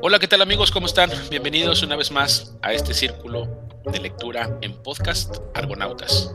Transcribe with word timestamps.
Hola, 0.00 0.20
¿qué 0.20 0.28
tal 0.28 0.42
amigos? 0.42 0.70
¿Cómo 0.70 0.86
están? 0.86 1.10
Bienvenidos 1.28 1.82
una 1.82 1.96
vez 1.96 2.12
más 2.12 2.54
a 2.62 2.72
este 2.72 2.94
círculo 2.94 3.48
de 3.84 3.98
lectura 3.98 4.56
en 4.60 4.72
podcast 4.80 5.38
Argonautas. 5.54 6.32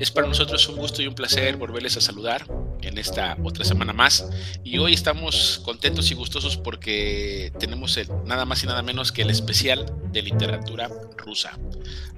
Es 0.00 0.10
para 0.10 0.26
nosotros 0.26 0.66
un 0.70 0.76
gusto 0.76 1.02
y 1.02 1.06
un 1.06 1.14
placer 1.14 1.58
volverles 1.58 1.98
a 1.98 2.00
saludar 2.00 2.46
en 2.86 2.98
esta 2.98 3.36
otra 3.42 3.64
semana 3.64 3.92
más. 3.92 4.30
Y 4.64 4.78
hoy 4.78 4.94
estamos 4.94 5.60
contentos 5.64 6.10
y 6.10 6.14
gustosos 6.14 6.56
porque 6.56 7.52
tenemos 7.58 7.98
nada 8.24 8.44
más 8.44 8.62
y 8.62 8.66
nada 8.66 8.82
menos 8.82 9.12
que 9.12 9.22
el 9.22 9.30
especial 9.30 9.86
de 10.12 10.22
literatura 10.22 10.88
rusa. 11.16 11.58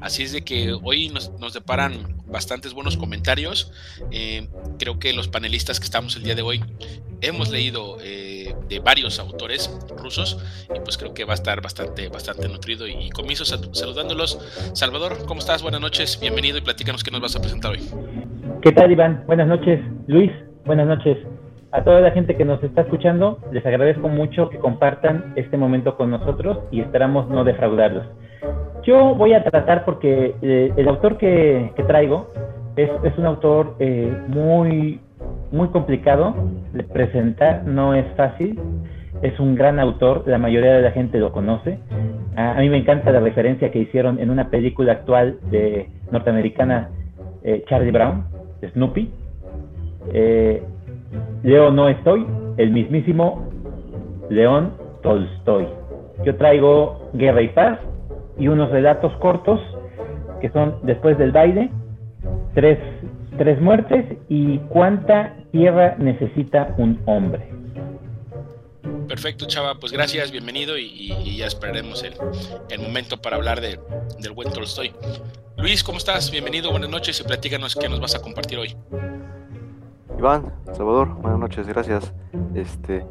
Así 0.00 0.22
es 0.22 0.32
de 0.32 0.42
que 0.42 0.72
hoy 0.72 1.08
nos, 1.08 1.30
deparan 1.52 2.16
bastantes 2.26 2.74
buenos 2.74 2.96
comentarios. 2.96 3.72
Eh, 4.10 4.48
creo 4.78 4.98
que 4.98 5.12
los 5.12 5.28
panelistas 5.28 5.80
que 5.80 5.84
estamos 5.84 6.16
el 6.16 6.22
día 6.22 6.34
de 6.34 6.42
hoy 6.42 6.62
hemos 7.20 7.50
leído 7.50 7.96
eh, 8.02 8.54
de 8.68 8.78
varios 8.80 9.18
autores 9.18 9.70
rusos 9.96 10.38
y 10.74 10.78
pues 10.80 10.98
creo 10.98 11.14
que 11.14 11.24
va 11.24 11.32
a 11.32 11.34
estar 11.34 11.60
bastante, 11.60 12.08
bastante 12.08 12.48
nutrido. 12.48 12.86
Y, 12.86 13.10
comienzo 13.10 13.44
saludándolos. 13.44 14.38
Salvador, 14.74 15.24
¿cómo 15.26 15.40
estás? 15.40 15.62
Buenas 15.62 15.80
noches, 15.80 16.18
bienvenido 16.20 16.58
y 16.58 16.60
platícanos 16.60 17.02
qué 17.02 17.10
nos 17.10 17.20
vas 17.20 17.36
a 17.36 17.40
presentar 17.40 17.72
hoy. 17.72 17.80
¿Qué 18.62 18.72
tal, 18.72 18.92
Iván? 18.92 19.24
Buenas 19.26 19.48
noches. 19.48 19.80
Luis, 20.06 20.30
buenas 20.64 20.86
noches. 20.86 21.18
A 21.70 21.84
toda 21.84 22.00
la 22.00 22.12
gente 22.12 22.34
que 22.36 22.44
nos 22.44 22.62
está 22.62 22.82
escuchando, 22.82 23.38
les 23.52 23.64
agradezco 23.66 24.08
mucho 24.08 24.48
que 24.48 24.58
compartan 24.58 25.32
este 25.36 25.56
momento 25.56 25.96
con 25.96 26.10
nosotros 26.10 26.60
y 26.70 26.80
esperamos 26.80 27.28
no 27.28 27.44
defraudarlos. 27.44 28.06
Yo 28.84 29.14
voy 29.14 29.34
a 29.34 29.44
tratar 29.44 29.84
porque 29.84 30.34
eh, 30.40 30.72
el 30.76 30.88
autor 30.88 31.18
que, 31.18 31.72
traigo 31.86 32.30
es, 32.76 32.90
un 33.18 33.26
autor 33.26 33.76
eh, 33.80 34.16
muy, 34.28 35.00
muy 35.52 35.68
complicado 35.68 36.34
de 36.72 36.84
presentar, 36.84 37.64
no 37.64 37.94
es 37.94 38.06
fácil. 38.16 38.58
Es 39.20 39.38
un 39.40 39.56
gran 39.56 39.80
autor, 39.80 40.22
la 40.26 40.38
mayoría 40.38 40.74
de 40.74 40.82
la 40.82 40.92
gente 40.92 41.18
lo 41.18 41.32
conoce. 41.32 41.80
A, 42.36 42.54
mí 42.60 42.68
me 42.70 42.78
encanta 42.78 43.10
la 43.10 43.20
referencia 43.20 43.70
que 43.72 43.80
hicieron 43.80 44.20
en 44.20 44.30
una 44.30 44.48
película 44.48 44.92
actual 44.92 45.38
de 45.50 45.90
norteamericana, 46.12 46.90
eh, 47.42 47.64
Charlie 47.68 47.90
Brown, 47.90 48.24
Snoopy. 48.72 49.10
Eh, 50.12 50.62
Leo 51.42 51.70
no 51.70 51.88
estoy, 51.88 52.26
el 52.56 52.70
mismísimo 52.70 53.48
León 54.30 54.74
Tolstoy. 55.02 55.66
Yo 56.24 56.36
traigo 56.36 57.10
Guerra 57.14 57.42
y 57.42 57.48
Paz 57.48 57.78
y 58.38 58.48
unos 58.48 58.70
relatos 58.70 59.12
cortos 59.18 59.60
que 60.40 60.50
son 60.50 60.78
Después 60.82 61.18
del 61.18 61.32
baile, 61.32 61.70
tres, 62.54 62.78
tres 63.38 63.60
muertes 63.60 64.04
y 64.28 64.58
cuánta 64.68 65.34
tierra 65.50 65.96
necesita 65.98 66.74
un 66.78 67.00
hombre. 67.06 67.48
Perfecto, 69.08 69.46
Chava, 69.46 69.76
pues 69.76 69.90
gracias, 69.90 70.30
bienvenido 70.30 70.76
y, 70.76 71.36
ya 71.36 71.46
esperaremos 71.46 72.02
el, 72.02 72.14
el, 72.68 72.80
momento 72.80 73.16
para 73.22 73.36
hablar 73.36 73.60
de, 73.60 73.78
del 74.20 74.32
buen 74.32 74.52
Tolstoy. 74.52 74.92
Luis, 75.56 75.82
¿cómo 75.82 75.98
estás? 75.98 76.30
Bienvenido, 76.30 76.70
buenas 76.70 76.90
noches 76.90 77.18
y 77.20 77.24
platícanos 77.24 77.74
qué 77.74 77.88
nos 77.88 78.00
vas 78.00 78.14
a 78.14 78.20
compartir 78.20 78.58
hoy. 78.58 78.76
Iván, 80.18 80.52
Salvador, 80.72 81.14
buenas 81.22 81.38
noches, 81.38 81.68
gracias. 81.68 82.12
Este, 82.52 83.06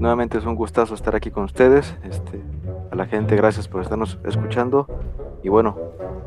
nuevamente 0.00 0.38
es 0.38 0.44
un 0.44 0.56
gustazo 0.56 0.96
estar 0.96 1.14
aquí 1.14 1.30
con 1.30 1.44
ustedes. 1.44 1.96
Este, 2.02 2.42
a 2.90 2.96
la 2.96 3.06
gente, 3.06 3.36
gracias 3.36 3.68
por 3.68 3.80
estarnos 3.80 4.18
escuchando. 4.24 4.88
Y 5.44 5.50
bueno, 5.50 5.78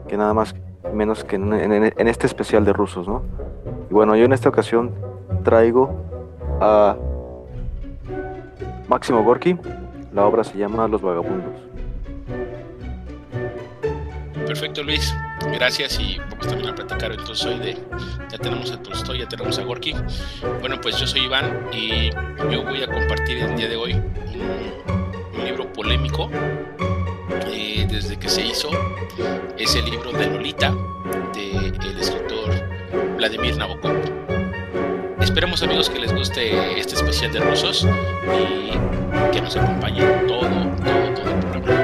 que 0.08 0.16
nada 0.16 0.34
más 0.34 0.56
menos 0.94 1.26
que 1.26 1.36
en, 1.36 2.08
este 2.08 2.28
especial 2.28 2.64
de 2.64 2.72
rusos, 2.72 3.10
¿no? 3.10 3.24
Y 3.90 3.94
bueno, 3.94 4.16
yo 4.16 4.24
en 4.24 4.32
esta 4.32 4.48
ocasión 4.48 4.92
traigo 5.44 5.94
a 6.62 6.96
Máximo 8.88 9.24
Gorky. 9.24 9.58
La 10.14 10.26
obra 10.26 10.46
se 10.46 10.58
llama 10.58 10.88
Los 10.88 11.02
Vagabundos. 11.02 11.56
Perfecto, 14.46 14.82
Luis. 14.82 15.14
Gracias 15.50 16.00
y 16.00 16.18
vamos 16.18 16.48
también 16.48 16.70
a 16.70 16.76
platicar 16.76 17.12
entonces 17.12 17.46
hoy 17.46 17.60
de, 17.60 17.78
ya 18.32 18.38
tenemos 18.38 18.72
a 18.72 18.82
Tolstoy, 18.82 19.20
ya 19.20 19.28
tenemos 19.28 19.58
a 19.58 19.64
Gorky. 19.64 19.94
Bueno, 20.60 20.80
pues 20.82 20.98
yo 20.98 21.08
soy 21.08 21.22
Iván 21.22 21.68
y 21.72 22.10
yo 22.52 22.64
voy 22.64 22.84
a 22.84 22.88
compartir 22.88 23.38
el 23.38 23.56
día 23.56 23.68
de 23.68 23.76
hoy 23.76 23.94
un, 23.94 25.46
libro 25.46 25.72
polémico 25.74 26.30
eh, 27.48 27.88
desde 27.90 28.18
que 28.18 28.30
se 28.30 28.46
hizo. 28.46 28.70
Es 29.58 29.76
el 29.76 29.86
libro 29.86 30.12
de 30.12 30.28
Lolita, 30.28 30.74
del 31.34 32.00
escritor 32.00 32.50
Vladimir 33.18 33.58
Nabokov. 33.58 33.96
Esperemos 35.22 35.64
amigos 35.64 35.90
que 35.90 36.00
les 36.00 36.14
guste 36.14 36.80
este 36.80 36.96
especial 36.96 37.32
de 37.32 37.40
rusos 37.40 37.88
y 38.38 39.32
que 39.32 39.42
nos 39.42 39.56
acompañen 39.56 40.28
todo, 40.28 40.42
todo, 40.42 41.14
todo 41.14 41.30
el 41.30 41.40
programa. 41.40 41.81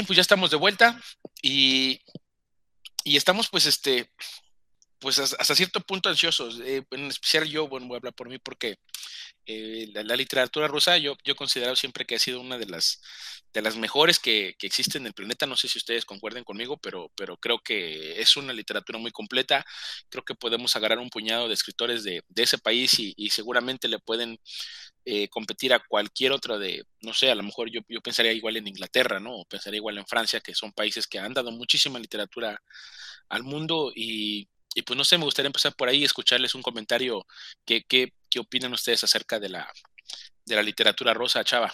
Bien, 0.00 0.06
pues 0.06 0.16
ya 0.16 0.22
estamos 0.22 0.50
de 0.50 0.56
vuelta 0.56 0.98
y, 1.42 2.00
y 3.04 3.18
estamos 3.18 3.50
pues 3.50 3.66
este, 3.66 4.10
pues 4.98 5.18
hasta 5.18 5.54
cierto 5.54 5.80
punto 5.80 6.08
ansiosos. 6.08 6.58
Eh, 6.60 6.82
en 6.92 7.04
especial 7.08 7.46
yo, 7.46 7.68
bueno, 7.68 7.86
voy 7.86 7.96
a 7.96 7.98
hablar 7.98 8.14
por 8.14 8.30
mí 8.30 8.38
porque 8.38 8.78
eh, 9.44 9.90
la, 9.92 10.16
literatura 10.16 10.68
rusa 10.68 10.96
yo, 10.96 11.18
yo 11.22 11.34
he 11.34 11.36
considerado 11.36 11.76
siempre 11.76 12.06
que 12.06 12.14
ha 12.14 12.18
sido 12.18 12.40
una 12.40 12.56
de 12.56 12.64
las, 12.64 13.02
de 13.52 13.60
las 13.60 13.76
mejores 13.76 14.18
que, 14.18 14.54
que 14.58 14.66
existen 14.66 15.02
en 15.02 15.08
el 15.08 15.12
planeta. 15.12 15.44
No 15.44 15.56
sé 15.56 15.68
si 15.68 15.76
ustedes 15.76 16.06
concuerden 16.06 16.44
conmigo, 16.44 16.78
pero, 16.78 17.12
pero 17.14 17.36
creo 17.36 17.58
que 17.58 18.22
es 18.22 18.38
una 18.38 18.54
literatura 18.54 18.98
muy 18.98 19.10
completa. 19.10 19.66
Creo 20.08 20.24
que 20.24 20.34
podemos 20.34 20.76
agarrar 20.76 20.98
un 20.98 21.10
puñado 21.10 21.46
de 21.46 21.52
escritores 21.52 22.04
de, 22.04 22.24
de 22.26 22.42
ese 22.42 22.56
país 22.56 22.98
y, 22.98 23.12
y 23.18 23.28
seguramente 23.28 23.86
le 23.86 23.98
pueden 23.98 24.40
eh, 25.12 25.28
competir 25.28 25.74
a 25.74 25.80
cualquier 25.80 26.30
otro 26.30 26.56
de, 26.56 26.84
no 27.02 27.12
sé, 27.12 27.32
a 27.32 27.34
lo 27.34 27.42
mejor 27.42 27.68
yo, 27.68 27.80
yo 27.88 28.00
pensaría 28.00 28.32
igual 28.32 28.56
en 28.56 28.68
Inglaterra, 28.68 29.18
¿no? 29.18 29.40
O 29.40 29.44
pensaría 29.44 29.78
igual 29.78 29.98
en 29.98 30.06
Francia, 30.06 30.38
que 30.38 30.54
son 30.54 30.70
países 30.70 31.08
que 31.08 31.18
han 31.18 31.34
dado 31.34 31.50
muchísima 31.50 31.98
literatura 31.98 32.62
al 33.28 33.42
mundo 33.42 33.90
y, 33.92 34.48
y 34.72 34.82
pues 34.82 34.96
no 34.96 35.02
sé, 35.02 35.18
me 35.18 35.24
gustaría 35.24 35.48
empezar 35.48 35.72
por 35.74 35.88
ahí 35.88 35.98
y 35.98 36.04
escucharles 36.04 36.54
un 36.54 36.62
comentario. 36.62 37.26
¿Qué, 37.64 37.82
qué, 37.88 38.12
qué 38.30 38.38
opinan 38.38 38.72
ustedes 38.72 39.02
acerca 39.02 39.40
de 39.40 39.48
la, 39.48 39.68
de 40.46 40.54
la 40.54 40.62
literatura 40.62 41.12
rusa, 41.12 41.42
Chava? 41.42 41.72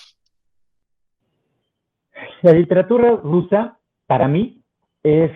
La 2.40 2.52
literatura 2.52 3.10
rusa, 3.16 3.78
para 4.06 4.28
mí, 4.28 4.62
es 5.02 5.30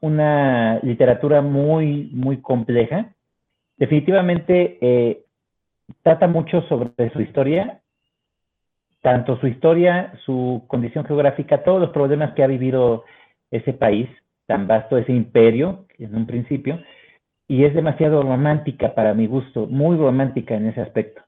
una 0.00 0.80
literatura 0.82 1.40
muy, 1.40 2.10
muy 2.12 2.42
compleja. 2.42 3.14
Definitivamente 3.78 4.76
eh, 4.82 5.24
trata 6.02 6.26
mucho 6.26 6.62
sobre 6.62 7.10
su 7.12 7.20
historia, 7.20 7.80
tanto 9.02 9.38
su 9.38 9.46
historia, 9.46 10.12
su 10.24 10.64
condición 10.66 11.04
geográfica, 11.04 11.62
todos 11.62 11.80
los 11.80 11.90
problemas 11.90 12.34
que 12.34 12.42
ha 12.42 12.46
vivido 12.46 13.04
ese 13.50 13.72
país 13.72 14.08
tan 14.46 14.66
vasto, 14.66 14.98
ese 14.98 15.12
imperio, 15.12 15.86
en 15.98 16.14
un 16.14 16.26
principio, 16.26 16.80
y 17.46 17.64
es 17.64 17.74
demasiado 17.74 18.22
romántica 18.22 18.94
para 18.94 19.14
mi 19.14 19.26
gusto, 19.26 19.66
muy 19.66 19.96
romántica 19.96 20.54
en 20.54 20.66
ese 20.66 20.80
aspecto. 20.80 21.22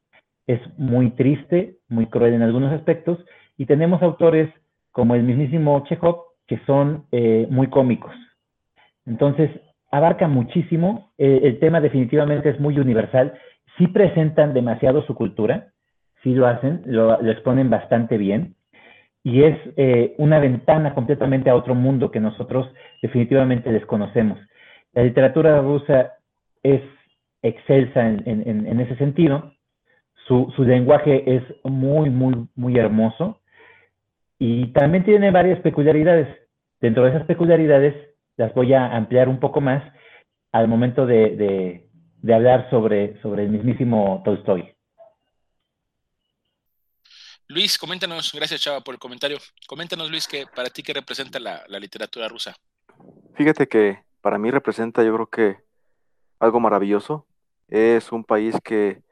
Es 0.46 0.60
muy 0.76 1.10
triste, 1.10 1.76
muy 1.88 2.06
cruel 2.06 2.34
en 2.34 2.42
algunos 2.42 2.72
aspectos, 2.72 3.24
y 3.56 3.66
tenemos 3.66 4.02
autores 4.02 4.50
como 4.90 5.14
el 5.14 5.22
mismísimo 5.22 5.84
Chekhov 5.88 6.32
que 6.46 6.58
son 6.66 7.06
eh, 7.12 7.46
muy 7.50 7.68
cómicos. 7.68 8.12
Entonces, 9.06 9.50
abarca 9.90 10.28
muchísimo, 10.28 11.12
eh, 11.18 11.40
el 11.44 11.58
tema 11.58 11.80
definitivamente 11.80 12.50
es 12.50 12.60
muy 12.60 12.78
universal, 12.78 13.34
sí 13.78 13.86
presentan 13.88 14.54
demasiado 14.54 15.02
su 15.02 15.14
cultura, 15.14 15.72
sí 16.22 16.34
lo 16.34 16.46
hacen, 16.46 16.82
lo, 16.86 17.20
exponen 17.30 17.70
bastante 17.70 18.16
bien, 18.16 18.54
y 19.24 19.44
es 19.44 19.56
eh, 19.76 20.14
una 20.18 20.40
ventana 20.40 20.94
completamente 20.94 21.50
a 21.50 21.54
otro 21.54 21.74
mundo 21.74 22.10
que 22.10 22.20
nosotros 22.20 22.72
definitivamente 23.00 23.70
desconocemos. 23.70 24.38
La 24.92 25.04
literatura 25.04 25.60
rusa 25.60 26.12
es 26.62 26.82
excelsa 27.42 28.06
en, 28.06 28.80
ese 28.80 28.96
sentido, 28.96 29.52
su, 30.26 30.52
su, 30.54 30.62
lenguaje 30.62 31.36
es 31.36 31.42
muy, 31.64 32.10
muy, 32.10 32.46
muy 32.54 32.78
hermoso 32.78 33.40
y 34.38 34.66
también 34.72 35.04
tiene 35.04 35.30
varias 35.30 35.60
peculiaridades. 35.60 36.28
Dentro 36.80 37.04
de 37.04 37.10
esas 37.10 37.24
peculiaridades 37.26 37.94
las 38.36 38.54
voy 38.54 38.74
a 38.74 38.96
ampliar 38.96 39.28
un 39.28 39.40
poco 39.40 39.60
más 39.60 39.82
al 40.52 40.68
momento 40.68 41.06
de, 41.06 41.86
hablar 42.30 42.70
sobre, 42.70 43.20
sobre 43.20 43.44
el 43.44 43.50
mismísimo 43.50 44.22
Tolstoy. 44.24 44.74
Luis, 47.52 47.76
coméntanos, 47.76 48.32
gracias 48.32 48.62
Chava 48.62 48.80
por 48.80 48.94
el 48.94 48.98
comentario. 48.98 49.36
Coméntanos, 49.68 50.10
Luis, 50.10 50.26
que 50.26 50.46
para 50.54 50.70
ti 50.70 50.82
qué 50.82 50.94
representa 50.94 51.38
la, 51.38 51.66
literatura 51.78 52.26
rusa. 52.26 52.56
Fíjate 53.34 53.68
que 53.68 53.98
para 54.22 54.38
mí 54.38 54.50
representa, 54.50 55.02
yo 55.02 55.12
creo 55.12 55.26
que 55.26 55.56
algo 56.38 56.60
maravilloso. 56.60 57.26
Es 57.68 58.10
un 58.10 58.24
país 58.24 58.56
que 58.64 59.02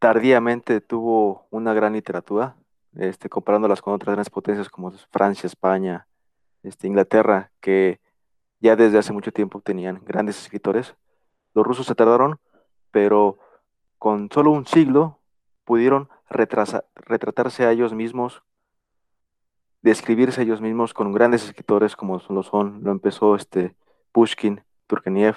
tardíamente 0.00 0.80
tuvo 0.80 1.46
una 1.50 1.74
gran 1.74 1.92
literatura, 1.92 2.56
este, 2.96 3.28
comparándolas 3.28 3.82
con 3.82 3.94
otras 3.94 4.14
grandes 4.14 4.30
potencias 4.30 4.68
como 4.68 4.90
Francia, 5.10 5.46
España, 5.46 6.08
este, 6.64 6.88
Inglaterra, 6.88 7.52
que 7.60 8.00
ya 8.60 8.74
desde 8.74 8.98
hace 8.98 9.12
mucho 9.12 9.32
tiempo 9.32 9.60
tenían 9.60 10.02
grandes 10.04 10.40
escritores. 10.42 10.96
Los 11.58 11.66
rusos 11.66 11.86
se 11.86 11.96
tardaron, 11.96 12.38
pero 12.92 13.36
con 13.98 14.30
solo 14.30 14.52
un 14.52 14.64
siglo 14.64 15.18
pudieron 15.64 16.08
retratarse 16.30 17.66
a 17.66 17.72
ellos 17.72 17.92
mismos, 17.94 18.44
describirse 19.82 20.40
a 20.40 20.44
ellos 20.44 20.60
mismos 20.60 20.94
con 20.94 21.12
grandes 21.12 21.44
escritores 21.44 21.96
como 21.96 22.22
lo 22.28 22.44
son, 22.44 22.84
lo 22.84 22.92
empezó 22.92 23.34
este 23.34 23.74
Pushkin, 24.12 24.62
Turgenev, 24.86 25.34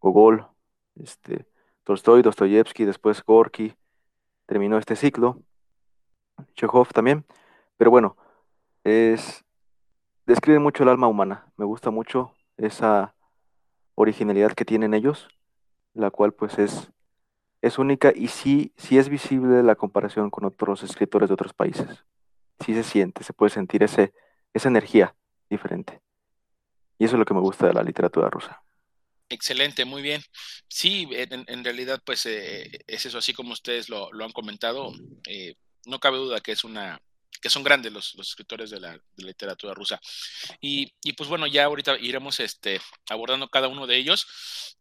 Gogol, 0.00 0.46
este, 0.94 1.44
Tolstoy, 1.84 2.22
Dostoyevsky, 2.22 2.86
después 2.86 3.22
Gorky, 3.22 3.76
terminó 4.46 4.78
este 4.78 4.96
ciclo, 4.96 5.42
Chekhov 6.54 6.94
también, 6.94 7.26
pero 7.76 7.90
bueno, 7.90 8.16
es 8.84 9.44
describe 10.24 10.60
mucho 10.60 10.82
el 10.82 10.88
alma 10.88 11.08
humana. 11.08 11.52
Me 11.58 11.66
gusta 11.66 11.90
mucho 11.90 12.32
esa 12.56 13.15
originalidad 13.96 14.52
que 14.52 14.64
tienen 14.64 14.94
ellos, 14.94 15.28
la 15.94 16.10
cual 16.10 16.32
pues 16.32 16.58
es, 16.58 16.92
es 17.62 17.78
única 17.78 18.12
y 18.14 18.28
sí, 18.28 18.72
sí 18.76 18.98
es 18.98 19.08
visible 19.08 19.62
la 19.64 19.74
comparación 19.74 20.30
con 20.30 20.44
otros 20.44 20.84
escritores 20.84 21.28
de 21.28 21.34
otros 21.34 21.52
países. 21.52 22.04
Sí 22.64 22.74
se 22.74 22.84
siente, 22.84 23.24
se 23.24 23.32
puede 23.32 23.50
sentir 23.50 23.82
ese, 23.82 24.12
esa 24.54 24.68
energía 24.68 25.16
diferente. 25.50 26.00
Y 26.98 27.04
eso 27.04 27.16
es 27.16 27.18
lo 27.18 27.24
que 27.24 27.34
me 27.34 27.40
gusta 27.40 27.66
de 27.66 27.74
la 27.74 27.82
literatura 27.82 28.30
rusa. 28.30 28.62
Excelente, 29.28 29.84
muy 29.84 30.02
bien. 30.02 30.22
Sí, 30.68 31.08
en, 31.10 31.64
realidad 31.64 32.00
pues 32.04 32.26
eh, 32.26 32.84
es 32.86 33.06
eso, 33.06 33.18
así 33.18 33.32
como 33.32 33.52
ustedes 33.52 33.88
lo, 33.88 34.08
han 34.22 34.32
comentado, 34.32 34.92
eh, 35.26 35.56
no 35.84 35.98
cabe 35.98 36.18
duda 36.18 36.40
que 36.40 36.52
es 36.52 36.62
una, 36.62 37.00
que 37.46 37.50
son 37.50 37.62
grandes 37.62 37.92
los, 37.92 38.16
escritores 38.18 38.70
de 38.70 38.80
la, 38.80 39.00
literatura 39.18 39.72
rusa. 39.72 40.00
Y, 40.60 40.90
pues 41.16 41.28
bueno, 41.28 41.46
ya 41.46 41.66
ahorita 41.66 41.96
iremos 42.00 42.40
este, 42.40 42.80
abordando 43.08 43.48
cada 43.48 43.68
uno 43.68 43.86
de 43.86 43.96
ellos. 43.96 44.26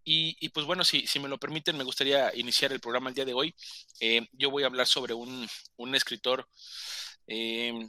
Y, 0.04 0.50
pues 0.50 0.66
bueno, 0.66 0.84
si, 0.84 1.06
si, 1.06 1.20
me 1.20 1.30
lo 1.30 1.38
permiten, 1.38 1.78
me 1.78 1.84
gustaría 1.84 2.36
iniciar 2.36 2.72
el 2.72 2.80
programa 2.80 3.10
el 3.10 3.16
día 3.16 3.26
de 3.26 3.36
hoy. 3.36 3.54
Eh, 4.00 4.28
yo 4.32 4.50
voy 4.50 4.64
a 4.64 4.66
hablar 4.66 4.88
sobre 4.88 5.14
un, 5.14 5.48
escritor. 5.94 6.50
Eh, 7.28 7.88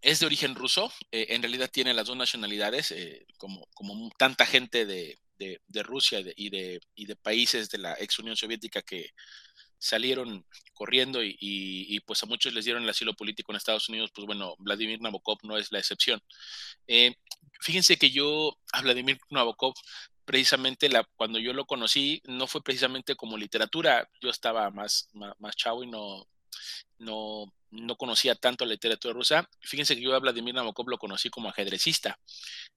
es 0.00 0.20
de 0.20 0.26
origen 0.26 0.54
ruso, 0.54 0.90
eh, 1.12 1.26
en 1.28 1.42
realidad 1.42 1.68
tiene 1.70 1.92
las 1.92 2.06
dos 2.06 2.16
nacionalidades, 2.16 2.94
como, 3.36 3.66
como 3.74 4.10
tanta 4.16 4.46
gente 4.46 4.86
de, 4.86 5.18
Rusia 5.84 6.20
y 6.34 6.48
de, 6.48 6.80
y 6.94 7.04
de 7.04 7.16
países 7.16 7.68
de 7.68 7.76
la 7.76 7.94
ex 7.98 8.18
Unión 8.20 8.36
Soviética 8.36 8.80
que, 8.80 9.10
salieron 9.80 10.46
corriendo 10.74 11.20
y, 11.22 12.00
pues 12.06 12.22
a 12.22 12.26
muchos 12.26 12.54
les 12.54 12.64
dieron 12.64 12.84
el 12.84 12.88
asilo 12.88 13.14
político 13.14 13.50
en 13.50 13.56
Estados 13.56 13.88
Unidos, 13.88 14.12
pues 14.14 14.26
bueno, 14.26 14.54
Vladimir 14.58 15.00
Nabokov 15.00 15.38
no 15.42 15.56
es 15.56 15.72
la 15.72 15.78
excepción. 15.78 16.22
Eh, 16.86 17.16
fíjense 17.60 17.96
que 17.96 18.10
yo 18.10 18.56
a 18.72 18.82
Vladimir 18.82 19.18
Nabokov, 19.30 19.74
precisamente 20.24 20.88
la, 20.88 21.04
cuando 21.16 21.38
yo 21.38 21.52
lo 21.52 21.66
conocí, 21.66 22.22
no 22.26 22.46
fue 22.46 22.62
precisamente 22.62 23.16
como 23.16 23.36
literatura, 23.36 24.08
yo 24.20 24.30
estaba 24.30 24.70
más, 24.70 25.08
más, 25.12 25.34
más 25.40 25.56
chavo 25.56 25.82
y 25.82 25.88
no, 25.88 26.26
no, 26.98 27.52
no 27.70 27.96
conocía 27.96 28.34
tanto 28.34 28.64
la 28.64 28.72
literatura 28.72 29.14
rusa. 29.14 29.48
Fíjense 29.60 29.94
que 29.94 30.02
yo 30.02 30.14
a 30.14 30.18
Vladimir 30.18 30.54
Nabokov 30.54 30.88
lo 30.88 30.98
conocí 30.98 31.30
como 31.30 31.48
ajedrecista. 31.48 32.18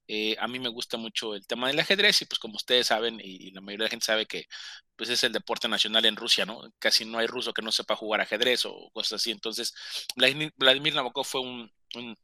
Eh, 0.07 0.36
a 0.40 0.48
mí 0.48 0.60
me 0.60 0.69
gusta 0.69 0.98
mucho 0.98 1.36
el 1.36 1.45
tema 1.48 1.68
del 1.68 1.80
ajedrez 1.80 2.22
y 2.22 2.25
pues 2.25 2.40
como 2.40 2.56
ustedes 2.56 2.88
saben 2.88 3.19
y, 3.24 3.51
la 3.51 3.62
mayoría 3.62 3.86
de 3.86 3.88
la 3.88 3.92
gente 3.92 4.06
sabe 4.06 4.25
que 4.25 4.48
pues 4.95 5.10
es 5.10 5.24
el 5.24 5.31
deporte 5.34 5.68
nacional 5.68 6.06
en 6.06 6.16
Rusia, 6.16 6.45
¿no? 6.45 6.62
Casi 6.80 7.06
no 7.06 7.19
hay 7.19 7.28
ruso 7.28 7.54
que 7.54 7.62
no 7.62 7.72
sepa 7.72 7.95
jugar 7.95 8.22
ajedrez 8.22 8.66
o 8.66 8.90
cosas 8.94 9.22
así. 9.22 9.31
Entonces, 9.31 9.74
Vladimir, 10.16 10.94
Nabokov 10.96 11.25
fue 11.25 11.42
un, 11.42 11.72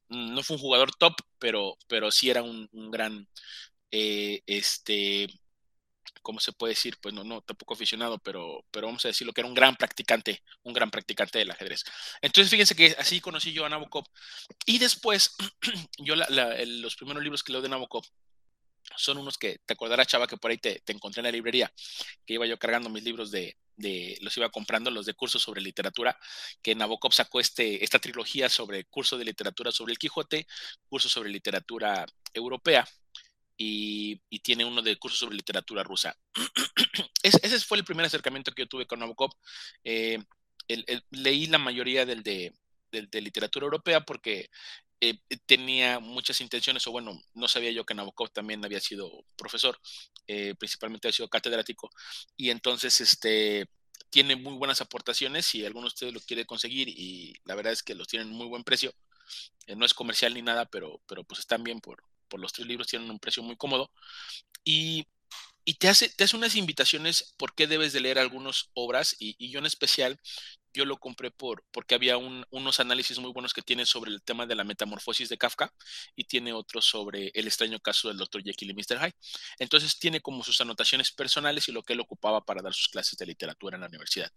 no 0.10 0.44
fue 0.44 0.58
un 0.58 0.62
jugador 0.62 0.92
top, 0.96 1.14
pero, 1.40 1.78
pero 1.88 2.12
sí 2.12 2.30
era 2.30 2.44
un, 2.44 2.70
gran 2.92 3.28
eh, 3.92 4.42
este 4.46 5.28
¿cómo 6.22 6.40
se 6.40 6.52
puede 6.54 6.74
decir? 6.74 6.98
Pues 7.02 7.14
no, 7.14 7.24
no, 7.24 7.42
tampoco 7.42 7.74
aficionado, 7.74 8.20
pero, 8.20 8.66
pero 8.72 8.88
vamos 8.88 9.04
a 9.06 9.10
decirlo 9.10 9.34
que 9.34 9.42
era 9.42 9.48
un 9.48 9.54
gran 9.54 9.76
practicante, 9.76 10.44
un 10.64 10.74
gran 10.74 10.92
practicante 10.92 11.40
del 11.40 11.52
ajedrez. 11.52 11.84
Entonces, 12.22 12.50
fíjense 12.50 12.76
que 12.76 12.96
así 12.98 13.22
conocí 13.22 13.54
yo 13.54 13.66
a 13.66 13.70
Nabokov. 13.70 14.06
Y 14.66 14.80
después, 14.80 15.36
yo 15.98 16.16
los 16.16 16.96
primeros 16.96 17.24
libros 17.24 17.44
que 17.44 17.52
leo 17.52 17.62
de 17.62 17.70
Nabokov 17.70 18.04
son 18.96 19.18
unos 19.18 19.38
que 19.38 19.60
te 19.66 19.74
acordarás, 19.74 20.08
Chava, 20.08 20.28
que 20.28 20.38
por 20.38 20.52
ahí 20.52 20.58
te, 20.58 20.82
encontré 20.88 21.22
en 21.22 21.26
la 21.26 21.32
librería, 21.32 21.72
que 22.26 22.34
iba 22.34 22.46
yo 22.46 22.58
cargando 22.58 22.90
mis 22.90 23.04
libros 23.04 23.32
de, 23.32 23.58
de, 23.76 24.18
los 24.22 24.36
iba 24.38 24.50
comprando, 24.50 24.92
los 24.92 25.06
de 25.06 25.14
cursos 25.14 25.42
sobre 25.42 25.62
literatura, 25.62 26.18
que 26.62 26.76
Nabokov 26.76 27.14
sacó 27.14 27.40
este, 27.40 27.84
esta 27.84 28.00
trilogía 28.00 28.50
sobre 28.50 28.86
curso 28.86 29.18
de 29.18 29.26
literatura 29.26 29.72
sobre 29.72 29.94
el 29.94 30.00
Quijote, 30.00 30.48
curso 30.88 31.10
sobre 31.10 31.30
literatura 31.30 32.06
europea, 32.34 32.88
y, 33.62 34.22
tiene 34.40 34.64
uno 34.64 34.82
de 34.82 34.98
cursos 34.98 35.20
sobre 35.20 35.36
literatura 35.36 35.84
rusa. 35.84 36.18
ese, 37.24 37.60
fue 37.60 37.78
el 37.78 37.84
primer 37.84 38.06
acercamiento 38.06 38.54
que 38.54 38.64
yo 38.64 38.68
tuve 38.68 38.88
con 38.88 39.00
Nabokov. 39.00 39.32
Eh, 39.84 40.18
leí 41.12 41.48
la 41.48 41.58
mayoría 41.58 42.06
del 42.06 42.24
de, 42.24 42.54
literatura 43.22 43.66
europea 43.66 44.02
porque 44.02 44.50
eh, 45.02 45.20
tenía 45.46 46.00
muchas 46.00 46.40
intenciones, 46.42 46.88
o 46.88 46.92
bueno, 46.92 47.22
no 47.34 47.48
sabía 47.48 47.72
yo 47.72 47.86
que 47.86 47.94
Nabokov 47.94 48.32
también 48.32 48.64
había 48.64 48.80
sido 48.80 49.26
profesor, 49.36 49.78
eh, 50.28 50.56
principalmente 50.58 51.08
había 51.08 51.18
sido 51.18 51.30
catedrático, 51.30 51.90
y 52.38 52.50
entonces 52.50 53.00
este, 53.02 53.68
tiene 54.10 54.36
muy 54.36 54.54
buenas 54.54 54.82
aportaciones, 54.82 55.46
si 55.46 55.66
alguno 55.66 55.86
de 55.86 55.94
ustedes 55.94 56.14
lo 56.14 56.22
quiere 56.22 56.46
conseguir, 56.46 56.90
y 56.90 57.36
la 57.46 57.56
verdad 57.56 57.74
es 57.74 57.84
que 57.84 57.96
los 57.96 58.08
tienen 58.08 58.30
muy 58.30 58.48
buen 58.48 58.64
precio, 58.64 58.94
no 59.76 59.86
es 59.86 59.94
comercial 59.94 60.34
ni 60.34 60.42
nada, 60.42 60.66
pero, 60.66 61.02
pero 61.08 61.24
pues 61.24 61.40
están 61.42 61.64
bien 61.64 61.80
por, 61.80 62.04
por 62.30 62.40
los 62.40 62.54
tres 62.54 62.68
libros, 62.68 62.88
tienen 62.88 63.10
un 63.10 63.20
precio 63.20 63.44
muy 63.44 63.58
cómodo. 63.58 63.92
Y, 64.64 65.08
te, 65.80 65.88
hace, 65.90 66.10
te 66.10 66.24
hace 66.24 66.36
unas 66.38 66.56
invitaciones 66.56 67.34
por 67.38 67.54
qué 67.56 67.68
debes 67.68 67.94
de 67.94 68.02
leer 68.02 68.20
algunas 68.20 68.70
obras, 68.74 69.16
y, 69.20 69.50
yo 69.52 69.60
en 69.60 69.66
especial, 69.66 70.20
yo 70.74 70.86
lo 70.86 70.98
compré 70.98 71.32
por, 71.32 71.64
porque 71.72 71.96
había 71.96 72.18
unos 72.18 72.80
análisis 72.80 73.20
muy 73.20 73.32
buenos 73.32 73.54
que 73.54 73.62
tiene 73.62 73.86
sobre 73.86 74.12
el 74.12 74.22
tema 74.22 74.46
de 74.46 74.56
la 74.56 74.64
metamorfosis 74.64 75.30
de 75.30 75.38
Kafka 75.38 75.74
y 76.16 76.26
tiene 76.26 76.54
otros 76.54 76.86
sobre 76.86 77.32
el 77.34 77.48
extraño 77.48 77.80
caso 77.80 78.08
del 78.08 78.18
Dr. 78.18 78.44
Jekyll 78.44 78.72
y 78.72 78.74
Mr. 78.74 79.00
Hyde. 79.00 79.16
Entonces 79.60 79.98
tiene 80.00 80.22
como 80.22 80.44
sus 80.44 80.60
anotaciones 80.62 81.12
personales 81.12 81.68
y 81.68 81.72
lo 81.72 81.84
que 81.84 81.94
él 81.94 82.00
ocupaba 82.00 82.42
para 82.42 82.62
dar 82.62 82.74
sus 82.74 82.90
clases 82.90 83.18
de 83.18 83.26
literatura 83.26 83.76
en 83.76 83.82
la 83.82 83.88
universidad. 83.88 84.32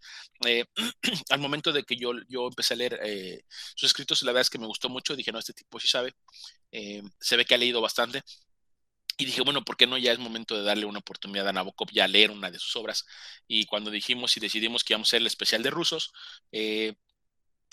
Eh, 0.45 0.65
al 1.29 1.39
momento 1.39 1.71
de 1.71 1.83
que 1.83 1.95
yo, 1.95 2.13
yo 2.27 2.47
empecé 2.47 2.73
a 2.73 2.77
leer 2.77 2.99
eh, 3.03 3.43
sus 3.75 3.87
escritos, 3.87 4.21
la 4.23 4.31
verdad 4.31 4.41
es 4.41 4.49
que 4.49 4.59
me 4.59 4.67
gustó 4.67 4.89
mucho, 4.89 5.15
dije, 5.15 5.31
no, 5.31 5.39
este 5.39 5.53
tipo 5.53 5.79
sí 5.79 5.87
sabe, 5.87 6.13
eh, 6.71 7.03
se 7.19 7.37
ve 7.37 7.45
que 7.45 7.55
ha 7.55 7.57
leído 7.57 7.81
bastante. 7.81 8.23
Y 9.17 9.25
dije, 9.25 9.41
bueno, 9.41 9.63
¿por 9.63 9.77
qué 9.77 9.85
no 9.85 9.97
ya 9.97 10.11
es 10.11 10.19
momento 10.19 10.55
de 10.55 10.63
darle 10.63 10.85
una 10.85 10.99
oportunidad 10.99 11.47
a 11.47 11.53
Nabokov 11.53 11.89
ya 11.91 12.05
a 12.05 12.07
leer 12.07 12.31
una 12.31 12.49
de 12.49 12.59
sus 12.59 12.75
obras? 12.75 13.05
Y 13.47 13.65
cuando 13.65 13.91
dijimos 13.91 14.35
y 14.37 14.39
decidimos 14.39 14.83
que 14.83 14.93
íbamos 14.93 15.07
a 15.07 15.09
hacer 15.09 15.21
el 15.21 15.27
especial 15.27 15.61
de 15.61 15.69
rusos, 15.69 16.13
eh, 16.51 16.95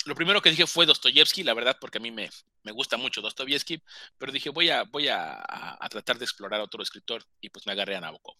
lo 0.05 0.15
primero 0.15 0.43
que 0.43 0.51
dije 0.51 0.67
fue 0.67 0.87
Dostoyevsky, 0.87 1.43
la 1.43 1.55
verdad, 1.55 1.77
porque 1.81 1.99
a 1.99 2.01
mí 2.01 2.11
me, 2.11 2.31
me 2.63 2.73
gusta 2.73 2.97
mucho 2.97 3.21
Dostoyevsky, 3.23 3.83
pero 4.19 4.33
dije, 4.33 4.51
voy, 4.51 4.71
a, 4.71 4.85
voy 4.85 5.09
a, 5.09 5.79
tratar 5.91 6.19
de 6.19 6.25
explorar 6.25 6.61
a 6.61 6.65
otro 6.65 6.83
escritor 6.83 7.25
y 7.41 7.51
pues 7.51 7.67
me 7.67 7.73
agarré 7.73 7.97
a 7.97 8.01
Nabokov. 8.01 8.37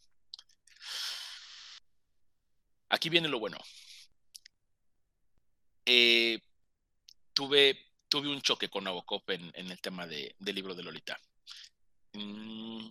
Aquí 2.91 3.09
viene 3.09 3.29
lo 3.29 3.39
bueno. 3.39 3.59
Eh, 5.87 6.41
tuve 7.33 7.91
tuve 8.11 8.29
un 8.29 8.43
choque 8.43 8.69
con 8.69 8.85
Nabokov 8.85 9.23
en, 9.29 9.53
el 9.55 9.81
tema 9.81 10.07
de, 10.07 10.35
del 10.39 10.57
libro 10.57 10.75
de 10.75 10.83
Lolita. 10.83 11.19
Mm, 12.15 12.91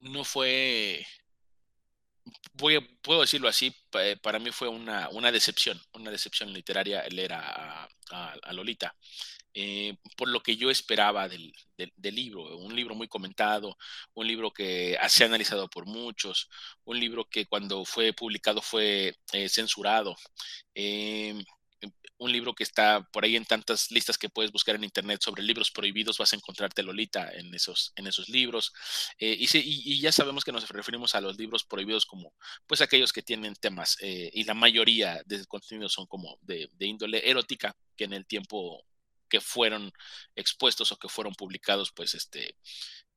no 0.00 0.24
fue, 0.24 1.04
puedo 3.02 3.20
decirlo 3.20 3.48
así, 3.48 3.74
para 4.22 4.38
mí 4.38 4.50
fue 4.50 4.68
una, 4.68 5.08
decepción, 5.32 5.80
una 5.92 6.10
decepción 6.10 6.52
literaria 6.52 7.04
leer 7.08 7.32
a, 7.34 7.88
a, 8.10 8.52
Lolita. 8.52 8.94
Eh, 9.58 9.96
por 10.18 10.28
lo 10.28 10.42
que 10.42 10.56
yo 10.56 10.70
esperaba 10.70 11.28
del, 11.28 11.52
libro, 12.02 12.58
un 12.58 12.76
libro 12.76 12.94
muy 12.94 13.08
comentado, 13.08 13.78
un 14.14 14.26
libro 14.26 14.50
que 14.52 14.98
se 15.08 15.24
ha 15.24 15.26
analizado 15.26 15.68
por 15.70 15.86
muchos, 15.86 16.50
un 16.84 17.00
libro 17.00 17.24
que 17.24 17.46
cuando 17.46 17.84
fue 17.86 18.12
publicado 18.12 18.60
fue 18.60 19.16
eh, 19.32 19.48
censurado. 19.48 20.14
Eh, 20.74 21.42
un 22.18 22.32
libro 22.32 22.54
que 22.54 22.64
está 22.64 23.06
por 23.12 23.24
ahí 23.24 23.36
en 23.36 23.44
tantas 23.44 23.90
listas 23.90 24.16
que 24.18 24.28
puedes 24.28 24.52
buscar 24.52 24.74
en 24.74 24.84
internet 24.84 25.20
sobre 25.22 25.42
libros 25.42 25.70
prohibidos, 25.70 26.18
vas 26.18 26.32
a 26.32 26.36
encontrarte 26.36 26.82
Lolita 26.82 27.30
en 27.32 27.54
esos, 27.54 27.92
en 27.96 28.06
esos 28.06 28.28
libros. 28.28 28.72
Eh, 29.18 29.36
y, 29.38 29.48
y, 29.54 30.00
ya 30.00 30.12
sabemos 30.12 30.44
que 30.44 30.52
nos 30.52 30.68
referimos 30.68 31.14
a 31.14 31.20
los 31.20 31.36
libros 31.36 31.64
prohibidos 31.64 32.06
como 32.06 32.32
pues 32.66 32.80
aquellos 32.80 33.12
que 33.12 33.22
tienen 33.22 33.54
temas 33.54 33.96
eh, 34.00 34.30
y 34.32 34.44
la 34.44 34.54
mayoría 34.54 35.22
de 35.26 35.44
contenidos 35.46 35.92
son 35.92 36.06
como 36.06 36.38
de, 36.42 36.70
de 36.72 36.86
índole 36.86 37.28
erótica 37.28 37.76
que 37.96 38.04
en 38.04 38.14
el 38.14 38.26
tiempo 38.26 38.84
que 39.28 39.40
fueron 39.40 39.92
expuestos 40.34 40.92
o 40.92 40.98
que 40.98 41.08
fueron 41.08 41.34
publicados, 41.34 41.92
pues 41.92 42.14
este, 42.14 42.56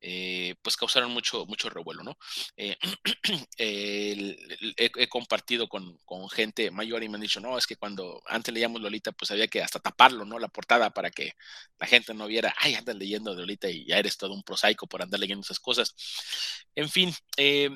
eh, 0.02 0.56
pues 0.62 0.78
causaron 0.78 1.12
mucho, 1.12 1.46
mucho 1.46 1.70
revuelo, 1.70 2.04
¿no? 2.04 2.18
Eh, 2.56 2.78
he, 3.58 5.08
compartido 5.10 5.68
con, 5.68 5.98
con, 6.06 6.30
gente 6.30 6.72
mayor 6.72 7.04
y 7.04 7.10
me 7.10 7.16
han 7.16 7.22
dicho, 7.22 7.40
no, 7.40 7.58
es 7.58 7.68
que 7.68 7.76
cuando 7.76 8.22
antes 8.26 8.54
leíamos 8.54 8.82
Lolita, 8.82 9.12
pues 9.12 9.32
había 9.32 9.48
que 9.48 9.62
hasta 9.62 9.80
taparlo, 9.80 10.26
¿no? 10.26 10.40
La 10.40 10.48
portada 10.48 10.92
para 10.92 11.12
que 11.12 11.34
la 11.80 11.88
gente 11.88 12.14
no 12.14 12.28
viera, 12.28 12.54
ay, 12.60 12.76
andas 12.76 12.96
leyendo 12.96 13.34
Lolita 13.36 13.70
y 13.70 13.86
ya 13.86 13.98
eres 13.98 14.18
todo 14.18 14.34
un 14.34 14.44
prosaico 14.44 14.88
por 14.88 15.02
andar 15.02 15.20
leyendo 15.20 15.42
esas 15.44 15.60
cosas. 15.60 15.96
En 16.76 16.90
fin, 16.90 17.14
eh, 17.38 17.70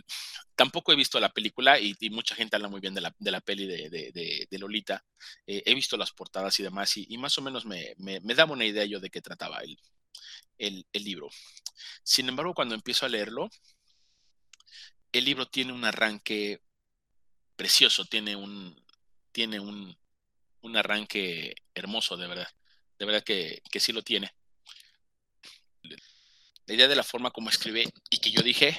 tampoco 0.55 0.93
he 0.93 0.95
visto 0.95 1.19
la 1.19 1.29
película 1.33 1.79
y, 1.79 1.95
mucha 2.11 2.35
gente 2.35 2.55
habla 2.55 2.69
muy 2.69 2.79
bien 2.79 2.93
de 2.93 3.01
la, 3.01 3.15
de 3.17 3.31
la 3.31 3.41
peli 3.41 3.65
de, 3.65 3.89
de, 3.89 4.47
de 4.49 4.59
Lolita. 4.59 5.03
he 5.45 5.73
visto 5.73 5.97
las 5.97 6.11
portadas 6.11 6.59
y 6.59 6.63
demás 6.63 6.95
y, 6.97 7.05
y 7.09 7.17
más 7.17 7.37
o 7.37 7.41
menos 7.41 7.65
me, 7.65 7.93
me, 7.97 8.19
me, 8.21 8.35
daba 8.35 8.53
una 8.53 8.65
idea 8.65 8.85
yo 8.85 8.99
de 8.99 9.09
qué 9.09 9.21
trataba 9.21 9.59
el, 9.59 9.77
el, 10.57 10.85
libro. 10.93 11.29
Sin 12.03 12.29
embargo, 12.29 12.53
cuando 12.53 12.75
empiezo 12.75 13.05
a 13.05 13.09
leerlo, 13.09 13.49
el 15.11 15.25
libro 15.25 15.47
tiene 15.47 15.73
un 15.73 15.85
arranque 15.85 16.61
precioso, 17.55 18.05
tiene 18.05 18.35
un, 18.35 18.81
tiene 19.31 19.59
un, 19.59 19.97
un 20.61 20.77
arranque 20.77 21.55
hermoso, 21.73 22.17
de 22.17 22.27
verdad. 22.27 22.47
De 22.97 23.05
verdad 23.05 23.23
que, 23.23 23.61
que 23.71 23.79
sí 23.79 23.91
lo 23.91 24.01
tiene. 24.01 24.33
La 26.65 26.73
idea 26.73 26.87
de 26.87 26.95
la 26.95 27.03
forma 27.03 27.31
como 27.31 27.49
escribe 27.49 27.91
y 28.09 28.19
que 28.19 28.31
yo 28.31 28.41
dije, 28.41 28.77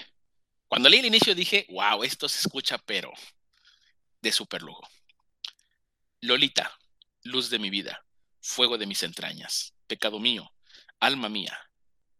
cuando 0.68 0.88
leí 0.88 1.00
el 1.00 1.06
inicio 1.06 1.34
dije, 1.34 1.66
wow, 1.68 2.02
esto 2.02 2.28
se 2.28 2.38
escucha, 2.38 2.78
pero 2.78 3.12
de 4.22 4.32
super 4.32 4.62
lujo. 4.62 4.88
Lolita, 6.20 6.76
luz 7.24 7.50
de 7.50 7.58
mi 7.58 7.68
vida, 7.68 8.06
fuego 8.40 8.78
de 8.78 8.86
mis 8.86 9.02
entrañas, 9.02 9.74
pecado 9.86 10.18
mío, 10.18 10.53
alma 11.04 11.28
mía, 11.28 11.58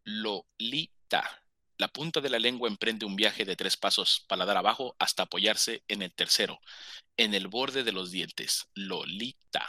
Lolita. 0.04 1.42
La 1.78 1.88
punta 1.88 2.20
de 2.20 2.28
la 2.28 2.38
lengua 2.38 2.68
emprende 2.68 3.06
un 3.06 3.16
viaje 3.16 3.46
de 3.46 3.56
tres 3.56 3.78
pasos 3.78 4.24
paladar 4.28 4.58
abajo 4.58 4.94
hasta 4.98 5.22
apoyarse 5.22 5.82
en 5.88 6.02
el 6.02 6.14
tercero, 6.14 6.60
en 7.16 7.32
el 7.32 7.48
borde 7.48 7.82
de 7.82 7.92
los 7.92 8.10
dientes. 8.10 8.68
Lolita. 8.74 9.66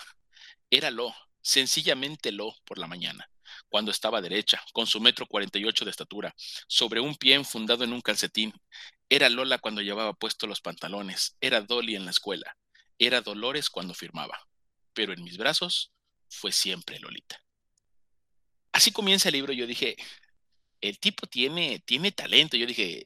Era 0.70 0.92
lo, 0.92 1.16
sencillamente 1.42 2.34
lo 2.34 2.56
por 2.66 2.78
la 2.78 2.88
mañana, 2.88 3.30
cuando 3.70 3.90
estaba 3.90 4.22
derecha, 4.22 4.62
con 4.74 4.86
su 4.86 5.00
metro 5.00 5.26
48 5.28 5.86
de 5.86 5.92
estatura, 5.92 6.36
sobre 6.68 7.00
un 7.00 7.16
pie 7.16 7.36
enfundado 7.36 7.86
en 7.86 7.94
un 7.94 8.02
calcetín. 8.02 8.54
Era 9.08 9.30
Lola 9.30 9.60
cuando 9.60 9.82
llevaba 9.82 10.14
puestos 10.14 10.50
los 10.50 10.60
pantalones, 10.60 11.38
era 11.40 11.62
Dolly 11.62 11.96
en 11.96 12.04
la 12.04 12.12
escuela, 12.12 12.58
era 13.00 13.22
Dolores 13.22 13.70
cuando 13.70 13.94
firmaba, 13.94 14.38
pero 14.94 15.14
en 15.14 15.24
mis 15.24 15.38
brazos 15.38 15.94
fue 16.28 16.52
siempre 16.52 17.00
Lolita. 17.00 17.45
Así 18.76 18.92
comienza 18.92 19.30
el 19.30 19.34
libro, 19.36 19.54
yo 19.54 19.66
dije, 19.66 19.96
el 20.82 21.00
tipo 21.00 21.28
tiene, 21.28 21.80
tiene 21.80 22.12
talento. 22.12 22.58
Yo 22.58 22.66
dije, 22.66 23.04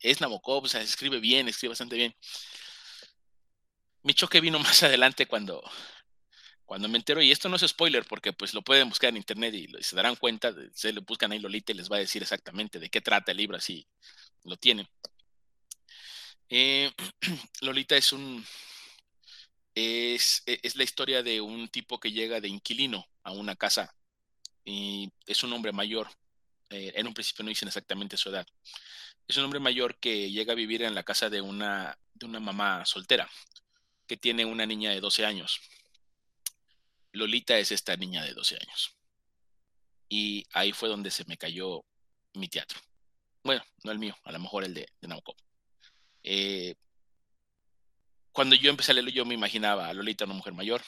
es 0.00 0.20
Nabokov, 0.22 0.64
o 0.64 0.68
sea, 0.68 0.80
escribe 0.80 1.20
bien, 1.20 1.46
escribe 1.46 1.72
bastante 1.72 1.96
bien. 1.96 2.14
Mi 4.02 4.14
choque 4.14 4.40
vino 4.40 4.58
más 4.60 4.82
adelante 4.82 5.26
cuando, 5.26 5.62
cuando 6.64 6.88
me 6.88 6.96
entero, 6.96 7.20
y 7.20 7.30
esto 7.30 7.50
no 7.50 7.56
es 7.56 7.68
spoiler 7.68 8.06
porque 8.06 8.32
pues 8.32 8.54
lo 8.54 8.62
pueden 8.62 8.88
buscar 8.88 9.10
en 9.10 9.18
internet 9.18 9.52
y, 9.54 9.68
se 9.82 9.94
darán 9.94 10.16
cuenta, 10.16 10.54
se 10.72 10.90
le 10.90 11.00
buscan 11.00 11.32
ahí 11.32 11.38
Lolita 11.38 11.72
y 11.72 11.74
les 11.76 11.90
va 11.90 11.96
a 11.96 12.00
decir 12.00 12.22
exactamente 12.22 12.78
de 12.78 12.88
qué 12.88 13.02
trata 13.02 13.32
el 13.32 13.36
libro, 13.38 13.58
así 13.58 13.86
lo 14.44 14.56
tienen. 14.56 14.88
Eh, 16.48 16.90
Lolita 17.60 17.94
es 17.94 18.10
un 18.14 18.42
es, 19.74 20.42
es, 20.46 20.76
la 20.76 20.84
historia 20.84 21.22
de 21.22 21.42
un 21.42 21.68
tipo 21.68 22.00
que 22.00 22.10
llega 22.12 22.40
de 22.40 22.48
inquilino 22.48 23.06
a 23.22 23.32
una 23.32 23.54
casa 23.54 23.94
y 24.64 25.10
es 25.26 25.42
un 25.42 25.52
hombre 25.52 25.72
mayor 25.72 26.08
eh, 26.72 26.92
en 26.94 27.06
un 27.06 27.12
principio 27.12 27.44
no 27.44 27.50
dicen 27.50 27.68
exactamente 27.68 28.16
su 28.16 28.30
edad. 28.30 28.46
Es 29.28 29.36
un 29.36 29.44
hombre 29.44 29.60
mayor 29.60 29.98
que 29.98 30.30
llega 30.30 30.52
a 30.52 30.56
vivir 30.56 30.82
en 30.82 30.94
la 30.94 31.02
casa 31.02 31.28
de 31.28 31.40
una, 31.40 31.98
de 32.14 32.26
una 32.26 32.40
mamá 32.40 32.86
soltera, 32.86 33.28
que 34.06 34.16
tiene 34.16 34.46
una 34.46 34.64
niña 34.64 34.90
de 34.90 35.00
12 35.00 35.26
años. 35.26 35.60
Lolita 37.12 37.58
es 37.58 37.72
esta 37.72 37.94
niña 37.96 38.24
de 38.24 38.32
12 38.32 38.56
años. 38.56 38.96
Y 40.08 40.46
ahí 40.52 40.72
fue 40.72 40.88
donde 40.88 41.10
se 41.10 41.26
me 41.26 41.36
cayó 41.36 41.84
mi 42.32 42.48
teatro. 42.48 42.80
Bueno, 43.44 43.62
no 43.84 43.92
el 43.92 43.98
mío, 43.98 44.16
a 44.24 44.32
lo 44.32 44.38
mejor 44.38 44.64
el 44.64 44.72
de, 44.72 44.88
de 45.00 45.08
Nabokov. 45.08 45.36
Eh, 46.22 46.74
cuando 48.32 48.56
yo 48.56 48.70
empecé 48.70 48.92
a 48.92 48.94
leerlo, 48.94 49.10
yo 49.10 49.26
me 49.26 49.34
imaginaba 49.34 49.88
a 49.88 49.94
Lolita 49.94 50.24
una 50.24 50.34
mujer 50.34 50.54
mayor. 50.54 50.82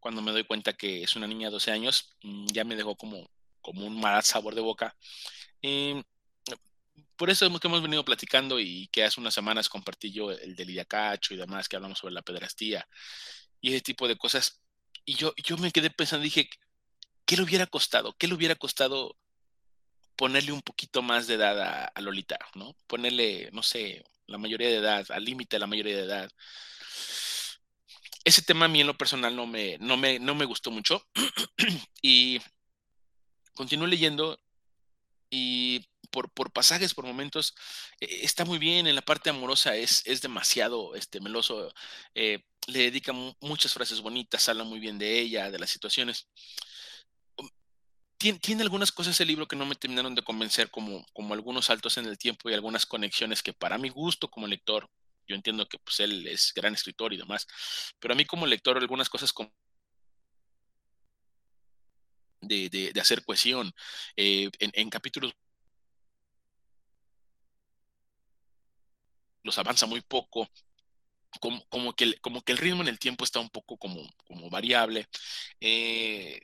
Cuando 0.00 0.22
me 0.22 0.32
doy 0.32 0.44
cuenta 0.44 0.72
que 0.72 1.02
es 1.02 1.14
una 1.16 1.26
niña 1.26 1.48
de 1.48 1.52
12 1.52 1.70
años, 1.70 2.16
mm, 2.22 2.46
ya 2.52 2.64
me 2.64 2.76
dejó 2.76 2.96
como 2.96 3.28
como 3.60 3.86
un 3.86 4.00
mal 4.00 4.22
sabor 4.22 4.54
de 4.54 4.60
boca. 4.60 4.96
Em, 5.62 6.02
por 7.16 7.30
eso 7.30 7.44
hemos, 7.46 7.60
que 7.60 7.68
hemos 7.68 7.82
venido 7.82 8.04
platicando 8.04 8.58
y 8.60 8.88
que 8.88 9.04
hace 9.04 9.20
unas 9.20 9.34
semanas 9.34 9.68
compartí 9.68 10.10
yo 10.10 10.30
el 10.32 10.56
de 10.56 10.64
Lidia 10.64 10.84
Cacho 10.84 11.34
y 11.34 11.36
demás, 11.36 11.68
que 11.68 11.76
hablamos 11.76 11.98
sobre 11.98 12.14
la 12.14 12.22
pedrastía 12.22 12.88
y 13.60 13.70
ese 13.70 13.82
tipo 13.82 14.08
de 14.08 14.16
cosas. 14.16 14.60
Y 15.04 15.14
yo, 15.14 15.34
yo 15.36 15.56
me 15.58 15.72
quedé 15.72 15.90
pensando, 15.90 16.24
dije, 16.24 16.48
¿qué 17.26 17.36
le 17.36 17.42
hubiera 17.42 17.66
costado? 17.66 18.14
¿Qué 18.16 18.26
le 18.28 18.34
hubiera 18.34 18.54
costado 18.54 19.16
ponerle 20.16 20.52
un 20.52 20.62
poquito 20.62 21.02
más 21.02 21.26
de 21.26 21.34
edad 21.34 21.90
a, 21.94 22.00
Lolita? 22.00 22.38
¿no? 22.54 22.74
Ponerle, 22.86 23.50
no 23.52 23.62
sé, 23.62 24.04
la 24.26 24.38
mayoría 24.38 24.68
de 24.68 24.76
edad, 24.76 25.06
al 25.10 25.24
límite 25.24 25.58
la 25.58 25.66
mayoría 25.66 25.96
de 25.96 26.04
edad. 26.04 26.30
Ese 28.24 28.42
tema 28.42 28.66
a 28.66 28.68
mí 28.68 28.80
en 28.80 28.86
lo 28.86 28.98
personal 28.98 29.34
no 29.34 29.46
me, 29.46 29.78
no 29.78 29.96
me, 29.96 30.18
no 30.18 30.34
me 30.34 30.44
gustó 30.44 30.70
mucho. 30.70 31.06
y 32.02 32.40
continué 33.54 33.88
leyendo 33.88 34.38
y 35.30 35.86
por, 36.10 36.30
por, 36.30 36.52
pasajes, 36.52 36.94
por 36.94 37.06
momentos, 37.06 37.54
eh, 38.00 38.20
está 38.22 38.44
muy 38.44 38.58
bien, 38.58 38.86
en 38.86 38.94
la 38.94 39.02
parte 39.02 39.30
amorosa 39.30 39.76
es, 39.76 40.02
es 40.06 40.20
demasiado 40.20 40.94
este, 40.94 41.20
meloso, 41.20 41.72
eh, 42.14 42.44
le 42.66 42.80
dedica 42.80 43.12
muchas 43.40 43.72
frases 43.72 44.00
bonitas, 44.00 44.48
habla 44.48 44.64
muy 44.64 44.80
bien 44.80 44.98
de 44.98 45.20
ella, 45.20 45.50
de 45.50 45.58
las 45.58 45.70
situaciones. 45.70 46.26
Um, 47.36 47.48
tiene, 48.18 48.62
algunas 48.62 48.92
cosas 48.92 49.20
el 49.20 49.28
libro 49.28 49.48
que 49.48 49.56
no 49.56 49.66
me 49.66 49.76
terminaron 49.76 50.14
de 50.14 50.22
convencer, 50.22 50.70
como, 50.70 51.06
como 51.12 51.34
algunos 51.34 51.66
saltos 51.66 51.96
en 51.98 52.06
el 52.06 52.18
tiempo 52.18 52.50
y 52.50 52.54
algunas 52.54 52.86
conexiones 52.86 53.42
que 53.42 53.52
para 53.52 53.78
mi 53.78 53.88
gusto 53.88 54.30
como 54.30 54.46
lector, 54.46 54.90
yo 55.30 55.36
entiendo 55.36 55.66
que 55.68 55.78
pues, 55.78 56.00
él 56.00 56.26
es 56.26 56.52
gran 56.54 56.74
escritor 56.74 57.12
y 57.12 57.16
demás, 57.16 57.46
pero 58.00 58.14
a 58.14 58.16
mí 58.16 58.24
como 58.24 58.46
lector 58.46 58.76
algunas 58.76 59.08
cosas 59.08 59.32
como 59.32 59.52
de, 62.40 62.92
hacer 63.00 63.24
cohesión. 63.24 63.72
Eh, 64.16 64.50
en, 64.58 64.90
capítulos 64.90 65.32
los 69.42 69.56
avanza 69.58 69.86
muy 69.86 70.00
poco, 70.00 70.48
como, 71.40 71.64
como, 71.68 71.94
que, 71.94 72.04
el, 72.04 72.20
como 72.20 72.42
que 72.42 72.52
el 72.52 72.58
ritmo 72.58 72.82
en 72.82 72.88
el 72.88 72.98
tiempo 72.98 73.24
está 73.24 73.40
un 73.40 73.50
poco 73.50 73.76
como, 73.78 74.02
como 74.26 74.50
variable. 74.50 75.06
Eh, 75.60 76.40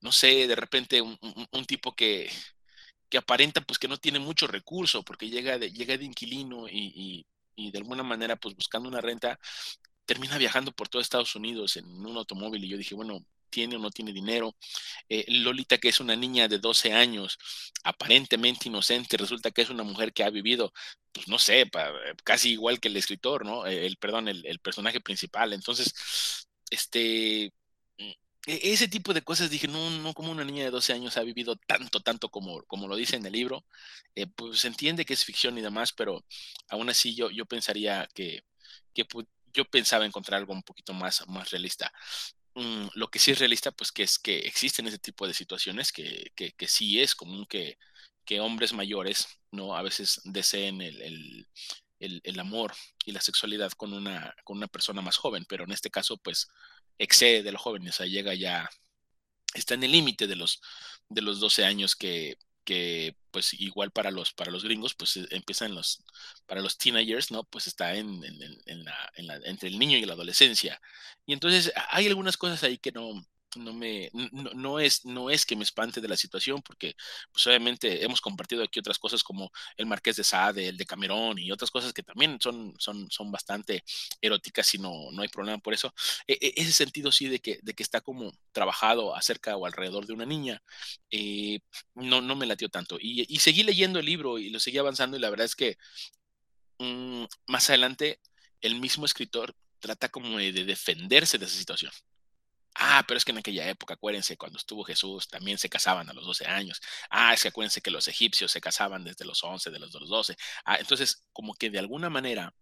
no 0.00 0.12
sé, 0.12 0.46
de 0.46 0.54
repente 0.54 1.00
un, 1.02 1.18
tipo 1.66 1.94
que, 1.94 2.30
que, 3.08 3.18
aparenta 3.18 3.60
pues 3.62 3.78
que 3.78 3.88
no 3.88 3.96
tiene 3.98 4.18
mucho 4.18 4.46
recurso 4.46 5.02
porque 5.02 5.30
llega 5.30 5.58
de, 5.58 5.72
llega 5.72 5.96
de 5.96 6.04
inquilino 6.04 6.68
y, 6.68 7.26
de 7.56 7.78
alguna 7.78 8.02
manera 8.02 8.36
pues 8.36 8.54
buscando 8.54 8.88
una 8.88 9.00
renta 9.00 9.38
termina 10.04 10.38
viajando 10.38 10.72
por 10.72 10.88
todo 10.88 11.00
Estados 11.02 11.34
Unidos 11.34 11.76
en 11.76 11.86
un 11.86 12.16
automóvil 12.16 12.64
y 12.64 12.68
yo 12.68 12.76
dije, 12.76 12.94
bueno, 12.94 13.24
tiene 13.54 13.76
o 13.76 13.78
no 13.78 13.90
tiene 13.90 14.12
dinero. 14.12 14.56
Eh, 15.08 15.24
Lolita, 15.28 15.78
que 15.78 15.88
es 15.88 16.00
una 16.00 16.16
niña 16.16 16.48
de 16.48 16.58
12 16.58 16.92
años, 16.92 17.38
aparentemente 17.84 18.68
inocente, 18.68 19.16
resulta 19.16 19.50
que 19.52 19.62
es 19.62 19.70
una 19.70 19.84
mujer 19.84 20.12
que 20.12 20.24
ha 20.24 20.30
vivido, 20.30 20.72
pues 21.12 21.28
no 21.28 21.38
sé, 21.38 21.70
casi 22.24 22.52
igual 22.52 22.80
que 22.80 22.88
el 22.88 22.96
escritor, 22.96 23.46
¿no? 23.46 23.66
Eh, 23.66 23.86
el, 23.86 23.96
perdón, 23.96 24.28
el, 24.28 24.58
personaje 24.60 25.00
principal. 25.00 25.52
Entonces, 25.52 25.94
este, 26.70 27.52
ese 28.46 28.88
tipo 28.88 29.14
de 29.14 29.22
cosas 29.22 29.50
dije, 29.50 29.68
no, 29.68 29.90
no 29.90 30.12
como 30.12 30.30
una 30.30 30.44
niña 30.44 30.64
de 30.64 30.70
12 30.70 30.92
años 30.92 31.16
ha 31.16 31.22
vivido 31.22 31.56
tanto, 31.56 32.00
tanto 32.00 32.28
como, 32.30 32.62
como 32.64 32.88
lo 32.88 32.96
dice 32.96 33.16
en 33.16 33.24
el 33.26 33.32
libro, 33.32 33.64
eh, 34.14 34.26
pues 34.26 34.64
entiende 34.64 35.04
que 35.04 35.14
es 35.14 35.24
ficción 35.24 35.56
y 35.56 35.62
demás, 35.62 35.92
pero 35.92 36.24
aún 36.68 36.90
así 36.90 37.14
yo, 37.14 37.30
yo 37.30 37.46
pensaría 37.46 38.08
que, 38.14 38.44
que 38.92 39.06
yo 39.54 39.64
pensaba 39.64 40.04
encontrar 40.04 40.40
algo 40.40 40.52
un 40.52 40.62
poquito 40.62 40.92
más, 40.92 41.26
más 41.28 41.50
realista. 41.50 41.92
Mm, 42.54 42.88
lo 42.94 43.08
que 43.08 43.18
sí 43.18 43.30
es 43.32 43.38
realista, 43.38 43.72
pues 43.72 43.92
que 43.92 44.02
es 44.04 44.18
que 44.18 44.38
existen 44.40 44.86
ese 44.86 44.98
tipo 44.98 45.26
de 45.26 45.34
situaciones, 45.34 45.92
que, 45.92 46.32
que, 46.36 46.52
que 46.52 46.68
sí 46.68 47.00
es 47.00 47.14
común 47.14 47.46
que, 47.46 47.78
que, 48.24 48.40
hombres 48.40 48.72
mayores, 48.72 49.26
¿no? 49.50 49.76
A 49.76 49.82
veces 49.82 50.20
deseen 50.24 50.80
el, 50.82 51.00
el, 51.02 51.48
el, 51.98 52.20
el, 52.24 52.40
amor 52.40 52.74
y 53.04 53.12
la 53.12 53.20
sexualidad 53.20 53.72
con 53.72 53.92
una, 53.92 54.34
con 54.44 54.58
una 54.58 54.68
persona 54.68 55.02
más 55.02 55.16
joven, 55.16 55.44
pero 55.48 55.64
en 55.64 55.72
este 55.72 55.90
caso, 55.90 56.16
pues 56.18 56.48
excede 56.98 57.42
de 57.42 57.52
los 57.52 57.60
jóvenes, 57.62 57.94
o 57.94 57.96
sea, 57.98 58.06
llega 58.06 58.34
ya, 58.34 58.68
está 59.54 59.74
en 59.74 59.84
el 59.84 59.92
límite 59.92 60.26
de 60.26 60.36
los, 60.36 60.60
de 61.08 61.22
los 61.22 61.40
12 61.40 61.64
años 61.64 61.96
que, 61.96 62.36
que 62.64 63.16
pues 63.30 63.54
igual 63.54 63.90
para 63.90 64.10
los, 64.10 64.32
para 64.32 64.50
los 64.50 64.64
gringos, 64.64 64.94
pues 64.94 65.16
eh, 65.16 65.26
empiezan 65.30 65.74
los, 65.74 66.02
para 66.46 66.60
los 66.62 66.78
teenagers, 66.78 67.30
¿no? 67.30 67.44
Pues 67.44 67.66
está 67.66 67.94
en, 67.94 68.22
en, 68.24 68.84
la, 68.84 69.40
entre 69.44 69.68
el 69.68 69.78
niño 69.78 69.98
y 69.98 70.04
la 70.04 70.14
adolescencia. 70.14 70.80
Y 71.26 71.32
entonces 71.32 71.72
hay 71.90 72.06
algunas 72.06 72.36
cosas 72.36 72.62
ahí 72.64 72.78
que 72.78 72.92
no, 72.92 73.24
no 73.56 73.72
me 73.72 74.10
no, 74.32 74.78
es 74.78 75.04
no 75.04 75.30
es 75.30 75.46
que 75.46 75.56
me 75.56 75.64
espante 75.64 76.00
de 76.00 76.08
la 76.08 76.16
situación 76.16 76.62
porque 76.62 76.94
pues 77.32 77.46
obviamente 77.46 78.04
hemos 78.04 78.20
compartido 78.20 78.62
aquí 78.62 78.78
otras 78.80 78.98
cosas 78.98 79.22
como 79.22 79.50
el 79.76 79.86
Marqués 79.86 80.16
de 80.16 80.24
Sade, 80.24 80.68
el 80.68 80.76
de 80.76 80.86
Camerón 80.86 81.38
y 81.38 81.50
otras 81.50 81.70
cosas 81.70 81.92
que 81.92 82.02
también 82.02 82.38
son 82.40 82.74
son 82.78 83.10
son 83.10 83.30
bastante 83.30 83.84
eróticas 84.20 84.74
y 84.74 84.78
no 84.78 85.10
no 85.12 85.22
hay 85.22 85.28
problema 85.28 85.58
por 85.58 85.74
eso. 85.74 85.94
E, 86.26 86.34
e, 86.40 86.54
ese 86.56 86.72
sentido 86.72 87.12
sí 87.12 87.28
de 87.28 87.40
que 87.40 87.58
de 87.62 87.74
que 87.74 87.82
está 87.82 88.00
como 88.00 88.32
trabajado 88.52 89.14
acerca 89.16 89.56
o 89.56 89.66
alrededor 89.66 90.06
de 90.06 90.12
una 90.12 90.26
niña 90.26 90.62
eh, 91.10 91.60
no 91.94 92.20
no 92.20 92.36
me 92.36 92.46
latió 92.46 92.68
tanto. 92.68 92.98
Y, 93.00 93.26
y, 93.28 93.38
seguí 93.40 93.62
leyendo 93.62 93.98
el 93.98 94.06
libro 94.06 94.38
y 94.38 94.50
lo 94.50 94.60
seguí 94.60 94.78
avanzando 94.78 95.16
y 95.16 95.20
la 95.20 95.30
verdad 95.30 95.46
es 95.46 95.56
que 95.56 95.78
mm, 96.78 97.24
más 97.48 97.68
adelante 97.70 98.20
el 98.60 98.80
mismo 98.80 99.04
escritor 99.06 99.54
trata 99.80 100.08
como 100.08 100.38
de 100.38 100.52
defenderse 100.52 101.38
de 101.38 101.46
esa 101.46 101.56
situación 101.56 101.92
Ah, 102.76 103.04
pero 103.06 103.18
es 103.18 103.24
que 103.24 103.30
en 103.32 103.38
aquella 103.38 103.68
época, 103.68 103.94
acuérdense, 103.94 104.36
cuando 104.36 104.58
estuvo 104.58 104.82
Jesús, 104.84 105.28
también 105.28 105.58
se 105.58 105.68
casaban 105.68 106.08
a 106.08 106.12
los 106.12 106.26
12 106.26 106.46
años. 106.46 106.80
Ah, 107.10 107.32
es 107.32 107.42
que 107.42 107.48
acuérdense 107.48 107.80
que 107.80 107.90
los 107.90 108.08
egipcios 108.08 108.50
se 108.50 108.60
casaban 108.60 109.04
desde 109.04 109.24
los 109.24 109.42
11, 109.44 109.70
de 109.70 109.78
los 109.78 109.92
12. 109.92 110.36
Ah, 110.64 110.76
entonces, 110.80 111.24
como 111.32 111.54
que 111.54 111.70
de 111.70 111.78
alguna 111.78 112.10
manera, 112.10 112.52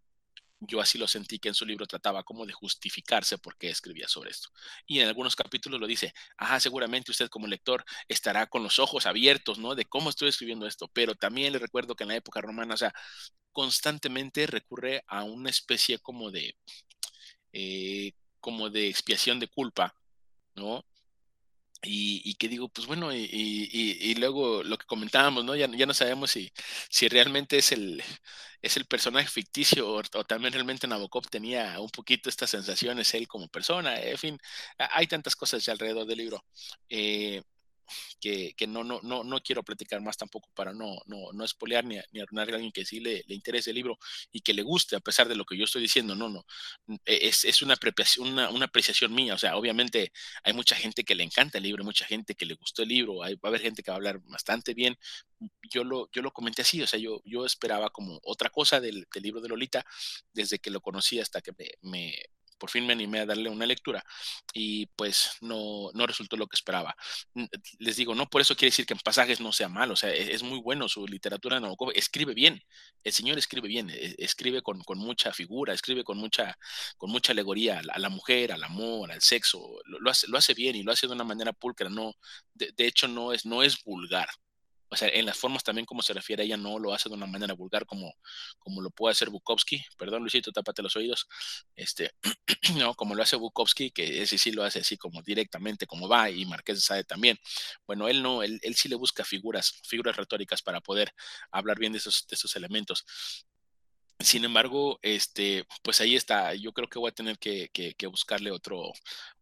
yo 0.61 0.81
así 0.81 0.99
lo 0.99 1.09
sentí 1.09 1.39
que 1.39 1.49
en 1.49 1.55
su 1.55 1.67
libro 1.67 1.87
trataba 1.87 2.25
como 2.25 2.47
de 2.47 2.53
justificarse 2.53 3.39
por 3.39 3.57
qué 3.59 3.71
escribía 3.71 4.09
sobre 4.09 4.31
esto. 4.31 4.51
Y 4.87 5.01
en 5.01 5.09
algunos 5.09 5.37
capítulos 5.37 5.81
lo 5.81 5.87
dice, 5.87 6.15
ah, 6.39 6.61
seguramente 6.61 7.11
usted 7.11 7.29
como 7.29 7.47
lector 7.47 7.85
estará 8.09 8.47
con 8.49 8.63
los 8.63 8.79
ojos 8.79 9.07
abiertos, 9.07 9.59
¿no? 9.59 9.75
De 9.75 9.87
cómo 9.87 10.11
estoy 10.11 10.29
escribiendo 10.29 10.67
esto. 10.67 10.89
Pero 10.89 11.15
también 11.15 11.53
le 11.53 11.59
recuerdo 11.59 11.97
que 11.97 12.05
en 12.05 12.09
la 12.11 12.17
época 12.17 12.41
romana, 12.41 12.75
o 12.75 12.77
sea, 12.77 12.93
constantemente 13.53 14.47
recurre 14.47 15.05
a 15.09 15.25
una 15.25 15.51
especie 15.51 15.99
como 15.99 16.31
de, 16.31 16.57
eh, 17.53 18.13
como 18.41 18.71
de 18.71 18.89
expiación 18.89 19.41
de 19.41 19.49
culpa 19.49 19.95
¿no? 20.55 20.85
Y, 21.85 22.35
que 22.35 22.49
digo, 22.49 22.69
pues 22.69 22.87
bueno, 22.87 23.13
y, 23.13 24.15
luego 24.17 24.63
lo 24.63 24.79
que 24.79 24.87
comentábamos, 24.87 25.45
¿no? 25.45 25.57
Ya, 25.57 25.69
ya 25.69 25.87
no 25.87 25.95
sabemos 25.95 26.31
si, 26.31 26.53
si 26.89 27.09
realmente 27.09 27.59
es 27.59 27.73
el, 27.73 28.03
es 28.63 28.77
el 28.77 28.87
personaje 28.87 29.29
ficticio 29.29 29.89
o, 29.91 30.03
también 30.25 30.53
realmente 30.53 30.87
Nabokov 30.87 31.29
tenía 31.29 31.81
un 31.81 31.91
poquito 31.91 32.29
estas 32.29 32.51
sensaciones 32.51 33.13
él 33.15 33.27
como 33.29 33.49
persona, 33.49 34.01
en 34.01 34.19
fin, 34.19 34.39
hay 34.79 35.07
tantas 35.09 35.35
cosas 35.37 35.65
ya 35.65 35.73
alrededor 35.73 36.07
del 36.07 36.19
libro. 36.19 36.45
Eh, 36.89 37.43
que, 38.21 38.55
que, 38.57 38.67
no, 38.67 38.85
no, 38.85 39.01
no, 39.03 39.25
no 39.25 39.43
quiero 39.43 39.63
platicar 39.63 40.01
más 40.01 40.17
tampoco 40.17 40.49
para 40.55 40.73
no, 40.73 40.97
no, 41.07 41.33
no 41.33 41.45
espolear 41.45 41.85
ni, 41.85 41.99
ni 42.13 42.21
arruinar 42.21 42.51
a 42.51 42.55
alguien 42.55 42.73
que 42.73 42.85
sí 42.85 43.01
le, 43.01 43.25
le, 43.27 43.35
interese 43.35 43.71
el 43.71 43.77
libro 43.77 43.99
y 44.31 44.41
que 44.41 44.55
le 44.55 44.63
guste 44.63 44.97
a 44.97 45.01
pesar 45.01 45.29
de 45.29 45.35
lo 45.35 45.45
que 45.45 45.57
yo 45.57 45.65
estoy 45.65 45.83
diciendo. 45.83 46.15
No, 46.15 46.29
no. 46.29 46.47
E, 47.07 47.29
es, 47.29 47.45
es 47.45 47.63
una, 47.63 47.75
apreciación, 47.75 48.29
una, 48.29 48.51
una, 48.51 48.67
apreciación 48.67 49.15
mía. 49.15 49.35
O 49.35 49.39
sea, 49.39 49.57
obviamente 49.57 50.13
hay 50.45 50.53
mucha 50.53 50.77
gente 50.77 51.05
que 51.05 51.15
le 51.15 51.25
encanta 51.25 51.59
el 51.59 51.65
libro, 51.65 51.85
mucha 51.85 52.05
gente 52.05 52.35
que 52.35 52.47
le 52.47 52.55
gustó 52.55 52.83
el 52.83 52.89
libro. 52.89 53.23
Hay, 53.23 53.35
va 53.35 53.41
a 53.45 53.49
haber 53.49 53.63
gente 53.63 53.83
que 53.83 53.91
va 53.91 53.97
a 53.97 53.99
hablar 53.99 54.21
bastante 54.25 54.75
bien. 54.75 54.99
Yo 55.71 55.85
lo, 55.85 56.11
yo 56.13 56.23
lo 56.23 56.33
comenté 56.33 56.63
así. 56.63 56.83
O 56.83 56.87
sea, 56.87 56.99
yo, 56.99 57.23
yo 57.25 57.45
esperaba 57.47 57.91
como 57.91 58.21
otra 58.25 58.51
cosa 58.51 58.81
del, 58.81 59.07
del 59.13 59.23
libro 59.23 59.41
de 59.41 59.49
Lolita 59.49 59.85
desde 60.33 60.59
que 60.59 60.71
lo 60.71 60.81
conocí 60.81 61.21
hasta 61.21 61.41
que 61.41 61.53
me, 61.53 61.71
me 61.83 62.15
por 62.63 62.71
fin 62.71 62.87
me 62.87 62.93
animé 62.93 63.19
a 63.19 63.27
darle 63.27 63.51
una 63.51 63.67
lectura 63.67 64.05
y 64.55 64.87
pues 64.95 65.33
no, 65.41 65.91
no 65.95 66.07
resultó 66.07 66.37
lo 66.37 66.47
que 66.47 66.55
esperaba. 66.55 66.95
Les 67.81 67.97
digo, 67.97 68.15
no 68.15 68.27
por 68.27 68.41
eso 68.41 68.55
quiere 68.55 68.71
decir 68.71 68.87
que 68.87 68.95
en 68.95 69.01
pasajes 69.01 69.41
no 69.41 69.51
sea 69.51 69.69
malo, 69.69 69.95
o 69.95 69.97
sea, 69.97 70.11
e-, 70.11 70.33
es, 70.33 70.45
muy 70.45 70.61
bueno 70.61 70.89
su 70.89 71.05
literatura 71.09 71.57
de 71.57 71.63
Nabokov, 71.63 71.91
escribe 71.97 72.35
bien, 72.35 72.63
el 73.03 73.13
señor 73.13 73.37
escribe 73.37 73.67
bien, 73.67 73.91
e-, 73.91 74.15
escribe 74.19 74.63
con, 74.63 74.81
con 74.85 74.99
mucha 74.99 75.33
figura, 75.33 75.75
escribe 75.75 76.05
con 76.05 76.19
mucha, 76.19 76.57
con 76.97 77.11
mucha 77.11 77.33
alegoría 77.33 77.81
a 77.81 77.99
la, 77.99 78.09
mujer, 78.09 78.53
al 78.53 78.63
amor, 78.63 79.11
al 79.11 79.23
sexo, 79.23 79.81
lo, 79.87 80.09
hace, 80.09 80.29
lo 80.29 80.39
hace 80.39 80.55
bien 80.55 80.77
y 80.77 80.85
lo 80.85 80.93
hace 80.93 81.09
de 81.09 81.15
una 81.15 81.25
manera 81.25 81.53
pulcra, 81.53 81.89
no, 81.89 82.15
de, 82.55 82.71
de 82.77 82.87
hecho 82.87 83.09
no 83.09 83.33
es, 83.33 83.45
no 83.45 83.65
es 83.65 83.83
vulgar, 83.83 84.29
o 84.93 84.97
sea, 84.97 85.09
en 85.09 85.25
las 85.25 85.39
formas 85.39 85.65
también 85.65 85.87
como 85.87 86.03
se 86.03 86.13
refiere 86.13 86.43
a 86.43 86.47
ella, 86.47 86.59
no 86.59 86.79
lo 86.79 86.93
hace 86.93 87.09
de 87.09 87.15
una 87.15 87.27
manera 87.27 87.55
vulgar 87.55 87.87
como, 87.87 88.13
como 88.59 88.83
lo 88.83 88.91
puede 88.91 89.13
hacer 89.13 89.31
Bukowski. 89.31 89.83
Perdón, 89.97 90.21
Luisito, 90.21 90.53
tápate 90.53 90.83
los 90.83 90.95
oídos. 90.97 91.27
Este, 91.75 92.11
no, 92.79 92.95
como 92.95 93.15
lo 93.15 93.23
hace 93.23 93.37
Bukowski, 93.37 93.91
que 93.91 94.23
ese 94.23 94.37
sí 94.37 94.53
lo 94.53 94.63
hace 94.65 94.81
así 94.81 94.99
como 94.99 95.23
directamente, 95.23 95.87
como 95.87 96.09
va, 96.09 96.29
y 96.29 96.45
Marqués 96.45 96.85
sabe 96.85 97.05
también. 97.05 97.39
Bueno, 97.87 98.07
él 98.09 98.23
no, 98.23 98.43
él, 98.43 98.61
él 98.63 98.75
sí 98.75 98.91
le 98.91 98.97
busca 98.97 99.25
figuras, 99.25 99.81
figuras 99.85 100.15
retóricas 100.17 100.61
para 100.61 100.83
poder 100.83 101.15
hablar 101.51 101.79
bien 101.79 101.93
de 101.93 101.99
esos, 101.99 102.27
de 102.29 102.35
esos 102.35 102.55
elementos. 102.57 103.07
Sin 104.23 104.45
embargo, 104.45 104.99
este, 105.03 105.67
pues 105.83 106.01
ahí 106.01 106.17
está. 106.17 106.55
Yo 106.55 106.73
creo 106.73 106.89
que 106.89 106.99
voy 106.99 107.11
a 107.11 107.15
tener 107.15 107.39
que, 107.39 107.71
buscarle 108.09 108.51
otro, 108.51 108.93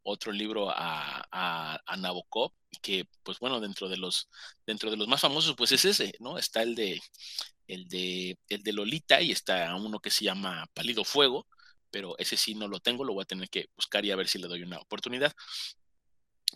otro 0.03 0.33
libro 0.33 0.71
a, 0.71 1.27
a, 1.31 1.97
Nabokov, 1.97 2.53
que, 2.83 3.07
pues 3.23 3.39
bueno, 3.39 3.61
dentro 3.61 3.89
de 3.89 3.97
los, 3.97 4.29
dentro 4.67 4.91
de 4.91 4.97
los 4.97 5.09
más 5.09 5.21
famosos, 5.21 5.55
pues 5.57 5.73
es 5.73 5.85
ese, 5.85 6.15
¿no? 6.21 6.39
Está 6.39 6.63
el 6.63 6.75
de, 6.75 7.01
el 7.67 7.89
de, 7.89 8.39
el 8.49 8.63
de 8.63 8.73
Lolita 8.73 9.21
y 9.21 9.33
está 9.33 9.75
uno 9.77 10.01
que 10.01 10.11
se 10.11 10.25
llama 10.25 10.67
Pálido 10.75 11.05
Fuego, 11.05 11.47
pero 11.91 12.17
ese 12.19 12.37
sí 12.37 12.55
no 12.55 12.69
lo 12.69 12.81
tengo, 12.81 13.05
lo 13.05 13.15
voy 13.15 13.23
a 13.23 13.27
tener 13.27 13.49
que 13.51 13.69
buscar 13.77 14.05
y 14.05 14.11
a 14.13 14.17
ver 14.17 14.29
si 14.29 14.39
le 14.39 14.49
doy 14.49 14.63
una 14.63 14.79
oportunidad. 14.79 15.35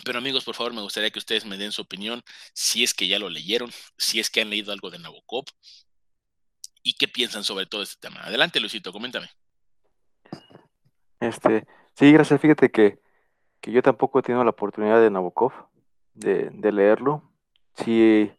Pero 0.05 0.19
amigos, 0.19 0.45
por 0.45 0.57
favor, 0.57 0.73
me 0.73 0.83
gustaría 0.83 1.11
que 1.11 1.19
ustedes 1.21 1.45
me 1.45 1.57
den 1.57 1.71
su 1.71 1.83
opinión, 1.83 2.23
si 2.53 2.83
es 2.83 2.95
que 2.95 3.07
ya 3.07 3.19
lo 3.19 3.29
leyeron, 3.31 3.71
si 3.97 4.19
es 4.19 4.29
que 4.29 4.41
han 4.41 4.51
leído 4.51 4.73
algo 4.73 4.91
de 4.91 4.99
Nabokov, 4.99 5.45
y 6.85 6.93
qué 6.93 7.09
piensan 7.09 7.43
sobre 7.43 7.67
todo 7.67 7.83
este 7.83 8.07
tema. 8.07 8.21
Adelante, 8.21 8.61
Luisito, 8.61 8.93
coméntame. 8.93 9.29
Este, 11.19 11.67
sí, 11.95 12.13
gracias. 12.13 12.41
Fíjate 12.41 12.71
que, 12.71 13.01
yo 13.63 13.83
tampoco 13.83 14.19
he 14.19 14.23
tenido 14.23 14.45
la 14.45 14.51
oportunidad 14.51 15.01
de 15.01 15.11
Nabokov, 15.11 15.53
de, 16.13 16.51
leerlo. 16.71 17.23
Sí, 17.75 18.31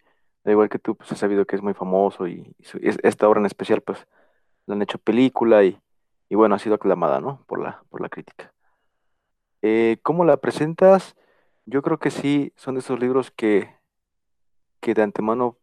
da 0.43 0.51
igual 0.51 0.69
que 0.69 0.77
tú, 0.77 0.95
pues 0.95 1.11
he 1.11 1.15
sabido 1.15 1.45
que 1.45 1.55
es 1.55 1.63
muy 1.63 1.73
famoso 1.73 2.27
y, 2.27 2.55
esta 2.81 3.27
obra 3.27 3.39
en 3.39 3.47
especial, 3.47 3.81
pues 3.81 4.07
la 4.67 4.75
han 4.75 4.81
hecho 4.83 4.99
película 4.99 5.63
y, 5.63 5.81
bueno, 6.29 6.53
ha 6.53 6.59
sido 6.59 6.75
aclamada, 6.75 7.19
¿no? 7.19 7.43
Por 7.47 7.61
la, 7.61 7.83
por 7.89 7.99
la 8.01 8.09
crítica. 8.09 8.53
Eh, 9.63 9.97
¿Cómo 10.03 10.23
la 10.23 10.37
presentas? 10.37 11.15
Yo 11.65 11.81
creo 11.81 11.97
que 11.97 12.11
sí, 12.11 12.53
son 12.55 12.75
de 12.75 12.81
esos 12.81 12.99
libros 12.99 13.31
que, 13.31 13.75
que 14.79 14.93
de 14.93 15.01
antemano 15.01 15.57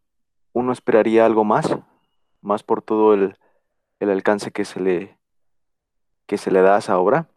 uno 0.52 0.72
esperaría 0.72 1.24
algo 1.24 1.44
más, 1.44 1.78
más 2.42 2.62
por 2.62 2.82
todo 2.82 3.14
el, 3.14 3.36
alcance 4.00 4.50
que 4.50 4.64
se 4.64 4.80
le, 4.80 5.16
que 6.26 6.36
se 6.36 6.50
le 6.50 6.60
da 6.60 6.76
a 6.76 6.78
esa 6.78 6.98
obra. 6.98 7.28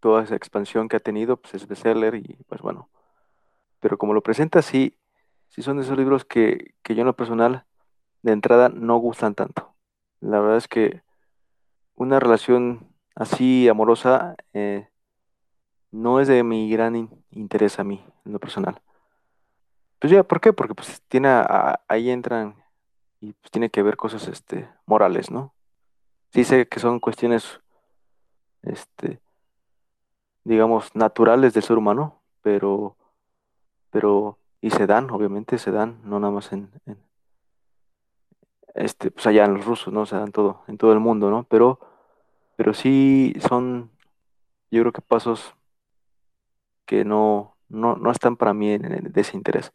Toda 0.00 0.22
esa 0.22 0.36
expansión 0.36 0.88
que 0.88 0.96
ha 0.96 1.00
tenido, 1.00 1.36
pues 1.36 1.54
es 1.54 1.66
bestseller 1.66 2.14
y 2.14 2.38
pues 2.48 2.62
bueno. 2.62 2.88
Pero 3.80 3.98
como 3.98 4.14
lo 4.14 4.22
presenta, 4.22 4.62
sí, 4.62 4.96
sí 5.48 5.62
son 5.62 5.76
de 5.76 5.82
esos 5.82 5.98
libros 5.98 6.24
que, 6.24 6.74
yo 6.84 7.00
en 7.00 7.06
lo 7.06 7.16
personal, 7.16 7.66
de 8.22 8.32
entrada, 8.32 8.68
no 8.68 8.96
gustan 8.96 9.34
tanto. 9.34 9.74
La 10.20 10.40
verdad 10.40 10.56
es 10.56 10.68
que 10.68 11.02
una 11.94 12.20
relación 12.20 12.88
así 13.14 13.68
amorosa 13.68 14.36
eh, 14.54 14.88
no 15.90 16.20
es 16.20 16.28
de 16.28 16.42
mi 16.44 16.70
gran 16.70 17.10
interés 17.30 17.78
a 17.78 17.84
mí, 17.84 18.04
en 18.24 18.32
lo 18.32 18.38
personal. 18.38 18.80
Pues 19.98 20.12
ya, 20.12 20.22
¿por 20.22 20.40
qué? 20.40 20.52
Porque 20.52 20.74
pues 20.74 21.02
tiene 21.08 21.28
ahí 21.88 22.10
entran 22.10 22.59
y 23.20 23.32
pues 23.34 23.50
tiene 23.50 23.70
que 23.70 23.82
ver 23.82 23.96
cosas 23.96 24.26
este, 24.28 24.68
morales, 24.86 25.30
¿no? 25.30 25.54
Sí 26.32 26.44
sé 26.44 26.66
que 26.68 26.80
son 26.80 27.00
cuestiones, 27.00 27.60
este, 28.62 29.20
digamos, 30.44 30.94
naturales 30.94 31.52
del 31.52 31.62
ser 31.62 31.76
humano, 31.76 32.22
pero, 32.42 32.96
pero, 33.90 34.38
y 34.60 34.70
se 34.70 34.86
dan, 34.86 35.10
obviamente 35.10 35.58
se 35.58 35.70
dan, 35.70 36.00
no 36.04 36.18
nada 36.20 36.32
más 36.32 36.52
en, 36.52 36.70
este, 38.74 39.10
pues 39.10 39.26
allá 39.26 39.44
en 39.44 39.54
los 39.54 39.64
rusos, 39.66 39.92
¿no? 39.92 40.06
Se 40.06 40.16
dan 40.16 40.32
todo, 40.32 40.62
en 40.68 40.78
todo 40.78 40.92
el 40.92 41.00
mundo, 41.00 41.30
¿no? 41.30 41.44
Pero, 41.44 41.78
pero 42.56 42.72
sí 42.72 43.34
son, 43.48 43.90
yo 44.70 44.80
creo 44.82 44.92
que 44.92 45.02
pasos 45.02 45.54
que 46.86 47.04
no, 47.04 47.56
no, 47.68 47.96
no 47.96 48.10
están 48.10 48.36
para 48.36 48.54
mí 48.54 48.72
en, 48.72 49.12
de 49.12 49.20
ese 49.20 49.36
interés. 49.36 49.72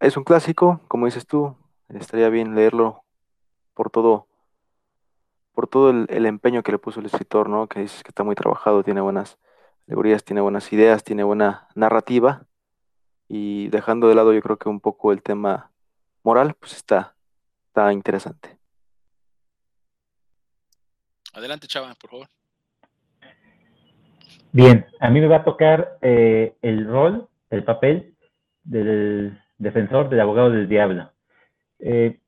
Es 0.00 0.16
un 0.16 0.24
clásico, 0.24 0.80
como 0.88 1.06
dices 1.06 1.26
tú, 1.26 1.56
estaría 1.98 2.28
bien 2.28 2.54
leerlo 2.54 3.04
por 3.74 3.90
todo, 3.90 4.26
por 5.54 5.68
todo 5.68 5.90
el, 5.90 6.26
empeño 6.26 6.62
que 6.62 6.72
le 6.72 6.78
puso 6.78 7.00
el 7.00 7.06
escritor, 7.06 7.48
¿no? 7.48 7.66
Que 7.66 7.80
dices 7.80 8.02
que 8.02 8.08
está 8.08 8.22
muy 8.24 8.34
trabajado, 8.34 8.82
tiene 8.82 9.00
buenas 9.00 9.38
alegorías, 9.86 10.24
tiene 10.24 10.40
buenas 10.40 10.72
ideas, 10.72 11.04
tiene 11.04 11.24
buena 11.24 11.68
narrativa. 11.74 12.46
Y 13.28 13.68
dejando 13.68 14.08
de 14.08 14.14
lado, 14.14 14.32
yo 14.32 14.42
creo 14.42 14.58
que 14.58 14.68
un 14.68 14.80
poco 14.80 15.12
el 15.12 15.22
tema 15.22 15.70
moral, 16.22 16.54
pues 16.58 16.74
está, 16.74 17.14
está 17.68 17.92
interesante. 17.92 18.58
Adelante, 21.32 21.66
Chava, 21.66 21.94
por 21.94 22.10
favor. 22.10 22.28
Bien, 24.52 24.86
a 25.00 25.08
mí 25.08 25.20
me 25.20 25.28
va 25.28 25.36
a 25.36 25.44
tocar 25.44 25.96
eh, 26.02 26.56
el 26.60 26.86
rol, 26.86 27.26
el 27.48 27.64
papel 27.64 28.14
del 28.64 29.40
defensor, 29.56 30.10
del 30.10 30.20
abogado 30.20 30.50
del 30.50 30.68
diablo. 30.68 31.11
Eh, 31.82 32.18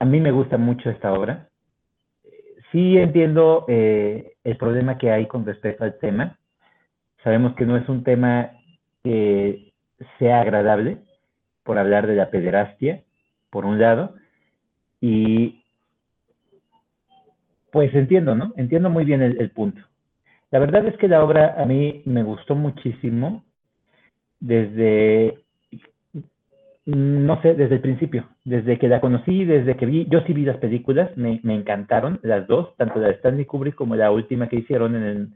a 0.00 0.04
mí 0.04 0.20
me 0.20 0.32
gusta 0.32 0.58
mucho 0.58 0.90
esta 0.90 1.12
obra. 1.12 1.48
Sí 2.72 2.98
entiendo 2.98 3.64
eh, 3.68 4.34
el 4.44 4.56
problema 4.56 4.98
que 4.98 5.10
hay 5.10 5.26
con 5.26 5.46
respecto 5.46 5.84
al 5.84 5.98
tema. 5.98 6.38
Sabemos 7.22 7.54
que 7.54 7.64
no 7.64 7.76
es 7.76 7.88
un 7.88 8.04
tema 8.04 8.50
que 9.02 9.72
sea 10.18 10.40
agradable 10.40 10.98
por 11.62 11.78
hablar 11.78 12.06
de 12.06 12.16
la 12.16 12.30
pederastia, 12.30 13.02
por 13.50 13.64
un 13.64 13.78
lado, 13.80 14.14
y 15.00 15.64
pues 17.72 17.94
entiendo, 17.94 18.34
¿no? 18.34 18.52
Entiendo 18.56 18.90
muy 18.90 19.04
bien 19.04 19.22
el, 19.22 19.40
el 19.40 19.50
punto. 19.50 19.80
La 20.50 20.58
verdad 20.58 20.86
es 20.86 20.96
que 20.98 21.08
la 21.08 21.24
obra 21.24 21.54
a 21.58 21.64
mí 21.64 22.02
me 22.04 22.22
gustó 22.22 22.54
muchísimo 22.54 23.44
desde 24.40 25.45
no 26.86 27.42
sé, 27.42 27.54
desde 27.54 27.74
el 27.76 27.80
principio, 27.80 28.28
desde 28.44 28.78
que 28.78 28.88
la 28.88 29.00
conocí, 29.00 29.44
desde 29.44 29.76
que 29.76 29.86
vi, 29.86 30.06
yo 30.08 30.20
sí 30.20 30.32
vi 30.32 30.44
las 30.44 30.58
películas, 30.58 31.10
me, 31.16 31.40
encantaron 31.42 32.20
las 32.22 32.46
dos, 32.46 32.76
tanto 32.76 33.00
la 33.00 33.08
de 33.08 33.14
Stanley 33.14 33.44
Kubrick 33.44 33.74
como 33.74 33.96
la 33.96 34.12
última 34.12 34.48
que 34.48 34.56
hicieron 34.56 34.94
en 34.94 35.02
el 35.02 35.28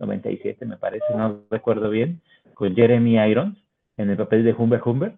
97, 0.00 0.66
me 0.66 0.76
parece, 0.76 1.06
no 1.16 1.40
recuerdo 1.50 1.88
bien, 1.88 2.20
con 2.52 2.74
Jeremy 2.74 3.18
Irons 3.26 3.56
en 3.96 4.10
el 4.10 4.18
papel 4.18 4.44
de 4.44 4.52
Humber 4.52 4.82
Humber, 4.84 5.14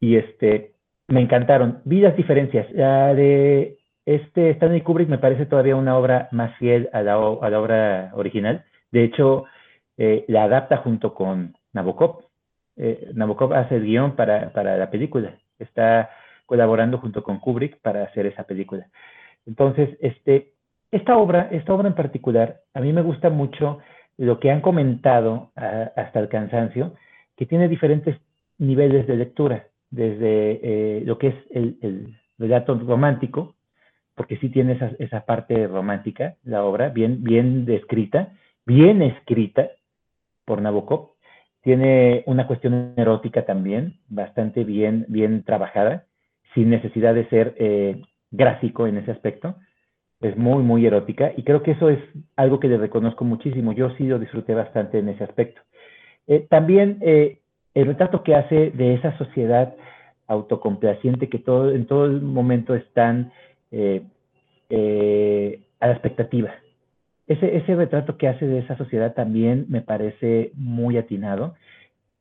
y 0.00 0.16
este, 0.16 0.72
me 1.06 1.20
encantaron. 1.20 1.80
Vi 1.84 2.00
las 2.00 2.16
diferencias. 2.16 2.70
La 2.72 3.14
de 3.14 3.78
este 4.06 4.50
Stanley 4.50 4.80
Kubrick 4.80 5.08
me 5.08 5.18
parece 5.18 5.46
todavía 5.46 5.76
una 5.76 5.96
obra 5.96 6.28
más 6.32 6.56
fiel 6.56 6.88
a 6.92 7.02
la, 7.02 7.14
a 7.14 7.50
la 7.50 7.60
obra 7.60 8.10
original. 8.14 8.64
De 8.90 9.04
hecho, 9.04 9.44
eh, 9.96 10.24
la 10.28 10.44
adapta 10.44 10.78
junto 10.78 11.14
con 11.14 11.54
Nabokov 11.72 12.29
eh, 12.76 13.10
Nabokov 13.14 13.52
hace 13.54 13.76
el 13.76 13.84
guion 13.84 14.16
para, 14.16 14.52
para 14.52 14.76
la 14.76 14.90
película, 14.90 15.34
está 15.58 16.10
colaborando 16.46 16.98
junto 16.98 17.22
con 17.22 17.38
Kubrick 17.38 17.80
para 17.80 18.04
hacer 18.04 18.26
esa 18.26 18.44
película. 18.44 18.88
Entonces, 19.46 19.96
este, 20.00 20.52
esta 20.90 21.16
obra, 21.16 21.48
esta 21.52 21.72
obra 21.72 21.88
en 21.88 21.94
particular, 21.94 22.60
a 22.74 22.80
mí 22.80 22.92
me 22.92 23.02
gusta 23.02 23.30
mucho 23.30 23.78
lo 24.16 24.38
que 24.38 24.50
han 24.50 24.60
comentado 24.60 25.52
hasta 25.54 26.20
el 26.20 26.28
cansancio, 26.28 26.94
que 27.36 27.46
tiene 27.46 27.68
diferentes 27.68 28.16
niveles 28.58 29.06
de 29.06 29.16
lectura, 29.16 29.66
desde 29.90 30.60
eh, 30.62 31.02
lo 31.04 31.18
que 31.18 31.28
es 31.28 31.34
el, 31.50 31.78
el, 31.80 32.16
relato 32.38 32.74
romántico, 32.74 33.54
porque 34.14 34.38
sí 34.38 34.48
tiene 34.48 34.72
esa, 34.72 34.92
esa, 34.98 35.26
parte 35.26 35.66
romántica, 35.66 36.36
la 36.42 36.64
obra, 36.64 36.88
bien, 36.88 37.22
bien 37.22 37.66
descrita, 37.66 38.32
bien 38.64 39.02
escrita 39.02 39.68
por 40.46 40.62
Nabokov, 40.62 41.10
tiene 41.62 42.22
una 42.26 42.46
cuestión 42.46 42.94
erótica 42.96 43.44
también, 43.44 43.98
bastante 44.08 44.64
bien, 44.64 45.04
bien 45.08 45.44
trabajada, 45.44 46.04
sin 46.54 46.70
necesidad 46.70 47.14
de 47.14 47.28
ser 47.28 47.54
eh, 47.58 48.02
gráfico 48.30 48.86
en 48.86 48.98
ese 48.98 49.10
aspecto. 49.10 49.56
Es 50.20 50.36
muy, 50.36 50.62
muy 50.62 50.86
erótica 50.86 51.32
y 51.36 51.42
creo 51.44 51.62
que 51.62 51.72
eso 51.72 51.88
es 51.88 51.98
algo 52.36 52.60
que 52.60 52.68
le 52.68 52.76
reconozco 52.76 53.24
muchísimo. 53.24 53.72
Yo 53.72 53.90
sí 53.96 54.04
lo 54.04 54.18
disfruté 54.18 54.54
bastante 54.54 54.98
en 54.98 55.08
ese 55.08 55.24
aspecto. 55.24 55.60
Eh, 56.26 56.46
también 56.48 56.98
eh, 57.00 57.38
el 57.74 57.86
retrato 57.86 58.22
que 58.22 58.34
hace 58.34 58.70
de 58.70 58.94
esa 58.94 59.16
sociedad 59.16 59.74
autocomplaciente 60.26 61.28
que 61.28 61.38
todo, 61.38 61.72
en 61.72 61.86
todo 61.86 62.06
el 62.06 62.22
momento 62.22 62.74
están 62.74 63.32
eh, 63.72 64.02
eh, 64.68 65.60
a 65.80 65.88
la 65.88 65.92
expectativa, 65.92 66.54
ese, 67.30 67.76
retrato 67.76 68.16
que 68.16 68.26
hace 68.26 68.46
de 68.46 68.58
esa 68.58 68.76
sociedad 68.76 69.14
también 69.14 69.66
me 69.68 69.82
parece 69.82 70.50
muy 70.54 70.98
atinado. 70.98 71.54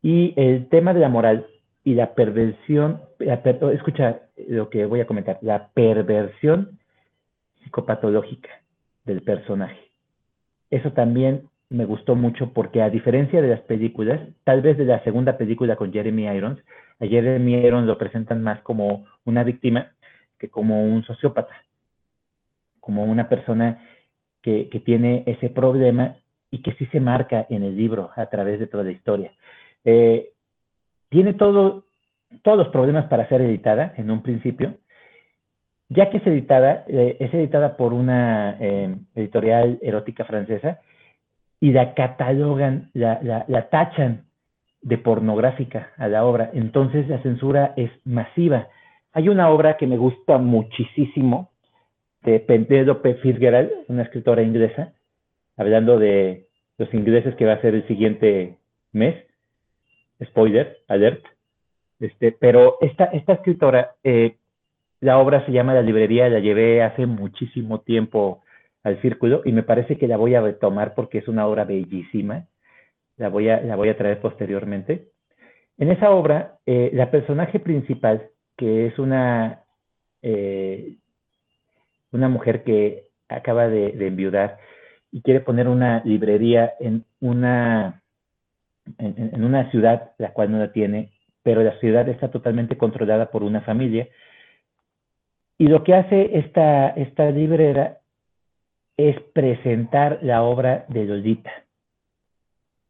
Y 0.04 0.34
el 0.38 0.67
tema 0.69 0.93
de 0.93 1.00
la 1.00 1.10
moral 1.10 1.48
y 1.84 1.95
la 1.95 2.13
perversión, 2.13 3.02
oh, 3.19 3.69
escucha 3.69 4.19
lo 4.48 4.69
que 4.69 4.86
voy 4.86 5.02
a 5.02 5.08
comentar, 5.08 5.39
la 5.41 5.69
perversión 5.69 6.78
psicopatológica 7.63 8.50
del 9.06 9.22
personaje. 9.22 9.80
Eso 10.69 10.93
también 10.93 11.50
me 11.69 11.86
gustó 11.86 12.15
mucho 12.15 12.54
porque 12.54 12.84
a 12.84 12.91
diferencia 12.91 13.41
de 13.41 13.48
las 13.48 13.62
películas, 13.62 14.22
tal 14.43 14.62
vez 14.62 14.78
de 14.78 14.86
la 14.86 15.04
segunda 15.04 15.38
película 15.38 15.76
con 15.76 15.91
Jeremy 15.91 16.28
Irons, 16.28 16.60
a 17.00 17.08
Jeremy 17.08 17.56
Irons 17.56 17.88
lo 17.88 17.98
presentan 17.98 18.43
más 18.43 18.62
como 18.62 19.06
una 19.26 19.43
víctima 19.43 19.91
que 20.38 20.50
como 20.50 20.84
un 20.84 21.04
sociópata, 21.04 21.56
como 22.80 23.06
una 23.06 23.28
persona 23.28 23.82
que, 24.41 24.82
tiene 24.86 25.23
ese 25.25 25.49
problema 25.49 26.17
y 26.52 26.62
que 26.62 26.73
sí 26.73 26.86
se 26.88 26.99
marca 26.99 27.45
en 27.49 27.63
el 27.63 27.75
libro 27.75 28.12
a 28.15 28.25
través 28.28 28.60
de 28.60 28.67
toda 28.67 28.84
la 28.84 28.91
historia. 28.91 29.32
Eh, 29.86 30.30
tiene 31.10 31.34
todo, 31.34 31.86
todos 32.43 32.58
los 32.58 32.69
problemas 32.69 33.06
para 33.06 33.28
ser 33.28 33.41
editada 33.41 33.93
en 33.97 34.12
un 34.12 34.21
principio, 34.21 34.75
ya 35.89 36.10
que 36.10 36.17
es 36.17 36.28
editada, 36.28 36.86
eh, 36.88 37.17
es 37.19 37.34
editada 37.34 37.75
por 37.78 37.93
una 37.93 38.58
eh, 38.60 38.95
editorial 39.15 39.80
erótica 39.82 40.23
francesa 40.25 40.80
y 41.60 41.71
la 41.71 41.93
catalogan, 41.93 42.89
la, 42.93 43.45
la 43.47 43.69
tachan 43.69 44.25
de 44.82 44.97
pornográfica 44.97 45.91
a 45.97 46.08
la 46.08 46.25
obra. 46.25 46.52
Entonces 46.54 47.08
la 47.08 47.21
censura 47.21 47.73
es 47.75 47.91
masiva. 48.06 48.67
Hay 49.12 49.30
una 49.30 49.49
obra 49.49 49.78
que 49.78 49.88
me 49.88 49.97
gusta 49.97 50.38
muchísimo, 50.38 51.52
de 52.24 52.40
Penelope 52.40 53.16
Fitzgerald, 53.16 53.72
una 53.88 54.04
escritora 54.04 54.42
inglesa, 54.42 54.94
hablando 55.58 55.98
de 56.00 56.48
los 56.78 56.94
ingleses 56.94 57.36
que 57.36 57.46
va 57.46 57.54
a 57.54 57.62
ser 57.62 57.76
el 57.76 57.88
siguiente 57.88 58.58
mes. 58.92 59.16
Spoiler, 60.24 60.78
alert. 60.88 61.24
Este, 62.00 62.32
pero 62.32 62.78
esta, 62.82 63.06
esta 63.06 63.34
escritora, 63.34 63.96
eh, 64.04 64.38
la 65.02 65.20
obra 65.20 65.46
se 65.46 65.52
llama 65.52 65.74
La 65.74 65.82
librería, 65.82 66.30
la 66.30 66.40
llevé 66.40 66.82
hace 66.82 67.06
muchísimo 67.06 67.82
tiempo 67.82 68.42
al 68.84 69.02
círculo 69.02 69.42
y 69.46 69.52
me 69.52 69.64
parece 69.64 69.98
que 69.98 70.08
la 70.08 70.18
voy 70.18 70.36
a 70.36 70.42
retomar 70.42 70.94
porque 70.96 71.20
es 71.20 71.28
una 71.28 71.48
obra 71.48 71.66
bellísima. 71.66 72.48
La 73.18 73.30
voy 73.30 73.50
a, 73.50 73.62
la 73.62 73.76
voy 73.76 73.90
a 73.90 73.98
traer 73.98 74.20
posteriormente. 74.20 75.10
En 75.78 75.92
esa 75.92 76.12
obra, 76.12 76.58
eh, 76.66 76.90
la 76.94 77.12
personaje 77.12 77.60
principal, 77.60 78.30
que 78.58 78.88
es 78.88 79.00
una 79.00 79.64
eh, 80.22 80.96
una 82.12 82.30
mujer 82.30 82.63
que 82.63 83.10
acaba 83.28 83.67
de, 83.67 84.08
enviudar 84.08 84.58
y 85.12 85.22
quiere 85.22 85.39
poner 85.41 85.67
una 85.67 86.02
librería 86.06 86.74
en 86.80 87.06
una, 87.19 88.02
en, 88.98 89.43
una 89.43 89.69
ciudad 89.72 90.12
la 90.17 90.34
cual 90.34 90.52
no 90.52 90.60
la 90.60 90.72
tiene, 90.72 91.12
pero 91.43 91.63
la 91.63 91.78
ciudad 91.80 92.08
está 92.10 92.30
totalmente 92.30 92.78
controlada 92.78 93.32
por 93.32 93.43
una 93.43 93.62
familia. 93.62 94.08
Y 95.58 95.67
lo 95.67 95.84
que 95.84 95.93
hace 95.93 96.38
esta, 96.38 96.89
esta 96.89 97.30
librera 97.32 98.00
es 98.98 99.19
presentar 99.34 100.19
la 100.22 100.43
obra 100.43 100.86
de 100.89 101.06
Lolita. 101.06 101.52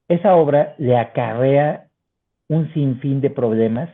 Esa 0.08 0.36
obra 0.36 0.76
le 0.78 0.98
acarrea 0.98 1.88
un 2.48 2.74
sinfín 2.74 3.22
de 3.22 3.30
problemas 3.30 3.90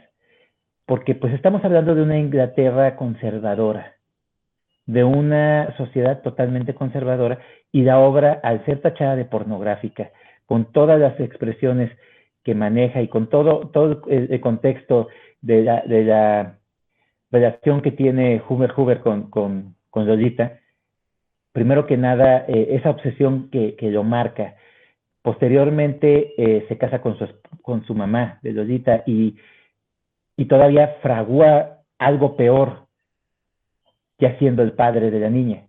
porque 0.85 1.15
pues 1.15 1.33
estamos 1.33 1.63
hablando 1.65 1.95
de 1.95 2.03
una 2.03 2.17
Inglaterra 2.17 2.95
conservadora 2.95 3.94
de 4.85 5.03
una 5.03 5.75
sociedad 5.77 6.21
totalmente 6.21 6.75
conservadora 6.75 7.39
y 7.71 7.81
la 7.81 7.99
obra, 7.99 8.39
al 8.43 8.63
ser 8.65 8.81
tachada 8.81 9.15
de 9.15 9.25
pornográfica, 9.25 10.11
con 10.45 10.71
todas 10.71 10.99
las 10.99 11.19
expresiones 11.19 11.91
que 12.43 12.53
maneja 12.53 13.01
y 13.01 13.07
con 13.07 13.27
todo, 13.29 13.69
todo 13.69 14.03
el, 14.07 14.39
contexto 14.39 15.07
de 15.41 15.63
la, 15.63 15.81
de 15.81 16.03
la, 16.03 16.59
relación 17.31 17.81
que 17.81 17.91
tiene 17.91 18.41
Huber 18.47 18.71
Huber 18.77 18.99
con, 19.01 19.29
con, 19.29 19.75
con 19.89 20.07
Lolita, 20.07 20.59
primero 21.51 21.85
que 21.85 21.97
nada, 21.97 22.45
eh, 22.47 22.67
esa 22.71 22.91
obsesión 22.91 23.49
que, 23.49 23.75
que, 23.75 23.89
lo 23.89 24.03
marca. 24.03 24.55
Posteriormente 25.21 26.33
eh, 26.37 26.65
se 26.69 26.77
casa 26.77 27.01
con 27.01 27.17
su, 27.17 27.27
con 27.61 27.83
su 27.85 27.95
mamá 27.95 28.39
de 28.43 28.53
Lolita 28.53 29.03
y, 29.05 29.35
y 30.37 30.45
todavía 30.45 30.97
fragua 31.01 31.79
algo 31.97 32.37
peor 32.37 32.84
ya 34.19 34.37
siendo 34.37 34.63
el 34.63 34.73
padre 34.73 35.11
de 35.11 35.19
la 35.19 35.29
niña. 35.29 35.67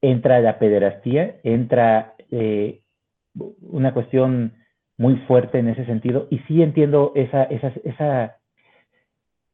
Entra 0.00 0.40
la 0.40 0.58
pederastía, 0.58 1.36
entra 1.42 2.14
eh, 2.30 2.80
una 3.60 3.92
cuestión 3.92 4.54
muy 4.96 5.16
fuerte 5.26 5.58
en 5.58 5.68
ese 5.68 5.86
sentido, 5.86 6.26
y 6.30 6.38
sí 6.40 6.62
entiendo 6.62 7.12
esa, 7.14 7.44
esa, 7.44 7.72
esa 7.84 8.40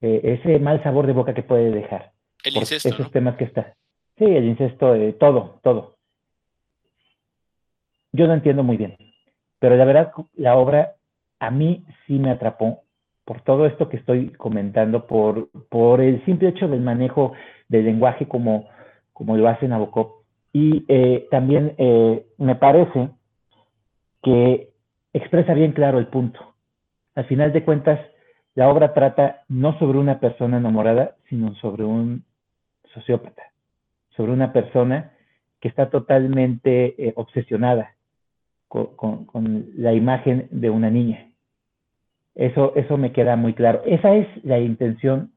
eh, 0.00 0.20
ese 0.22 0.58
mal 0.58 0.82
sabor 0.82 1.06
de 1.06 1.12
boca 1.12 1.34
que 1.34 1.42
puede 1.42 1.70
dejar. 1.70 2.12
El 2.44 2.56
incesto. 2.56 2.88
Esos 2.88 3.06
¿no? 3.06 3.10
temas 3.10 3.36
que 3.36 3.44
está. 3.44 3.74
Sí, 4.18 4.24
el 4.24 4.44
incesto, 4.44 4.94
eh, 4.94 5.12
todo, 5.12 5.60
todo. 5.62 5.96
Yo 8.12 8.26
no 8.26 8.34
entiendo 8.34 8.62
muy 8.62 8.76
bien, 8.76 8.96
pero 9.58 9.76
la 9.76 9.84
verdad, 9.84 10.12
la 10.34 10.56
obra 10.56 10.94
a 11.38 11.50
mí 11.50 11.84
sí 12.06 12.18
me 12.18 12.30
atrapó 12.30 12.84
por 13.26 13.42
todo 13.42 13.66
esto 13.66 13.88
que 13.88 13.98
estoy 13.98 14.30
comentando, 14.30 15.06
por, 15.06 15.50
por 15.68 16.00
el 16.00 16.24
simple 16.24 16.50
hecho 16.50 16.68
del 16.68 16.80
manejo 16.80 17.32
del 17.68 17.84
lenguaje 17.84 18.26
como, 18.26 18.68
como 19.12 19.36
lo 19.36 19.48
hace 19.48 19.66
Nabokov. 19.66 20.22
Y 20.52 20.84
eh, 20.88 21.26
también 21.30 21.74
eh, 21.76 22.24
me 22.38 22.54
parece 22.54 23.10
que 24.22 24.70
expresa 25.12 25.54
bien 25.54 25.72
claro 25.72 25.98
el 25.98 26.06
punto. 26.06 26.54
Al 27.16 27.24
final 27.26 27.52
de 27.52 27.64
cuentas, 27.64 28.00
la 28.54 28.68
obra 28.68 28.94
trata 28.94 29.42
no 29.48 29.76
sobre 29.78 29.98
una 29.98 30.20
persona 30.20 30.58
enamorada, 30.58 31.16
sino 31.28 31.54
sobre 31.56 31.84
un 31.84 32.24
sociópata, 32.94 33.42
sobre 34.16 34.32
una 34.32 34.52
persona 34.52 35.12
que 35.60 35.68
está 35.68 35.90
totalmente 35.90 36.94
eh, 36.96 37.12
obsesionada 37.16 37.96
con, 38.68 39.66
la 39.76 39.92
imagen 39.94 40.48
de 40.50 40.70
una 40.70 40.90
niña. 40.90 41.28
Eso, 42.36 42.74
eso 42.76 42.98
me 42.98 43.12
queda 43.12 43.34
muy 43.34 43.54
claro. 43.54 43.82
Esa 43.86 44.14
es 44.14 44.28
la 44.44 44.60
intención 44.60 45.32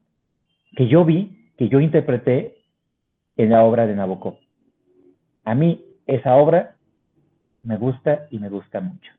que 0.76 0.86
yo 0.86 1.04
vi, 1.04 1.50
que 1.56 1.70
yo 1.70 1.80
interpreté 1.80 2.58
en 3.36 3.48
la 3.48 3.64
obra 3.64 3.86
de 3.86 3.96
Nabokov. 3.96 4.38
A 5.44 5.54
mí 5.54 5.82
esa 6.06 6.36
obra 6.36 6.76
me 7.62 7.78
gusta 7.78 8.28
y 8.30 8.38
me 8.38 8.50
gusta 8.50 8.80
mucho. 8.80 9.10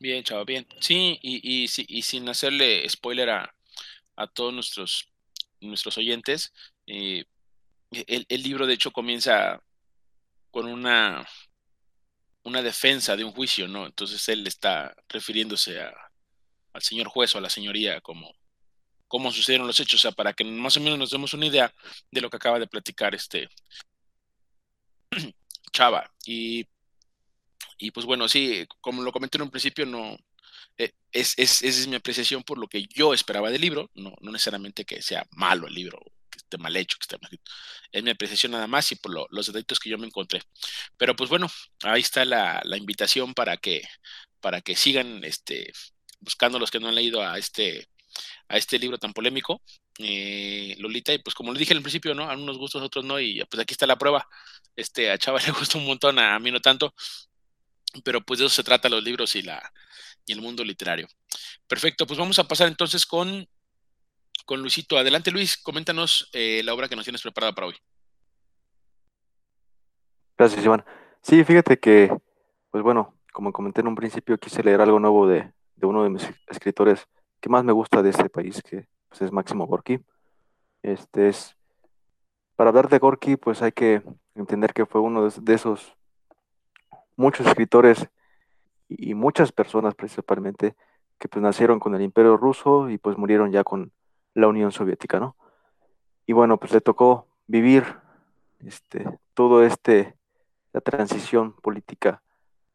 Bien, 0.00 0.24
chavo, 0.24 0.44
bien. 0.44 0.66
Sí, 0.80 1.20
y, 1.22 1.64
y, 1.64 2.02
sin 2.02 2.28
hacerle 2.28 2.88
spoiler 2.88 3.30
a, 3.30 3.54
todos 4.34 4.52
nuestros, 4.52 5.08
nuestros 5.60 5.96
oyentes, 5.98 6.52
eh, 6.86 7.24
el, 7.90 8.26
el, 8.28 8.42
libro 8.42 8.66
de 8.66 8.74
hecho 8.74 8.90
comienza 8.90 9.62
con 10.50 10.66
una, 10.66 11.26
una 12.42 12.60
defensa 12.60 13.16
de 13.16 13.24
un 13.24 13.32
juicio, 13.32 13.68
¿no? 13.68 13.86
Entonces 13.86 14.28
él 14.28 14.46
está 14.46 14.94
refiriéndose 15.08 15.80
a, 15.80 16.09
al 16.72 16.82
señor 16.82 17.08
juez 17.08 17.34
o 17.34 17.38
a 17.38 17.40
la 17.40 17.50
señoría 17.50 18.00
como 18.00 18.34
cómo 19.10 19.32
sucedieron 19.32 19.66
los 19.66 19.80
hechos, 19.80 20.00
o 20.00 20.02
sea, 20.02 20.12
para 20.12 20.32
que 20.32 20.44
más 20.44 20.76
o 20.76 20.80
menos 20.80 20.96
nos 20.96 21.10
demos 21.10 21.34
una 21.34 21.46
idea 21.46 21.74
de 22.12 22.20
lo 22.20 22.30
que 22.30 22.36
acaba 22.36 22.60
de 22.60 22.68
platicar 22.68 23.12
este 23.12 23.48
Chava. 25.72 26.08
Y, 26.24 26.64
y 27.78 27.90
pues 27.90 28.06
bueno, 28.06 28.28
sí, 28.28 28.66
como 28.80 29.02
lo 29.02 29.10
comenté 29.10 29.36
en 29.38 29.42
un 29.42 29.50
principio, 29.50 29.84
no, 29.84 30.16
eh, 30.78 30.92
es, 31.12 31.34
es, 31.38 31.62
esa 31.62 31.80
es 31.80 31.88
mi 31.88 31.96
apreciación 31.96 32.44
por 32.44 32.58
lo 32.58 32.68
que 32.68 32.86
yo 32.86 33.12
esperaba 33.12 33.50
del 33.50 33.60
libro, 33.60 33.90
no, 33.94 34.14
no 34.20 34.30
necesariamente 34.30 34.84
que 34.84 35.02
sea 35.02 35.26
malo 35.32 35.66
el 35.66 35.74
libro, 35.74 36.00
que 36.30 36.38
esté 36.38 36.56
mal 36.56 36.76
hecho, 36.76 36.96
que 36.98 37.04
esté 37.04 37.18
mal 37.20 37.40
Es 37.90 38.02
mi 38.04 38.10
apreciación 38.10 38.52
nada 38.52 38.68
más 38.68 38.92
y 38.92 38.96
por 38.96 39.12
los 39.32 39.52
detalles 39.52 39.80
que 39.80 39.90
yo 39.90 39.98
me 39.98 40.06
encontré. 40.06 40.40
Pero 40.96 41.16
pues 41.16 41.28
bueno, 41.30 41.48
ahí 41.82 42.00
está 42.00 42.24
la, 42.24 42.60
la 42.64 42.76
invitación 42.76 43.34
para 43.34 43.56
que, 43.56 43.82
para 44.40 44.60
que 44.60 44.76
sigan 44.76 45.24
este, 45.24 45.72
buscando 46.20 46.58
los 46.58 46.70
que 46.70 46.80
no 46.80 46.88
han 46.88 46.94
leído 46.94 47.22
a 47.22 47.38
este 47.38 47.88
a 48.48 48.56
este 48.56 48.78
libro 48.78 48.98
tan 48.98 49.12
polémico, 49.12 49.62
eh, 49.98 50.74
Lolita, 50.78 51.12
y 51.12 51.18
pues 51.18 51.34
como 51.34 51.52
le 51.52 51.58
dije 51.58 51.74
al 51.74 51.82
principio, 51.82 52.14
¿no? 52.14 52.28
A 52.28 52.34
unos 52.34 52.58
gustos, 52.58 52.82
a 52.82 52.86
otros 52.86 53.04
no, 53.04 53.20
y 53.20 53.42
pues 53.48 53.62
aquí 53.62 53.72
está 53.72 53.86
la 53.86 53.98
prueba. 53.98 54.26
Este, 54.74 55.10
a 55.10 55.18
Chava 55.18 55.38
le 55.46 55.52
gusta 55.52 55.78
un 55.78 55.86
montón, 55.86 56.18
a, 56.18 56.38
mí 56.38 56.50
no 56.50 56.60
tanto, 56.60 56.94
pero 58.04 58.20
pues 58.20 58.40
de 58.40 58.46
eso 58.46 58.54
se 58.54 58.64
trata 58.64 58.88
los 58.88 59.04
libros 59.04 59.34
y, 59.36 59.42
la, 59.42 59.72
y 60.26 60.32
el 60.32 60.40
mundo 60.40 60.64
literario. 60.64 61.06
Perfecto, 61.66 62.06
pues 62.06 62.18
vamos 62.18 62.38
a 62.38 62.48
pasar 62.48 62.68
entonces 62.68 63.06
con, 63.06 63.46
con 64.44 64.60
Luisito. 64.60 64.98
Adelante 64.98 65.30
Luis, 65.30 65.56
coméntanos 65.56 66.28
eh, 66.32 66.62
la 66.64 66.74
obra 66.74 66.88
que 66.88 66.96
nos 66.96 67.04
tienes 67.04 67.22
preparada 67.22 67.52
para 67.52 67.68
hoy. 67.68 67.76
Gracias, 70.36 70.64
Iván. 70.64 70.84
Sí, 71.22 71.44
fíjate 71.44 71.78
que, 71.78 72.10
pues 72.70 72.82
bueno, 72.82 73.14
como 73.32 73.52
comenté 73.52 73.82
en 73.82 73.88
un 73.88 73.94
principio, 73.94 74.38
quise 74.38 74.64
leer 74.64 74.80
algo 74.80 74.98
nuevo 74.98 75.28
de, 75.28 75.52
de 75.80 75.86
uno 75.86 76.02
de 76.02 76.10
mis 76.10 76.28
escritores 76.46 77.08
que 77.40 77.48
más 77.48 77.64
me 77.64 77.72
gusta 77.72 78.02
de 78.02 78.10
este 78.10 78.28
país, 78.28 78.62
que 78.62 78.86
pues, 79.08 79.22
es 79.22 79.32
Máximo 79.32 79.66
Gorky. 79.66 80.00
Este 80.82 81.28
es, 81.28 81.56
para 82.56 82.68
hablar 82.68 82.88
de 82.88 82.98
Gorky, 82.98 83.36
pues 83.36 83.62
hay 83.62 83.72
que 83.72 84.02
entender 84.34 84.72
que 84.72 84.86
fue 84.86 85.00
uno 85.00 85.28
de, 85.28 85.54
esos 85.54 85.96
muchos 87.16 87.46
escritores 87.46 88.08
y, 88.88 89.14
muchas 89.14 89.52
personas 89.52 89.94
principalmente 89.94 90.76
que 91.18 91.28
pues 91.28 91.42
nacieron 91.42 91.80
con 91.80 91.94
el 91.94 92.02
Imperio 92.02 92.36
Ruso 92.36 92.88
y 92.88 92.98
pues 92.98 93.16
murieron 93.18 93.52
ya 93.52 93.62
con 93.62 93.92
la 94.34 94.48
Unión 94.48 94.72
Soviética, 94.72 95.20
¿no? 95.20 95.36
Y 96.26 96.32
bueno, 96.32 96.58
pues 96.58 96.72
le 96.72 96.80
tocó 96.80 97.26
vivir 97.46 97.84
este, 98.60 99.18
todo 99.34 99.62
este, 99.64 100.16
la 100.72 100.80
transición 100.80 101.52
política, 101.54 102.22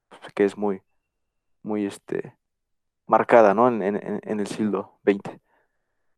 pues, 0.09 0.33
que 0.33 0.45
es 0.45 0.57
muy, 0.57 0.81
muy, 1.63 1.85
este, 1.85 2.35
marcada, 3.07 3.53
¿no? 3.53 3.67
En, 3.67 3.81
el 4.23 4.47
siglo 4.47 4.99
XX. 5.05 5.39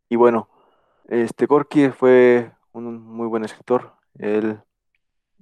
Y 0.09 0.15
bueno, 0.15 0.49
este 1.07 1.45
Gorky 1.45 1.89
fue 1.89 2.51
un 2.71 3.01
muy 3.01 3.27
buen 3.27 3.43
escritor. 3.43 3.93
Él, 4.17 4.61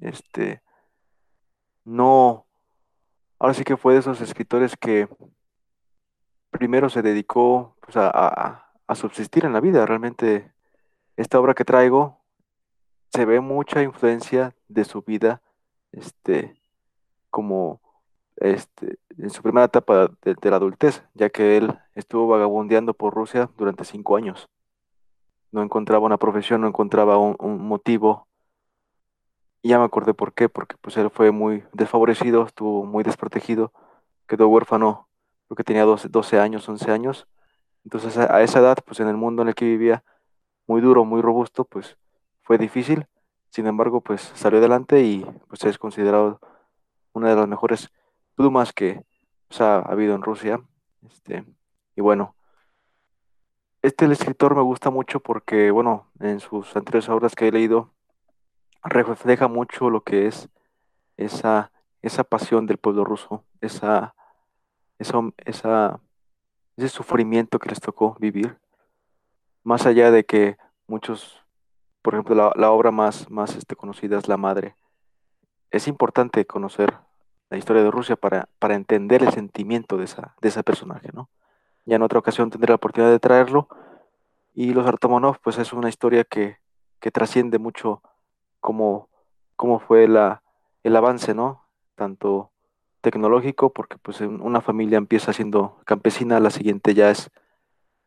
este, 0.01 0.61
no, 1.83 2.45
ahora 3.39 3.53
sí 3.53 3.63
que 3.63 3.77
fue 3.77 3.93
de 3.93 3.99
esos 3.99 4.21
escritores 4.21 4.75
que 4.75 5.07
primero 6.49 6.89
se 6.89 7.01
dedicó 7.01 7.75
pues, 7.81 7.97
a, 7.97 8.09
a, 8.87 8.95
subsistir 8.95 9.45
en 9.45 9.53
la 9.53 9.59
vida. 9.59 9.85
Realmente 9.85 10.51
esta 11.15 11.39
obra 11.39 11.53
que 11.53 11.65
traigo 11.65 12.21
se 13.13 13.25
ve 13.25 13.39
mucha 13.39 13.81
influencia 13.81 14.55
de 14.67 14.83
su 14.83 15.01
vida, 15.01 15.41
este, 15.91 16.59
como 17.29 17.81
este, 18.37 18.99
en 19.17 19.29
su 19.29 19.41
primera 19.41 19.65
etapa 19.65 20.11
de, 20.23 20.49
la 20.49 20.57
adultez, 20.57 21.03
ya 21.13 21.29
que 21.29 21.57
él 21.57 21.77
estuvo 21.93 22.27
vagabundeando 22.27 22.93
por 22.93 23.13
Rusia 23.13 23.49
durante 23.57 23.85
cinco 23.85 24.17
años. 24.17 24.47
No 25.51 25.63
encontraba 25.63 26.05
una 26.05 26.17
profesión, 26.17 26.61
no 26.61 26.67
encontraba 26.67 27.17
un, 27.17 27.67
motivo. 27.67 28.27
Ya 29.63 29.79
me 29.79 29.85
acordé 29.85 30.13
por 30.13 30.33
qué, 30.33 30.49
porque 30.49 30.75
pues 30.81 30.97
él 30.97 31.09
fue 31.09 31.31
muy 31.31 31.63
desfavorecido, 31.73 32.43
estuvo 32.45 32.85
muy 32.85 33.03
desprotegido, 33.03 33.71
quedó 34.27 34.47
huérfano, 34.47 35.07
creo 35.47 35.55
que 35.55 35.63
tenía 35.63 35.85
12, 35.85 36.09
12 36.09 36.39
años, 36.39 36.67
11 36.67 36.91
años. 36.91 37.27
Entonces 37.83 38.17
a, 38.17 38.35
a 38.35 38.43
esa 38.43 38.59
edad, 38.59 38.77
pues 38.85 38.99
en 38.99 39.07
el 39.07 39.17
mundo 39.17 39.41
en 39.43 39.49
el 39.49 39.55
que 39.55 39.65
vivía, 39.65 40.03
muy 40.67 40.81
duro, 40.81 41.05
muy 41.05 41.21
robusto, 41.21 41.65
pues 41.65 41.97
fue 42.43 42.57
difícil. 42.57 43.07
Sin 43.49 43.67
embargo, 43.67 44.01
pues 44.01 44.21
salió 44.35 44.59
adelante 44.59 45.01
y 45.03 45.25
pues 45.47 45.63
es 45.63 45.77
considerado 45.77 46.39
una 47.13 47.29
de 47.29 47.35
las 47.37 47.47
mejores 47.47 47.89
plumas 48.35 48.73
que 48.73 49.03
ha 49.59 49.79
habido 49.79 50.15
en 50.15 50.21
Rusia. 50.21 50.61
Este, 51.07 51.45
y 51.95 52.01
bueno, 52.01 52.35
este 53.81 54.05
escritor 54.05 54.55
me 54.55 54.61
gusta 54.61 54.89
mucho 54.89 55.19
porque, 55.19 55.71
bueno, 55.71 56.07
en 56.19 56.39
sus 56.39 56.75
anteriores 56.75 57.09
obras 57.09 57.35
que 57.35 57.47
he 57.47 57.51
leído, 57.51 57.93
refleja 58.83 59.47
mucho 59.47 59.89
lo 59.89 60.01
que 60.01 60.27
es 60.27 60.49
esa, 61.17 61.71
esa 62.01 62.23
pasión 62.23 62.65
del 62.65 62.77
pueblo 62.77 63.05
ruso, 63.05 63.43
esa, 63.61 64.15
esa, 64.99 65.19
esa, 65.45 65.99
ese 66.77 66.89
sufrimiento 66.89 67.59
que 67.59 67.69
les 67.69 67.79
tocó 67.79 68.15
vivir. 68.19 68.57
Más 69.63 69.85
allá 69.85 70.11
de 70.11 70.25
que 70.25 70.57
muchos, 70.87 71.43
por 72.01 72.13
ejemplo, 72.13 72.35
la, 72.35 72.51
la 72.55 72.71
obra 72.71 72.91
más, 72.91 73.29
más 73.29 73.55
este, 73.55 73.75
conocida 73.75 74.17
es 74.17 74.27
La 74.27 74.37
Madre, 74.37 74.75
es 75.71 75.87
importante 75.87 76.45
conocer 76.45 77.04
la 77.55 77.59
historia 77.59 77.83
de 77.83 77.91
Rusia 77.91 78.17
para, 78.17 78.49
para 78.59 78.75
entender 78.75 79.23
el 79.23 79.31
sentimiento 79.31 79.95
de 79.95 80.03
esa, 80.03 80.35
de 80.41 80.49
ese 80.49 80.61
personaje, 80.61 81.09
¿no? 81.13 81.29
Ya 81.85 81.95
en 81.95 82.01
otra 82.01 82.19
ocasión 82.19 82.49
tendré 82.49 82.69
la 82.69 82.75
oportunidad 82.75 83.11
de 83.11 83.19
traerlo. 83.19 83.69
Y 84.53 84.73
Los 84.73 84.85
Artomonov, 84.85 85.39
pues 85.39 85.57
es 85.57 85.71
una 85.71 85.87
historia 85.87 86.25
que, 86.25 86.57
que 86.99 87.11
trasciende 87.11 87.57
mucho 87.57 88.01
cómo, 88.59 89.07
cómo 89.55 89.79
fue 89.79 90.09
la, 90.09 90.43
el 90.83 90.97
avance, 90.97 91.33
¿no? 91.33 91.65
Tanto 91.95 92.51
tecnológico, 92.99 93.71
porque 93.71 93.97
pues 93.99 94.19
una 94.19 94.59
familia 94.59 94.97
empieza 94.97 95.31
siendo 95.31 95.77
campesina, 95.85 96.41
la 96.41 96.49
siguiente 96.49 96.93
ya 96.93 97.09
es, 97.09 97.31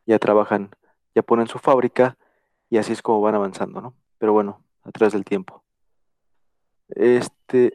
ya 0.05 0.19
trabajan, 0.19 0.77
ya 1.15 1.23
ponen 1.23 1.47
su 1.47 1.59
fábrica, 1.59 2.19
y 2.69 2.77
así 2.77 2.93
es 2.93 3.01
como 3.01 3.23
van 3.23 3.35
avanzando, 3.35 3.81
¿no? 3.81 3.95
Pero 4.19 4.35
bueno, 4.35 4.61
a 4.85 4.91
través 4.91 5.15
del 5.15 5.25
tiempo. 5.25 5.63
Este, 6.91 7.73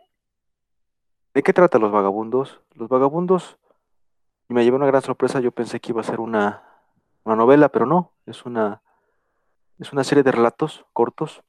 ¿De 1.34 1.42
qué 1.42 1.52
trata 1.52 1.80
Los 1.80 1.92
Vagabundos? 1.92 2.62
Los 2.76 2.90
Vagabundos, 2.90 3.58
me 4.50 4.64
llevé 4.64 4.78
una 4.78 4.86
gran 4.86 5.02
sorpresa, 5.02 5.40
yo 5.40 5.52
pensé 5.52 5.80
que 5.80 5.92
iba 5.92 6.02
a 6.02 6.04
ser 6.04 6.20
una, 6.20 6.64
novela, 7.26 7.70
pero 7.70 7.88
no, 7.88 8.12
es 8.28 8.46
una, 8.46 8.84
es 9.80 9.92
una 9.94 10.04
serie 10.04 10.24
de 10.24 10.32
relatos 10.32 10.86
cortos. 10.94 11.42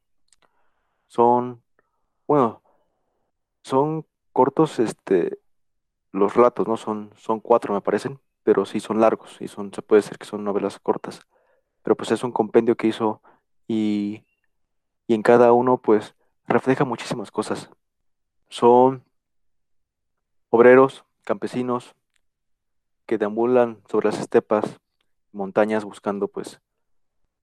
Son, 1.06 1.62
bueno, 2.26 2.62
son 3.62 4.06
cortos, 4.32 4.78
este, 4.78 5.38
los 6.12 6.34
relatos, 6.34 6.66
¿no? 6.66 6.78
Son, 6.78 7.12
son 7.16 7.40
cuatro, 7.40 7.74
me 7.74 7.82
parecen, 7.82 8.20
pero 8.42 8.64
sí 8.64 8.80
son 8.80 9.00
largos, 9.00 9.36
y 9.40 9.48
son, 9.48 9.70
se 9.74 9.82
puede 9.82 10.00
decir 10.00 10.16
que 10.16 10.24
son 10.24 10.44
novelas 10.44 10.78
cortas. 10.78 11.26
Pero 11.82 11.94
pues 11.94 12.10
es 12.10 12.24
un 12.24 12.32
compendio 12.32 12.74
que 12.76 12.86
hizo 12.86 13.20
y, 13.68 14.24
y 15.06 15.14
en 15.14 15.22
cada 15.22 15.52
uno, 15.52 15.76
pues, 15.76 16.14
refleja 16.46 16.86
muchísimas 16.86 17.30
cosas. 17.30 17.68
Son 18.48 19.04
obreros, 20.54 21.04
campesinos, 21.24 21.96
que 23.06 23.18
deambulan 23.18 23.82
sobre 23.90 24.06
las 24.06 24.20
estepas, 24.20 24.78
montañas 25.32 25.84
buscando 25.84 26.28
pues, 26.28 26.60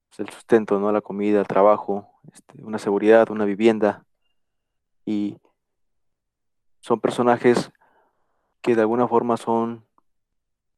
pues, 0.08 0.20
el 0.20 0.30
sustento, 0.30 0.80
¿no? 0.80 0.90
La 0.92 1.02
comida, 1.02 1.40
el 1.40 1.46
trabajo, 1.46 2.08
este, 2.32 2.62
una 2.62 2.78
seguridad, 2.78 3.28
una 3.28 3.44
vivienda. 3.44 4.06
Y 5.04 5.36
son 6.80 7.00
personajes 7.00 7.70
que 8.62 8.74
de 8.74 8.80
alguna 8.80 9.06
forma 9.06 9.36
son 9.36 9.84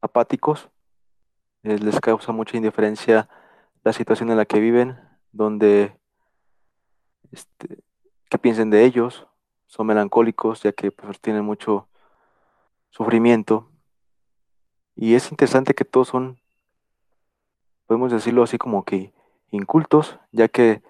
apáticos, 0.00 0.70
eh, 1.62 1.78
les 1.78 2.00
causa 2.00 2.32
mucha 2.32 2.56
indiferencia 2.56 3.28
la 3.84 3.92
situación 3.92 4.30
en 4.30 4.38
la 4.38 4.44
que 4.44 4.58
viven, 4.58 4.98
donde 5.30 5.96
este, 7.30 7.84
que 8.28 8.38
piensen 8.38 8.70
de 8.70 8.84
ellos, 8.84 9.28
son 9.66 9.86
melancólicos 9.86 10.64
ya 10.64 10.72
que 10.72 10.90
pues, 10.90 11.20
tienen 11.20 11.44
mucho 11.44 11.88
sufrimiento. 12.94 13.68
Y 14.94 15.14
es 15.14 15.30
interesante 15.32 15.74
que 15.74 15.84
todos 15.84 16.08
son, 16.08 16.38
podemos 17.86 18.12
decirlo 18.12 18.44
así 18.44 18.56
como 18.56 18.84
que 18.84 19.12
incultos, 19.50 20.18
ya 20.30 20.46
que 20.46 20.80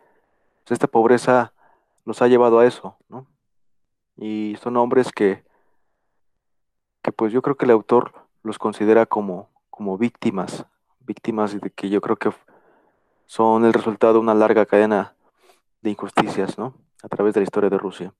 pues, 0.64 0.72
esta 0.72 0.86
pobreza 0.86 1.54
los 2.04 2.20
ha 2.20 2.28
llevado 2.28 2.58
a 2.58 2.66
eso, 2.66 2.98
¿no? 3.08 3.26
Y 4.16 4.56
son 4.60 4.76
hombres 4.76 5.12
que, 5.12 5.44
que 7.02 7.10
pues 7.10 7.32
yo 7.32 7.40
creo 7.40 7.56
que 7.56 7.64
el 7.64 7.70
autor 7.70 8.12
los 8.42 8.58
considera 8.58 9.06
como, 9.06 9.48
como 9.70 9.96
víctimas, 9.96 10.66
víctimas 11.00 11.58
de 11.58 11.70
que 11.70 11.88
yo 11.88 12.02
creo 12.02 12.16
que 12.16 12.30
son 13.24 13.64
el 13.64 13.72
resultado 13.72 14.12
de 14.12 14.18
una 14.18 14.34
larga 14.34 14.66
cadena 14.66 15.14
de 15.80 15.90
injusticias, 15.90 16.58
¿no? 16.58 16.74
A 17.02 17.08
través 17.08 17.32
de 17.32 17.40
la 17.40 17.44
historia 17.44 17.70
de 17.70 17.78
Rusia. 17.78 18.12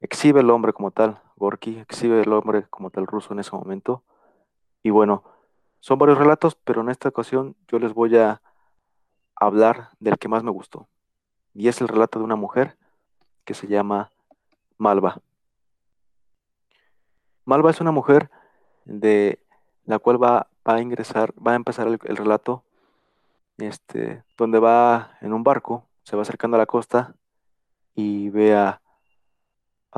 Exhibe 0.00 0.40
el 0.40 0.50
hombre 0.50 0.72
como 0.72 0.90
tal, 0.90 1.20
Gorky, 1.36 1.78
exhibe 1.78 2.20
el 2.22 2.32
hombre 2.32 2.66
como 2.68 2.90
tal 2.90 3.06
ruso 3.06 3.32
en 3.32 3.40
ese 3.40 3.54
momento. 3.54 4.02
Y 4.82 4.90
bueno, 4.90 5.24
son 5.80 5.98
varios 5.98 6.18
relatos, 6.18 6.54
pero 6.54 6.80
en 6.80 6.90
esta 6.90 7.08
ocasión 7.08 7.56
yo 7.68 7.78
les 7.78 7.94
voy 7.94 8.16
a 8.16 8.40
hablar 9.36 9.90
del 9.98 10.18
que 10.18 10.28
más 10.28 10.42
me 10.42 10.50
gustó. 10.50 10.88
Y 11.54 11.68
es 11.68 11.80
el 11.80 11.88
relato 11.88 12.18
de 12.18 12.24
una 12.24 12.36
mujer 12.36 12.76
que 13.44 13.54
se 13.54 13.66
llama 13.66 14.10
Malva. 14.78 15.20
Malva 17.44 17.70
es 17.70 17.80
una 17.80 17.92
mujer 17.92 18.30
de 18.84 19.38
la 19.84 19.98
cual 19.98 20.22
va, 20.22 20.48
a 20.64 20.80
ingresar, 20.80 21.32
va 21.34 21.52
a 21.52 21.56
empezar 21.56 21.86
el, 21.86 21.98
relato, 21.98 22.64
este, 23.58 24.22
donde 24.36 24.58
va 24.58 25.18
en 25.20 25.32
un 25.32 25.44
barco, 25.44 25.86
se 26.04 26.16
va 26.16 26.22
acercando 26.22 26.56
a 26.56 26.58
la 26.58 26.66
costa 26.66 27.14
y 27.94 28.30
ve 28.30 28.56
a, 28.56 28.80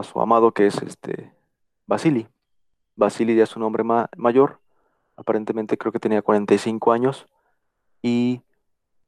su 0.02 0.20
amado 0.20 0.52
que 0.52 0.66
es 0.66 0.80
este 0.82 1.32
Basili. 1.86 2.28
Basili 2.96 3.36
ya 3.36 3.44
es 3.44 3.56
un 3.56 3.62
hombre 3.62 3.84
mayor, 4.16 4.60
aparentemente 5.16 5.76
creo 5.76 5.92
que 5.92 6.00
tenía 6.00 6.22
45 6.22 6.92
años 6.92 7.26
y 8.02 8.42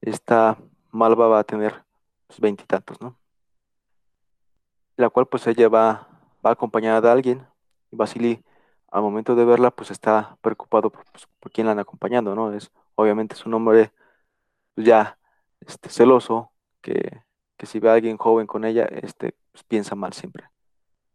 esta 0.01 0.59
Malva 0.90 1.29
va 1.29 1.38
a 1.40 1.44
tener 1.44 1.85
pues, 2.27 2.40
veintitantos, 2.40 3.01
¿no? 3.01 3.16
La 4.96 5.11
cual 5.11 5.27
pues 5.27 5.46
ella 5.46 5.68
va, 5.68 6.09
va 6.44 6.51
acompañada 6.51 7.01
de 7.01 7.11
alguien 7.11 7.46
y 7.90 7.96
Basili 7.96 8.44
al 8.90 9.03
momento 9.03 9.35
de 9.35 9.44
verla 9.44 9.70
pues 9.70 9.90
está 9.90 10.37
preocupado 10.40 10.90
por, 10.90 11.05
pues, 11.12 11.27
quién 11.53 11.66
la 11.66 11.72
han 11.72 11.79
acompañando, 11.79 12.35
¿no? 12.35 12.53
Es, 12.53 12.70
obviamente 12.94 13.35
es 13.35 13.46
un 13.46 13.55
hombre 13.55 13.92
pues, 14.74 14.87
ya 14.87 15.18
este, 15.61 15.88
celoso 15.88 16.51
que, 16.81 17.22
si 17.64 17.81
ve 17.81 17.90
a 17.90 17.94
alguien 17.94 18.16
joven 18.16 18.46
con 18.46 18.64
ella, 18.64 18.85
este, 18.85 19.35
pues, 19.53 19.64
piensa 19.64 19.94
mal 19.94 20.12
siempre, 20.12 20.48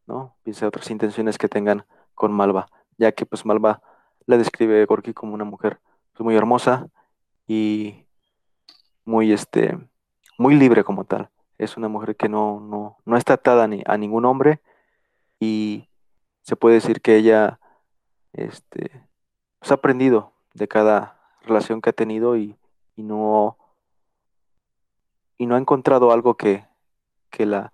¿no? 0.07 0.35
Piensa 0.43 0.67
otras 0.67 0.89
intenciones 0.91 1.37
que 1.37 1.49
tengan 1.49 1.85
con 2.15 2.31
Malva, 2.31 2.67
ya 2.97 3.11
que 3.11 3.25
pues 3.25 3.45
Malva 3.45 3.81
la 4.25 4.37
describe 4.37 4.85
Gorky 4.85 5.13
como 5.13 5.33
una 5.33 5.43
mujer 5.43 5.79
pues, 6.13 6.23
muy 6.23 6.35
hermosa 6.35 6.87
y 7.47 8.05
muy, 9.05 9.31
este, 9.31 9.77
muy 10.37 10.55
libre 10.55 10.83
como 10.83 11.05
tal. 11.05 11.29
Es 11.57 11.77
una 11.77 11.87
mujer 11.87 12.15
que 12.15 12.29
no, 12.29 12.59
no, 12.59 12.97
no 13.05 13.17
está 13.17 13.33
atada 13.33 13.67
ni 13.67 13.83
a 13.85 13.97
ningún 13.97 14.25
hombre 14.25 14.61
y 15.39 15.89
se 16.41 16.55
puede 16.55 16.75
decir 16.75 17.01
que 17.01 17.15
ella 17.15 17.59
este, 18.33 18.91
pues, 19.59 19.71
ha 19.71 19.75
aprendido 19.75 20.33
de 20.53 20.67
cada 20.67 21.19
relación 21.43 21.81
que 21.81 21.89
ha 21.89 21.93
tenido 21.93 22.37
y, 22.37 22.57
no, 22.95 23.57
y 25.37 25.45
no 25.45 25.55
ha 25.55 25.59
encontrado 25.59 26.11
algo 26.11 26.35
que, 26.35 26.65
que, 27.29 27.45
la, 27.45 27.73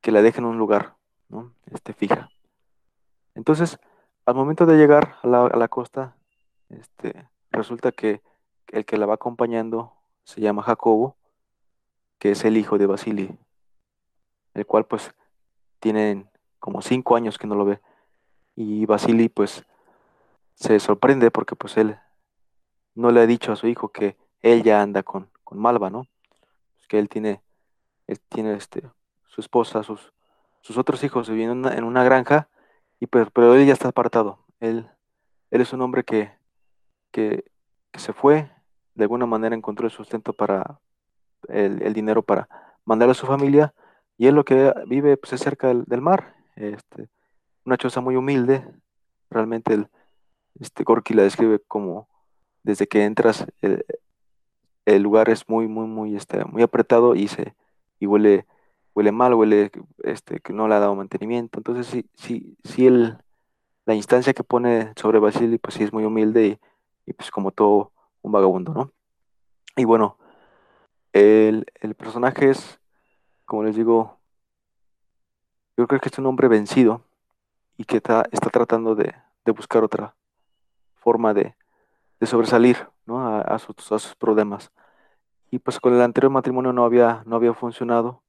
que 0.00 0.12
la 0.12 0.22
deje 0.22 0.38
en 0.38 0.46
un 0.46 0.58
lugar 0.58 0.96
¿no? 1.32 1.52
este, 1.72 1.92
fija. 1.92 2.30
Entonces, 3.34 3.78
al 4.24 4.34
momento 4.36 4.66
de 4.66 4.76
llegar 4.76 5.16
a 5.22 5.26
la, 5.26 5.46
a 5.46 5.56
la 5.56 5.68
costa, 5.68 6.16
este, 6.68 7.28
resulta 7.50 7.90
que 7.90 8.22
el 8.68 8.84
que 8.84 8.96
la 8.96 9.06
va 9.06 9.14
acompañando 9.14 9.92
se 10.22 10.40
llama 10.40 10.62
Jacobo, 10.62 11.16
que 12.18 12.30
es 12.30 12.44
el 12.44 12.56
hijo 12.56 12.78
de 12.78 12.86
Basili, 12.86 13.36
el 14.54 14.66
cual 14.66 14.84
pues 14.84 15.12
tienen 15.80 16.30
como 16.60 16.80
cinco 16.80 17.16
años 17.16 17.38
que 17.38 17.48
no 17.48 17.56
lo 17.56 17.64
ve. 17.64 17.80
Y 18.54 18.86
Basili 18.86 19.28
pues 19.28 19.64
se 20.54 20.78
sorprende 20.78 21.32
porque 21.32 21.56
pues 21.56 21.76
él 21.76 21.98
no 22.94 23.10
le 23.10 23.20
ha 23.20 23.26
dicho 23.26 23.50
a 23.50 23.56
su 23.56 23.66
hijo 23.66 23.88
que 23.88 24.16
él 24.42 24.62
ya 24.62 24.80
anda 24.82 25.02
con, 25.02 25.28
con 25.42 25.58
Malva, 25.58 25.90
¿no? 25.90 26.06
que 26.92 26.98
él 26.98 27.08
tiene, 27.08 27.40
él 28.06 28.20
tiene 28.20 28.52
este, 28.52 28.82
su 29.26 29.40
esposa, 29.40 29.82
sus, 29.82 30.12
sus 30.62 30.78
otros 30.78 31.04
hijos 31.04 31.28
viviendo 31.28 31.70
en 31.70 31.84
una, 31.84 32.04
granja, 32.04 32.48
y 33.00 33.06
pues, 33.06 33.28
pero 33.32 33.54
él 33.54 33.66
ya 33.66 33.74
está 33.74 33.88
apartado. 33.88 34.38
Él, 34.60 34.88
él 35.50 35.60
es 35.60 35.72
un 35.72 35.82
hombre 35.82 36.04
que, 36.04 36.32
que, 37.10 37.44
se 37.94 38.12
fue, 38.12 38.50
de 38.94 39.04
alguna 39.04 39.26
manera 39.26 39.54
encontró 39.54 39.86
el 39.86 39.92
sustento 39.92 40.32
para 40.32 40.80
el, 41.48 41.92
dinero 41.92 42.22
para 42.22 42.48
mandar 42.84 43.10
a 43.10 43.14
su 43.14 43.26
familia, 43.26 43.74
y 44.16 44.28
él 44.28 44.34
lo 44.34 44.44
que 44.44 44.72
vive 44.86 45.16
pues, 45.16 45.34
es 45.34 45.40
cerca 45.40 45.68
del, 45.68 46.00
mar, 46.00 46.36
este, 46.56 47.10
una 47.64 47.76
choza 47.76 48.00
muy 48.00 48.16
humilde, 48.16 48.64
realmente 49.30 49.74
el, 49.74 49.88
este 50.60 50.84
Gorky 50.84 51.14
la 51.14 51.22
describe 51.22 51.58
como 51.66 52.08
desde 52.62 52.86
que 52.86 53.04
entras 53.04 53.46
el, 53.60 53.84
lugar 55.02 55.30
es 55.30 55.48
muy 55.48 55.68
muy 55.68 55.86
muy 55.86 56.16
este, 56.16 56.44
muy 56.44 56.62
apretado 56.62 57.14
y 57.14 57.28
se 57.28 57.54
y 57.98 58.06
huele 58.06 58.46
huele 58.94 59.12
mal, 59.12 59.34
huele 59.34 59.70
este 60.04 60.40
que 60.40 60.52
no 60.52 60.68
le 60.68 60.74
ha 60.74 60.80
dado 60.80 60.94
mantenimiento. 60.94 61.58
Entonces 61.58 61.86
sí 61.86 62.06
sí 62.14 62.56
sí 62.64 62.86
el 62.86 63.18
la 63.84 63.94
instancia 63.94 64.34
que 64.34 64.44
pone 64.44 64.92
sobre 64.96 65.18
Basili 65.18 65.58
pues 65.58 65.74
sí 65.74 65.84
es 65.84 65.92
muy 65.92 66.04
humilde 66.04 66.60
y, 67.06 67.12
pues 67.14 67.30
como 67.30 67.50
todo 67.50 67.92
un 68.22 68.32
vagabundo, 68.32 68.72
¿no? 68.72 68.92
Y 69.76 69.84
bueno, 69.84 70.18
el, 71.12 71.66
personaje 71.96 72.50
es, 72.50 72.80
como 73.44 73.64
les 73.64 73.74
digo, 73.74 74.18
yo 75.76 75.86
creo 75.88 76.00
que 76.00 76.08
es 76.08 76.18
un 76.18 76.26
hombre 76.26 76.46
vencido 76.48 77.02
y 77.76 77.84
que 77.84 77.96
está, 77.96 78.24
está 78.30 78.50
tratando 78.50 78.94
de, 78.94 79.14
de 79.44 79.52
buscar 79.52 79.82
otra, 79.82 80.14
forma 81.02 81.34
de, 81.34 81.54
sobresalir 82.22 82.88
a, 83.08 83.58
sus, 83.58 84.14
problemas. 84.14 84.70
Y 85.50 85.58
pues 85.58 85.80
con 85.80 85.92
el 85.92 86.00
anterior 86.00 86.30
matrimonio 86.30 86.72
no 86.72 86.84
había, 86.84 87.22
no 87.26 87.36
había 87.36 87.52
funcionado. 87.52 88.21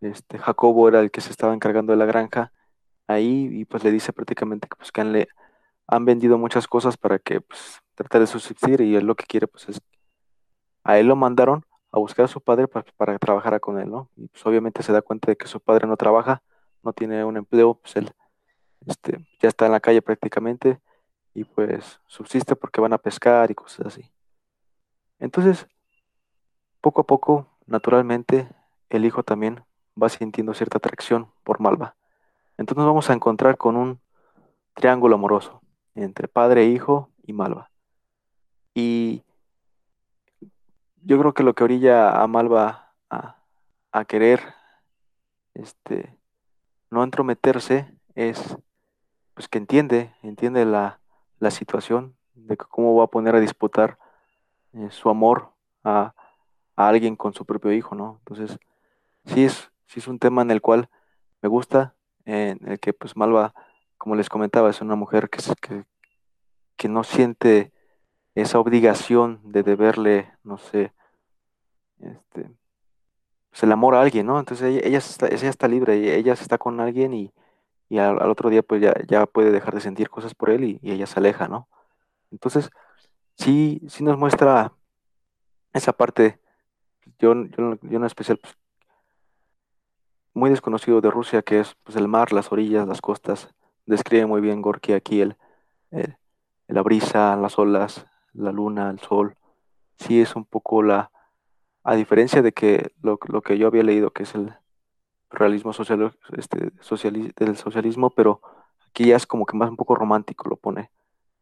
Este, 0.00 0.38
Jacobo 0.38 0.88
era 0.88 1.00
el 1.00 1.10
que 1.10 1.20
se 1.20 1.30
estaba 1.30 1.54
encargando 1.54 1.92
de 1.92 1.98
la 1.98 2.06
granja 2.06 2.52
ahí 3.06 3.48
y 3.50 3.64
pues 3.64 3.82
le 3.84 3.90
dice 3.90 4.12
prácticamente 4.12 4.68
que 4.68 4.76
pues 4.76 4.92
que 4.92 5.00
han, 5.00 5.12
le, 5.12 5.28
han 5.86 6.04
vendido 6.04 6.38
muchas 6.38 6.68
cosas 6.68 6.96
para 6.96 7.18
que 7.18 7.40
pues 7.40 7.80
tratar 7.94 8.20
de 8.20 8.26
subsistir 8.26 8.80
y 8.80 8.94
él 8.96 9.06
lo 9.06 9.16
que 9.16 9.24
quiere 9.26 9.48
pues 9.48 9.68
es 9.68 9.80
a 10.84 10.98
él 10.98 11.06
lo 11.06 11.16
mandaron 11.16 11.64
a 11.90 11.98
buscar 11.98 12.26
a 12.26 12.28
su 12.28 12.40
padre 12.40 12.68
para, 12.68 12.84
para 12.96 13.12
que 13.14 13.18
trabajara 13.18 13.60
con 13.60 13.78
él, 13.78 13.90
¿no? 13.90 14.10
Y 14.16 14.28
pues 14.28 14.44
obviamente 14.46 14.82
se 14.82 14.92
da 14.92 15.02
cuenta 15.02 15.30
de 15.30 15.36
que 15.36 15.46
su 15.46 15.60
padre 15.60 15.86
no 15.86 15.96
trabaja, 15.96 16.42
no 16.82 16.92
tiene 16.92 17.24
un 17.24 17.36
empleo, 17.36 17.74
pues 17.74 17.96
él 17.96 18.10
este, 18.86 19.26
ya 19.40 19.48
está 19.48 19.66
en 19.66 19.72
la 19.72 19.80
calle 19.80 20.02
prácticamente 20.02 20.80
y 21.34 21.44
pues 21.44 22.00
subsiste 22.06 22.56
porque 22.56 22.80
van 22.80 22.92
a 22.92 22.98
pescar 22.98 23.50
y 23.50 23.54
cosas 23.54 23.86
así. 23.86 24.12
Entonces, 25.18 25.66
poco 26.80 27.00
a 27.00 27.06
poco, 27.06 27.48
naturalmente, 27.66 28.48
el 28.88 29.04
hijo 29.04 29.22
también 29.22 29.64
va 30.00 30.08
sintiendo 30.08 30.54
cierta 30.54 30.78
atracción 30.78 31.28
por 31.44 31.60
Malva. 31.60 31.94
Entonces 32.56 32.78
nos 32.78 32.86
vamos 32.86 33.10
a 33.10 33.14
encontrar 33.14 33.56
con 33.56 33.76
un 33.76 34.00
triángulo 34.74 35.16
amoroso 35.16 35.60
entre 35.94 36.28
padre, 36.28 36.66
hijo 36.66 37.10
y 37.26 37.32
Malva. 37.32 37.70
Y 38.74 39.22
yo 41.02 41.18
creo 41.18 41.34
que 41.34 41.42
lo 41.42 41.54
que 41.54 41.64
orilla 41.64 42.22
a 42.22 42.26
Malva 42.26 42.92
a, 43.10 43.36
a 43.92 44.04
querer 44.04 44.40
este, 45.54 46.16
no 46.90 47.02
entrometerse 47.02 47.92
es 48.14 48.56
pues 49.34 49.48
que 49.48 49.58
entiende, 49.58 50.12
entiende 50.22 50.64
la, 50.64 50.98
la 51.38 51.50
situación 51.50 52.16
de 52.34 52.56
cómo 52.56 52.96
va 52.96 53.04
a 53.04 53.08
poner 53.08 53.34
a 53.36 53.40
disputar 53.40 53.98
eh, 54.72 54.88
su 54.90 55.08
amor 55.08 55.50
a, 55.84 56.14
alguien 56.76 57.16
con 57.16 57.34
su 57.34 57.44
propio 57.44 57.72
hijo, 57.72 57.96
¿no? 57.96 58.20
Entonces, 58.20 58.56
sí 59.24 59.44
es, 59.44 59.70
sí 59.88 60.00
es 60.00 60.08
un 60.08 60.18
tema 60.18 60.42
en 60.42 60.50
el 60.50 60.60
cual 60.60 60.88
me 61.42 61.48
gusta, 61.48 61.94
en 62.24 62.60
el 62.68 62.78
que 62.78 62.92
pues 62.92 63.16
Malva, 63.16 63.54
como 63.96 64.14
les 64.14 64.28
comentaba, 64.28 64.70
es 64.70 64.80
una 64.80 64.94
mujer 64.94 65.28
que, 65.30 65.42
que, 65.60 65.84
que 66.76 66.88
no 66.88 67.02
siente 67.02 67.72
esa 68.34 68.60
obligación 68.60 69.40
de 69.44 69.62
deberle, 69.62 70.32
no 70.44 70.58
sé, 70.58 70.92
este, 71.98 72.50
pues 73.50 73.62
el 73.62 73.72
amor 73.72 73.94
a 73.94 74.02
alguien, 74.02 74.26
¿no? 74.26 74.38
Entonces 74.38 74.68
ella, 74.68 74.86
ella, 74.86 74.98
está, 74.98 75.26
ella 75.26 75.48
está 75.48 75.66
libre, 75.68 76.16
ella 76.16 76.34
está 76.34 76.58
con 76.58 76.80
alguien 76.80 77.14
y, 77.14 77.32
y 77.88 77.98
al, 77.98 78.18
otro 78.30 78.50
día 78.50 78.62
pues 78.62 78.80
ya, 78.80 78.94
ya, 79.06 79.26
puede 79.26 79.50
dejar 79.50 79.74
de 79.74 79.80
sentir 79.80 80.10
cosas 80.10 80.34
por 80.34 80.50
él 80.50 80.64
y, 80.64 80.80
ella 80.82 81.06
se 81.06 81.18
aleja, 81.18 81.48
¿no? 81.48 81.68
Entonces, 82.30 82.70
sí, 83.36 83.80
sí 83.88 84.04
nos 84.04 84.18
muestra 84.18 84.72
esa 85.72 85.92
parte, 85.92 86.40
yo, 87.18 87.34
yo, 87.46 87.78
yo 87.82 87.96
en 87.98 88.04
especial, 88.04 88.38
pues, 88.38 88.56
muy 90.38 90.50
desconocido 90.50 91.00
de 91.00 91.10
Rusia, 91.10 91.42
que 91.42 91.60
es 91.60 91.74
pues, 91.84 91.96
el 91.96 92.08
mar, 92.08 92.32
las 92.32 92.50
orillas, 92.52 92.86
las 92.86 93.00
costas. 93.00 93.54
Describe 93.86 94.26
muy 94.26 94.40
bien 94.40 94.62
Gorky 94.62 94.92
aquí 94.92 95.20
el, 95.20 95.36
la 96.68 96.82
brisa, 96.82 97.36
las 97.36 97.58
olas, 97.58 98.06
la 98.32 98.52
luna, 98.52 98.90
el 98.90 99.00
sol. 99.00 99.36
Sí 99.98 100.20
es 100.20 100.36
un 100.36 100.44
poco 100.44 100.82
la, 100.82 101.10
a 101.82 101.94
diferencia 101.96 102.42
de 102.42 102.52
que 102.52 102.92
lo, 103.02 103.18
que 103.18 103.58
yo 103.58 103.66
había 103.66 103.82
leído, 103.82 104.10
que 104.10 104.22
es 104.22 104.34
el 104.34 104.54
realismo 105.30 105.72
social, 105.72 106.14
este, 106.36 106.70
del 107.36 107.56
socialismo, 107.56 108.10
pero 108.10 108.40
aquí 108.88 109.06
ya 109.06 109.16
es 109.16 109.26
como 109.26 109.46
que 109.46 109.56
más 109.56 109.70
un 109.70 109.76
poco 109.76 109.94
romántico 109.94 110.48
lo 110.48 110.56
pone 110.56 110.90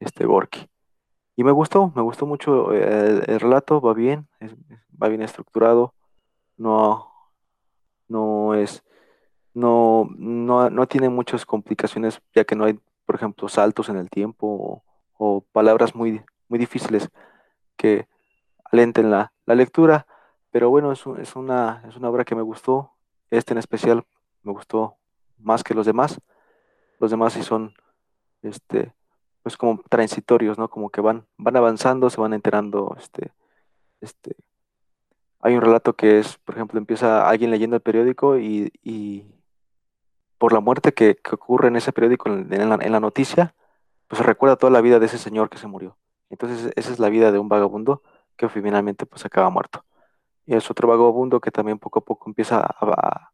este 0.01 0.25
Gorky. 0.25 0.69
Y 1.37 1.45
me 1.45 1.53
gustó, 1.53 1.93
me 1.95 2.03
gustó 2.03 2.27
mucho 2.27 2.73
eh, 2.73 3.23
el, 3.27 3.41
relato, 3.41 3.81
va 3.81 3.93
bien, 3.93 4.27
va 5.03 5.09
bien 5.09 5.23
estructurado, 5.23 5.93
no, 6.57 7.13
no 8.09 8.55
es, 8.55 8.83
no, 9.55 10.09
no, 10.17 10.71
no 10.71 10.87
tiene 10.87 11.09
muchas 11.09 11.47
complicaciones, 11.47 12.21
ya 12.35 12.45
que 12.45 12.57
no 12.57 12.65
hay, 12.65 12.79
por 13.05 13.17
ejemplo, 13.17 13.49
saltos 13.49 13.89
en 13.89 13.97
el 13.97 14.11
tiempo 14.11 14.83
o, 15.19 15.41
palabras 15.53 15.95
muy, 15.95 16.23
muy 16.49 16.59
difíciles 16.59 17.09
que 17.77 18.07
alenten 18.65 19.11
la, 19.11 19.33
la 19.47 19.55
lectura. 19.55 20.07
Pero 20.51 20.69
bueno, 20.69 20.93
es, 20.93 21.05
es, 21.19 21.37
una, 21.37 21.83
es 21.89 21.97
una 21.97 22.11
obra 22.11 22.25
que 22.25 22.35
me 22.35 22.43
gustó. 22.43 22.93
Este 23.31 23.55
en 23.55 23.59
especial 23.59 24.05
me 24.43 24.53
gustó 24.53 24.97
más 25.39 25.65
que 25.65 25.75
los 25.75 25.87
demás. 25.87 26.21
Los 26.99 27.11
demás 27.11 27.33
sí 27.33 27.43
son, 27.43 27.75
este, 28.43 28.93
pues 29.43 29.57
como 29.57 29.81
transitorios, 29.89 30.59
¿no? 30.59 30.69
Como 30.69 30.91
que 30.91 31.01
van, 31.01 31.27
van 31.37 31.57
avanzando, 31.57 32.11
se 32.11 32.21
van 32.21 32.33
enterando, 32.35 32.97
este, 32.99 33.33
este, 34.01 34.37
hay 35.47 35.55
un 35.55 35.61
relato 35.61 35.93
que 35.95 36.19
es, 36.19 36.39
por 36.39 36.57
ejemplo, 36.57 36.77
empieza 36.77 37.29
alguien 37.29 37.53
leyendo 37.53 37.77
el 37.77 37.83
periódico 37.83 38.37
y, 38.37 39.25
por 40.39 40.53
la 40.53 40.59
muerte 40.59 40.93
que, 40.93 41.19
ocurre 41.31 41.69
en 41.69 41.77
ese 41.77 41.93
periódico, 41.93 42.29
en 42.29 42.69
la, 42.69 43.01
noticia, 43.01 43.55
pues 44.09 44.21
recuerda 44.27 44.57
toda 44.57 44.73
la 44.73 44.81
vida 44.81 44.99
de 44.99 45.07
ese 45.07 45.19
señor 45.19 45.49
que 45.49 45.59
se 45.59 45.69
murió. 45.69 45.97
Entonces 46.31 46.73
esa 46.75 46.93
es 46.93 46.99
la 46.99 47.11
vida 47.11 47.31
de 47.31 47.39
un 47.39 47.49
vagabundo 47.49 48.03
que 48.37 48.49
finalmente 48.49 49.07
pues 49.07 49.25
acaba 49.25 49.49
muerto. 49.49 49.85
Y 50.47 50.57
es 50.57 50.69
otro 50.69 50.89
vagabundo 50.89 51.41
que 51.41 51.53
también 51.53 51.79
poco 51.79 52.01
a 52.01 52.05
poco 52.05 52.29
empieza 52.29 52.67
a, 52.81 53.31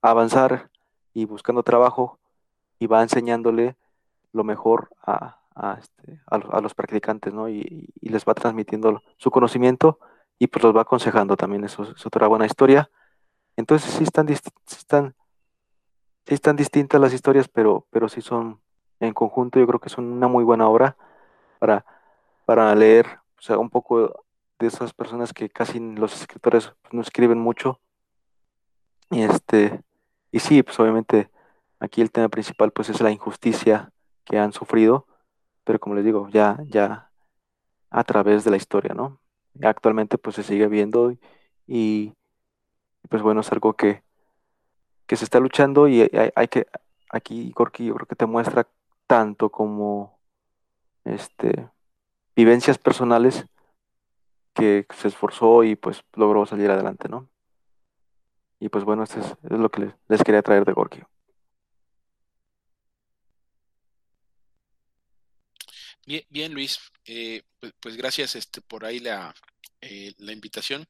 avanzar 0.00 0.70
y 1.14 1.24
buscando 1.24 1.64
trabajo 1.64 2.20
y 2.78 2.86
va 2.86 3.02
enseñándole 3.02 3.74
lo 4.32 4.44
mejor 4.44 4.90
a, 5.04 5.40
este, 5.80 6.20
los 6.62 6.74
practicantes, 6.74 7.34
¿no? 7.34 7.48
Y, 7.48 7.90
y, 8.00 8.08
les 8.08 8.24
va 8.24 8.34
transmitiendo 8.34 9.02
su 9.16 9.32
conocimiento 9.32 9.98
y 10.38 10.46
pues 10.48 10.62
los 10.62 10.76
va 10.76 10.82
aconsejando 10.82 11.36
también, 11.36 11.64
eso 11.64 11.84
es 11.84 12.06
otra 12.06 12.26
buena 12.26 12.46
historia. 12.46 12.90
Entonces 13.56 13.90
sí 13.92 14.04
están, 14.04 14.28
están, 14.28 15.14
sí 16.26 16.34
están 16.34 16.56
distintas 16.56 17.00
las 17.00 17.14
historias, 17.14 17.48
pero, 17.48 17.86
pero 17.90 18.08
sí 18.08 18.20
son 18.20 18.60
en 19.00 19.14
conjunto, 19.14 19.58
yo 19.58 19.66
creo 19.66 19.80
que 19.80 19.88
son 19.88 20.06
una 20.06 20.28
muy 20.28 20.44
buena 20.44 20.68
obra 20.68 20.96
para, 21.58 21.84
para 22.44 22.74
leer, 22.74 23.06
o 23.38 23.42
sea, 23.42 23.58
un 23.58 23.70
poco 23.70 24.24
de 24.58 24.66
esas 24.66 24.92
personas 24.92 25.32
que 25.32 25.50
casi 25.50 25.80
los 25.80 26.14
escritores 26.20 26.72
pues, 26.82 26.94
no 26.94 27.00
escriben 27.02 27.38
mucho. 27.38 27.80
Y 29.10 29.22
este, 29.22 29.82
y 30.32 30.40
sí, 30.40 30.62
pues 30.62 30.78
obviamente 30.80 31.30
aquí 31.78 32.02
el 32.02 32.10
tema 32.10 32.28
principal 32.28 32.72
pues 32.72 32.88
es 32.88 33.00
la 33.00 33.10
injusticia 33.10 33.92
que 34.24 34.38
han 34.38 34.52
sufrido, 34.52 35.06
pero 35.64 35.78
como 35.78 35.94
les 35.94 36.04
digo, 36.04 36.28
ya, 36.30 36.58
ya 36.66 37.10
a 37.90 38.04
través 38.04 38.44
de 38.44 38.50
la 38.50 38.56
historia, 38.56 38.94
¿no? 38.94 39.20
Actualmente 39.62 40.18
pues 40.18 40.36
se 40.36 40.42
sigue 40.42 40.68
viendo 40.68 41.14
y, 41.66 42.12
pues 43.08 43.22
bueno, 43.22 43.40
es 43.40 43.52
algo 43.52 43.74
que, 43.74 44.02
que 45.06 45.16
se 45.16 45.24
está 45.24 45.40
luchando 45.40 45.88
y 45.88 46.02
hay, 46.34 46.48
que, 46.48 46.66
aquí 47.10 47.52
Gorky 47.54 47.86
yo 47.86 47.94
creo 47.94 48.06
que 48.06 48.16
te 48.16 48.26
muestra 48.26 48.66
tanto 49.06 49.50
como 49.50 50.18
este, 51.04 51.68
vivencias 52.34 52.78
personales 52.78 53.46
que 54.54 54.86
se 54.94 55.08
esforzó 55.08 55.64
y 55.64 55.76
pues 55.76 56.02
logró 56.14 56.46
salir 56.46 56.70
adelante, 56.70 57.08
¿no? 57.08 57.28
Y 58.58 58.68
pues 58.70 58.84
bueno, 58.84 59.02
esto 59.02 59.20
es, 59.20 59.36
lo 59.50 59.70
que 59.70 59.92
les, 60.08 60.22
quería 60.24 60.42
traer 60.42 60.64
de 60.64 60.72
Gorky. 60.72 61.02
Bien, 66.06 66.54
Luis, 66.54 66.78
eh, 67.04 67.42
pues, 67.58 67.72
pues, 67.80 67.96
gracias 67.96 68.36
este, 68.36 68.60
por 68.60 68.84
ahí 68.84 69.00
la, 69.00 69.34
eh, 69.80 70.14
la 70.18 70.32
invitación. 70.32 70.86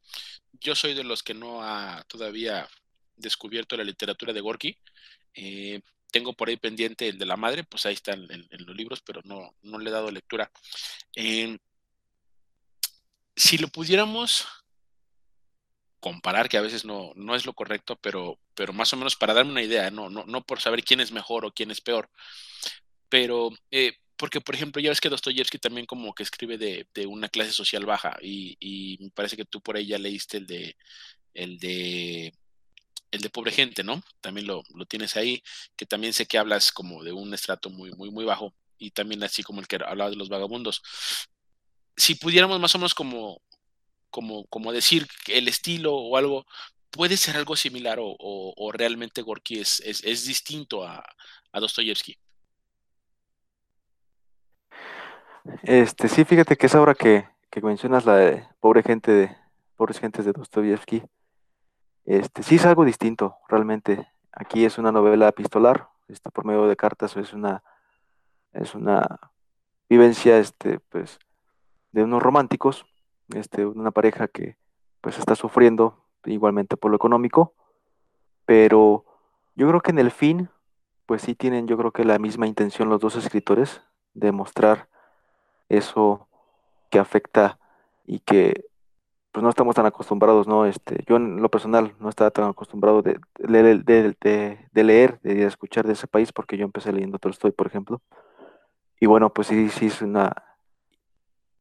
Yo 0.53 0.75
soy 0.75 0.93
de 0.93 1.05
los 1.05 1.23
que 1.23 1.33
no 1.33 1.63
ha 1.63 2.05
todavía 2.07 2.69
descubierto 3.17 3.79
la 3.79 3.85
literatura 3.85 4.35
de 4.35 4.43
Gorky. 4.43 4.79
Eh, 5.35 5.81
tengo 6.11 6.35
por 6.35 6.49
ahí 6.51 6.59
pendiente 6.59 7.09
el 7.09 7.19
de 7.19 7.27
la 7.27 7.37
madre, 7.39 7.65
pues 7.65 7.87
ahí 7.87 7.95
están 7.95 8.27
en, 8.31 8.47
los 8.67 8.77
libros, 8.77 9.01
pero 9.03 9.23
no, 9.25 9.55
no 9.63 9.79
le 9.79 9.89
he 9.91 9.93
dado 9.93 10.11
lectura. 10.11 10.51
si 13.35 13.59
lo 13.59 13.69
pudiéramos 13.69 14.47
comparar, 16.01 16.49
que 16.49 16.59
a 16.59 16.63
veces 16.63 16.85
no, 16.85 17.13
no 17.17 17.35
es 17.35 17.47
lo 17.47 17.55
correcto, 17.55 17.97
pero, 17.97 18.39
pero 18.55 18.73
más 18.73 18.93
o 18.93 18.97
menos 18.97 19.17
para 19.17 19.35
darme 19.35 19.53
una 19.53 19.63
idea, 19.63 19.91
no, 19.91 20.11
no, 20.11 20.25
no 20.27 20.45
por 20.45 20.61
saber 20.61 20.85
quién 20.85 21.01
es 21.01 21.11
mejor 21.13 21.45
o 21.45 21.53
quién 21.53 21.71
es 21.71 21.81
peor, 21.81 22.11
pero 23.09 23.51
porque, 24.17 24.41
por 24.41 24.55
ejemplo, 24.55 24.81
ya 24.81 24.91
ves 24.91 25.01
que 25.01 25.09
Dostoyevsky 25.09 25.59
también 25.59 25.87
como 25.87 26.15
que 26.15 26.23
escribe 26.23 26.59
de, 26.59 27.07
una 27.07 27.29
clase 27.29 27.53
social 27.53 27.85
baja 27.87 28.17
y, 28.23 28.99
me 29.01 29.11
parece 29.11 29.37
que 29.37 29.45
tú 29.45 29.61
por 29.61 29.77
ahí 29.77 29.87
ya 29.87 29.99
leíste 29.99 30.39
el 30.39 30.47
de, 30.47 30.77
el 31.35 31.59
de, 31.59 32.33
el 33.11 33.21
de 33.21 33.31
pobre 33.31 33.53
gente, 33.53 33.85
¿no? 33.85 34.03
También 34.21 34.47
lo, 34.47 34.63
tienes 34.89 35.17
ahí, 35.17 35.43
que 35.77 35.87
también 35.87 36.13
sé 36.13 36.27
que 36.27 36.39
hablas 36.39 36.73
como 36.73 37.05
de 37.05 37.13
un 37.13 37.35
estrato 37.35 37.71
muy, 37.71 37.93
muy, 37.93 38.11
muy 38.11 38.25
bajo 38.25 38.55
y 38.79 38.91
también 38.91 39.23
así 39.23 39.43
como 39.43 39.61
el 39.61 39.69
que 39.69 39.77
hablaba 39.77 40.11
de 40.11 40.17
los 40.17 40.29
vagabundos. 40.29 40.83
Si 41.97 42.15
pudiéramos 42.15 42.61
más 42.61 42.75
o 42.75 42.79
menos 42.79 42.95
como, 42.95 43.43
como, 44.11 44.47
como 44.47 44.73
decir 44.73 45.07
el 45.29 45.49
estilo 45.49 45.95
o 45.95 46.17
algo, 46.17 46.47
puede 46.91 47.17
ser 47.17 47.37
algo 47.37 47.57
similar 47.57 47.99
o, 48.01 48.73
realmente 48.73 49.23
Gorky 49.23 49.61
es, 49.61 49.81
es, 49.81 50.25
distinto 50.27 50.85
a, 50.85 51.05
a 51.53 51.61
Dostoyevsky. 51.61 52.19
Este, 55.63 56.09
sí, 56.09 56.25
fíjate 56.25 56.57
que 56.57 56.67
esa 56.67 56.81
obra 56.81 56.95
que, 56.95 57.27
mencionas, 57.63 58.05
la 58.05 58.17
de 58.17 58.47
Pobre 58.61 58.83
Gente 58.83 59.11
de 59.13 59.37
Pobres 59.77 59.99
Gentes 59.99 60.25
de 60.25 60.33
Dostoyevsky, 60.33 61.03
este, 62.05 62.43
sí 62.43 62.57
es 62.57 62.67
algo 62.67 62.85
distinto, 62.85 63.37
realmente. 63.49 64.07
Aquí 64.33 64.65
es 64.65 64.79
una 64.79 64.93
novela 64.93 65.29
epistolar, 65.29 65.89
este, 66.09 66.31
por 66.31 66.45
medio 66.45 66.67
de 66.67 66.77
cartas, 66.77 67.17
es 67.17 67.33
una, 67.33 67.63
es 68.53 68.75
una 68.75 69.33
vivencia, 69.89 70.39
este, 70.39 70.81
pues, 70.81 71.19
de 71.93 72.05
unos 72.05 72.23
románticos, 72.23 72.85
este, 73.35 73.65
una 73.65 73.91
pareja 73.91 74.29
que, 74.29 74.57
pues, 75.01 75.19
está 75.19 75.35
sufriendo 75.35 76.05
igualmente 76.25 76.77
por 76.77 76.91
lo 76.91 76.97
económico, 76.97 77.55
pero 78.45 79.05
yo 79.55 79.69
creo 79.69 79.81
que 79.81 79.91
en 79.93 79.99
el 79.99 80.11
fin, 80.11 80.51
pues 81.07 81.23
sí 81.23 81.35
tienen, 81.35 81.67
yo 81.67 81.77
creo 81.77 81.93
que 81.93 82.05
la 82.05 82.19
misma 82.19 82.47
intención 82.47 82.89
los 82.89 83.01
dos 83.01 83.17
escritores 83.17 83.81
de 84.13 84.33
mostrar 84.33 84.89
eso 85.69 86.29
que 86.91 86.99
afecta 86.99 87.59
y 88.07 88.21
que 88.21 88.65
pues 89.37 89.43
no 89.43 89.51
estamos 89.51 89.75
tan 89.75 89.85
acostumbrados, 89.85 90.49
¿no? 90.49 90.65
Este, 90.65 91.05
yo 91.07 91.17
en 91.17 91.43
lo 91.43 91.51
personal 91.51 91.95
no 92.01 92.09
estaba 92.09 92.31
tan 92.31 92.49
acostumbrado 92.49 93.03
de, 93.03 93.21
de, 93.39 94.17
de, 94.73 94.85
leer, 94.85 95.21
de 95.21 95.45
escuchar 95.45 95.87
de 95.87 95.93
ese 95.93 96.07
país, 96.07 96.33
porque 96.33 96.57
yo 96.57 96.65
empecé 96.65 96.91
leyendo 96.91 97.19
Tolstoy, 97.19 97.51
por 97.51 97.67
ejemplo. 97.67 98.01
Y 98.99 99.05
bueno, 99.05 99.31
pues 99.35 99.49
sí, 99.49 99.69
sí 99.69 99.89
es 99.89 100.01
una, 100.01 100.33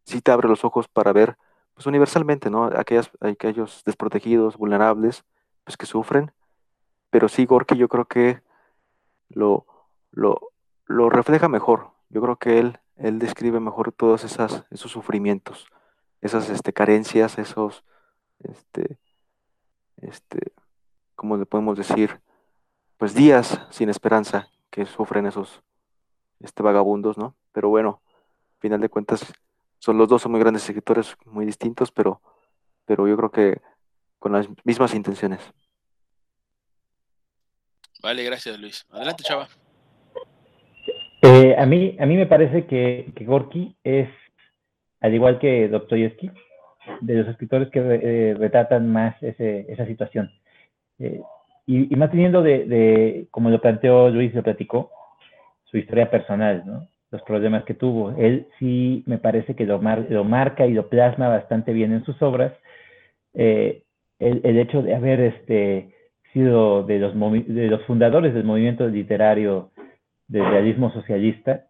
sí 0.06 0.22
te 0.22 0.32
abre 0.32 0.47
los 0.47 0.64
ojos 0.64 0.88
para 0.88 1.12
ver, 1.12 1.38
pues 1.74 1.86
universalmente, 1.86 2.49
¿no? 2.49 2.64
Aquellas, 2.64 3.12
aquellos 3.20 3.84
desprotegidos, 3.86 4.56
vulnerables, 4.56 5.26
pues 5.66 5.76
que 5.76 5.86
sufren. 5.86 6.32
Pero 7.10 7.28
sí, 7.28 7.45
Gorky 7.45 7.76
yo 7.76 7.89
creo 7.89 8.06
que 8.06 8.41
lo, 9.28 9.66
lo, 10.12 10.53
lo 10.86 11.10
refleja 11.10 11.49
mejor. 11.49 11.91
Yo 12.08 12.22
creo 12.22 12.38
que 12.38 12.60
él 12.60 12.80
él 12.98 13.20
describe 13.20 13.60
mejor 13.60 13.91
todos 13.91 14.24
esas, 14.24 14.66
esos 14.72 14.91
sufrimientos, 14.91 15.68
esas 16.22 16.50
este, 16.50 16.74
carencias, 16.74 17.38
esos, 17.38 17.84
este, 18.39 18.98
este, 19.98 20.54
¿cómo 21.16 21.38
le 21.38 21.46
podemos 21.46 21.78
decir? 21.78 22.22
Pues 22.98 23.14
días 23.14 23.62
sin 23.70 23.89
esperanza 23.89 24.50
que 24.70 24.86
sufren 24.86 25.26
esos 25.26 25.62
este, 26.39 26.64
vagabundos, 26.64 27.18
¿no? 27.18 27.36
Pero 27.52 27.70
bueno, 27.70 28.02
al 28.56 28.60
final 28.62 28.82
de 28.82 28.89
cuentas, 28.89 29.26
son 29.80 29.98
los 29.98 30.10
dos 30.10 30.22
son 30.22 30.32
muy 30.32 30.39
grandes 30.39 30.64
escritores, 30.64 31.16
muy 31.26 31.46
distintos, 31.46 31.91
pero, 31.91 32.22
pero 32.86 33.08
yo 33.08 33.16
creo 33.18 33.32
que 33.32 33.62
con 34.20 34.32
las 34.32 34.48
mismas 34.64 34.93
intenciones. 34.93 35.41
Vale, 38.02 38.24
gracias 38.24 38.60
Luis. 38.60 38.86
Adelante, 38.89 39.24
Chava. 39.24 39.48
Eh, 41.28 41.55
a, 41.57 41.65
mí, 41.65 41.97
a 41.99 42.05
mí 42.05 42.17
me 42.17 42.28
parece 42.28 42.65
que, 42.67 43.11
que 43.15 43.26
Gorky 43.26 43.76
es, 43.84 44.07
al 45.01 45.11
igual 45.15 45.39
que 45.39 45.67
Dostoyevsky, 45.67 46.30
de 47.01 47.13
los 47.15 47.28
escritores 47.30 47.69
que 47.69 47.80
eh, 47.80 48.36
retratan 48.36 48.91
más 48.91 49.15
ese, 49.23 49.65
esa 49.67 49.88
situación. 49.88 50.30
Eh, 50.99 51.19
y, 51.65 51.95
más 51.95 52.11
teniendo 52.11 52.43
de, 52.43 52.65
de, 52.65 53.28
como 53.32 53.49
lo 53.49 53.59
planteó 53.59 54.09
Luis, 54.09 54.36
lo 54.36 54.43
platicó, 54.43 54.91
su 55.63 55.80
historia 55.80 56.11
personal, 56.11 56.61
¿no? 56.63 56.88
los 57.09 57.23
problemas 57.23 57.63
que 57.63 57.73
tuvo. 57.73 58.11
Él 58.19 58.45
sí 58.59 59.03
me 59.07 59.17
parece 59.17 59.55
que 59.55 59.65
lo, 59.65 59.82
mar, 59.82 60.05
lo 60.07 60.26
marca 60.26 60.67
y 60.67 60.73
lo 60.73 60.89
plasma 60.89 61.28
bastante 61.28 61.73
bien 61.73 61.91
en 61.91 62.05
sus 62.05 62.21
obras. 62.21 62.53
El, 63.34 63.82
el, 64.19 64.59
hecho 64.59 64.84
de 64.84 64.93
haber 64.93 65.21
este, 65.21 65.89
sido 66.34 66.84
de 66.84 66.99
los, 66.99 67.13
de 67.47 67.67
los 67.67 67.82
fundadores 67.86 68.36
del 68.36 68.43
movimiento 68.43 68.88
literario 68.88 69.71
del 70.28 70.45
realismo 70.45 70.91
socialista, 70.91 71.67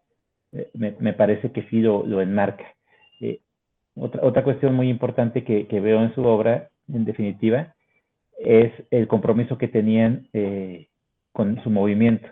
eh, 0.52 0.70
me, 0.74 0.94
me, 0.98 1.12
parece 1.12 1.52
que 1.52 1.62
sí 1.64 1.80
lo, 1.80 2.06
lo 2.06 2.20
enmarca. 2.20 2.64
Eh, 3.20 3.40
otra, 3.94 4.24
otra 4.24 4.44
cuestión 4.44 4.74
muy 4.74 4.88
importante 4.88 5.44
que, 5.44 5.66
que, 5.66 5.80
veo 5.80 6.02
en 6.02 6.14
su 6.14 6.24
obra, 6.24 6.70
en 6.92 7.04
definitiva, 7.04 7.74
es 8.38 8.72
el 8.90 9.08
compromiso 9.08 9.58
que 9.58 9.68
tenían 9.68 10.28
eh, 10.32 10.88
con 11.32 11.62
su 11.62 11.70
movimiento, 11.70 12.28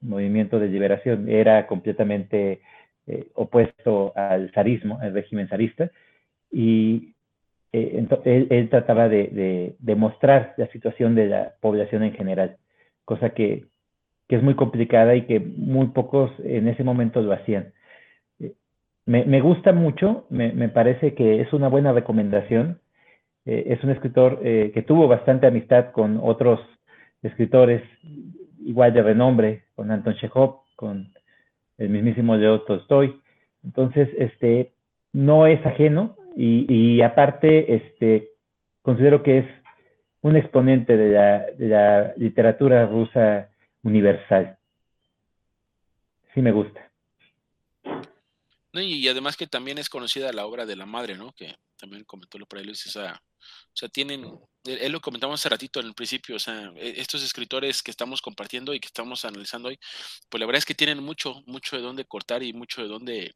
movimiento 0.00 0.58
de 0.58 0.68
liberación. 0.68 1.28
Era 1.28 1.66
completamente 1.66 2.60
eh, 3.06 3.28
opuesto 3.34 4.12
al 4.16 4.50
zarismo, 4.52 4.98
al 5.00 5.14
régimen 5.14 5.48
zarista, 5.48 5.90
y 6.50 7.14
eh, 7.72 8.04
él, 8.24 8.46
él, 8.50 8.68
trataba 8.68 9.08
de, 9.08 9.28
de, 9.28 9.76
de, 9.78 9.94
mostrar 9.94 10.54
la 10.56 10.66
situación 10.68 11.14
de 11.14 11.26
la 11.26 11.54
población 11.60 12.02
en 12.02 12.12
general, 12.12 12.56
cosa 13.04 13.30
que, 13.30 13.66
que, 14.30 14.36
es 14.36 14.42
muy 14.42 14.54
complicada 14.54 15.16
y 15.16 15.22
que 15.22 15.40
muy 15.40 15.88
pocos 15.88 16.30
en 16.44 16.68
ese 16.68 16.84
momento 16.84 17.20
lo 17.20 17.32
hacían. 17.32 17.72
Me, 19.06 19.24
me 19.24 19.40
gusta 19.40 19.72
mucho, 19.72 20.26
me, 20.30 20.52
me, 20.52 20.68
parece 20.68 21.14
que 21.14 21.40
es 21.40 21.52
una 21.52 21.68
buena 21.68 21.92
recomendación. 21.92 22.78
Eh, 23.44 23.64
es 23.66 23.82
un 23.82 23.90
escritor 23.90 24.40
eh, 24.44 24.70
que 24.72 24.82
tuvo 24.82 25.08
bastante 25.08 25.46
amistad 25.46 25.90
con 25.90 26.20
otros 26.22 26.60
escritores 27.22 27.82
igual 28.64 28.94
de 28.94 29.02
renombre, 29.02 29.64
con 29.74 29.90
Anton 29.90 30.14
Chekhov, 30.14 30.60
con 30.76 31.08
el 31.78 31.88
mismísimo 31.88 32.36
Leo 32.36 32.60
Tolstoy. 32.62 33.20
Entonces, 33.64 34.08
este, 34.16 34.72
no 35.12 35.46
es 35.46 35.64
ajeno 35.66 36.16
y, 36.36 36.66
y, 36.72 37.02
aparte, 37.02 37.74
este, 37.74 38.28
considero 38.82 39.22
que 39.22 39.38
es 39.38 39.46
un 40.22 40.36
exponente 40.36 40.96
de 40.96 41.12
la, 41.12 41.46
de 41.58 41.68
la 41.68 42.12
literatura 42.16 42.86
rusa 42.86 43.49
universal. 43.82 44.58
Sí 46.34 46.40
me 46.40 46.52
gusta. 46.52 46.90
Y, 48.72 49.08
además 49.08 49.36
que 49.36 49.46
también 49.46 49.78
es 49.78 49.88
conocida 49.88 50.32
la 50.32 50.46
obra 50.46 50.64
de 50.64 50.76
la 50.76 50.86
madre, 50.86 51.16
¿no? 51.16 51.32
Que 51.32 51.56
también 51.76 52.04
comentó 52.04 52.38
lo 52.38 52.46
por 52.46 52.58
ahí 52.58 52.64
Luis, 52.64 52.86
esa, 52.86 53.20
o 53.40 53.76
sea, 53.76 53.88
tienen, 53.88 54.24
él 54.64 54.92
lo 54.92 55.00
comentamos 55.00 55.40
hace 55.40 55.48
ratito 55.48 55.80
en 55.80 55.86
el 55.86 55.94
principio, 55.94 56.36
o 56.36 56.38
sea, 56.38 56.72
estos 56.76 57.22
escritores 57.22 57.82
que 57.82 57.90
estamos 57.90 58.20
compartiendo 58.22 58.74
y 58.74 58.80
que 58.80 58.86
estamos 58.86 59.24
analizando 59.24 59.70
hoy, 59.70 59.78
pues 60.28 60.38
la 60.38 60.46
verdad 60.46 60.58
es 60.58 60.64
que 60.66 60.74
tienen 60.74 61.02
mucho, 61.02 61.42
mucho 61.46 61.76
de 61.76 61.82
dónde 61.82 62.04
cortar 62.04 62.42
y 62.42 62.52
mucho 62.52 62.82
de 62.82 62.88
dónde, 62.88 63.34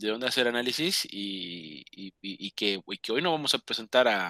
de 0.00 0.08
dónde 0.08 0.26
hacer 0.26 0.46
análisis 0.48 1.06
y, 1.10 1.84
que, 2.52 2.80
hoy 2.86 3.22
no 3.22 3.32
vamos 3.32 3.54
a 3.54 3.58
presentar 3.58 4.08
a, 4.08 4.28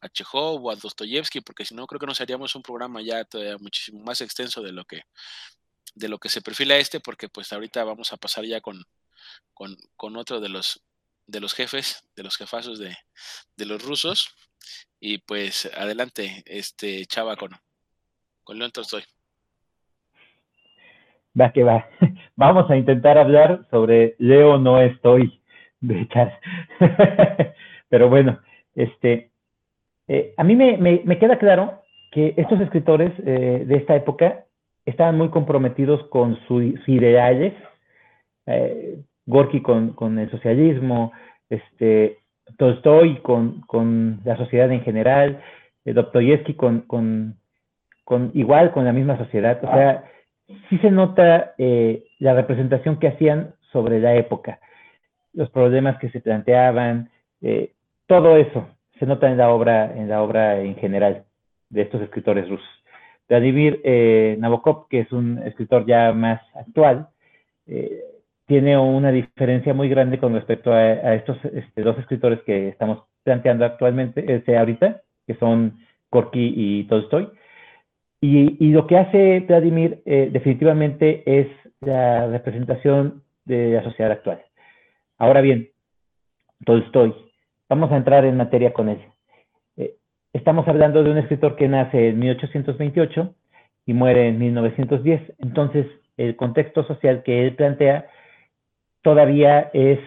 a 0.00 0.08
o 0.32 0.70
a 0.70 0.76
Dostoyevsky 0.76 1.40
porque 1.40 1.64
si 1.64 1.74
no 1.74 1.86
creo 1.86 2.00
que 2.00 2.06
nos 2.06 2.20
haríamos 2.20 2.54
un 2.54 2.62
programa 2.62 3.02
ya 3.02 3.24
todavía 3.24 3.58
muchísimo 3.58 4.02
más 4.02 4.20
extenso 4.20 4.62
de 4.62 4.72
lo 4.72 4.84
que 4.84 5.02
de 5.94 6.08
lo 6.08 6.18
que 6.18 6.30
se 6.30 6.40
perfila 6.40 6.76
este 6.76 7.00
porque 7.00 7.28
pues 7.28 7.52
ahorita 7.52 7.84
vamos 7.84 8.12
a 8.12 8.16
pasar 8.16 8.44
ya 8.46 8.60
con, 8.60 8.82
con, 9.54 9.76
con 9.96 10.16
otro 10.16 10.40
de 10.40 10.48
los 10.48 10.82
de 11.26 11.40
los 11.40 11.54
jefes, 11.54 12.04
de 12.16 12.22
los 12.22 12.36
jefazos 12.36 12.78
de, 12.78 12.96
de 13.56 13.66
los 13.66 13.82
rusos. 13.82 14.34
Y 15.00 15.18
pues 15.18 15.66
adelante, 15.74 16.42
este 16.46 17.06
Chava 17.06 17.36
con, 17.36 17.52
con 18.44 18.58
León 18.58 18.72
Tolstoy. 18.72 19.04
Va 21.38 21.52
que 21.52 21.64
va. 21.64 21.86
Vamos 22.36 22.70
a 22.70 22.76
intentar 22.76 23.18
hablar 23.18 23.66
sobre 23.70 24.14
Leo 24.18 24.58
no 24.58 24.80
estoy 24.80 25.40
de 25.80 26.06
Charles. 26.08 26.34
Pero 27.88 28.08
bueno, 28.08 28.38
este, 28.74 29.30
eh, 30.08 30.34
a 30.36 30.44
mí 30.44 30.56
me, 30.56 30.76
me, 30.76 31.02
me, 31.04 31.18
queda 31.18 31.38
claro 31.38 31.82
que 32.10 32.34
estos 32.36 32.60
escritores 32.60 33.12
eh, 33.24 33.64
de 33.66 33.76
esta 33.76 33.96
época 33.96 34.44
estaban 34.84 35.16
muy 35.16 35.28
comprometidos 35.28 36.02
con 36.08 36.38
sus 36.46 36.88
ideales, 36.88 37.54
eh, 38.46 38.98
Gorky 39.26 39.62
con, 39.62 39.92
con, 39.92 40.18
el 40.18 40.30
socialismo, 40.30 41.12
este, 41.48 42.18
Tolstoy 42.58 43.18
con, 43.18 43.60
con 43.62 44.20
la 44.24 44.36
sociedad 44.36 44.70
en 44.72 44.82
general, 44.82 45.40
eh, 45.84 45.92
Dostoyevsky 45.92 46.54
con, 46.54 46.80
con, 46.82 47.36
con, 48.04 48.30
igual 48.34 48.72
con 48.72 48.84
la 48.84 48.92
misma 48.92 49.16
sociedad. 49.18 49.58
O 49.62 49.68
sea, 49.68 50.04
sí 50.68 50.78
se 50.78 50.90
nota 50.90 51.54
eh, 51.58 52.04
la 52.18 52.34
representación 52.34 52.98
que 52.98 53.08
hacían 53.08 53.54
sobre 53.72 54.00
la 54.00 54.14
época, 54.14 54.60
los 55.32 55.50
problemas 55.50 55.98
que 55.98 56.10
se 56.10 56.20
planteaban, 56.20 57.10
eh, 57.40 57.72
todo 58.06 58.36
eso 58.36 58.68
se 58.98 59.06
nota 59.06 59.30
en 59.30 59.38
la 59.38 59.50
obra, 59.50 59.96
en 59.96 60.08
la 60.08 60.22
obra 60.22 60.60
en 60.60 60.76
general 60.76 61.24
de 61.70 61.82
estos 61.82 62.00
escritores 62.02 62.48
rusos. 62.48 62.68
Vladimir 63.28 63.80
eh, 63.82 64.36
Nabokov, 64.38 64.88
que 64.88 65.00
es 65.00 65.12
un 65.12 65.38
escritor 65.38 65.86
ya 65.86 66.12
más 66.12 66.40
actual, 66.54 67.08
eh, 67.66 68.00
tiene 68.46 68.76
una 68.76 69.10
diferencia 69.10 69.72
muy 69.72 69.88
grande 69.88 70.18
con 70.18 70.34
respecto 70.34 70.72
a, 70.72 71.14
estos 71.14 71.42
este, 71.46 71.82
dos 71.82 71.98
escritores 71.98 72.42
que 72.42 72.68
estamos 72.68 73.04
planteando 73.22 73.64
actualmente, 73.64 74.24
este, 74.34 74.58
ahorita, 74.58 75.00
que 75.26 75.34
son 75.36 75.78
Gorky 76.10 76.52
y 76.54 76.84
Tolstoy. 76.84 77.30
Y, 78.24 78.56
y 78.64 78.70
lo 78.70 78.86
que 78.86 78.96
hace 78.96 79.40
Vladimir 79.40 80.00
eh, 80.06 80.30
definitivamente 80.32 81.24
es 81.26 81.48
la 81.80 82.28
representación 82.28 83.24
de 83.44 83.72
la 83.72 83.82
sociedad 83.82 84.12
actual. 84.12 84.40
Ahora 85.18 85.40
bien, 85.40 85.70
Tolstoy, 86.64 87.12
vamos 87.68 87.90
a 87.90 87.96
entrar 87.96 88.24
en 88.24 88.36
materia 88.36 88.72
con 88.72 88.88
él. 88.88 89.00
Eh, 89.76 89.96
estamos 90.32 90.68
hablando 90.68 91.02
de 91.02 91.10
un 91.10 91.18
escritor 91.18 91.56
que 91.56 91.66
nace 91.66 92.10
en 92.10 92.20
1828 92.20 93.34
y 93.86 93.92
muere 93.92 94.28
en 94.28 94.38
1910. 94.38 95.34
Entonces, 95.40 95.86
el 96.16 96.36
contexto 96.36 96.84
social 96.84 97.24
que 97.24 97.44
él 97.44 97.56
plantea 97.56 98.06
todavía 99.02 99.68
es 99.74 99.98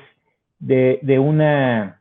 de, 0.60 1.20
una 1.20 2.00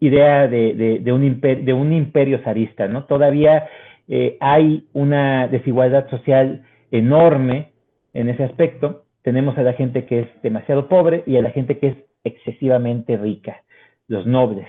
idea 0.00 0.48
de, 0.48 1.12
un 1.12 1.40
de 1.40 1.72
un 1.72 1.92
imperio 1.92 2.40
zarista, 2.42 2.88
¿no? 2.88 3.04
Todavía 3.04 3.68
eh, 4.08 4.36
hay 4.40 4.88
una 4.92 5.48
desigualdad 5.48 6.08
social 6.10 6.64
enorme 6.90 7.72
en 8.14 8.28
ese 8.28 8.44
aspecto. 8.44 9.04
Tenemos 9.22 9.56
a 9.58 9.62
la 9.62 9.74
gente 9.74 10.06
que 10.06 10.20
es 10.20 10.42
demasiado 10.42 10.88
pobre 10.88 11.22
y 11.26 11.36
a 11.36 11.42
la 11.42 11.50
gente 11.50 11.78
que 11.78 11.88
es 11.88 11.96
excesivamente 12.24 13.16
rica, 13.16 13.62
los 14.06 14.26
nobles. 14.26 14.66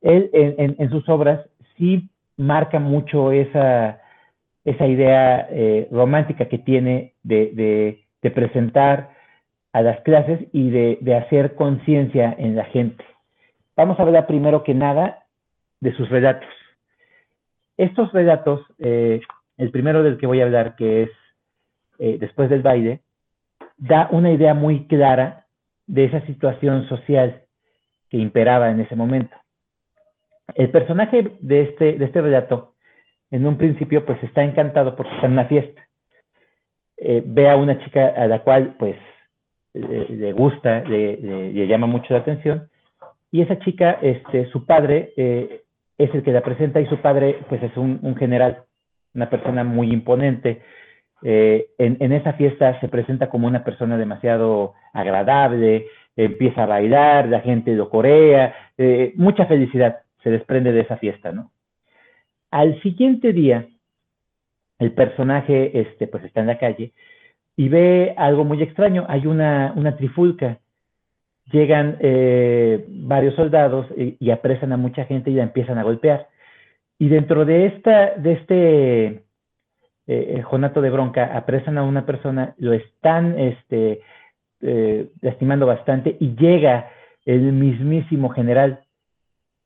Él 0.00 0.30
en, 0.32 0.90
sus 0.90 1.06
obras 1.08 1.44
sí 1.76 2.08
marca 2.36 2.78
mucho 2.78 3.32
esa, 3.32 4.00
esa 4.64 4.86
idea 4.86 5.46
eh, 5.50 5.88
romántica 5.90 6.48
que 6.48 6.58
tiene 6.58 7.14
de, 7.22 7.98
de 8.22 8.30
presentar 8.30 9.10
a 9.72 9.82
las 9.82 10.00
clases 10.00 10.40
y 10.52 10.70
de, 10.70 10.98
de 11.00 11.16
hacer 11.16 11.54
conciencia 11.54 12.34
en 12.38 12.56
la 12.56 12.64
gente. 12.64 13.04
Vamos 13.76 13.98
a 13.98 14.02
hablar 14.02 14.26
primero 14.26 14.62
que 14.64 14.74
nada 14.74 15.24
de 15.80 15.92
sus 15.94 16.08
relatos. 16.08 16.48
Estos 17.80 18.12
relatos, 18.12 18.60
eh, 18.78 19.22
el 19.56 19.70
primero 19.70 20.02
del 20.02 20.18
que 20.18 20.26
voy 20.26 20.42
a 20.42 20.44
hablar, 20.44 20.76
que 20.76 21.04
es 21.04 21.10
eh, 21.98 22.18
Después 22.20 22.50
del 22.50 22.60
baile, 22.60 23.00
da 23.78 24.08
una 24.10 24.30
idea 24.30 24.52
muy 24.52 24.86
clara 24.86 25.46
de 25.86 26.04
esa 26.04 26.20
situación 26.26 26.86
social 26.90 27.42
que 28.10 28.18
imperaba 28.18 28.70
en 28.70 28.80
ese 28.80 28.96
momento. 28.96 29.34
El 30.54 30.70
personaje 30.70 31.38
de 31.40 31.62
este, 31.62 32.04
este 32.04 32.20
relato, 32.20 32.74
en 33.30 33.46
un 33.46 33.56
principio, 33.56 34.04
pues 34.04 34.22
está 34.24 34.44
encantado 34.44 34.94
porque 34.94 35.14
está 35.14 35.26
en 35.26 35.32
una 35.32 35.46
fiesta. 35.46 35.80
Eh, 36.98 37.22
ve 37.24 37.48
a 37.48 37.56
una 37.56 37.82
chica 37.82 38.08
a 38.08 38.26
la 38.26 38.40
cual, 38.40 38.76
pues, 38.78 38.96
le, 39.72 40.32
gusta, 40.34 40.82
le, 40.84 41.16
le, 41.16 41.66
llama 41.66 41.86
mucho 41.86 42.12
la 42.12 42.20
atención. 42.20 42.68
Y 43.30 43.40
esa 43.40 43.58
chica, 43.60 43.98
este, 44.02 44.50
su 44.50 44.66
padre 44.66 45.14
es 46.04 46.14
el 46.14 46.22
que 46.22 46.32
la 46.32 46.40
presenta 46.40 46.80
y 46.80 46.86
su 46.86 46.98
padre 46.98 47.38
pues 47.48 47.62
es 47.62 47.76
un, 47.76 48.16
general, 48.16 48.64
una 49.14 49.30
persona 49.30 49.64
muy 49.64 49.92
imponente. 49.92 50.62
Eh, 51.22 51.68
en, 51.78 51.98
en, 52.00 52.12
esa 52.12 52.32
fiesta 52.32 52.80
se 52.80 52.88
presenta 52.88 53.28
como 53.28 53.46
una 53.46 53.62
persona 53.62 53.98
demasiado 53.98 54.74
agradable, 54.92 55.86
empieza 56.16 56.64
a 56.64 56.66
bailar, 56.66 57.28
la 57.28 57.40
gente 57.40 57.74
lo 57.74 57.90
corea, 57.90 58.54
eh, 58.78 59.12
mucha 59.16 59.46
felicidad 59.46 60.00
se 60.22 60.30
desprende 60.30 60.72
de 60.72 60.80
esa 60.80 60.96
fiesta, 60.96 61.32
¿no? 61.32 61.50
Al 62.50 62.80
siguiente 62.82 63.32
día, 63.32 63.68
el 64.78 64.92
personaje 64.92 65.78
este, 65.78 66.06
pues 66.08 66.24
está 66.24 66.40
en 66.40 66.46
la 66.46 66.58
calle 66.58 66.92
y 67.56 67.68
ve 67.68 68.14
algo 68.16 68.44
muy 68.44 68.62
extraño. 68.62 69.04
Hay 69.08 69.26
una, 69.26 69.72
una 69.76 69.96
trifulca. 69.96 70.58
Llegan 71.52 71.96
eh, 72.00 72.84
varios 72.88 73.34
soldados 73.34 73.86
y, 73.96 74.30
apresan 74.30 74.72
a 74.72 74.76
mucha 74.76 75.04
gente 75.04 75.30
y 75.30 75.34
la 75.34 75.42
empiezan 75.42 75.78
a 75.78 75.82
golpear. 75.82 76.28
Y 76.98 77.08
dentro 77.08 77.44
de, 77.44 77.66
esta, 77.66 78.14
de 78.16 78.32
este 78.32 79.24
eh, 80.06 80.42
jonato 80.42 80.80
de 80.80 80.90
bronca, 80.90 81.36
apresan 81.36 81.78
a 81.78 81.82
una 81.82 82.04
persona, 82.04 82.54
lo 82.58 82.72
están 82.72 83.38
este, 83.38 84.00
eh, 84.62 85.08
lastimando 85.22 85.64
bastante 85.66 86.16
y 86.20 86.34
llega 86.36 86.90
el 87.24 87.52
mismísimo 87.52 88.28
general 88.28 88.80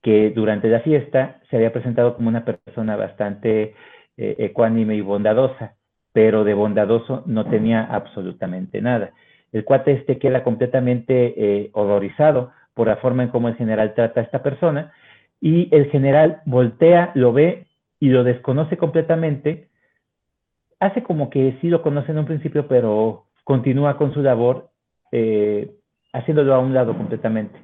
que 0.03 0.31
durante 0.31 0.69
la 0.69 0.81
fiesta 0.81 1.41
se 1.51 1.57
había 1.57 1.73
presentado 1.73 2.15
como 2.15 2.29
una 2.29 2.45
persona 2.45 2.95
bastante 2.95 3.75
eh, 4.17 4.37
ecuánime 4.39 4.95
y 4.95 5.01
bondadosa, 5.01 5.75
pero 6.13 6.45
de 6.45 6.55
bondadoso 6.55 7.25
no 7.27 7.47
tenía 7.47 7.83
absolutamente 7.83 8.81
nada. 8.81 9.13
El 9.55 9.65
cuate 9.65 9.93
este 9.93 10.19
queda 10.19 10.43
completamente 10.43 11.35
eh, 11.37 11.71
horrorizado 11.75 12.51
por 12.75 12.89
la 12.89 12.97
forma 12.97 13.23
en 13.23 13.29
cómo 13.29 13.47
el 13.47 13.55
general 13.55 13.95
trata 13.95 14.21
a 14.21 14.25
esta 14.25 14.43
persona 14.43 14.93
y 15.41 15.69
el 15.71 15.91
general 15.91 16.43
voltea, 16.45 17.13
lo 17.15 17.33
ve 17.33 17.69
y 18.01 18.09
lo 18.09 18.25
desconoce 18.25 18.77
completamente. 18.77 19.69
Hace 20.81 21.05
como 21.05 21.31
que 21.31 21.57
sí 21.61 21.69
lo 21.69 21.83
conoce 21.83 22.11
en 22.11 22.19
un 22.19 22.25
principio, 22.25 22.67
pero 22.67 23.27
continúa 23.45 23.97
con 23.97 24.13
su 24.13 24.23
labor 24.23 24.71
eh, 25.13 25.71
haciéndolo 26.13 26.53
a 26.53 26.59
un 26.59 26.75
lado 26.75 26.97
completamente. 26.97 27.57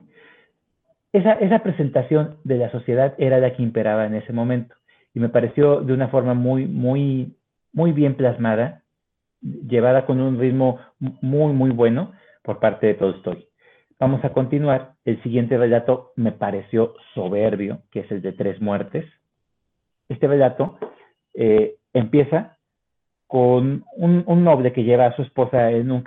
Esa, 1.12 1.32
esa 1.32 1.58
presentación 1.58 2.36
de 2.44 2.58
la 2.58 2.70
sociedad 2.70 3.14
era 3.18 3.38
la 3.40 3.52
que 3.52 3.64
imperaba 3.64 4.06
en 4.06 4.14
ese 4.14 4.32
momento 4.32 4.76
y 5.12 5.18
me 5.18 5.28
pareció 5.28 5.80
de 5.80 5.92
una 5.92 6.06
forma 6.06 6.34
muy, 6.34 6.66
muy, 6.66 7.34
muy 7.72 7.90
bien 7.90 8.14
plasmada, 8.14 8.84
llevada 9.40 10.06
con 10.06 10.20
un 10.20 10.38
ritmo 10.38 10.78
muy, 10.98 11.52
muy 11.52 11.70
bueno 11.70 12.12
por 12.42 12.60
parte 12.60 12.86
de 12.86 12.94
Tolstoy. 12.94 13.48
Vamos 13.98 14.24
a 14.24 14.32
continuar. 14.32 14.94
El 15.04 15.22
siguiente 15.22 15.58
relato 15.58 16.12
me 16.16 16.32
pareció 16.32 16.94
soberbio, 17.14 17.82
que 17.90 18.00
es 18.00 18.10
el 18.10 18.22
de 18.22 18.32
Tres 18.32 18.60
Muertes. 18.60 19.04
Este 20.08 20.26
relato 20.26 20.78
eh, 21.34 21.76
empieza 21.92 22.58
con 23.26 23.84
un, 23.96 24.24
noble 24.44 24.72
que 24.72 24.84
lleva 24.84 25.06
a 25.06 25.16
su 25.16 25.22
esposa 25.22 25.70
en 25.70 25.92
un, 25.92 26.02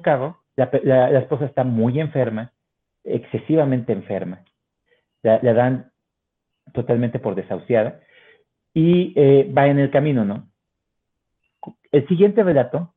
carro 0.00 0.42
la, 0.56 1.18
esposa 1.18 1.46
está 1.46 1.64
muy 1.64 2.00
enferma, 2.00 2.52
excesivamente 3.04 3.92
enferma. 3.92 4.44
La, 5.22 5.38
dan 5.38 5.92
totalmente 6.72 7.18
por 7.18 7.34
desahuciada 7.34 8.00
y 8.74 9.12
eh, 9.16 9.52
va 9.56 9.68
en 9.68 9.78
el 9.78 9.90
camino, 9.90 10.24
¿no? 10.24 10.48
El 11.92 12.08
siguiente 12.08 12.42
relato, 12.42 12.92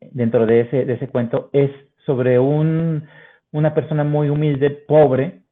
dentro 0.00 0.46
de 0.46 0.60
ese, 0.60 0.84
de 0.84 0.94
ese 0.94 1.08
cuento, 1.08 1.50
es 1.52 1.70
sobre 2.04 2.38
un, 2.38 3.06
una 3.52 3.74
persona 3.74 4.04
muy 4.04 4.28
humilde, 4.28 4.70
pobre, 4.70 5.42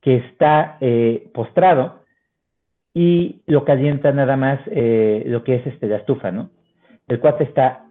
que 0.00 0.16
está 0.16 0.78
eh, 0.80 1.30
postrado 1.32 2.02
y 2.92 3.42
lo 3.46 3.64
calienta 3.64 4.12
nada 4.12 4.36
más 4.36 4.60
eh, 4.66 5.22
lo 5.26 5.44
que 5.44 5.56
es 5.56 5.66
este, 5.66 5.86
la 5.86 5.96
estufa, 5.96 6.30
¿no? 6.30 6.50
El 7.08 7.20
cuate 7.20 7.44
está 7.44 7.86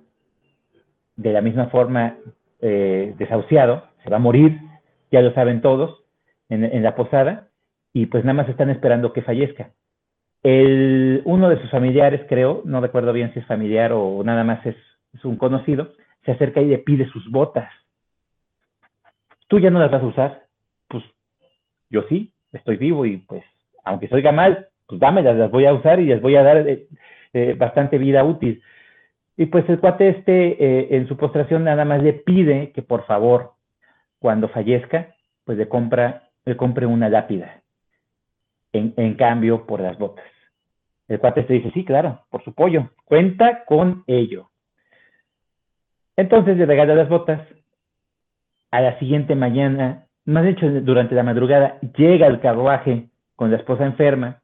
de 1.16 1.34
la 1.34 1.42
misma 1.42 1.68
forma 1.68 2.18
eh, 2.60 3.16
desahuciado, 3.18 3.84
se 4.04 4.10
va 4.10 4.18
a 4.18 4.20
morir, 4.20 4.60
ya 5.12 5.22
lo 5.22 5.34
saben 5.34 5.62
todos, 5.62 6.04
en, 6.50 6.84
la 6.84 6.96
posada, 6.96 7.48
y 7.94 8.08
pues 8.08 8.26
nada 8.26 8.34
más 8.34 8.50
están 8.50 8.70
esperando 8.70 9.14
que 9.14 9.22
fallezca. 9.22 9.72
El, 10.44 11.22
uno 11.26 11.50
de 11.50 11.62
sus 11.62 11.70
familiares, 11.70 12.22
creo, 12.28 12.62
no 12.66 12.82
recuerdo 12.82 13.14
bien 13.14 13.34
si 13.34 13.40
es 13.40 13.46
familiar 13.46 13.92
o 13.94 14.24
nada 14.24 14.44
más 14.44 14.66
es, 14.66 14.76
un 15.24 15.36
conocido, 15.36 15.92
se 16.26 16.32
acerca 16.32 16.62
y 16.62 16.68
le 16.68 16.78
pide 16.78 17.06
sus 17.10 17.30
botas. 17.30 17.70
¿Tú 19.48 19.60
ya 19.60 19.70
no 19.70 19.80
las 19.80 19.92
vas 19.92 20.02
a 20.02 20.08
usar? 20.08 20.44
Pues 20.88 21.04
yo 21.90 22.04
sí, 22.04 22.32
estoy 22.54 22.78
vivo 22.78 23.06
y 23.06 23.18
pues 23.18 23.44
aunque 23.84 24.08
soy 24.08 24.24
mal, 24.24 24.68
pues 24.88 25.00
dámelas, 25.00 25.36
las 25.36 25.52
voy 25.52 25.66
a 25.66 25.74
usar 25.74 26.00
y 26.00 26.06
les 26.06 26.22
voy 26.22 26.36
a 26.36 26.44
dar 26.44 26.58
eh, 26.68 26.88
eh, 27.34 27.56
bastante 27.58 27.98
vida 27.98 28.24
útil. 28.24 28.62
Y 29.38 29.48
pues 29.48 29.68
el 29.70 29.80
cuate 29.80 30.10
este, 30.10 30.64
eh, 30.64 30.88
en 30.92 31.08
su 31.08 31.18
postración, 31.18 31.64
nada 31.64 31.86
más 31.86 32.02
le 32.04 32.14
pide 32.14 32.72
que 32.72 32.82
por 32.82 33.06
favor, 33.06 33.54
cuando 34.20 34.50
fallezca, 34.50 35.16
pues 35.46 35.58
le, 35.58 35.68
compra, 35.68 36.30
le 36.46 36.56
compre 36.56 36.86
una 36.86 37.10
lápida 37.10 37.62
en, 38.74 39.16
cambio 39.16 39.66
por 39.66 39.80
las 39.80 39.98
botas. 39.98 40.26
El 41.12 41.20
cuate 41.20 41.42
este 41.42 41.56
dice, 41.56 41.72
sí, 41.74 41.84
claro, 41.84 42.22
por 42.30 42.42
su 42.42 42.54
pollo, 42.54 42.90
cuenta 43.04 43.66
con 43.66 44.06
ello. 44.08 44.50
Entonces 46.16 46.56
le 46.56 46.66
regala 46.66 46.96
las 46.96 47.10
botas. 47.10 47.42
A 48.72 48.80
la 48.80 48.98
siguiente 48.98 49.36
mañana, 49.36 50.06
más 50.24 50.46
hecho 50.46 50.70
durante 50.70 51.14
la 51.14 51.24
madrugada, 51.24 51.80
llega 51.98 52.28
el 52.28 52.40
carruaje 52.40 53.10
con 53.36 53.52
la 53.52 53.58
esposa 53.58 53.86
enferma. 53.86 54.42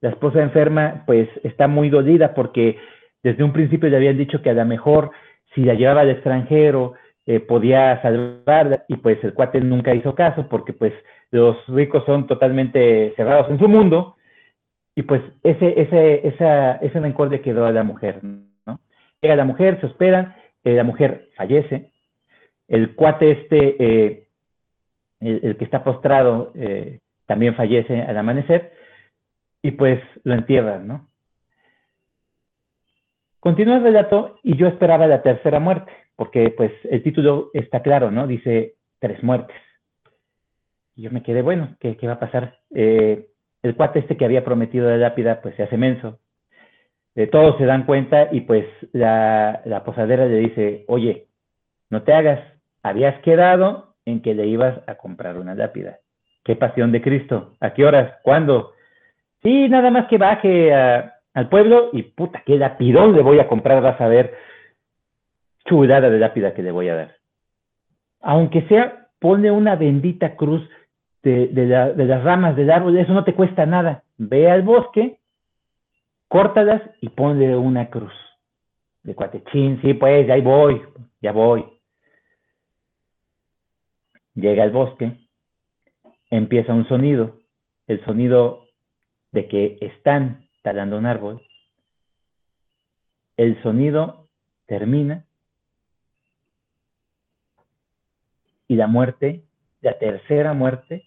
La 0.00 0.08
esposa 0.08 0.42
enferma 0.42 1.04
pues 1.06 1.28
está 1.44 1.68
muy 1.68 1.88
dolida 1.88 2.34
porque 2.34 2.78
desde 3.22 3.44
un 3.44 3.52
principio 3.52 3.88
le 3.88 3.98
habían 3.98 4.18
dicho 4.18 4.42
que 4.42 4.50
a 4.50 4.54
lo 4.54 4.64
mejor 4.64 5.12
si 5.54 5.62
la 5.62 5.74
llevaba 5.74 6.00
al 6.00 6.10
extranjero 6.10 6.94
eh, 7.26 7.38
podía 7.38 8.02
salvarla 8.02 8.84
y 8.88 8.96
pues 8.96 9.22
el 9.22 9.34
cuate 9.34 9.60
nunca 9.60 9.94
hizo 9.94 10.16
caso 10.16 10.48
porque 10.48 10.72
pues 10.72 10.92
los 11.30 11.64
ricos 11.68 12.04
son 12.06 12.26
totalmente 12.26 13.12
cerrados 13.14 13.48
en 13.50 13.60
su 13.60 13.68
mundo 13.68 14.16
y 14.98 15.02
pues 15.04 15.22
ese, 15.44 15.80
ese, 15.80 16.26
esa, 16.26 16.72
ese 16.78 17.40
quedó 17.40 17.66
a 17.66 17.70
la 17.70 17.84
mujer, 17.84 18.18
¿no? 18.24 18.80
Llega 19.22 19.36
la 19.36 19.44
mujer, 19.44 19.80
se 19.80 19.86
espera, 19.86 20.36
eh, 20.64 20.74
la 20.74 20.82
mujer 20.82 21.28
fallece, 21.36 21.92
el 22.66 22.96
cuate 22.96 23.30
este, 23.30 23.76
eh, 23.78 24.28
el, 25.20 25.56
que 25.56 25.64
está 25.64 25.84
postrado, 25.84 26.52
también 27.26 27.54
fallece 27.54 28.02
al 28.02 28.18
amanecer 28.18 28.72
y 29.62 29.70
pues 29.70 30.02
lo 30.24 30.34
entierran, 30.34 30.88
¿no? 30.88 31.08
Continúa 33.38 33.76
el 33.76 33.84
relato 33.84 34.40
y 34.42 34.56
yo 34.56 34.66
esperaba 34.66 35.06
la 35.06 35.22
tercera 35.22 35.60
muerte, 35.60 35.92
porque 36.16 36.50
pues 36.50 36.72
el 36.90 37.04
título 37.04 37.50
está 37.54 37.82
claro, 37.82 38.10
¿no? 38.10 38.26
Dice 38.26 38.74
tres 38.98 39.22
muertes. 39.22 39.56
Y 40.96 41.02
yo 41.02 41.12
me 41.12 41.22
quedé, 41.22 41.40
bueno, 41.42 41.76
¿qué, 41.78 41.96
va 42.02 42.14
a 42.14 42.18
pasar? 42.18 42.58
Eh, 42.74 43.28
el 43.62 43.74
cuate 43.74 44.00
este 44.00 44.16
que 44.16 44.24
había 44.24 44.44
prometido 44.44 44.88
la 44.88 44.96
lápida, 44.96 45.40
pues 45.40 45.54
se 45.56 45.62
hace 45.62 45.76
menso. 45.76 46.18
Eh, 47.14 47.26
todos 47.26 47.58
se 47.58 47.64
dan 47.64 47.84
cuenta 47.84 48.28
y 48.30 48.42
pues 48.42 48.66
la, 48.92 49.62
la 49.64 49.84
posadera 49.84 50.26
le 50.26 50.38
dice, 50.38 50.84
oye, 50.88 51.26
no 51.90 52.02
te 52.02 52.12
hagas, 52.12 52.40
habías 52.82 53.20
quedado 53.22 53.96
en 54.04 54.22
que 54.22 54.34
le 54.34 54.46
ibas 54.46 54.78
a 54.86 54.94
comprar 54.94 55.38
una 55.38 55.54
lápida. 55.54 55.98
¿Qué 56.44 56.56
pasión 56.56 56.92
de 56.92 57.02
Cristo? 57.02 57.56
¿A 57.60 57.74
qué 57.74 57.84
horas? 57.84 58.20
¿Cuándo? 58.22 58.72
Sí, 59.42 59.68
nada 59.68 59.90
más 59.90 60.06
que 60.08 60.18
baje 60.18 60.72
al 60.72 61.48
pueblo 61.48 61.90
y 61.92 62.02
puta, 62.02 62.42
qué 62.46 62.56
lapidón 62.56 63.14
le 63.14 63.22
voy 63.22 63.38
a 63.38 63.48
comprar, 63.48 63.82
vas 63.82 64.00
a 64.00 64.08
ver 64.08 64.34
chulada 65.66 66.08
de 66.08 66.18
lápida 66.18 66.54
que 66.54 66.62
le 66.62 66.70
voy 66.70 66.88
a 66.88 66.94
dar. 66.94 67.16
Aunque 68.20 68.62
sea, 68.62 69.08
pone 69.18 69.50
una 69.50 69.76
bendita 69.76 70.36
cruz 70.36 70.68
de, 71.22 71.96
las 71.96 72.24
ramas 72.24 72.56
del 72.56 72.70
árbol, 72.70 72.96
eso 72.96 73.12
no 73.12 73.24
te 73.24 73.34
cuesta 73.34 73.66
nada. 73.66 74.04
Ve 74.16 74.50
al 74.50 74.62
bosque, 74.62 75.18
córtalas 76.28 76.82
y 77.00 77.08
ponle 77.10 77.56
una 77.56 77.90
cruz. 77.90 78.12
De 79.02 79.14
cuatechín, 79.14 79.80
sí, 79.82 79.94
pues, 79.94 80.26
ya 80.26 80.36
voy, 80.42 80.82
ya 81.20 81.32
voy. 81.32 81.64
Llega 84.34 84.62
al 84.62 84.70
bosque, 84.70 85.16
empieza 86.30 86.72
un 86.72 86.86
sonido, 86.86 87.38
el 87.86 88.04
sonido 88.04 88.66
de 89.32 89.48
que 89.48 89.78
están 89.80 90.48
talando 90.62 90.98
un 90.98 91.06
árbol, 91.06 91.42
el 93.36 93.60
sonido 93.62 94.28
termina 94.66 95.24
y 98.68 98.76
la 98.76 98.86
muerte, 98.86 99.44
la 99.80 99.98
tercera 99.98 100.52
muerte, 100.52 101.04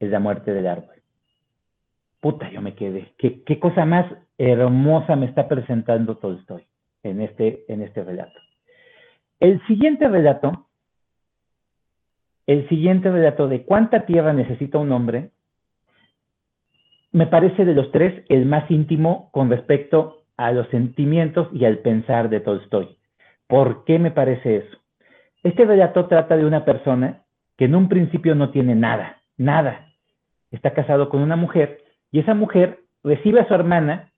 es 0.00 0.10
la 0.10 0.18
muerte 0.18 0.52
del 0.52 0.66
árbol. 0.66 0.96
Puta, 2.20 2.50
yo 2.50 2.60
me 2.60 2.74
quedé. 2.74 3.12
¿Qué, 3.16 3.42
qué 3.44 3.60
cosa 3.60 3.84
más 3.84 4.06
hermosa 4.36 5.14
me 5.14 5.26
está 5.26 5.46
presentando 5.46 6.16
Tolstoy 6.16 6.66
en 7.02 7.20
este, 7.20 7.64
en 7.68 7.82
este 7.82 8.02
relato? 8.02 8.38
El 9.38 9.64
siguiente 9.66 10.08
relato, 10.08 10.66
el 12.46 12.68
siguiente 12.68 13.10
relato 13.10 13.48
de 13.48 13.64
cuánta 13.64 14.04
tierra 14.04 14.32
necesita 14.32 14.78
un 14.78 14.92
hombre, 14.92 15.30
me 17.12 17.26
parece 17.26 17.64
de 17.64 17.74
los 17.74 17.90
tres 17.90 18.24
el 18.28 18.46
más 18.46 18.70
íntimo 18.70 19.30
con 19.32 19.50
respecto 19.50 20.24
a 20.36 20.52
los 20.52 20.68
sentimientos 20.68 21.48
y 21.52 21.64
al 21.64 21.78
pensar 21.78 22.28
de 22.28 22.40
Tolstoy. 22.40 22.96
¿Por 23.46 23.84
qué 23.84 23.98
me 23.98 24.10
parece 24.10 24.56
eso? 24.56 24.78
Este 25.42 25.64
relato 25.64 26.06
trata 26.06 26.36
de 26.36 26.44
una 26.44 26.64
persona 26.64 27.22
que 27.56 27.64
en 27.64 27.74
un 27.74 27.88
principio 27.88 28.34
no 28.34 28.50
tiene 28.50 28.74
nada, 28.74 29.22
nada. 29.36 29.89
Está 30.50 30.72
casado 30.72 31.08
con 31.08 31.22
una 31.22 31.36
mujer 31.36 31.82
y 32.12 32.20
esa 32.20 32.34
mujer 32.34 32.80
recibe 33.02 33.40
a 33.40 33.48
su 33.48 33.54
hermana 33.54 34.12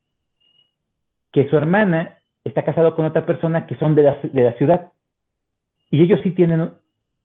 que 1.33 1.49
su 1.49 1.57
hermana 1.57 2.19
está 2.45 2.65
casada 2.65 2.95
con 2.95 3.05
otra 3.05 3.25
persona 3.25 3.67
que 3.67 3.77
son 3.77 3.95
de 3.95 4.03
la, 4.03 4.19
de 4.23 4.43
la 4.43 4.53
ciudad. 4.55 4.93
Y 5.91 6.03
ellos 6.03 6.21
sí 6.23 6.31
tienen 6.33 6.73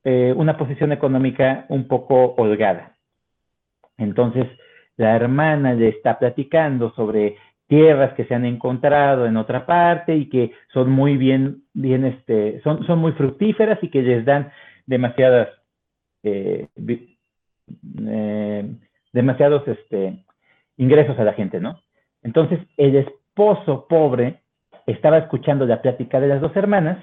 eh, 0.04 0.34
una 0.36 0.58
posición 0.58 0.92
económica 0.92 1.66
un 1.70 1.88
poco 1.88 2.36
holgada. 2.38 2.96
Entonces, 3.98 4.46
la 4.96 5.16
hermana 5.16 5.74
le 5.74 5.90
está 5.90 6.20
platicando 6.20 6.94
sobre 6.94 7.38
tierras 7.68 8.14
que 8.14 8.26
se 8.26 8.34
han 8.34 8.46
encontrado 8.46 9.26
en 9.26 9.38
otra 9.38 9.66
parte 9.66 10.16
y 10.16 10.30
que 10.30 10.54
son 10.72 10.90
muy 10.90 11.18
bien, 11.18 11.64
bien 11.74 12.06
este, 12.06 12.62
son, 12.62 12.86
son 12.86 13.00
muy 13.00 13.12
fructíferas 13.14 13.80
y 13.82 13.90
que 13.90 14.02
les 14.02 14.24
dan 14.26 14.52
demasiadas, 14.86 15.50
eh, 16.24 16.68
eh, 18.08 18.76
demasiados 19.14 19.68
este, 19.68 20.24
ingresos 20.78 21.18
a 21.20 21.24
la 21.24 21.34
gente, 21.34 21.60
¿no? 21.60 21.80
Entonces, 22.24 22.60
el 22.78 22.96
esposo 22.96 23.88
pobre 23.88 24.42
estaba 24.86 25.18
escuchando 25.18 25.66
la 25.66 25.82
plática 25.82 26.20
de 26.20 26.28
las 26.28 26.42
dos 26.42 26.56
hermanas 26.56 26.98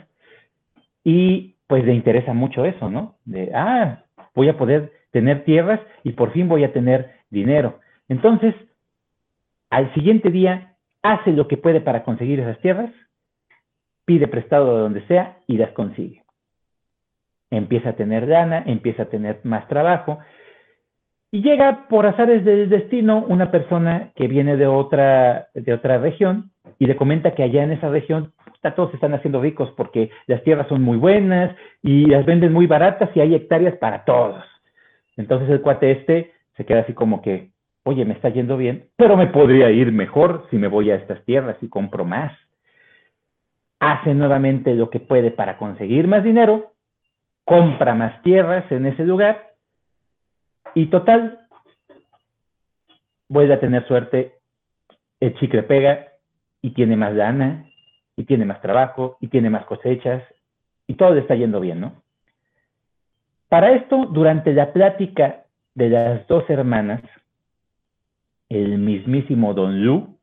y 1.03 1.57
pues 1.67 1.85
le 1.85 1.95
interesa 1.95 2.33
mucho 2.33 2.65
eso, 2.65 2.91
¿no? 2.91 3.17
De, 3.25 3.51
ah, 3.55 4.05
voy 4.35 4.49
a 4.49 4.57
poder 4.57 4.93
tener 5.11 5.45
tierras 5.45 5.81
y 6.03 6.13
por 6.13 6.33
fin 6.33 6.49
voy 6.49 6.65
a 6.65 6.73
tener 6.73 7.13
dinero. 7.31 7.81
Entonces, 8.09 8.55
al 9.71 9.93
siguiente 9.95 10.31
día, 10.31 10.77
hace 11.03 11.33
lo 11.33 11.49
que 11.49 11.57
puede 11.57 11.81
para 11.81 12.05
conseguir 12.05 12.41
esas 12.41 12.59
tierras, 12.61 12.91
pide 14.05 14.29
prestado 14.29 14.77
de 14.77 14.83
donde 14.83 15.07
sea 15.07 15.39
y 15.47 15.57
las 15.57 15.73
consigue. 15.73 16.23
Empieza 17.51 17.91
a 17.91 17.97
tener 17.97 18.29
lana, 18.29 18.63
empieza 18.67 19.05
a 19.05 19.09
tener 19.09 19.41
más 19.45 19.67
trabajo 19.69 20.19
y 21.35 21.43
llega 21.43 21.89
por 21.89 22.07
azares 22.07 22.45
del 22.45 22.69
destino 22.69 23.25
una 23.27 23.51
persona 23.51 24.13
que 24.15 24.29
viene 24.29 24.57
de 24.57 24.69
otra, 24.69 25.49
de 25.53 25.73
otra 25.75 25.99
región 25.99 26.53
y 26.79 26.87
le 26.87 26.95
comenta 26.95 27.35
que 27.35 27.43
allá 27.43 27.65
en 27.65 27.73
esa 27.73 27.89
región 27.89 28.33
todos 28.77 28.91
se 28.91 28.99
están 28.99 29.15
haciendo 29.15 29.43
ricos 29.43 29.69
porque 29.77 30.11
las 30.29 30.45
tierras 30.45 30.69
son 30.69 30.83
muy 30.83 30.97
buenas 30.97 31.57
y 31.83 32.07
las 32.07 32.25
venden 32.25 32.53
muy 32.53 32.69
baratas 32.69 33.11
y 33.17 33.21
hay 33.21 33.35
hectáreas 33.35 33.77
para 33.79 34.05
todos. 34.05 34.45
Entonces 35.17 35.51
el 35.51 35.61
cuate 35.61 35.91
este 35.91 36.31
se 36.57 36.65
queda 36.65 36.83
así 36.83 36.93
como 36.93 37.21
que, 37.21 37.51
oye, 37.83 38.05
me 38.05 38.15
está 38.15 38.29
yendo 38.29 38.57
bien, 38.57 38.85
pero 38.95 39.17
me 39.17 39.27
podría 39.27 39.73
ir 39.73 39.91
mejor 39.91 40.47
si 40.53 40.57
me 40.57 40.69
voy 40.69 40.93
a 40.93 40.95
estas 40.95 41.25
tierras 41.25 41.57
y 41.61 41.69
compro 41.69 42.05
más. 42.05 42.33
Hace 43.81 44.15
nuevamente 44.15 44.73
lo 44.73 44.89
que 44.89 45.01
puede 45.01 45.33
para 45.33 45.59
conseguir 45.59 46.07
más 46.07 46.23
dinero, 46.23 46.75
compra 47.45 47.97
más 47.97 48.23
tierras 48.23 48.71
en 48.71 48.87
ese 48.87 49.03
lugar 49.03 49.54
y 50.75 50.87
total, 50.87 51.47
vuelve 53.29 53.55
a 53.55 53.61
tener 53.61 53.87
suerte, 53.87 54.35
el 55.21 55.35
chicle 55.39 55.63
pega 55.63 56.09
y 56.61 56.71
tiene 56.71 56.97
más 56.97 57.15
lana 57.15 57.67
y 58.17 58.25
tiene 58.25 58.45
más 58.45 58.61
trabajo 58.61 59.17
y 59.21 59.29
tiene 59.29 59.51
más 59.51 59.65
cosechas 59.67 60.23
y 60.87 60.95
todo 60.95 61.15
le 61.15 61.21
está 61.21 61.35
yendo 61.35 61.61
bien, 61.61 61.81
¿no? 61.81 62.03
Para 63.49 63.73
esto, 63.73 64.07
durante 64.07 64.53
la 64.53 64.73
plática 64.73 65.45
de 65.75 65.89
las 65.89 66.27
dos 66.27 66.49
hermanas, 66.51 67.03
el 68.49 68.79
mismísimo 68.79 69.55
Don 69.55 69.85
Lu, 69.85 70.19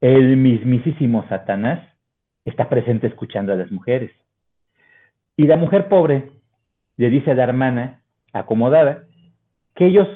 el 0.00 0.36
mismísimo 0.36 1.26
Satanás, 1.28 1.88
está 2.44 2.68
presente 2.68 3.06
escuchando 3.06 3.52
a 3.52 3.56
las 3.56 3.70
mujeres. 3.70 4.12
Y 5.36 5.46
la 5.46 5.56
mujer 5.56 5.88
pobre 5.88 6.30
le 6.96 7.10
dice 7.10 7.30
a 7.30 7.34
la 7.34 7.44
hermana 7.44 8.02
acomodada 8.32 9.07
que 9.78 9.86
ellos 9.86 10.08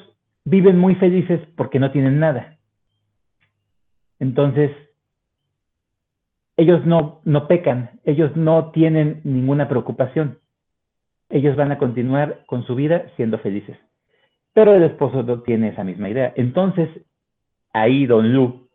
viven 0.43 0.77
muy 0.77 0.95
felices 0.95 1.39
porque 1.55 1.79
no 1.79 1.89
tienen 1.89 2.19
nada. 2.19 2.57
Entonces, 4.19 4.71
ellos 6.57 6.85
no, 6.85 7.21
no 7.23 7.47
pecan, 7.47 8.01
ellos 8.03 8.35
no 8.35 8.71
tienen 8.71 9.21
ninguna 9.23 9.69
preocupación. 9.69 10.37
Ellos 11.29 11.55
van 11.55 11.71
a 11.71 11.77
continuar 11.77 12.43
con 12.45 12.65
su 12.65 12.75
vida 12.75 13.05
siendo 13.15 13.39
felices. 13.39 13.77
Pero 14.51 14.75
el 14.75 14.83
esposo 14.83 15.23
no 15.23 15.43
tiene 15.43 15.69
esa 15.69 15.85
misma 15.85 16.09
idea. 16.09 16.33
Entonces, 16.35 16.89
ahí 17.71 18.05
Don 18.05 18.33
Lu 18.33 18.67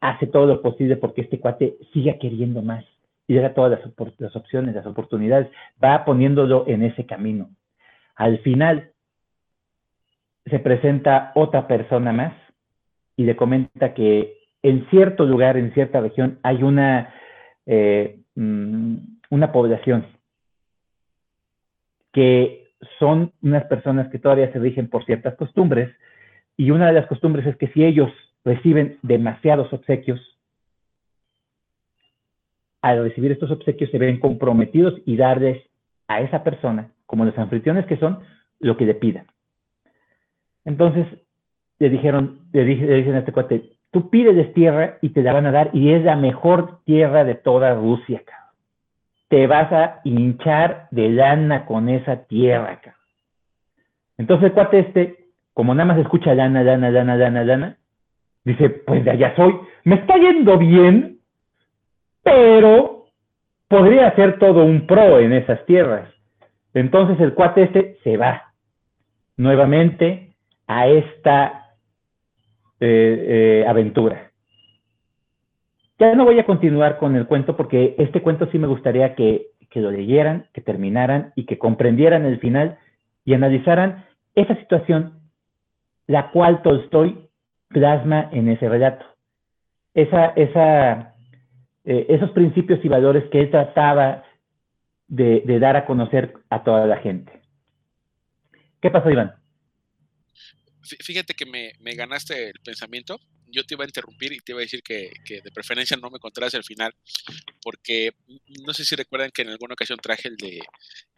hace 0.00 0.26
todo 0.26 0.46
lo 0.46 0.62
posible 0.62 0.96
porque 0.96 1.20
este 1.20 1.38
cuate 1.38 1.76
siga 1.92 2.18
queriendo 2.18 2.60
más 2.60 2.84
y 3.28 3.34
llega 3.34 3.54
todas 3.54 3.70
las, 3.70 4.18
las 4.18 4.34
opciones, 4.34 4.74
las 4.74 4.84
oportunidades, 4.84 5.48
va 5.82 6.04
poniéndolo 6.04 6.64
en 6.66 6.82
ese 6.82 7.06
camino. 7.06 7.50
Al 8.16 8.38
final, 8.40 8.91
se 10.46 10.58
presenta 10.58 11.32
otra 11.34 11.66
persona 11.66 12.12
más 12.12 12.34
y 13.16 13.24
le 13.24 13.36
comenta 13.36 13.94
que 13.94 14.38
en 14.62 14.88
cierto 14.90 15.24
lugar, 15.24 15.56
en 15.56 15.72
cierta 15.74 16.00
región, 16.00 16.38
hay 16.42 16.62
una, 16.62 17.12
eh, 17.66 18.20
mm, 18.34 18.96
una 19.30 19.52
población 19.52 20.06
que 22.12 22.74
son 22.98 23.32
unas 23.42 23.64
personas 23.64 24.08
que 24.08 24.18
todavía 24.18 24.52
se 24.52 24.58
rigen 24.58 24.88
por 24.88 25.04
ciertas 25.04 25.34
costumbres, 25.36 25.90
y 26.56 26.70
una 26.70 26.86
de 26.86 26.92
las 26.92 27.06
costumbres 27.06 27.46
es 27.46 27.56
que 27.56 27.68
si 27.68 27.84
ellos 27.84 28.10
reciben 28.44 28.98
demasiados 29.02 29.72
obsequios, 29.72 30.20
al 32.82 33.02
recibir 33.02 33.32
estos 33.32 33.50
obsequios 33.50 33.90
se 33.90 33.98
ven 33.98 34.18
comprometidos 34.18 35.00
y 35.06 35.16
darles 35.16 35.62
a 36.08 36.20
esa 36.20 36.42
persona, 36.42 36.90
como 37.06 37.24
los 37.24 37.38
anfitriones 37.38 37.86
que 37.86 37.96
son, 37.96 38.20
lo 38.58 38.76
que 38.76 38.86
le 38.86 38.94
pidan. 38.94 39.26
Entonces 40.64 41.06
le 41.78 41.90
dijeron, 41.90 42.40
le, 42.52 42.64
dije, 42.64 42.86
le 42.86 42.96
dicen 42.96 43.14
a 43.14 43.18
este 43.20 43.32
cuate, 43.32 43.70
tú 43.90 44.08
pides 44.10 44.52
tierra 44.54 44.98
y 45.02 45.10
te 45.10 45.22
la 45.22 45.32
van 45.32 45.46
a 45.46 45.52
dar 45.52 45.70
y 45.72 45.92
es 45.92 46.04
la 46.04 46.16
mejor 46.16 46.82
tierra 46.84 47.24
de 47.24 47.34
toda 47.34 47.74
Rusia, 47.74 48.22
cabrón. 48.24 48.42
Te 49.28 49.46
vas 49.46 49.72
a 49.72 50.00
hinchar 50.04 50.88
de 50.90 51.08
lana 51.08 51.66
con 51.66 51.88
esa 51.88 52.24
tierra, 52.24 52.76
cabrón. 52.76 53.00
Entonces 54.18 54.46
el 54.46 54.52
cuate 54.52 54.78
este, 54.78 55.16
como 55.54 55.74
nada 55.74 55.86
más 55.86 55.98
escucha 55.98 56.34
lana, 56.34 56.62
lana, 56.62 56.90
lana, 56.90 57.16
lana, 57.16 57.44
lana, 57.44 57.76
dice, 58.44 58.70
pues 58.70 59.04
de 59.04 59.10
allá 59.10 59.34
soy, 59.36 59.54
me 59.84 59.96
está 59.96 60.16
yendo 60.16 60.58
bien, 60.58 61.18
pero 62.22 63.06
podría 63.68 64.14
ser 64.14 64.38
todo 64.38 64.64
un 64.64 64.86
pro 64.86 65.18
en 65.18 65.32
esas 65.32 65.64
tierras. 65.66 66.08
Entonces 66.74 67.18
el 67.20 67.34
cuate 67.34 67.64
este 67.64 67.98
se 68.04 68.16
va 68.16 68.52
nuevamente 69.36 70.31
a 70.78 70.88
esta 70.88 71.74
eh, 72.80 73.64
aventura. 73.68 74.30
Ya 75.98 76.14
no 76.14 76.24
voy 76.24 76.38
a 76.38 76.46
continuar 76.46 76.98
con 76.98 77.14
el 77.14 77.26
cuento 77.26 77.56
porque 77.56 77.94
este 77.98 78.22
cuento 78.22 78.48
sí 78.50 78.58
me 78.58 78.66
gustaría 78.66 79.14
que, 79.14 79.48
que 79.70 79.80
lo 79.80 79.90
leyeran, 79.90 80.48
que 80.52 80.62
terminaran 80.62 81.32
y 81.36 81.44
que 81.44 81.58
comprendieran 81.58 82.24
el 82.24 82.40
final 82.40 82.78
y 83.24 83.34
analizaran 83.34 84.04
esa 84.34 84.56
situación, 84.56 85.20
la 86.06 86.30
cual 86.30 86.62
Tolstoy 86.62 87.28
plasma 87.68 88.30
en 88.32 88.48
ese 88.48 88.68
relato. 88.68 89.04
Esa, 89.94 90.28
esa, 90.36 91.14
eh, 91.84 92.06
esos 92.08 92.30
principios 92.30 92.82
y 92.82 92.88
valores 92.88 93.24
que 93.30 93.40
él 93.40 93.50
trataba 93.50 94.24
de, 95.06 95.42
de, 95.44 95.58
dar 95.58 95.76
a 95.76 95.84
conocer 95.84 96.32
a 96.48 96.62
toda 96.64 96.86
la 96.86 96.96
gente. 96.96 97.42
¿Qué 98.80 98.90
pasó, 98.90 99.10
Iván? 99.10 99.41
Fíjate 100.82 101.34
que 101.34 101.46
me, 101.46 101.72
ganaste 101.94 102.48
el 102.48 102.60
pensamiento. 102.64 103.20
Yo 103.46 103.64
te 103.64 103.74
iba 103.74 103.84
a 103.84 103.86
interrumpir 103.86 104.32
y 104.32 104.40
te 104.40 104.52
iba 104.52 104.60
a 104.60 104.62
decir 104.62 104.82
que, 104.82 105.12
de 105.28 105.50
preferencia 105.52 105.96
no 105.96 106.10
me 106.10 106.18
contaras 106.18 106.54
el 106.54 106.64
final, 106.64 106.94
porque 107.60 108.12
no 108.66 108.72
sé 108.72 108.84
si 108.84 108.96
recuerdan 108.96 109.30
que 109.30 109.42
en 109.42 109.50
alguna 109.50 109.74
ocasión 109.74 109.98
traje 109.98 110.28
el 110.28 110.36
de 110.36 110.60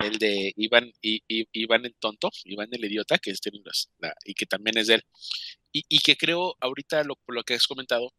el 0.00 0.18
de 0.18 0.52
Iván, 0.56 0.92
y, 1.00 1.22
Iván 1.52 1.86
el 1.86 1.94
tonto, 1.94 2.30
Iván 2.44 2.68
el 2.72 2.84
idiota, 2.84 3.18
que 3.18 3.30
es 3.30 3.40
de 3.40 3.52
y 4.24 4.34
que 4.34 4.46
también 4.46 4.78
es 4.78 4.88
de 4.88 4.94
él. 4.94 5.04
Y, 5.72 5.98
que 6.00 6.16
creo 6.16 6.56
ahorita 6.60 7.02
lo, 7.04 7.18
lo 7.28 7.42
que 7.42 7.54
has 7.54 7.66
comentado 7.66 8.12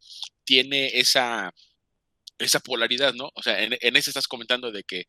tiene 0.44 0.88
esa, 1.00 1.54
esa 2.38 2.60
polaridad, 2.60 3.14
¿no? 3.14 3.32
O 3.34 3.44
sea, 3.44 3.64
en, 3.64 3.78
en 3.80 3.96
ese 3.96 4.10
estás 4.10 4.28
comentando 4.28 4.72
de 4.72 4.84
que 4.84 5.06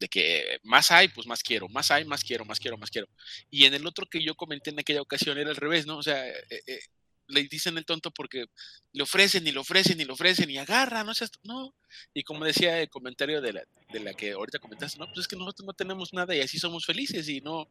de 0.00 0.08
que 0.08 0.58
más 0.64 0.90
hay, 0.90 1.08
pues 1.08 1.26
más 1.26 1.42
quiero, 1.42 1.68
más 1.68 1.90
hay, 1.90 2.04
más 2.04 2.24
quiero, 2.24 2.44
más 2.44 2.58
quiero, 2.58 2.78
más 2.78 2.90
quiero. 2.90 3.06
Y 3.50 3.66
en 3.66 3.74
el 3.74 3.86
otro 3.86 4.06
que 4.06 4.22
yo 4.22 4.34
comenté 4.34 4.70
en 4.70 4.80
aquella 4.80 5.02
ocasión 5.02 5.38
era 5.38 5.50
al 5.50 5.56
revés, 5.56 5.86
¿no? 5.86 5.98
O 5.98 6.02
sea, 6.02 6.26
eh, 6.26 6.62
eh, 6.66 6.80
le 7.28 7.44
dicen 7.44 7.78
el 7.78 7.84
tonto 7.84 8.10
porque 8.10 8.46
le 8.92 9.02
ofrecen 9.02 9.46
y 9.46 9.52
le 9.52 9.60
ofrecen 9.60 10.00
y 10.00 10.04
le 10.04 10.12
ofrecen 10.12 10.50
y 10.50 10.58
agarra, 10.58 11.04
no 11.04 11.12
no. 11.44 11.74
Y 12.14 12.24
como 12.24 12.44
decía 12.44 12.80
el 12.80 12.88
comentario 12.88 13.40
de 13.40 13.52
la, 13.52 13.62
de 13.92 14.00
la 14.00 14.14
que 14.14 14.32
ahorita 14.32 14.58
comentaste, 14.58 14.98
no, 14.98 15.06
pues 15.06 15.20
es 15.20 15.28
que 15.28 15.36
nosotros 15.36 15.66
no 15.66 15.74
tenemos 15.74 16.12
nada 16.12 16.34
y 16.34 16.40
así 16.40 16.58
somos 16.58 16.86
felices 16.86 17.28
y 17.28 17.40
no, 17.40 17.68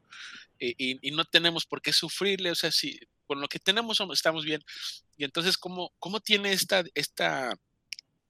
y, 0.59 1.05
y 1.05 1.11
no 1.11 1.25
tenemos 1.25 1.65
por 1.65 1.81
qué 1.81 1.91
sufrirle, 1.91 2.51
o 2.51 2.55
sea, 2.55 2.71
si 2.71 2.99
con 3.25 3.41
lo 3.41 3.47
que 3.47 3.59
tenemos 3.59 3.99
estamos 4.13 4.45
bien. 4.45 4.63
Y 5.17 5.23
entonces, 5.23 5.57
¿cómo, 5.57 5.93
cómo 5.99 6.19
tiene 6.19 6.51
esta, 6.51 6.83
esta 6.93 7.55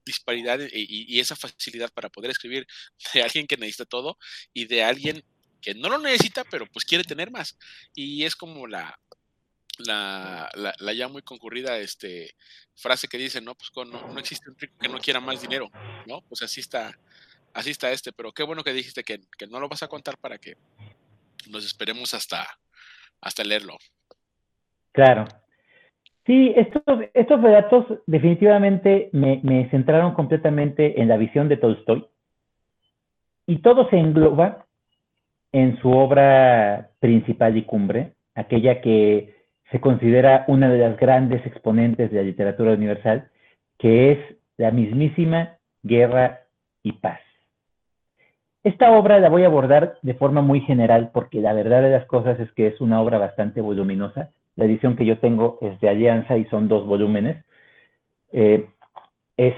disparidad 0.05 0.59
y, 0.71 1.19
esa 1.19 1.35
facilidad 1.35 1.91
para 1.93 2.09
poder 2.09 2.31
escribir 2.31 2.67
de 3.13 3.21
alguien 3.21 3.47
que 3.47 3.57
necesita 3.57 3.85
todo 3.85 4.17
y 4.53 4.65
de 4.65 4.83
alguien 4.83 5.23
que 5.61 5.73
no 5.73 5.89
lo 5.89 5.97
necesita, 5.97 6.43
pero 6.45 6.65
pues 6.67 6.85
quiere 6.85 7.03
tener 7.03 7.31
más. 7.31 7.57
Y 7.93 8.23
es 8.23 8.35
como 8.35 8.65
la, 8.65 8.97
la, 9.79 10.49
la, 10.53 10.93
ya 10.93 11.07
muy 11.07 11.21
concurrida 11.21 11.77
este, 11.77 12.35
frase 12.75 13.07
que 13.07 13.17
dice, 13.17 13.41
no, 13.41 13.55
pues 13.55 13.71
no, 13.75 14.07
no, 14.07 14.19
existe 14.19 14.49
un 14.49 14.57
rico 14.57 14.77
que 14.79 14.87
no 14.87 14.99
quiera 14.99 15.19
más 15.19 15.41
dinero, 15.41 15.69
¿no? 16.07 16.21
Pues 16.21 16.41
así 16.41 16.61
está, 16.61 16.97
así 17.53 17.71
está 17.71 17.91
este, 17.91 18.13
pero 18.13 18.31
qué 18.31 18.43
bueno 18.43 18.63
que 18.63 18.73
dijiste 18.73 19.03
que, 19.03 19.19
que 19.37 19.47
no 19.47 19.59
lo 19.59 19.67
vas 19.67 19.83
a 19.83 19.87
contar 19.87 20.17
para 20.17 20.37
que 20.37 20.57
nos 21.47 21.65
esperemos 21.65 22.13
hasta, 22.13 22.59
hasta 23.21 23.43
leerlo. 23.43 23.77
Claro. 24.91 25.25
Sí, 26.25 26.53
estos, 26.55 26.83
estos 27.13 27.41
relatos 27.41 27.85
definitivamente 28.05 29.09
me, 29.13 29.39
me 29.43 29.69
centraron 29.69 30.13
completamente 30.13 31.01
en 31.01 31.07
la 31.07 31.17
visión 31.17 31.49
de 31.49 31.57
Tolstoy 31.57 32.05
y 33.47 33.57
todo 33.57 33.89
se 33.89 33.97
engloba 33.97 34.65
en 35.51 35.79
su 35.79 35.89
obra 35.89 36.91
principal 36.99 37.57
y 37.57 37.63
cumbre, 37.63 38.13
aquella 38.35 38.81
que 38.81 39.35
se 39.71 39.79
considera 39.79 40.45
una 40.47 40.69
de 40.69 40.79
las 40.79 40.97
grandes 40.97 41.45
exponentes 41.45 42.11
de 42.11 42.17
la 42.17 42.23
literatura 42.23 42.73
universal, 42.73 43.29
que 43.77 44.11
es 44.11 44.19
la 44.57 44.71
mismísima 44.71 45.57
Guerra 45.83 46.41
y 46.83 46.93
Paz. 46.93 47.19
Esta 48.63 48.91
obra 48.91 49.19
la 49.19 49.29
voy 49.29 49.43
a 49.43 49.47
abordar 49.47 49.97
de 50.01 50.13
forma 50.13 50.41
muy 50.41 50.61
general 50.61 51.11
porque 51.13 51.39
la 51.39 51.53
verdad 51.53 51.81
de 51.81 51.91
las 51.91 52.05
cosas 52.05 52.39
es 52.39 52.51
que 52.51 52.67
es 52.67 52.81
una 52.81 53.01
obra 53.01 53.17
bastante 53.17 53.61
voluminosa. 53.61 54.31
La 54.59 54.65
edición 54.65 54.97
que 54.97 55.05
yo 55.05 55.17
tengo 55.19 55.57
es 55.61 55.79
de 55.79 55.87
Alianza 55.87 56.37
y 56.37 56.43
son 56.47 56.67
dos 56.67 56.85
volúmenes. 56.85 57.45
Eh, 58.33 58.67
es 59.37 59.55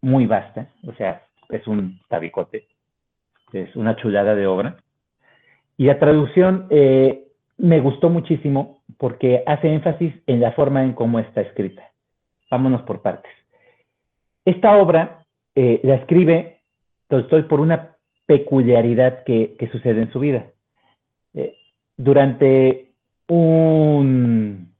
muy 0.00 0.26
vasta, 0.26 0.68
o 0.86 0.92
sea, 0.92 1.24
es 1.48 1.66
un 1.66 1.98
tabicote, 2.08 2.68
es 3.52 3.74
una 3.74 3.96
chulada 3.96 4.36
de 4.36 4.46
obra. 4.46 4.76
Y 5.76 5.86
la 5.86 5.98
traducción 5.98 6.68
eh, 6.70 7.24
me 7.58 7.80
gustó 7.80 8.08
muchísimo 8.08 8.82
porque 8.98 9.42
hace 9.48 9.66
énfasis 9.74 10.14
en 10.28 10.40
la 10.40 10.52
forma 10.52 10.84
en 10.84 10.92
cómo 10.92 11.18
está 11.18 11.40
escrita. 11.40 11.82
Vámonos 12.48 12.82
por 12.82 13.02
partes. 13.02 13.32
Esta 14.44 14.76
obra 14.76 15.24
eh, 15.56 15.80
la 15.82 15.96
escribe 15.96 16.60
Tolstoy 17.08 17.42
por 17.42 17.58
una 17.58 17.96
peculiaridad 18.26 19.24
que, 19.24 19.56
sucede 19.72 20.02
en 20.02 20.12
su 20.12 20.20
vida. 20.20 20.46
Durante 21.96 22.85
un, 23.28 24.74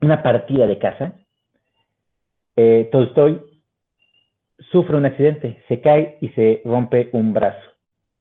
una 0.00 0.22
partida 0.22 0.66
de 0.66 0.78
casa, 0.78 1.14
eh, 2.56 2.88
Tolstoy 2.90 3.40
sufre 4.70 4.96
un 4.96 5.06
accidente, 5.06 5.62
se 5.68 5.80
cae 5.80 6.18
y 6.20 6.28
se 6.30 6.62
rompe 6.64 7.10
un 7.12 7.32
brazo. 7.32 7.60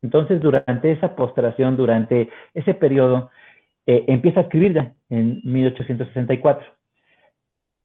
Entonces, 0.01 0.41
durante 0.41 0.91
esa 0.91 1.15
postración, 1.15 1.77
durante 1.77 2.29
ese 2.53 2.73
periodo, 2.73 3.31
eh, 3.87 4.05
empieza 4.07 4.41
a 4.41 4.43
escribirla 4.43 4.93
en 5.09 5.41
1864. 5.43 6.67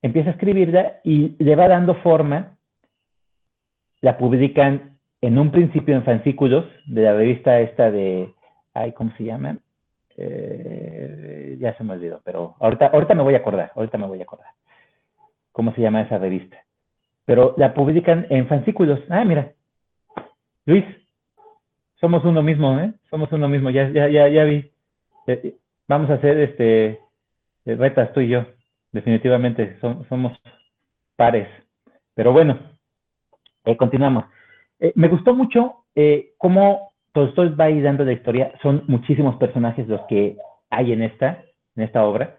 Empieza 0.03 0.31
a 0.31 0.33
escribirla 0.33 1.01
y 1.05 1.37
le 1.43 1.57
va 1.57 1.69
dando 1.69 1.95
forma, 1.97 2.57
la 4.01 4.19
publican 4.19 4.99
en 5.21 5.39
un 5.39 5.51
principio 5.51 5.95
en 5.95 6.05
fascículos 6.05 6.65
de 6.87 7.03
la 7.03 7.15
revista 7.15 7.61
esta 7.61 7.91
de, 7.91 8.35
ay, 8.75 8.93
¿cómo 8.93 9.13
se 9.17 9.25
llama? 9.25 9.59
Eh, 10.23 11.57
ya 11.59 11.75
se 11.77 11.85
me 11.85 11.95
olvidó, 11.95 12.21
pero 12.25 12.57
ahorita, 12.61 12.89
ahorita 12.89 13.15
me 13.15 13.23
voy 13.23 13.35
a 13.35 13.39
acordar, 13.39 13.73
ahorita 13.75 13.97
me 13.97 14.07
voy 14.07 14.21
a 14.21 14.25
acordar. 14.25 14.49
¿Cómo 15.53 15.73
se 15.75 15.81
llama 15.81 16.03
esa 16.03 16.19
revista? 16.19 16.59
Pero 17.25 17.55
la 17.57 17.73
publican 17.73 18.27
en 18.29 18.47
fascículos. 18.47 19.01
Ah, 19.09 19.25
mira. 19.25 19.53
Luis, 20.67 20.85
somos 22.01 22.25
uno 22.25 22.43
mismo, 22.43 22.79
¿eh? 22.81 22.93
Somos 23.09 23.33
uno 23.33 23.49
mismo, 23.49 23.71
ya, 23.71 23.89
ya, 23.89 24.09
ya, 24.09 24.29
ya 24.29 24.45
vi. 24.45 24.71
Eh, 25.27 25.57
vamos 25.89 26.11
a 26.11 26.15
hacer 26.15 26.39
este 26.39 27.01
retas 27.65 28.13
tú 28.13 28.21
y 28.21 28.29
yo. 28.29 28.45
Definitivamente 28.93 29.79
somos 29.81 30.39
pares. 31.17 31.49
Pero 32.15 32.33
bueno, 32.33 32.59
continuamos. 33.79 34.25
Eh, 34.81 34.93
me 34.97 35.09
gustó 35.09 35.35
mucho 35.35 35.85
eh, 35.95 36.33
cómo 36.37 36.90
Tolstoy 37.13 37.51
va 37.51 37.65
ahí 37.65 37.81
dando 37.81 38.05
la 38.05 38.13
historia. 38.13 38.53
Son 38.63 38.85
muchísimos 38.87 39.37
personajes 39.37 39.89
los 39.89 40.01
que 40.03 40.37
hay 40.71 40.93
en 40.93 41.03
esta, 41.03 41.43
en 41.77 41.83
esta 41.83 42.05
obra. 42.05 42.37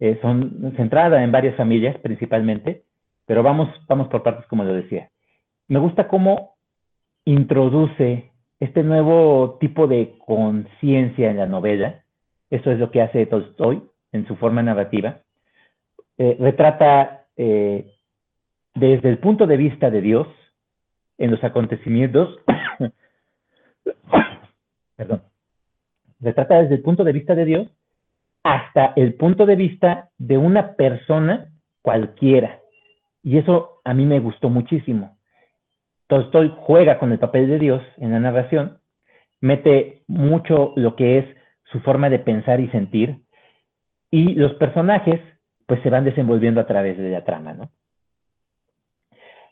Eh, 0.00 0.18
son 0.20 0.72
centrada 0.76 1.22
en 1.22 1.32
varias 1.32 1.56
familias 1.56 1.96
principalmente, 1.98 2.84
pero 3.26 3.42
vamos, 3.42 3.68
vamos 3.88 4.08
por 4.08 4.22
partes 4.22 4.46
como 4.46 4.64
lo 4.64 4.74
decía. 4.74 5.10
Me 5.68 5.78
gusta 5.78 6.08
cómo 6.08 6.56
introduce 7.24 8.30
este 8.60 8.82
nuevo 8.82 9.56
tipo 9.60 9.86
de 9.86 10.18
conciencia 10.26 11.30
en 11.30 11.38
la 11.38 11.46
novela. 11.46 12.04
Eso 12.50 12.70
es 12.70 12.78
lo 12.78 12.90
que 12.90 13.02
hace 13.02 13.26
Tolstoy 13.26 13.82
en 14.12 14.26
su 14.26 14.36
forma 14.36 14.62
narrativa. 14.62 15.20
retrata 16.18 17.26
desde 18.74 19.08
el 19.08 19.18
punto 19.18 19.46
de 19.46 19.56
vista 19.56 19.90
de 19.90 20.00
Dios 20.00 20.28
en 21.18 21.30
los 21.30 21.42
acontecimientos, 21.44 22.38
perdón, 24.96 25.22
se 26.22 26.32
trata 26.32 26.62
desde 26.62 26.76
el 26.76 26.82
punto 26.82 27.04
de 27.04 27.12
vista 27.12 27.34
de 27.34 27.44
Dios 27.44 27.68
hasta 28.42 28.92
el 28.96 29.14
punto 29.14 29.46
de 29.46 29.56
vista 29.56 30.10
de 30.18 30.38
una 30.38 30.74
persona 30.74 31.52
cualquiera. 31.82 32.60
Y 33.22 33.38
eso 33.38 33.80
a 33.84 33.94
mí 33.94 34.04
me 34.04 34.20
gustó 34.20 34.50
muchísimo. 34.50 35.16
Tolstoy 36.06 36.52
juega 36.58 36.98
con 36.98 37.12
el 37.12 37.18
papel 37.18 37.48
de 37.48 37.58
Dios 37.58 37.82
en 37.96 38.12
la 38.12 38.20
narración, 38.20 38.78
mete 39.40 40.02
mucho 40.06 40.72
lo 40.76 40.94
que 40.96 41.18
es 41.18 41.26
su 41.64 41.80
forma 41.80 42.10
de 42.10 42.18
pensar 42.18 42.60
y 42.60 42.68
sentir, 42.68 43.20
y 44.10 44.34
los 44.34 44.54
personajes 44.54 45.20
pues 45.66 45.82
se 45.82 45.90
van 45.90 46.04
desenvolviendo 46.04 46.60
a 46.60 46.66
través 46.66 46.98
de 46.98 47.10
la 47.10 47.24
trama, 47.24 47.54
¿no? 47.54 47.70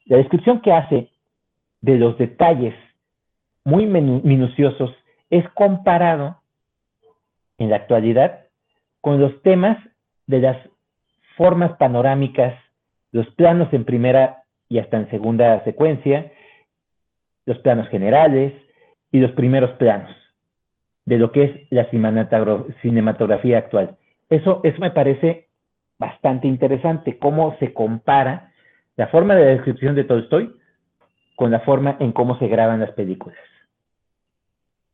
La 0.04 0.18
descripción 0.18 0.60
que 0.60 0.72
hace 0.72 1.10
de 1.80 1.96
los 1.96 2.18
detalles 2.18 2.74
muy 3.64 3.86
minuciosos 3.86 4.94
es 5.30 5.48
comparado 5.50 6.40
en 7.58 7.70
la 7.70 7.76
actualidad 7.76 8.46
con 9.00 9.20
los 9.20 9.40
temas 9.42 9.78
de 10.26 10.40
las 10.40 10.56
formas 11.36 11.72
panorámicas, 11.78 12.54
los 13.10 13.26
planos 13.34 13.72
en 13.72 13.84
primera 13.84 14.44
y 14.68 14.78
hasta 14.78 14.96
en 14.96 15.10
segunda 15.10 15.62
secuencia, 15.64 16.32
los 17.46 17.58
planos 17.58 17.88
generales 17.88 18.52
y 19.10 19.18
los 19.18 19.32
primeros 19.32 19.70
planos 19.72 20.14
de 21.04 21.18
lo 21.18 21.32
que 21.32 21.44
es 21.44 21.72
la 21.72 21.88
cinematografía 22.80 23.58
actual. 23.58 23.96
Eso, 24.30 24.60
eso 24.62 24.80
me 24.80 24.92
parece 24.92 25.48
bastante 25.98 26.46
interesante, 26.46 27.18
cómo 27.18 27.56
se 27.58 27.72
compara 27.72 28.52
la 28.96 29.08
forma 29.08 29.34
de 29.34 29.44
la 29.44 29.50
descripción 29.50 29.94
de 29.94 30.04
Tolstoy 30.04 30.54
con 31.36 31.50
la 31.50 31.60
forma 31.60 31.96
en 32.00 32.12
cómo 32.12 32.38
se 32.38 32.46
graban 32.46 32.80
las 32.80 32.92
películas. 32.92 33.38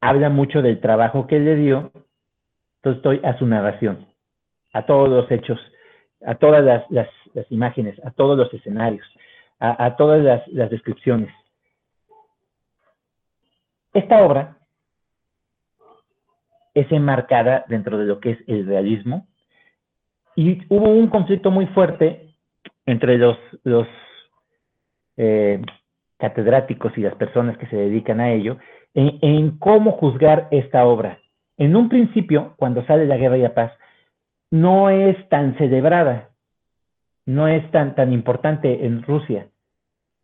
Habla 0.01 0.29
mucho 0.29 0.63
del 0.63 0.81
trabajo 0.81 1.27
que 1.27 1.39
le 1.41 1.57
dio 1.57 1.93
Tolstoy 2.83 3.21
a 3.25 3.37
su 3.39 3.47
narración, 3.47 4.07
a 4.73 4.87
todos 4.87 5.09
los 5.09 5.31
hechos, 5.31 5.59
a 6.25 6.37
todas 6.37 6.65
las, 6.91 7.09
imágenes, 7.51 7.99
a 8.05 8.11
todos 8.13 8.37
los 8.37 8.53
escenarios, 8.55 9.07
a, 9.59 9.97
todas 9.97 10.23
las, 10.23 10.71
descripciones. 10.71 11.35
Esta 13.93 14.23
obra 14.23 14.59
es 16.75 16.91
enmarcada 16.93 17.65
dentro 17.69 17.99
de 17.99 18.07
lo 18.07 18.21
que 18.21 18.33
es 18.33 18.39
el 18.47 18.67
realismo 18.67 19.27
y 20.37 20.65
hubo 20.69 20.91
un 20.91 21.09
conflicto 21.09 21.51
muy 21.51 21.67
fuerte 21.67 22.35
entre 22.87 23.19
los, 23.19 23.37
los 23.65 23.89
eh, 25.17 25.61
catedráticos 26.19 26.97
y 26.97 27.01
las 27.01 27.15
personas 27.17 27.59
que 27.59 27.67
se 27.67 27.77
dedican 27.77 28.21
a 28.21 28.33
ello, 28.33 28.59
en, 28.95 29.59
cómo 29.59 29.93
juzgar 29.93 30.49
esta 30.51 30.85
obra. 30.87 31.19
En 31.57 31.77
un 31.77 31.89
principio, 31.89 32.55
cuando 32.57 32.85
sale 32.85 33.07
la 33.07 33.17
Guerra 33.17 33.39
y 33.39 33.43
la 33.43 33.55
Paz, 33.55 33.73
no 34.51 34.91
es 34.91 35.29
tan 35.29 35.57
celebrada, 35.59 36.31
no 37.27 37.49
es 37.49 37.69
tan, 37.71 37.95
tan 37.95 38.13
importante 38.13 38.87
en 38.87 39.03
Rusia, 39.03 39.49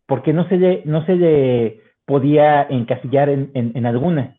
porque 0.07 0.33
no 0.33 0.47
se 0.47 0.57
le, 0.57 0.81
no 0.85 1.05
se 1.05 1.15
le 1.15 1.79
podía 2.05 2.63
encasillar 2.63 3.29
en, 3.29 3.85
alguna. 3.85 4.37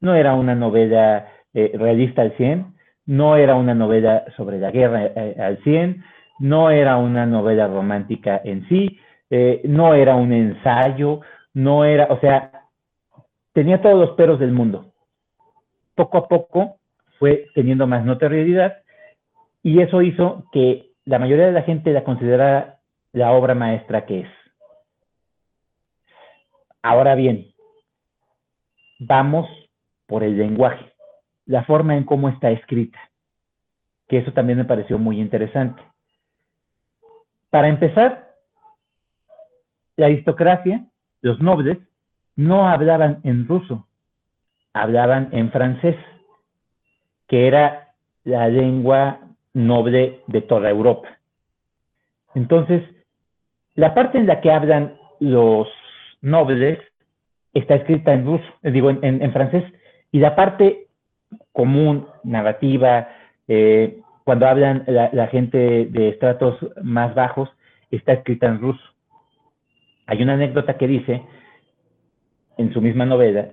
No 0.00 0.14
era 0.14 0.34
una 0.34 0.54
novela 0.54 1.26
eh, 1.54 1.72
realista 1.74 2.22
al 2.22 2.36
100, 2.36 2.74
no 3.06 3.36
era 3.36 3.56
una 3.56 3.74
novela 3.74 4.24
sobre 4.36 4.58
la 4.58 4.70
guerra 4.70 5.06
eh, 5.06 5.36
al 5.40 5.58
100, 5.64 6.04
no 6.40 6.70
era 6.70 6.96
una 6.96 7.26
novela 7.26 7.66
romántica 7.66 8.40
en 8.44 8.68
sí, 8.68 8.98
eh, 9.30 9.60
no 9.64 9.94
era 9.94 10.14
un 10.14 10.32
ensayo, 10.32 11.20
no 11.54 11.84
era, 11.84 12.06
o 12.10 12.20
sea, 12.20 12.57
tenía 13.58 13.82
todos 13.82 13.98
los 13.98 14.14
peros 14.14 14.38
del 14.38 14.52
mundo. 14.52 14.92
Poco 15.96 16.18
a 16.18 16.28
poco 16.28 16.78
fue 17.18 17.48
teniendo 17.56 17.88
más 17.88 18.04
notoriedad 18.04 18.84
y 19.64 19.82
eso 19.82 20.00
hizo 20.00 20.44
que 20.52 20.92
la 21.04 21.18
mayoría 21.18 21.46
de 21.46 21.52
la 21.52 21.62
gente 21.62 21.92
la 21.92 22.04
considerara 22.04 22.78
la 23.12 23.32
obra 23.32 23.56
maestra 23.56 24.06
que 24.06 24.20
es. 24.20 24.28
Ahora 26.82 27.16
bien, 27.16 27.52
vamos 29.00 29.48
por 30.06 30.22
el 30.22 30.38
lenguaje, 30.38 30.92
la 31.44 31.64
forma 31.64 31.96
en 31.96 32.04
cómo 32.04 32.28
está 32.28 32.52
escrita. 32.52 33.00
que 34.06 34.18
eso 34.18 34.32
también 34.32 34.58
me 34.58 34.66
pareció 34.66 34.98
muy 34.98 35.20
interesante. 35.20 35.82
Para 37.50 37.66
empezar, 37.66 38.36
la 39.96 40.06
aristocracia, 40.06 40.86
los 41.22 41.40
nobles, 41.40 41.78
no 42.38 42.68
hablaban 42.68 43.18
en 43.24 43.48
ruso, 43.48 43.88
hablaban 44.72 45.28
en 45.32 45.50
francés, 45.50 45.96
que 47.26 47.48
era 47.48 47.88
la 48.22 48.46
lengua 48.48 49.18
noble 49.54 50.20
de 50.28 50.40
toda 50.42 50.70
Europa. 50.70 51.08
Entonces, 52.36 52.84
la 53.74 53.92
parte 53.92 54.18
en 54.18 54.28
la 54.28 54.40
que 54.40 54.52
hablan 54.52 54.96
los 55.18 55.66
nobles 56.22 56.78
está 57.54 57.74
escrita 57.74 58.12
en 58.12 58.24
ruso, 58.24 58.46
eh, 58.62 58.70
digo, 58.70 58.88
en, 58.90 59.32
francés, 59.32 59.64
y 60.12 60.20
la 60.20 60.36
parte 60.36 60.86
común, 61.50 62.06
narrativa, 62.22 63.08
eh, 63.48 63.98
cuando 64.22 64.46
hablan 64.46 64.84
la, 64.86 65.26
gente 65.26 65.86
de 65.86 66.10
estratos 66.10 66.56
más 66.84 67.16
bajos, 67.16 67.50
está 67.90 68.12
escrita 68.12 68.46
en 68.46 68.60
ruso. 68.60 68.84
Hay 70.06 70.22
una 70.22 70.34
anécdota 70.34 70.78
que 70.78 70.86
dice, 70.86 71.24
en 72.58 72.72
su 72.72 72.80
misma 72.80 73.06
novela, 73.06 73.48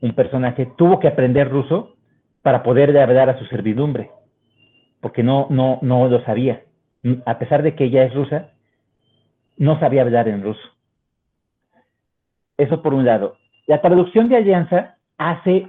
un 0.00 0.14
personaje 0.14 0.68
tuvo 0.76 1.00
que 1.00 1.08
aprender 1.08 1.50
ruso 1.50 1.96
para 2.42 2.62
poderle 2.62 3.02
hablar 3.02 3.28
a 3.28 3.38
su 3.38 3.44
servidumbre, 3.46 4.10
porque 5.00 5.22
no, 5.22 5.46
no, 5.50 5.78
no 5.82 6.08
lo 6.08 6.22
sabía. 6.24 6.62
A 7.26 7.38
pesar 7.38 7.62
de 7.62 7.74
que 7.74 7.84
ella 7.84 8.04
es 8.04 8.14
rusa, 8.14 8.50
no 9.56 9.78
sabía 9.80 10.02
hablar 10.02 10.28
en 10.28 10.42
ruso. 10.42 10.60
Eso 12.56 12.82
por 12.82 12.94
un 12.94 13.04
lado. 13.04 13.36
La 13.66 13.80
traducción 13.80 14.28
de 14.28 14.36
alianza 14.36 14.96
hace 15.16 15.68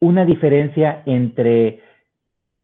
una 0.00 0.24
diferencia 0.24 1.02
entre 1.06 1.80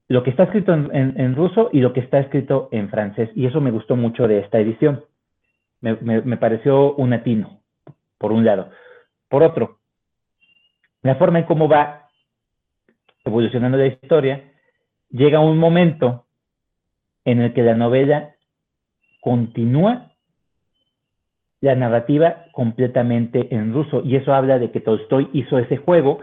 lo 0.09 0.23
que 0.23 0.31
está 0.31 0.45
escrito 0.45 0.73
en, 0.73 1.37
ruso 1.37 1.69
y 1.73 1.81
lo 1.81 1.93
que 1.93 2.01
está 2.01 2.19
escrito 2.19 2.69
en 2.73 2.89
francés. 2.89 3.31
Y 3.35 3.47
eso 3.47 3.61
me 3.61 3.71
gustó 3.71 3.95
mucho 3.97 4.27
de 4.27 4.41
esta 4.41 4.59
edición. 4.59 5.05
Me, 5.81 6.37
pareció 6.39 6.95
un 6.95 7.13
atino, 7.13 7.61
por 8.17 8.33
un 8.33 8.45
lado. 8.45 8.71
Por 9.29 9.43
otro, 9.43 9.79
la 11.03 11.17
forma 11.17 11.41
en 11.41 11.45
cómo 11.45 11.69
va 11.69 12.09
evolucionando 13.25 13.77
la 13.79 13.87
historia, 13.87 14.53
llega 15.11 15.41
un 15.41 15.59
momento 15.59 16.27
en 17.25 17.41
el 17.41 17.53
que 17.53 17.63
la 17.63 17.75
novela 17.75 18.35
continúa 19.21 20.13
la 21.61 21.75
narrativa 21.75 22.45
completamente 22.53 23.55
en 23.55 23.73
ruso. 23.73 24.03
Y 24.05 24.17
eso 24.17 24.33
habla 24.33 24.59
de 24.59 24.71
que 24.71 24.81
Tolstoy 24.81 25.29
hizo 25.33 25.59
ese 25.59 25.77
juego 25.77 26.21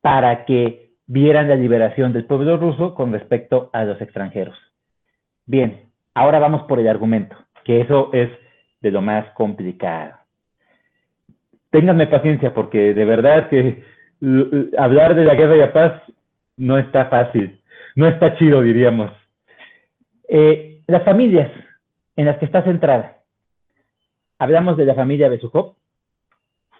para 0.00 0.44
que 0.44 0.92
vieran 1.06 1.48
la 1.48 1.56
liberación 1.56 2.12
del 2.12 2.26
pueblo 2.26 2.56
ruso 2.56 2.94
con 2.94 3.12
respecto 3.12 3.70
a 3.72 3.84
los 3.84 4.00
extranjeros. 4.00 4.56
Bien, 5.46 5.90
ahora 6.14 6.38
vamos 6.38 6.62
por 6.62 6.78
el 6.78 6.88
argumento, 6.88 7.36
que 7.64 7.80
eso 7.80 8.10
es 8.12 8.30
de 8.80 8.90
lo 8.90 9.00
más 9.00 9.30
complicado. 9.32 10.17
Ténganme 11.70 12.06
paciencia 12.06 12.54
porque 12.54 12.94
de 12.94 13.04
verdad 13.04 13.48
que 13.48 13.84
hablar 14.78 15.14
de 15.14 15.24
la 15.24 15.34
guerra 15.34 15.56
y 15.56 15.60
la 15.60 15.72
paz 15.72 16.02
no 16.56 16.78
está 16.78 17.06
fácil, 17.06 17.60
no 17.94 18.06
está 18.08 18.36
chido, 18.36 18.62
diríamos. 18.62 19.12
Eh, 20.28 20.82
las 20.86 21.04
familias 21.04 21.50
en 22.16 22.26
las 22.26 22.38
que 22.38 22.46
está 22.46 22.62
centrada 22.62 23.18
hablamos 24.38 24.76
de 24.76 24.84
la 24.84 24.94
familia 24.94 25.28
Besukhov, 25.28 25.74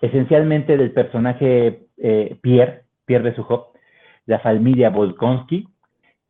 esencialmente 0.01 0.77
del 0.77 0.93
personaje 0.93 1.87
eh, 1.97 2.37
Pierre, 2.41 2.83
Pierre 3.05 3.31
Besukhov, 3.31 3.73
la 4.27 4.39
familia 4.39 4.91
Volkonsky, 4.91 5.69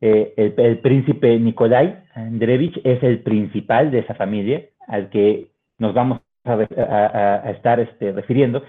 eh, 0.01 0.53
el, 0.57 0.79
príncipe 0.79 1.37
Nikolai 1.37 2.03
Andrevich 2.15 2.79
es 2.85 3.03
el 3.03 3.19
principal 3.19 3.91
de 3.91 3.99
esa 3.99 4.15
familia 4.15 4.63
al 4.87 5.09
que 5.09 5.49
nos 5.77 5.93
vamos 5.93 6.21
a, 6.45 7.51
estar 7.51 7.79
este, 7.79 8.11
refiriendo. 8.11 8.63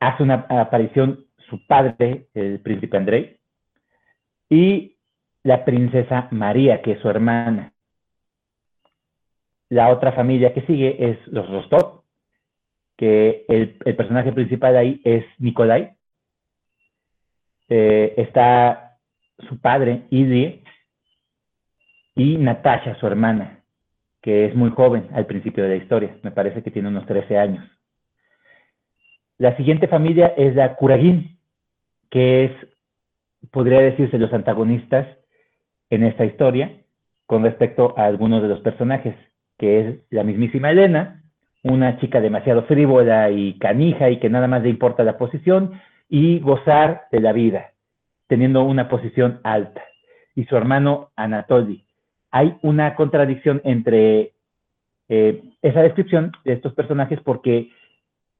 Hace 0.00 0.22
una 0.22 0.46
aparición 0.48 1.24
su 1.48 1.66
padre, 1.66 2.26
el 2.34 2.60
príncipe 2.60 2.96
Andrei, 2.96 3.38
y 4.50 4.96
la 5.42 5.64
princesa 5.64 6.28
María, 6.30 6.82
que 6.82 6.92
es 6.92 7.00
su 7.00 7.08
hermana. 7.08 7.72
La 9.70 9.90
otra 9.90 10.12
familia 10.12 10.54
que 10.54 10.62
sigue 10.62 11.10
es 11.10 11.18
los 11.28 11.48
Rostov, 11.48 12.02
que 12.96 13.44
el, 13.48 13.76
personaje 13.96 14.32
principal 14.32 14.76
ahí 14.76 15.00
es 15.04 15.24
Nikolai. 15.38 15.94
Eh, 17.68 18.14
está 18.16 18.98
su 19.48 19.60
padre, 19.60 20.04
Idri, 20.10 20.64
y 22.14 22.36
Natasha, 22.36 22.96
su 22.96 23.06
hermana, 23.06 23.57
que 24.22 24.46
es 24.46 24.54
muy 24.54 24.70
joven 24.70 25.08
al 25.12 25.26
principio 25.26 25.64
de 25.64 25.70
la 25.70 25.76
historia. 25.76 26.16
Me 26.22 26.30
parece 26.30 26.62
que 26.62 26.70
tiene 26.70 26.88
unos 26.88 27.06
13 27.06 27.38
años. 27.38 27.64
La 29.38 29.56
siguiente 29.56 29.86
familia 29.86 30.34
es 30.36 30.54
la 30.56 30.74
Kuragin, 30.74 31.38
que 32.10 32.44
es, 32.44 32.52
podría 33.50 33.80
decirse, 33.80 34.18
los 34.18 34.32
antagonistas 34.32 35.06
en 35.90 36.04
esta 36.04 36.24
historia 36.24 36.82
con 37.26 37.42
respecto 37.44 37.94
a 37.96 38.06
algunos 38.06 38.42
de 38.42 38.48
los 38.48 38.60
personajes 38.60 39.14
que 39.58 39.80
es 39.80 39.96
la 40.10 40.22
mismísima 40.22 40.70
Elena, 40.70 41.22
una 41.62 41.98
chica 41.98 42.20
demasiado 42.20 42.62
frívola 42.64 43.30
y 43.30 43.58
canija 43.58 44.08
y 44.08 44.18
que 44.18 44.30
nada 44.30 44.46
más 44.46 44.62
le 44.62 44.70
importa 44.70 45.02
la 45.02 45.18
posición 45.18 45.80
y 46.08 46.38
gozar 46.40 47.08
de 47.12 47.20
la 47.20 47.32
vida, 47.32 47.72
teniendo 48.28 48.62
una 48.62 48.88
posición 48.88 49.40
alta. 49.42 49.82
Y 50.34 50.44
su 50.44 50.56
hermano 50.56 51.10
Anatoly. 51.16 51.87
Hay 52.30 52.56
una 52.62 52.94
contradicción 52.94 53.60
entre 53.64 54.32
eh, 55.08 55.42
esa 55.62 55.82
descripción 55.82 56.32
de 56.44 56.54
estos 56.54 56.74
personajes 56.74 57.20
porque 57.24 57.70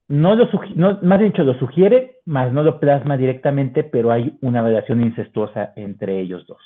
no 0.08 0.34
lo 0.34 0.48
no, 0.74 0.98
más 1.02 1.20
dicho 1.20 1.42
lo 1.42 1.58
sugiere, 1.58 2.16
más 2.24 2.52
no 2.52 2.62
lo 2.62 2.80
plasma 2.80 3.16
directamente, 3.16 3.84
pero 3.84 4.10
hay 4.10 4.36
una 4.40 4.62
relación 4.62 5.02
incestuosa 5.02 5.72
entre 5.76 6.20
ellos 6.20 6.46
dos. 6.46 6.60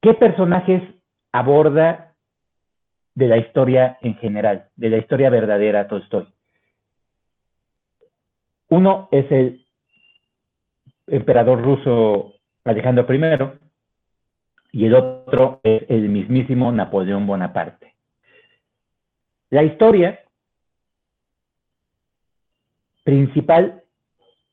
qué 0.00 0.14
personajes 0.14 0.82
aborda 1.32 2.14
de 3.14 3.28
la 3.28 3.38
historia 3.38 3.98
en 4.02 4.14
general, 4.16 4.68
de 4.76 4.90
la 4.90 4.98
historia 4.98 5.30
verdadera 5.30 5.88
Tolstoy. 5.88 6.26
Uno 8.68 9.08
es 9.10 9.30
el 9.30 9.66
emperador 11.08 11.60
ruso 11.60 12.34
Alejandro 12.64 13.04
I 13.12 13.18
y 14.72 14.86
el 14.86 14.94
otro 14.94 15.60
es 15.62 15.84
el 15.88 16.08
mismísimo 16.08 16.70
Napoleón 16.72 17.26
Bonaparte. 17.26 17.94
La 19.50 19.62
historia 19.62 20.20
principal 23.04 23.82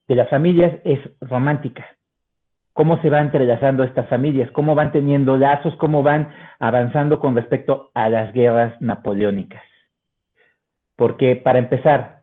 de 0.08 0.16
las 0.16 0.30
familias 0.30 0.80
es 0.84 1.00
romántica 1.22 1.98
cómo 2.78 3.02
se 3.02 3.10
van 3.10 3.26
entrelazando 3.26 3.84
estas 3.84 4.08
familias, 4.08 4.52
cómo 4.52 4.76
van 4.76 4.92
teniendo 4.92 5.36
lazos, 5.36 5.76
cómo 5.78 6.04
van 6.04 6.32
avanzando 6.60 7.20
con 7.20 7.36
respecto 7.36 7.90
a 7.96 8.08
las 8.08 8.32
guerras 8.34 8.80
napoleónicas. 8.80 9.64
Porque 10.96 11.36
para 11.38 11.58
empezar, 11.58 12.22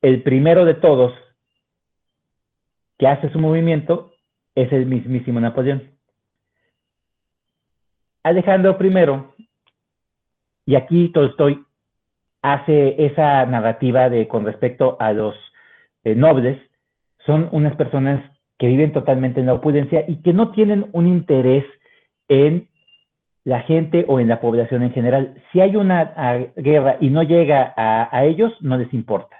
el 0.00 0.22
primero 0.22 0.64
de 0.64 0.74
todos 0.74 1.12
que 2.98 3.08
hace 3.08 3.28
su 3.30 3.40
movimiento 3.40 4.12
es 4.54 4.72
el 4.72 4.86
mismísimo 4.86 5.40
Napoleón. 5.40 5.90
Alejandro 8.22 8.76
I, 8.80 9.42
y 10.66 10.74
aquí 10.76 11.08
Tolstoy 11.08 11.64
hace 12.42 13.06
esa 13.06 13.44
narrativa 13.46 14.08
de 14.08 14.28
con 14.28 14.44
respecto 14.44 14.96
a 15.00 15.12
los 15.12 15.34
eh, 16.04 16.14
nobles, 16.14 16.58
son 17.26 17.48
unas 17.52 17.76
personas 17.76 18.22
que 18.58 18.66
viven 18.66 18.92
totalmente 18.92 19.40
en 19.40 19.46
la 19.46 19.54
opulencia 19.54 20.04
y 20.06 20.16
que 20.22 20.32
no 20.32 20.52
tienen 20.52 20.86
un 20.92 21.06
interés 21.06 21.64
en 22.28 22.68
la 23.44 23.60
gente 23.60 24.04
o 24.06 24.20
en 24.20 24.28
la 24.28 24.40
población 24.40 24.82
en 24.82 24.92
general. 24.92 25.42
Si 25.50 25.60
hay 25.60 25.76
una 25.76 26.12
guerra 26.56 26.98
y 27.00 27.08
no 27.10 27.22
llega 27.22 27.72
a, 27.76 28.24
ellos, 28.24 28.52
no 28.60 28.76
les 28.76 28.92
importa. 28.92 29.36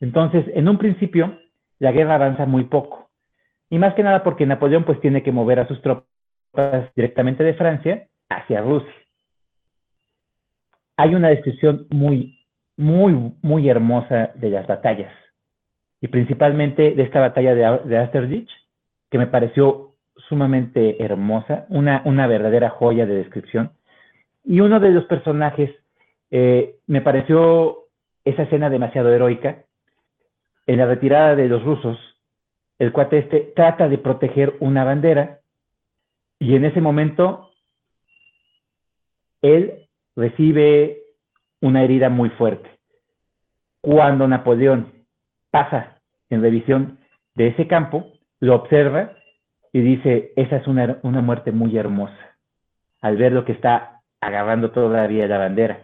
Entonces, 0.00 0.44
en 0.54 0.68
un 0.68 0.78
principio, 0.78 1.38
la 1.80 1.92
guerra 1.92 2.14
avanza 2.14 2.46
muy 2.46 2.64
poco. 2.64 3.10
Y 3.68 3.78
más 3.78 3.94
que 3.94 4.02
nada 4.02 4.22
porque 4.22 4.46
Napoleón 4.46 4.84
pues 4.84 5.00
tiene 5.00 5.22
que 5.22 5.32
mover 5.32 5.58
a 5.58 5.66
sus 5.66 5.80
tropas 5.82 6.04
directamente 6.94 7.42
de 7.42 7.54
Francia 7.54 8.06
hacia 8.36 8.60
Rusia. 8.60 8.92
Hay 10.96 11.14
una 11.14 11.28
descripción 11.28 11.86
muy, 11.90 12.46
muy, 12.76 13.34
muy 13.42 13.68
hermosa 13.68 14.32
de 14.34 14.50
las 14.50 14.66
batallas 14.66 15.12
y 16.00 16.08
principalmente 16.08 16.92
de 16.92 17.02
esta 17.02 17.20
batalla 17.20 17.54
de, 17.54 17.88
de 17.88 18.46
que 19.10 19.18
me 19.18 19.26
pareció 19.26 19.92
sumamente 20.28 21.02
hermosa, 21.02 21.66
una, 21.68 22.26
verdadera 22.26 22.70
joya 22.70 23.06
de 23.06 23.14
descripción. 23.14 23.72
Y 24.44 24.60
uno 24.60 24.80
de 24.80 24.90
los 24.90 25.04
personajes, 25.04 25.70
eh, 26.30 26.76
me 26.86 27.02
pareció 27.02 27.86
esa 28.24 28.42
escena 28.44 28.70
demasiado 28.70 29.12
heroica. 29.12 29.64
En 30.66 30.78
la 30.78 30.86
retirada 30.86 31.36
de 31.36 31.48
los 31.48 31.62
rusos, 31.62 31.98
el 32.78 32.92
cuate 32.92 33.18
este 33.18 33.52
trata 33.54 33.88
de 33.88 33.98
proteger 33.98 34.54
una 34.60 34.84
bandera 34.84 35.40
Y 36.40 36.56
en 36.56 36.64
ese 36.64 36.80
momento, 36.80 37.51
él 39.42 39.88
recibe 40.16 41.02
una 41.60 41.82
herida 41.82 42.08
muy 42.08 42.30
fuerte. 42.30 42.70
Cuando 43.80 44.26
Napoleón 44.28 44.92
pasa 45.50 46.00
en 46.30 46.42
revisión 46.42 46.98
de 47.34 47.48
ese 47.48 47.66
campo, 47.66 48.12
lo 48.40 48.54
observa 48.54 49.12
y 49.72 49.80
dice, 49.80 50.32
esa 50.36 50.56
es 50.56 50.66
una, 50.66 50.98
una 51.02 51.20
muerte 51.20 51.52
muy 51.52 51.76
hermosa, 51.76 52.36
al 53.00 53.16
ver 53.16 53.32
lo 53.32 53.44
que 53.44 53.52
está 53.52 54.02
agarrando 54.20 54.70
todavía 54.70 55.26
la 55.26 55.38
bandera. 55.38 55.82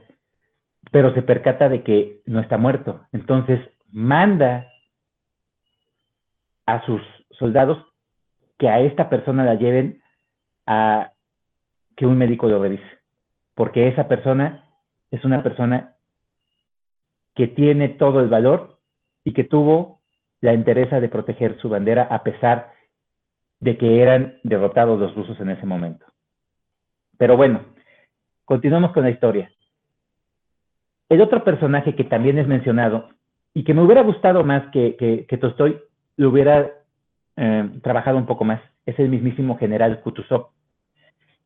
Pero 0.91 1.13
se 1.15 1.23
percata 1.23 1.69
de 1.69 1.83
que 1.83 2.21
no 2.27 2.41
está 2.41 2.57
muerto. 2.57 3.07
Entonces 3.13 3.61
manda 3.91 4.69
a 6.67 6.85
sus 6.85 7.03
soldados 7.31 7.85
que 8.59 8.69
a 8.69 8.81
esta 8.81 9.09
persona 9.09 9.45
la 9.45 9.55
lleven 9.55 10.03
a 10.67 11.13
que 11.97 12.07
un 12.07 12.19
médico 12.19 12.49
lo 12.49 12.63
revise. 12.63 12.98
Porque 13.59 13.89
esa 13.89 14.07
persona 14.07 14.63
es 15.11 15.25
una 15.25 15.43
persona 15.43 15.97
que 17.35 17.49
tiene 17.49 17.89
todo 17.89 18.21
el 18.21 18.29
valor 18.29 18.79
y 19.25 19.33
que 19.33 19.43
tuvo 19.43 20.01
la 20.41 20.55
interesa 20.55 21.01
de 21.01 21.09
proteger 21.09 21.59
su 21.59 21.69
bandera 21.69 22.05
a 22.05 22.23
pesar 22.23 22.71
de 23.59 23.77
que 23.77 24.01
eran 24.01 24.39
derrotados 24.45 25.01
los 25.01 25.13
rusos 25.17 25.41
en 25.41 25.51
ese 25.51 25.67
momento. 25.67 26.07
Pero 27.17 27.37
bueno, 27.37 27.63
continuamos 28.45 28.93
con 28.93 29.03
la 29.03 29.11
historia. 29.11 29.51
El 31.09 31.21
otro 31.21 31.43
personaje 31.43 31.97
que 31.97 32.05
también 32.05 32.39
es 32.39 32.47
mencionado 32.47 33.09
y 33.55 33.65
que 33.65 33.75
me 33.75 33.83
hubiera 33.83 34.03
gustado 34.03 34.45
más 34.45 34.71
que, 34.71 34.95
que, 34.95 35.27
que 35.27 35.37
Tolstoy 35.37 35.81
lo 36.17 36.29
hubiera 36.29 36.71
eh, 37.35 37.71
trabajado 37.83 38.19
un 38.19 38.27
poco 38.27 38.45
más 38.45 38.61
es 38.87 38.97
el 39.01 39.09
mismísimo 39.09 39.59
general 39.59 40.01
Kutuzov. 40.01 40.51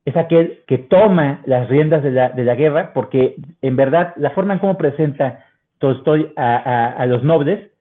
Es 0.04 0.16
aquel 0.16 0.62
que 0.66 0.78
toma 0.78 1.42
las 1.46 1.68
riendas 1.68 2.02
de 2.02 2.10
la, 2.10 2.30
de 2.30 2.44
la 2.44 2.54
guerra 2.54 2.92
porque 2.92 3.36
en 3.60 3.76
verdad 3.76 4.14
la 4.16 4.30
forma 4.30 4.54
en 4.54 4.60
cómo 4.60 4.76
presenta 4.76 5.44
Tolstoy 5.78 6.32
a, 6.36 6.56
a, 6.56 6.86
a 6.92 7.06
los 7.06 7.22
nobles 7.22 7.72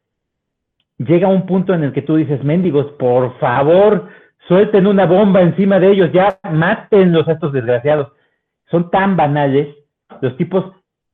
llega 1.06 1.28
a 1.28 1.32
un 1.32 1.46
punto 1.46 1.74
en 1.74 1.84
el 1.84 1.94
que 1.94 2.02
tú 2.02 2.16
dices, 2.16 2.44
mendigos, 2.44 2.92
por 2.94 3.38
favor, 3.40 4.10
suelten 4.48 4.88
una 4.88 5.06
bomba 5.06 5.42
encima 5.42 5.80
de 5.80 5.92
ellos, 5.92 6.12
ya 6.14 6.40
mátenlos 6.52 7.28
a 7.28 7.34
estos 7.34 7.54
desgraciados. 7.54 8.12
Son 8.70 8.90
tan 8.90 9.16
banales, 9.16 9.76
los 10.22 10.36
tipos 10.38 10.74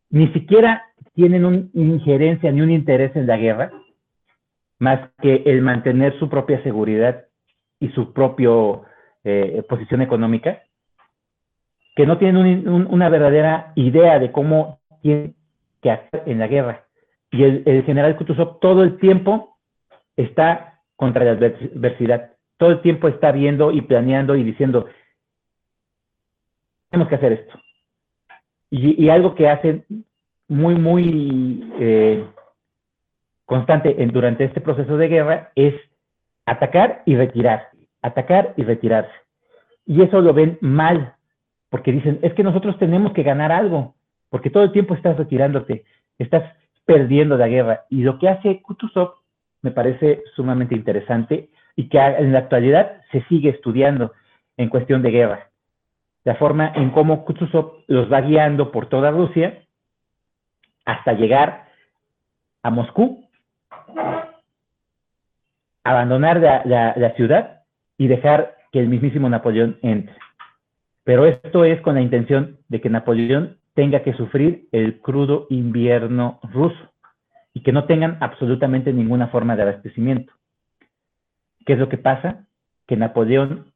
ni 0.10 0.28
siquiera 0.30 0.84
tienen 1.14 1.46
una 1.46 1.64
injerencia 1.74 2.52
ni 2.52 2.62
un 2.62 2.72
interés 2.72 3.16
en 3.16 3.28
la 3.28 3.38
guerra, 3.38 3.72
más 4.80 5.10
que 5.22 5.44
el 5.46 5.62
mantener 5.62 6.18
su 6.20 6.30
propia 6.30 6.62
seguridad 6.64 7.26
y 7.80 7.90
su 7.90 8.14
propia 8.14 8.50
eh, 9.24 9.64
posición 9.68 10.02
económica, 10.02 10.62
que 11.98 12.06
no 12.06 12.20
tienen 12.20 12.38
un, 12.38 12.68
un, 12.70 12.88
una 12.92 13.10
verdadera 13.10 13.72
idea 13.74 14.20
de 14.20 14.32
cómo 14.32 14.80
tienen 15.02 15.36
que 15.82 15.90
hacer 15.90 16.22
en 16.28 16.38
la 16.38 16.46
guerra. 16.46 16.86
Y 17.32 17.44
el, 17.44 17.84
general 17.86 18.16
Kutuzov 18.16 18.60
todo 18.60 18.84
el 18.84 19.00
tiempo 19.00 19.58
está 20.16 20.80
contra 20.96 21.26
la 21.26 21.32
adversidad 21.32 22.34
todo 22.58 22.70
el 22.72 22.82
tiempo 22.82 23.08
está 23.08 23.32
viendo 23.32 23.72
y 23.72 23.82
planeando 23.82 24.36
y 24.36 24.44
diciendo, 24.44 24.88
tenemos 26.90 27.10
que 27.10 27.16
hacer 27.16 27.34
esto. 27.34 27.60
Y, 28.70 29.10
algo 29.10 29.34
que 29.36 29.48
hace 29.48 29.86
muy, 30.48 30.76
muy 30.76 31.72
eh, 31.80 32.26
constante 33.46 33.96
durante 34.12 34.44
este 34.44 34.60
proceso 34.60 34.98
de 34.98 35.08
guerra 35.08 35.52
es 35.56 35.76
atacar 36.46 37.04
y 37.06 37.16
retirarse, 37.16 37.78
atacar 38.02 38.54
y 38.58 38.64
retirarse. 38.64 39.14
Y 39.86 40.02
eso 40.02 40.20
lo 40.20 40.34
ven 40.34 40.58
mal, 40.62 41.16
porque 41.70 41.92
dicen, 41.92 42.20
es 42.22 42.34
que 42.34 42.44
nosotros 42.44 42.78
tenemos 42.78 43.14
que 43.14 43.24
ganar 43.24 43.52
algo, 43.52 43.96
porque 44.30 44.50
todo 44.50 44.64
el 44.64 44.72
tiempo 44.72 44.94
estás 44.94 45.18
retirándote, 45.18 45.86
estás 46.18 46.44
perdiendo 46.86 47.38
la 47.38 47.48
guerra. 47.48 47.86
Y 47.90 48.04
lo 48.04 48.18
que 48.20 48.30
hace 48.30 48.62
Kutuzov 48.62 49.16
me 49.62 49.72
parece 49.72 50.24
sumamente 50.36 50.76
interesante 50.76 51.50
y 51.76 51.90
que 51.90 52.00
en 52.00 52.32
la 52.32 52.40
actualidad 52.40 53.02
se 53.12 53.24
sigue 53.24 53.50
estudiando 53.50 54.14
en 54.56 54.70
cuestión 54.70 55.02
de 55.02 55.12
guerra. 55.12 55.50
La 56.24 56.36
forma 56.36 56.72
en 56.76 56.92
cómo 56.92 57.26
Kutuzov 57.26 57.84
los 57.88 58.12
va 58.12 58.22
guiando 58.22 58.72
por 58.72 58.88
toda 58.88 59.12
Rusia 59.12 59.64
hasta 60.86 61.14
llegar 61.14 61.68
a 62.64 62.70
Moscú, 62.70 63.30
abandonar 65.84 66.40
la, 66.40 66.62
la, 66.66 66.94
la 66.98 67.12
ciudad 67.14 67.62
y 67.98 68.08
dejar 68.08 68.56
que 68.72 68.80
el 68.80 68.88
mismísimo 68.88 69.30
Napoleón 69.30 69.78
entre. 69.82 70.16
Pero 71.08 71.26
esto 71.26 71.64
es 71.64 71.80
con 71.80 71.96
la 71.96 72.02
intención 72.02 72.58
de 72.68 72.82
que 72.82 72.90
Napoleón 72.90 73.56
tenga 73.76 74.04
que 74.04 74.12
sufrir 74.16 74.68
el 74.74 75.00
crudo 75.00 75.48
invierno 75.50 76.42
ruso 76.52 76.92
y 77.54 77.62
que 77.62 77.72
no 77.72 77.86
tengan 77.86 78.18
absolutamente 78.20 78.92
ninguna 78.92 79.30
forma 79.30 79.56
de 79.56 79.62
abastecimiento. 79.62 80.34
¿Qué 81.66 81.74
es 81.74 81.80
lo 81.80 81.88
que 81.88 81.98
pasa? 81.98 82.46
Que 82.86 82.98
Napoleón 82.98 83.72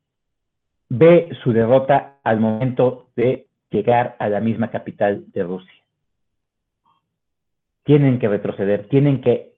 ve 0.90 1.30
su 1.42 1.54
derrota 1.54 2.18
al 2.26 2.42
momento 2.42 3.08
de 3.16 3.48
llegar 3.70 4.18
a 4.20 4.28
la 4.28 4.42
misma 4.42 4.70
capital 4.70 5.24
de 5.32 5.44
Rusia. 5.44 5.82
Tienen 7.86 8.20
que 8.20 8.28
retroceder, 8.28 8.90
tienen 8.90 9.22
que, 9.22 9.54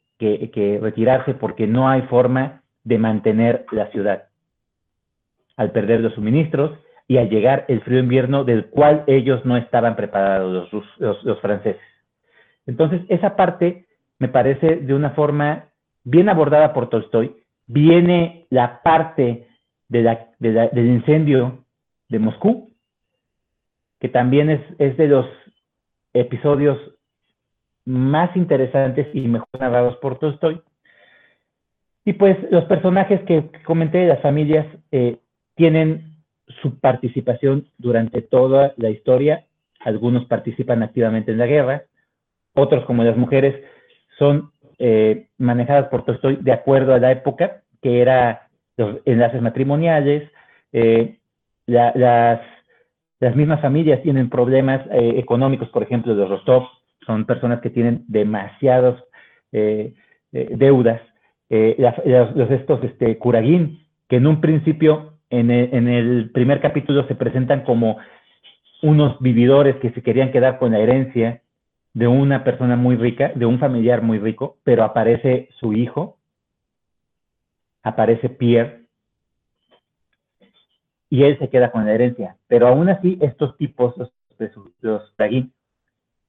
retirarse 0.80 1.34
porque 1.34 1.65
no 1.65 1.89
hay 1.89 2.03
forma 2.03 2.61
de 2.84 2.99
mantener 2.99 3.65
la 3.71 3.88
ciudad. 3.88 4.26
Al 5.57 5.71
perder 5.71 6.01
los 6.01 6.13
suministros 6.13 6.78
y 7.08 7.18
al 7.18 7.30
llegar 7.30 7.66
el 7.68 7.82
frío 7.82 7.99
invierno 7.99 8.43
del 8.43 8.68
cual 8.68 9.04
ellos 9.08 9.43
no 9.45 9.58
estaban 9.58 9.95
preparados, 9.95 10.72
los, 10.72 11.39
franceses. 11.41 11.82
Entonces, 12.66 13.01
esa 13.10 13.36
parte 13.36 13.86
me 14.20 14.30
parece 14.30 14.78
de 14.78 14.93
una 14.93 15.12
forma 15.12 15.66
bien 16.04 16.30
abordada 16.30 16.74
por 16.74 16.89
Tolstoy, 16.89 17.36
viene 17.68 18.47
la 18.49 18.82
parte 18.82 19.47
de 19.89 20.01
la, 20.01 20.28
de 20.39 20.51
la, 20.51 20.68
del 20.70 20.88
incendio 20.88 21.66
de 22.10 22.20
Moscú, 22.20 22.74
que 23.99 24.10
también 24.10 24.49
es, 24.49 24.62
es, 24.80 24.97
de 24.97 25.08
los 25.08 25.26
episodios 26.14 26.78
más 27.86 28.36
interesantes 28.36 29.08
y 29.14 29.22
mejor 29.22 29.47
narrados 29.60 29.97
por 29.97 30.20
Tolstoy. 30.20 30.62
Y 32.06 32.14
pues 32.14 32.38
los 32.51 32.66
personajes 32.66 33.22
que 33.22 33.49
comenté 33.66 33.99
de 33.99 34.08
las 34.08 34.22
familias 34.22 34.66
eh, 34.91 35.20
tienen 35.56 36.12
su 36.61 36.79
participación 36.79 37.67
durante 37.77 38.21
toda 38.21 38.73
la 38.77 38.89
historia. 38.89 39.45
Algunos 39.79 40.25
participan 40.25 40.83
activamente 40.83 41.32
en 41.32 41.37
la 41.37 41.47
guerra, 41.47 41.83
otros 42.53 42.86
como 42.86 43.03
las 43.03 43.17
mujeres 43.17 43.63
son 44.17 44.51
eh, 44.79 45.28
manejadas 45.37 45.87
por 45.89 46.05
Tolstoy 46.05 46.37
de 46.41 46.51
acuerdo 46.51 46.93
a 46.93 46.99
la 46.99 47.11
época, 47.11 47.61
que 47.82 48.01
era 48.01 48.47
los 48.78 48.97
enlaces 49.05 49.41
matrimoniales, 49.41 50.29
eh, 50.71 51.17
la, 51.65 51.91
las, 51.95 52.41
las, 53.20 53.36
mismas 53.36 53.61
familias 53.61 54.01
tienen 54.01 54.29
problemas 54.29 54.82
eh, 54.91 55.13
económicos, 55.17 55.70
por 55.70 55.83
ejemplo, 55.83 56.13
los 56.13 56.29
Rostov, 56.29 56.67
son 57.05 57.25
personas 57.25 57.61
que 57.61 57.70
tienen 57.70 58.05
demasiados 58.07 59.03
eh, 59.51 59.93
deudas, 60.32 61.01
los, 61.49 62.49
estos 62.49 62.83
este, 62.83 63.17
Kuragin, 63.20 63.86
que 64.09 64.15
en 64.15 64.25
un 64.25 64.41
principio, 64.41 65.12
en 65.39 65.51
el, 65.88 66.30
primer 66.32 66.62
capítulo 66.62 67.08
se 67.08 67.16
presentan 67.16 67.64
como 67.64 67.97
unos 68.82 69.20
vividores 69.20 69.78
que 69.78 69.92
se 69.92 70.01
querían 70.04 70.32
quedar 70.32 70.60
con 70.60 70.72
la 70.72 70.80
herencia, 70.80 71.42
de 71.93 72.08
una 72.08 72.43
persona 72.43 72.76
muy 72.76 72.96
rica, 72.96 73.32
de 73.36 73.46
un 73.46 73.60
familiar 73.60 74.01
muy 74.01 74.18
rico, 74.18 74.58
pero 74.64 74.84
aparece 74.84 75.50
su 75.60 75.74
hijo, 75.74 76.18
aparece 77.84 78.30
Pierre, 78.30 78.82
y 81.10 81.24
él 81.24 81.38
se 81.38 81.50
queda 81.50 81.72
con 81.72 81.86
la 81.86 81.93
herencia. 81.93 82.38
Pero 82.47 82.68
aún 82.68 82.89
así, 82.89 83.20
estos 83.22 83.55
tipos, 83.58 83.96
los, 83.97 84.12
los 84.82 85.16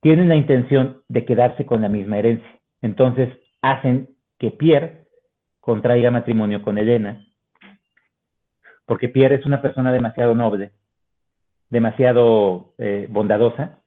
tienen 0.00 0.28
la 0.28 0.36
intención 0.36 1.02
de 1.08 1.24
quedarse 1.24 1.64
con 1.64 1.80
la 1.80 1.88
misma 1.88 2.18
herencia. 2.18 2.60
Entonces, 2.82 3.30
hacen 3.62 4.10
que 4.38 4.50
Pierre 4.50 5.06
contraiga 5.60 6.10
matrimonio 6.10 6.60
con 6.60 6.76
Elena, 6.76 7.24
porque 8.86 9.08
Pierre 9.08 9.36
es 9.36 9.46
una 9.46 9.62
persona 9.62 9.92
demasiado 9.92 10.34
noble, 10.34 10.72
demasiado 11.70 12.72
eh, 12.78 13.06
bondadosa, 13.10 13.78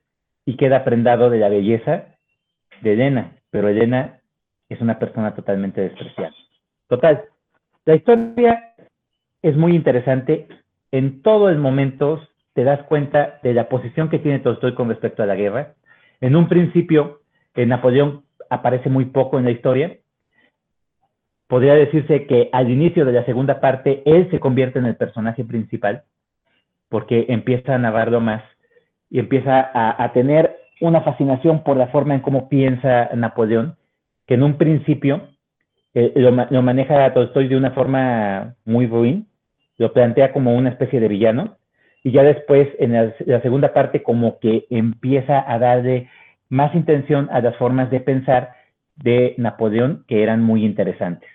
y 0.46 0.56
queda 0.56 0.86
prendado 0.86 1.30
de 1.30 1.40
la 1.40 1.50
belleza 1.50 2.06
de 2.82 2.94
Elena, 2.94 3.36
pero 3.50 3.68
Elena 3.68 4.22
es 4.70 4.80
una 4.80 4.98
persona 4.98 5.36
totalmente 5.36 5.82
despreciada. 5.82 6.34
Total, 6.88 7.26
la 7.86 7.96
historia 7.96 8.74
es 9.42 9.56
muy 9.58 9.76
interesante. 9.76 10.48
En 10.92 11.22
todo 11.22 11.50
el 11.50 11.58
momento 11.58 12.26
te 12.54 12.64
das 12.64 12.82
cuenta 12.84 13.40
de 13.44 13.54
la 13.54 13.68
posición 13.68 14.10
que 14.10 14.20
tiene 14.20 14.40
Tolstoy 14.40 14.74
con 14.74 14.90
respecto 14.90 15.22
a 15.22 15.26
la 15.26 15.36
guerra. 15.36 15.74
En 16.22 16.36
un 16.36 16.48
principio, 16.48 17.22
eh, 17.54 17.66
Napoleón 17.66 18.24
aparece 18.50 18.90
muy 18.90 19.06
poco 19.06 19.38
en 19.38 19.46
la 19.46 19.52
historia. 19.52 19.98
Podría 21.48 21.76
decirse 21.76 22.26
que 22.26 22.50
al 22.52 22.70
inicio 22.70 23.06
de 23.06 23.14
la 23.14 23.26
segunda 23.26 23.60
parte, 23.60 24.04
él 24.06 24.30
se 24.32 24.40
convierte 24.40 24.80
en 24.80 24.86
el 24.86 24.98
personaje 24.98 25.46
principal, 25.46 26.04
porque 26.90 27.26
empieza 27.30 27.76
a 27.76 27.78
narrarlo 27.78 28.20
más 28.20 28.44
y 29.10 29.20
empieza 29.20 29.72
a, 29.74 30.12
tener 30.12 30.58
una 30.82 31.02
fascinación 31.02 31.64
por 31.64 31.78
la 31.78 31.88
forma 31.88 32.14
en 32.14 32.22
cómo 32.22 32.50
piensa 32.50 33.10
Napoleón, 33.16 33.78
que 34.26 34.34
en 34.34 34.44
un 34.44 34.58
principio 34.58 35.30
eh, 35.94 36.12
lo, 36.16 36.62
maneja 36.62 37.14
Tolstoy 37.14 37.48
de 37.48 37.56
una 37.56 37.72
forma 37.72 38.56
muy 38.66 38.86
ruin, 38.86 39.28
lo 39.78 39.94
plantea 39.94 40.34
como 40.34 40.56
una 40.56 40.70
especie 40.70 41.00
de 41.00 41.08
villano, 41.08 41.58
y 42.04 42.12
ya 42.12 42.24
después 42.24 42.68
en 42.80 42.94
la, 42.94 43.42
segunda 43.42 43.74
parte 43.74 44.04
como 44.04 44.40
que 44.40 44.66
empieza 44.70 45.44
a 45.50 45.58
darle 45.60 46.10
más 46.50 46.76
intención 46.76 47.30
a 47.32 47.42
las 47.42 47.56
formas 47.58 47.90
de 47.90 48.00
pensar 48.02 48.52
de 48.96 49.36
Napoleón 49.38 50.04
que 50.08 50.24
eran 50.24 50.42
muy 50.42 50.66
interesantes. 50.66 51.30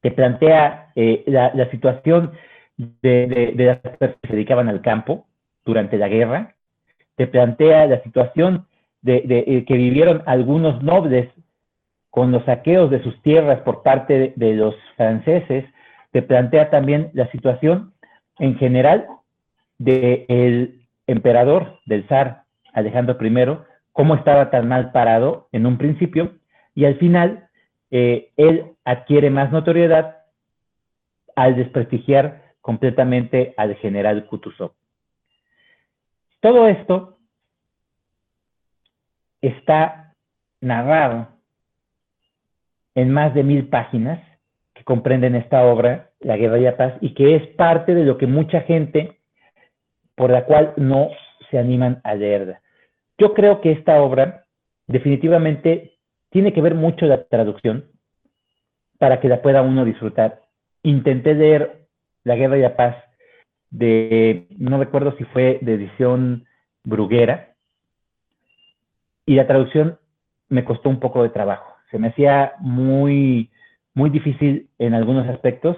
Te 0.00 0.10
plantea 0.10 0.92
eh, 0.94 1.24
la, 1.26 1.70
situación 1.70 2.32
de, 2.76 3.52
las 3.56 3.78
personas 3.78 4.16
que 4.22 4.28
se 4.28 4.34
dedicaban 4.34 4.68
al 4.68 4.80
campo 4.80 5.26
durante 5.64 5.98
la 5.98 6.08
guerra, 6.08 6.54
te 7.16 7.26
plantea 7.26 7.86
la 7.86 8.02
situación 8.02 8.66
de, 9.02 9.22
eh, 9.24 9.64
que 9.64 9.74
vivieron 9.74 10.22
algunos 10.26 10.82
nobles 10.82 11.28
con 12.10 12.32
los 12.32 12.44
saqueos 12.44 12.90
de 12.90 13.02
sus 13.02 13.20
tierras 13.22 13.60
por 13.60 13.82
parte 13.82 14.32
de 14.34 14.54
los 14.54 14.74
franceses, 14.96 15.64
te 16.12 16.22
plantea 16.22 16.70
también 16.70 17.10
la 17.12 17.30
situación 17.30 17.92
en 18.38 18.56
general 18.56 19.06
del 19.78 20.80
emperador, 21.06 21.78
del 21.86 22.06
zar 22.08 22.44
Alejandro 22.72 23.16
I, 23.20 23.58
cómo 23.92 24.14
estaba 24.14 24.50
tan 24.50 24.68
mal 24.68 24.92
parado 24.92 25.48
en 25.52 25.66
un 25.66 25.76
principio, 25.76 26.32
y 26.74 26.84
al 26.84 26.96
final 26.96 27.47
eh, 27.90 28.30
él 28.36 28.72
adquiere 28.84 29.30
más 29.30 29.50
notoriedad 29.50 30.18
al 31.36 31.56
desprestigiar 31.56 32.42
completamente 32.60 33.54
al 33.56 33.76
general 33.76 34.26
Kutuzov. 34.26 34.72
Todo 36.40 36.68
esto 36.68 37.18
está 39.40 40.14
narrado 40.60 41.28
en 42.94 43.12
más 43.12 43.34
de 43.34 43.42
mil 43.42 43.68
páginas 43.68 44.20
que 44.74 44.84
comprenden 44.84 45.34
esta 45.34 45.64
obra, 45.64 46.10
La 46.20 46.36
Guerra 46.36 46.58
y 46.58 46.62
la 46.62 46.76
Paz, 46.76 46.94
y 47.00 47.14
que 47.14 47.36
es 47.36 47.46
parte 47.54 47.94
de 47.94 48.04
lo 48.04 48.18
que 48.18 48.26
mucha 48.26 48.60
gente 48.62 49.18
por 50.14 50.30
la 50.30 50.44
cual 50.44 50.74
no 50.76 51.10
se 51.50 51.58
animan 51.58 52.00
a 52.04 52.14
leerla. 52.14 52.60
Yo 53.18 53.34
creo 53.34 53.60
que 53.60 53.72
esta 53.72 54.02
obra 54.02 54.44
definitivamente 54.86 55.97
tiene 56.30 56.52
que 56.52 56.60
ver 56.60 56.74
mucho 56.74 57.06
la 57.06 57.24
traducción 57.24 57.86
para 58.98 59.20
que 59.20 59.28
la 59.28 59.42
pueda 59.42 59.62
uno 59.62 59.84
disfrutar. 59.84 60.42
Intenté 60.82 61.34
leer 61.34 61.86
La 62.24 62.36
Guerra 62.36 62.58
y 62.58 62.62
la 62.62 62.76
Paz 62.76 62.96
de, 63.70 64.46
no 64.56 64.78
recuerdo 64.78 65.16
si 65.16 65.24
fue 65.24 65.58
de 65.62 65.74
edición 65.74 66.46
Bruguera, 66.84 67.54
y 69.26 69.34
la 69.34 69.46
traducción 69.46 69.98
me 70.48 70.64
costó 70.64 70.88
un 70.88 71.00
poco 71.00 71.22
de 71.22 71.28
trabajo. 71.28 71.74
Se 71.90 71.98
me 71.98 72.08
hacía 72.08 72.54
muy, 72.60 73.50
muy 73.92 74.08
difícil 74.08 74.70
en 74.78 74.94
algunos 74.94 75.28
aspectos 75.28 75.76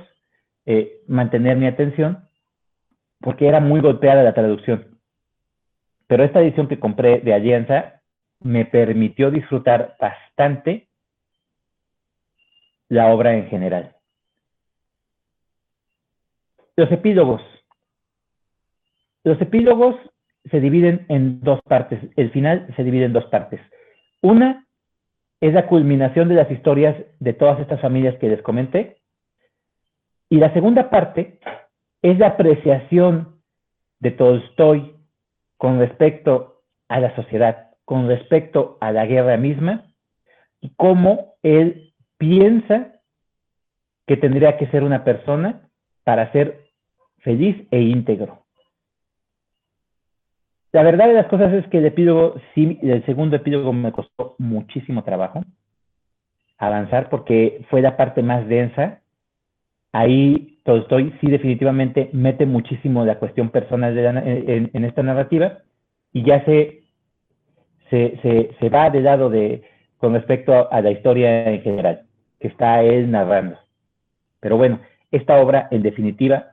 eh, 0.67 1.01
mantener 1.09 1.57
mi 1.57 1.67
atención 1.67 2.29
porque 3.21 3.49
era 3.49 3.59
muy 3.59 3.81
golpeada 3.81 4.23
la 4.23 4.35
traducción. 4.35 5.01
Pero 6.07 6.23
esta 6.23 6.41
edición 6.41 6.69
que 6.69 6.79
compré 6.79 7.21
de 7.21 7.35
Alianza 7.35 8.00
me 8.41 8.65
permitió 8.65 9.31
disfrutar 9.31 9.97
bastante 10.01 10.89
la 12.89 13.09
obra 13.09 13.35
en 13.35 13.49
general. 13.49 13.97
Los 16.77 16.91
epílogos. 16.91 17.43
Los 19.23 19.41
epílogos 19.41 19.97
se 20.51 20.61
dividen 20.61 21.05
en 21.09 21.41
dos 21.41 21.61
partes. 21.63 22.01
El 22.17 22.31
final 22.31 22.73
se 22.77 22.85
divide 22.85 23.05
en 23.05 23.13
dos 23.13 23.27
partes. 23.27 23.61
Una 24.23 24.67
es 25.41 25.55
la 25.55 25.67
culminación 25.67 26.29
de 26.29 26.35
las 26.35 26.51
historias 26.51 26.97
de 27.19 27.33
todas 27.33 27.61
estas 27.61 27.81
familias 27.81 28.17
que 28.19 28.29
les 28.29 28.43
comenté. 28.43 28.99
Y 30.29 30.39
la 30.39 30.53
segunda 30.53 30.91
parte 30.91 31.39
es 32.03 32.19
la 32.19 32.29
apreciación 32.29 33.41
de 33.99 34.11
Tolstoy 34.13 34.97
con 35.57 35.79
respecto 35.79 36.63
a 36.89 37.01
la 37.01 37.15
sociedad, 37.15 37.70
con 37.91 38.07
respecto 38.07 38.79
a 38.81 38.93
la 38.93 39.05
guerra 39.05 39.37
misma, 39.37 39.83
y 40.61 40.71
cómo 40.77 41.35
él 41.43 41.93
piensa 42.19 42.93
que 44.07 44.17
tendría 44.17 44.57
que 44.59 44.69
ser 44.69 44.85
una 44.85 45.03
persona 45.03 45.63
para 46.05 46.31
ser 46.31 46.67
feliz 47.19 47.57
e 47.73 47.81
íntegro. 47.81 48.45
La 50.71 50.85
verdad 50.85 51.09
de 51.09 51.15
las 51.15 51.27
cosas 51.27 51.53
es 51.53 51.67
que 51.67 51.79
el 51.79 51.87
epílogo, 51.87 52.37
sí, 52.55 52.79
el 52.81 53.05
segundo 53.07 53.35
epílogo 53.35 53.73
me 53.73 53.91
costó 53.91 54.37
muchísimo 54.39 55.03
trabajo 55.03 55.43
avanzar 56.59 57.11
porque 57.11 57.67
fue 57.71 57.83
la 57.83 57.97
parte 57.97 58.23
más 58.23 58.47
densa. 58.47 59.01
Ahí 59.91 60.61
Tolstoy 60.63 61.13
sí 61.21 61.27
definitivamente 61.29 62.09
mete 62.13 62.47
muchísimo 62.47 63.05
la 63.05 63.19
cuestión 63.19 63.49
personal 63.49 63.99
en, 63.99 64.85
esta 64.85 65.03
narrativa 65.03 65.59
y 66.13 66.23
ya 66.23 66.45
se, 66.45 66.80
se, 67.91 68.69
va 68.69 68.91
de 68.91 69.01
lado 69.01 69.29
de, 69.31 69.63
con 69.99 70.15
respecto 70.15 70.71
a, 70.71 70.81
la 70.81 70.91
historia 70.91 71.51
en 71.51 71.63
general, 71.63 72.03
que 72.39 72.49
está 72.49 72.83
él 72.83 73.11
narrando. 73.11 73.59
Pero 74.41 74.57
bueno, 74.57 74.81
esta 75.11 75.41
obra 75.41 75.69
en 75.71 75.83
definitiva 75.83 76.53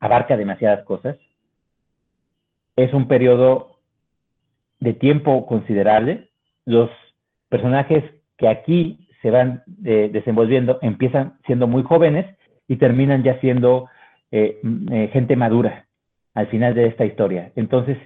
abarca 0.00 0.36
demasiadas 0.36 0.84
cosas. 0.84 1.16
Es 2.76 2.92
un 2.92 3.06
periodo 3.06 3.78
de 4.80 4.94
tiempo 4.94 5.46
considerable. 5.46 6.30
Los 6.64 6.90
personajes 7.48 8.02
que 8.36 8.48
aquí 8.48 9.08
se 9.20 9.30
van 9.30 9.62
eh, 9.84 10.10
desenvolviendo 10.12 10.78
empiezan 10.82 11.38
siendo 11.46 11.68
muy 11.68 11.82
jóvenes 11.84 12.26
y 12.66 12.76
terminan 12.76 13.22
ya 13.22 13.38
siendo 13.40 13.88
eh, 14.32 14.60
eh, 14.90 15.10
gente 15.12 15.36
madura 15.36 15.86
al 16.34 16.48
final 16.48 16.74
de 16.74 16.86
esta 16.86 17.04
historia. 17.04 17.52
Entonces, 17.54 17.98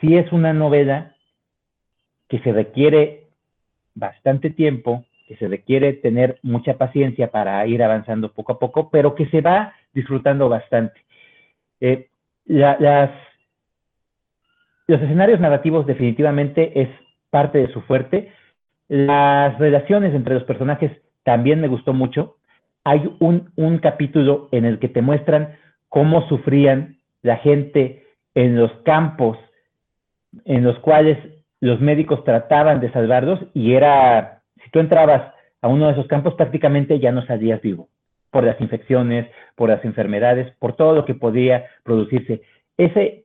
sí 0.00 0.16
es 0.16 0.30
una 0.32 0.52
novela 0.52 1.14
que 2.30 2.38
se 2.38 2.52
requiere 2.52 3.26
bastante 3.94 4.48
tiempo, 4.48 5.04
que 5.28 5.36
se 5.36 5.46
requiere 5.48 5.92
tener 5.92 6.38
mucha 6.42 6.78
paciencia 6.78 7.30
para 7.30 7.66
ir 7.66 7.82
avanzando 7.82 8.32
poco 8.32 8.52
a 8.52 8.58
poco, 8.58 8.88
pero 8.88 9.14
que 9.14 9.26
se 9.26 9.42
va 9.42 9.74
disfrutando 9.92 10.48
bastante. 10.48 10.98
Eh, 11.80 12.08
los 12.46 13.10
escenarios 15.02 15.40
narrativos 15.40 15.86
definitivamente 15.86 16.80
es 16.80 16.88
parte 17.28 17.58
de 17.58 17.70
su 17.72 17.82
fuerte. 17.82 18.32
Las 18.88 19.58
relaciones 19.58 20.14
entre 20.14 20.34
los 20.34 20.44
personajes 20.44 20.90
también 21.22 21.60
me 21.60 21.68
gustó 21.68 21.92
mucho 21.92 22.36
hay 22.84 23.14
un, 23.20 23.78
capítulo 23.78 24.48
en 24.52 24.64
el 24.64 24.78
que 24.78 24.88
te 24.88 25.02
muestran 25.02 25.56
cómo 25.88 26.26
sufrían 26.28 26.98
la 27.22 27.36
gente 27.36 28.06
en 28.34 28.56
los 28.56 28.72
campos 28.84 29.38
en 30.44 30.64
los 30.64 30.78
cuales 30.78 31.18
los 31.60 31.80
médicos 31.80 32.24
trataban 32.24 32.80
de 32.80 32.90
salvarlos 32.92 33.40
y 33.54 33.74
era, 33.74 34.42
si 34.64 34.70
tú 34.70 34.80
entrabas 34.80 35.34
a 35.62 35.68
uno 35.68 35.86
de 35.86 35.92
esos 35.92 36.06
campos 36.06 36.34
prácticamente 36.34 36.98
ya 36.98 37.12
no 37.12 37.24
salías 37.26 37.60
vivo 37.60 37.88
por 38.30 38.44
las 38.44 38.60
infecciones, 38.60 39.28
por 39.56 39.68
las 39.68 39.84
enfermedades, 39.84 40.54
por 40.58 40.74
todo 40.74 40.94
lo 40.94 41.04
que 41.04 41.14
podía 41.14 41.66
producirse. 41.82 42.42
Ese, 42.76 43.24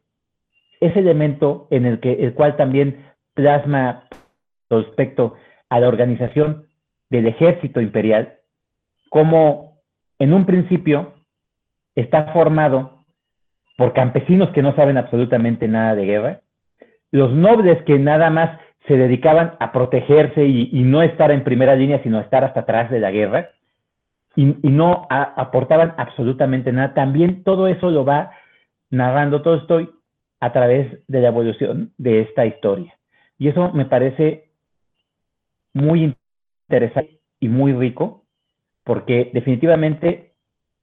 ese 0.82 0.99
elemento 0.99 1.68
en 1.72 1.86
el 1.86 1.99
que 1.99 2.14
el 2.14 2.34
cual 2.34 2.57
también 2.57 3.06
plasma 3.34 4.07
respecto 4.70 5.36
a 5.70 5.80
la 5.80 5.88
organización 5.88 6.66
del 7.10 7.28
ejército 7.28 7.82
imperial 7.82 8.40
cómo 9.10 9.82
en 10.20 10.34
un 10.34 10.45
principio 10.45 11.14
está 11.95 12.34
formado 12.34 13.06
por 13.78 13.94
campesinos 13.94 14.49
que 14.49 14.62
no 14.62 14.76
saben 14.76 14.98
absolutamente 14.98 15.68
nada 15.68 15.95
de 15.95 16.06
guerra, 16.06 16.41
los 17.15 17.31
nobles 17.31 17.81
que 17.83 17.97
nada 17.97 18.29
más 18.29 18.59
se 18.87 18.97
dedicaban 18.97 19.55
a 19.61 19.71
protegerse 19.71 20.45
y, 20.45 20.83
no 20.83 21.01
estar 21.01 21.31
en 21.31 21.45
primera 21.45 21.73
línea, 21.73 22.03
sino 22.03 22.19
estar 22.19 22.43
hasta 22.43 22.59
atrás 22.59 22.91
de 22.91 22.99
la 22.99 23.09
guerra, 23.09 23.51
y, 24.35 24.43
no 24.63 25.07
aportaban 25.09 25.93
absolutamente 25.95 26.73
nada. 26.73 26.93
También 26.93 27.45
todo 27.45 27.69
eso 27.69 27.89
lo 27.89 28.03
va 28.03 28.31
narrando 28.89 29.41
todo 29.41 29.55
esto 29.55 29.93
a 30.41 30.51
través 30.51 31.07
de 31.07 31.21
la 31.21 31.29
evolución 31.29 31.93
de 31.97 32.19
esta 32.19 32.45
historia. 32.45 32.97
Y 33.37 33.47
eso 33.47 33.71
me 33.71 33.85
parece 33.85 34.49
muy 35.73 36.13
interesante 36.67 37.21
y 37.39 37.47
muy 37.47 37.71
rico, 37.71 38.25
porque 38.83 39.31
definitivamente 39.33 40.33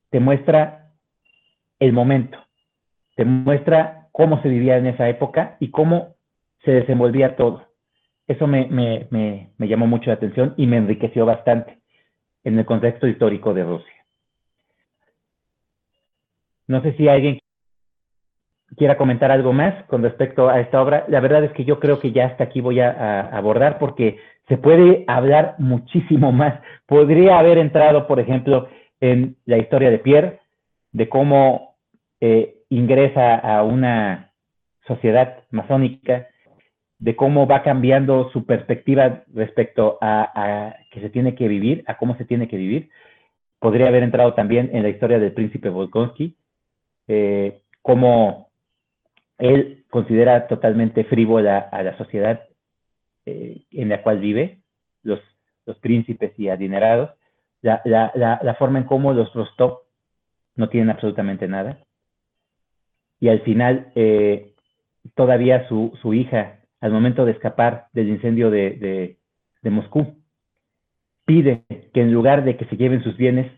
te 0.08 0.18
muestra 0.18 0.92
el 1.78 1.92
momento, 1.92 2.38
te 3.16 3.26
muestra 3.26 4.08
cómo 4.12 4.40
se 4.40 4.48
vivía 4.48 4.78
en 4.78 4.86
esa 4.86 5.10
época 5.10 5.56
y 5.60 5.70
cómo 5.70 6.11
se 6.64 6.72
desenvolvía 6.72 7.36
todo. 7.36 7.66
Eso 8.26 8.46
me, 8.46 9.48
llamó 9.58 9.86
mucho 9.86 10.10
la 10.10 10.14
atención 10.14 10.54
y 10.56 10.66
me 10.66 10.76
enriqueció 10.76 11.26
bastante 11.26 11.78
en 12.44 12.58
el 12.58 12.64
contexto 12.64 13.06
histórico 13.06 13.52
de 13.52 13.64
Rusia. 13.64 13.92
No 16.68 16.80
sé 16.82 16.94
si 16.94 17.08
alguien 17.08 17.38
quiera 18.76 18.96
comentar 18.96 19.30
algo 19.30 19.52
más 19.52 19.84
con 19.84 20.02
respecto 20.02 20.48
a 20.48 20.60
esta 20.60 20.80
obra. 20.80 21.04
La 21.08 21.20
verdad 21.20 21.44
es 21.44 21.52
que 21.52 21.64
yo 21.64 21.78
creo 21.78 22.00
que 22.00 22.12
ya 22.12 22.26
hasta 22.26 22.44
aquí 22.44 22.60
voy 22.60 22.80
a, 22.80 23.20
abordar 23.20 23.78
porque 23.78 24.18
se 24.48 24.56
puede 24.56 25.04
hablar 25.08 25.56
muchísimo 25.58 26.32
más. 26.32 26.60
Podría 26.86 27.38
haber 27.38 27.58
entrado, 27.58 28.06
por 28.06 28.20
ejemplo, 28.20 28.68
en 29.00 29.36
la 29.44 29.58
historia 29.58 29.90
de 29.90 29.98
Pierre, 29.98 30.40
de 30.92 31.08
cómo 31.08 31.76
eh, 32.20 32.54
ingresa 32.70 33.34
a 33.34 33.62
una 33.62 34.32
sociedad 34.86 35.44
masónica, 35.50 36.28
de 37.02 37.16
cómo 37.16 37.48
va 37.48 37.64
cambiando 37.64 38.30
su 38.30 38.46
perspectiva 38.46 39.24
respecto 39.34 39.98
a, 40.00 40.76
que 40.92 41.00
se 41.00 41.10
tiene 41.10 41.34
que 41.34 41.48
vivir, 41.48 41.82
a 41.88 41.96
cómo 41.96 42.16
se 42.16 42.24
tiene 42.24 42.46
que 42.46 42.56
vivir. 42.56 42.90
Podría 43.58 43.88
haber 43.88 44.04
entrado 44.04 44.34
también 44.34 44.70
en 44.72 44.84
la 44.84 44.88
historia 44.88 45.18
del 45.18 45.32
príncipe 45.32 45.68
Volkonsky, 45.68 46.36
eh, 47.08 47.62
cómo 47.82 48.50
él 49.38 49.84
considera 49.90 50.46
totalmente 50.46 51.02
frívola 51.02 51.58
a 51.58 51.82
la 51.82 51.98
sociedad 51.98 52.44
eh, 53.26 53.62
en 53.72 53.88
la 53.88 54.00
cual 54.02 54.20
vive, 54.20 54.60
los, 55.02 55.18
príncipes 55.80 56.38
y 56.38 56.50
adinerados, 56.50 57.10
la, 57.62 58.56
forma 58.60 58.78
en 58.78 58.84
cómo 58.84 59.12
los 59.12 59.32
Rostov 59.34 59.80
no 60.54 60.68
tienen 60.68 60.90
absolutamente 60.90 61.48
nada. 61.48 61.78
Y 63.18 63.28
al 63.28 63.40
final, 63.40 63.90
eh, 63.96 64.54
todavía 65.16 65.66
su, 65.68 66.14
hija, 66.14 66.61
al 66.82 66.90
momento 66.90 67.24
de 67.24 67.32
escapar 67.32 67.86
del 67.92 68.08
incendio 68.08 68.50
de, 68.50 69.16
de, 69.62 69.70
Moscú, 69.70 70.20
pide 71.24 71.64
que 71.94 72.00
en 72.00 72.12
lugar 72.12 72.44
de 72.44 72.56
que 72.56 72.64
se 72.66 72.76
lleven 72.76 73.04
sus 73.04 73.16
bienes, 73.16 73.50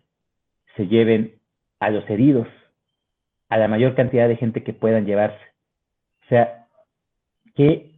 se 0.77 0.87
lleven 0.87 1.41
a 1.81 1.89
los 1.89 2.09
heridos, 2.11 2.47
a 3.49 3.57
la 3.57 3.67
mayor 3.67 3.95
cantidad 3.95 4.29
de 4.29 4.37
gente 4.37 4.63
que 4.63 4.75
puedan 4.75 5.07
llevarse. 5.07 5.43
O 6.25 6.29
sea, 6.29 6.67
qué 7.55 7.95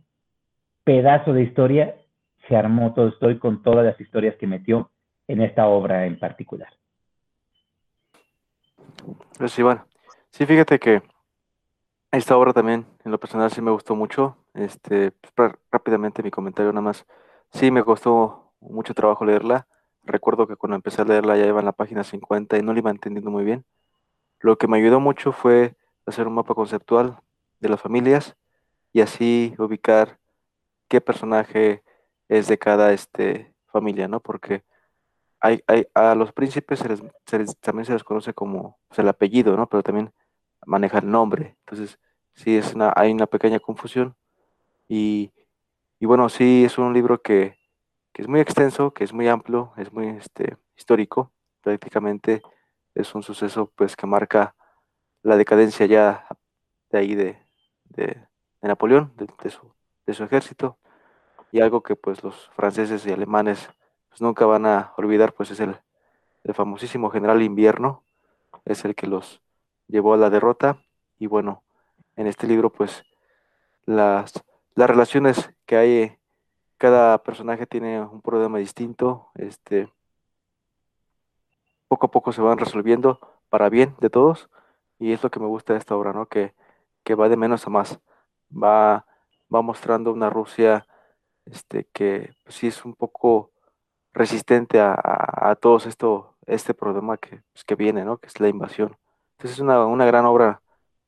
pedazo 0.84 1.32
de 1.32 1.42
historia 1.42 1.96
se 2.46 2.54
armó 2.54 2.94
todo 2.94 3.08
estoy 3.08 3.40
con 3.40 3.64
todas 3.64 3.84
las 3.84 4.00
historias 4.00 4.36
que 4.36 4.46
metió 4.46 4.92
en 5.26 5.42
esta 5.42 5.66
obra 5.66 6.06
en 6.06 6.20
particular. 6.20 6.72
Pues 9.36 9.50
sí, 9.50 9.64
bueno. 9.64 9.84
Sí, 10.30 10.46
fíjate 10.46 10.78
que 10.78 11.02
esta 12.12 12.36
obra 12.36 12.52
también, 12.52 12.86
en 13.04 13.12
lo 13.12 13.20
personal, 13.20 13.50
sí 13.50 13.60
me 13.60 13.70
gustó 13.70 13.94
mucho. 13.94 14.36
Este, 14.54 15.12
pues, 15.34 15.52
rápidamente 15.70 16.22
mi 16.22 16.30
comentario 16.30 16.72
nada 16.72 16.82
más. 16.82 17.06
Sí, 17.52 17.70
me 17.70 17.84
costó 17.84 18.52
mucho 18.60 18.94
trabajo 18.94 19.24
leerla. 19.24 19.66
Recuerdo 20.02 20.46
que 20.46 20.56
cuando 20.56 20.76
empecé 20.76 21.02
a 21.02 21.04
leerla 21.04 21.36
ya 21.36 21.46
iba 21.46 21.60
en 21.60 21.66
la 21.66 21.72
página 21.72 22.04
50 22.04 22.58
y 22.58 22.62
no 22.62 22.72
la 22.72 22.78
iba 22.78 22.90
entendiendo 22.90 23.30
muy 23.30 23.44
bien. 23.44 23.64
Lo 24.40 24.56
que 24.58 24.68
me 24.68 24.78
ayudó 24.78 25.00
mucho 25.00 25.32
fue 25.32 25.76
hacer 26.06 26.26
un 26.26 26.34
mapa 26.34 26.54
conceptual 26.54 27.20
de 27.60 27.68
las 27.68 27.80
familias 27.80 28.36
y 28.92 29.00
así 29.00 29.54
ubicar 29.58 30.18
qué 30.88 31.00
personaje 31.00 31.82
es 32.28 32.46
de 32.48 32.58
cada 32.58 32.92
este, 32.92 33.54
familia, 33.66 34.08
¿no? 34.08 34.20
Porque 34.20 34.64
hay, 35.40 35.62
hay, 35.66 35.86
a 35.94 36.14
los 36.14 36.32
príncipes 36.32 36.82
también 37.60 37.84
se 37.84 37.92
les 37.92 38.04
conoce 38.04 38.32
como 38.34 38.78
pues, 38.88 38.98
el 39.00 39.08
apellido, 39.08 39.56
¿no? 39.56 39.68
Pero 39.68 39.82
también 39.82 40.12
maneja 40.66 40.98
el 40.98 41.10
nombre. 41.10 41.56
Entonces, 41.60 41.98
sí, 42.34 42.56
es 42.56 42.74
una, 42.74 42.92
hay 42.94 43.12
una 43.12 43.26
pequeña 43.26 43.60
confusión. 43.60 44.14
Y, 44.88 45.32
y 45.98 46.06
bueno, 46.06 46.28
sí, 46.28 46.64
es 46.64 46.76
un 46.78 46.92
libro 46.92 47.22
que, 47.22 47.58
que, 48.12 48.22
es 48.22 48.28
muy 48.28 48.40
extenso, 48.40 48.92
que 48.92 49.04
es 49.04 49.12
muy 49.12 49.28
amplio, 49.28 49.72
es 49.78 49.92
muy 49.92 50.08
este, 50.08 50.58
histórico. 50.76 51.32
Prácticamente 51.62 52.42
es 52.94 53.14
un 53.14 53.22
suceso 53.22 53.72
pues 53.74 53.96
que 53.96 54.06
marca 54.06 54.54
la 55.22 55.36
decadencia 55.36 55.86
ya 55.86 56.26
de 56.90 56.98
ahí 56.98 57.14
de, 57.14 57.38
de, 57.84 58.26
Napoleón, 58.62 59.12
de, 59.16 59.50
su, 59.50 59.72
de 60.06 60.14
su 60.14 60.24
ejército, 60.24 60.78
y 61.52 61.60
algo 61.60 61.82
que 61.82 61.94
pues 61.94 62.22
los 62.24 62.50
franceses 62.56 63.06
y 63.06 63.12
alemanes 63.12 63.68
pues, 64.08 64.20
nunca 64.20 64.44
van 64.44 64.66
a 64.66 64.92
olvidar, 64.96 65.32
pues 65.34 65.52
es 65.52 65.60
el, 65.60 65.76
el 66.42 66.54
famosísimo 66.54 67.10
general 67.10 67.42
invierno, 67.42 68.02
es 68.64 68.84
el 68.84 68.94
que 68.96 69.06
los 69.06 69.40
llevó 69.88 70.14
a 70.14 70.16
la 70.16 70.30
derrota, 70.30 70.82
y 71.18 71.26
bueno, 71.26 71.62
en 72.16 72.26
este 72.26 72.46
libro 72.46 72.70
pues 72.70 73.04
las, 73.84 74.32
las 74.74 74.90
relaciones 74.90 75.50
que 75.66 75.76
hay, 75.76 76.18
cada 76.78 77.18
personaje 77.22 77.66
tiene 77.66 78.00
un 78.00 78.22
problema 78.22 78.58
distinto, 78.58 79.30
este, 79.34 79.92
poco 81.88 82.06
a 82.06 82.10
poco 82.10 82.32
se 82.32 82.42
van 82.42 82.58
resolviendo 82.58 83.20
para 83.48 83.68
bien 83.68 83.94
de 84.00 84.10
todos, 84.10 84.48
y 84.98 85.12
es 85.12 85.22
lo 85.22 85.30
que 85.30 85.40
me 85.40 85.46
gusta 85.46 85.72
de 85.74 85.78
esta 85.78 85.96
obra, 85.96 86.12
¿no? 86.12 86.26
Que 86.26 86.54
que 87.06 87.14
va 87.14 87.28
de 87.28 87.36
menos 87.36 87.66
a 87.66 87.70
más. 87.70 88.00
Va, 88.50 89.06
va 89.54 89.62
mostrando 89.62 90.12
una 90.12 90.28
Rusia 90.28 90.86
este, 91.46 91.86
que 91.92 92.34
pues, 92.42 92.56
sí 92.56 92.66
es 92.66 92.84
un 92.84 92.94
poco 92.94 93.52
resistente 94.12 94.80
a, 94.80 94.96
a, 95.02 95.54
todo 95.54 95.76
esto, 95.76 96.36
este 96.46 96.74
problema 96.74 97.16
que, 97.16 97.42
pues, 97.52 97.64
que 97.64 97.76
viene, 97.76 98.04
¿no? 98.04 98.18
que 98.18 98.26
es 98.26 98.40
la 98.40 98.48
invasión. 98.48 98.96
Entonces 99.36 99.58
es 99.58 99.60
una, 99.60 99.84
una, 99.86 100.06
gran 100.06 100.24
obra 100.24 100.62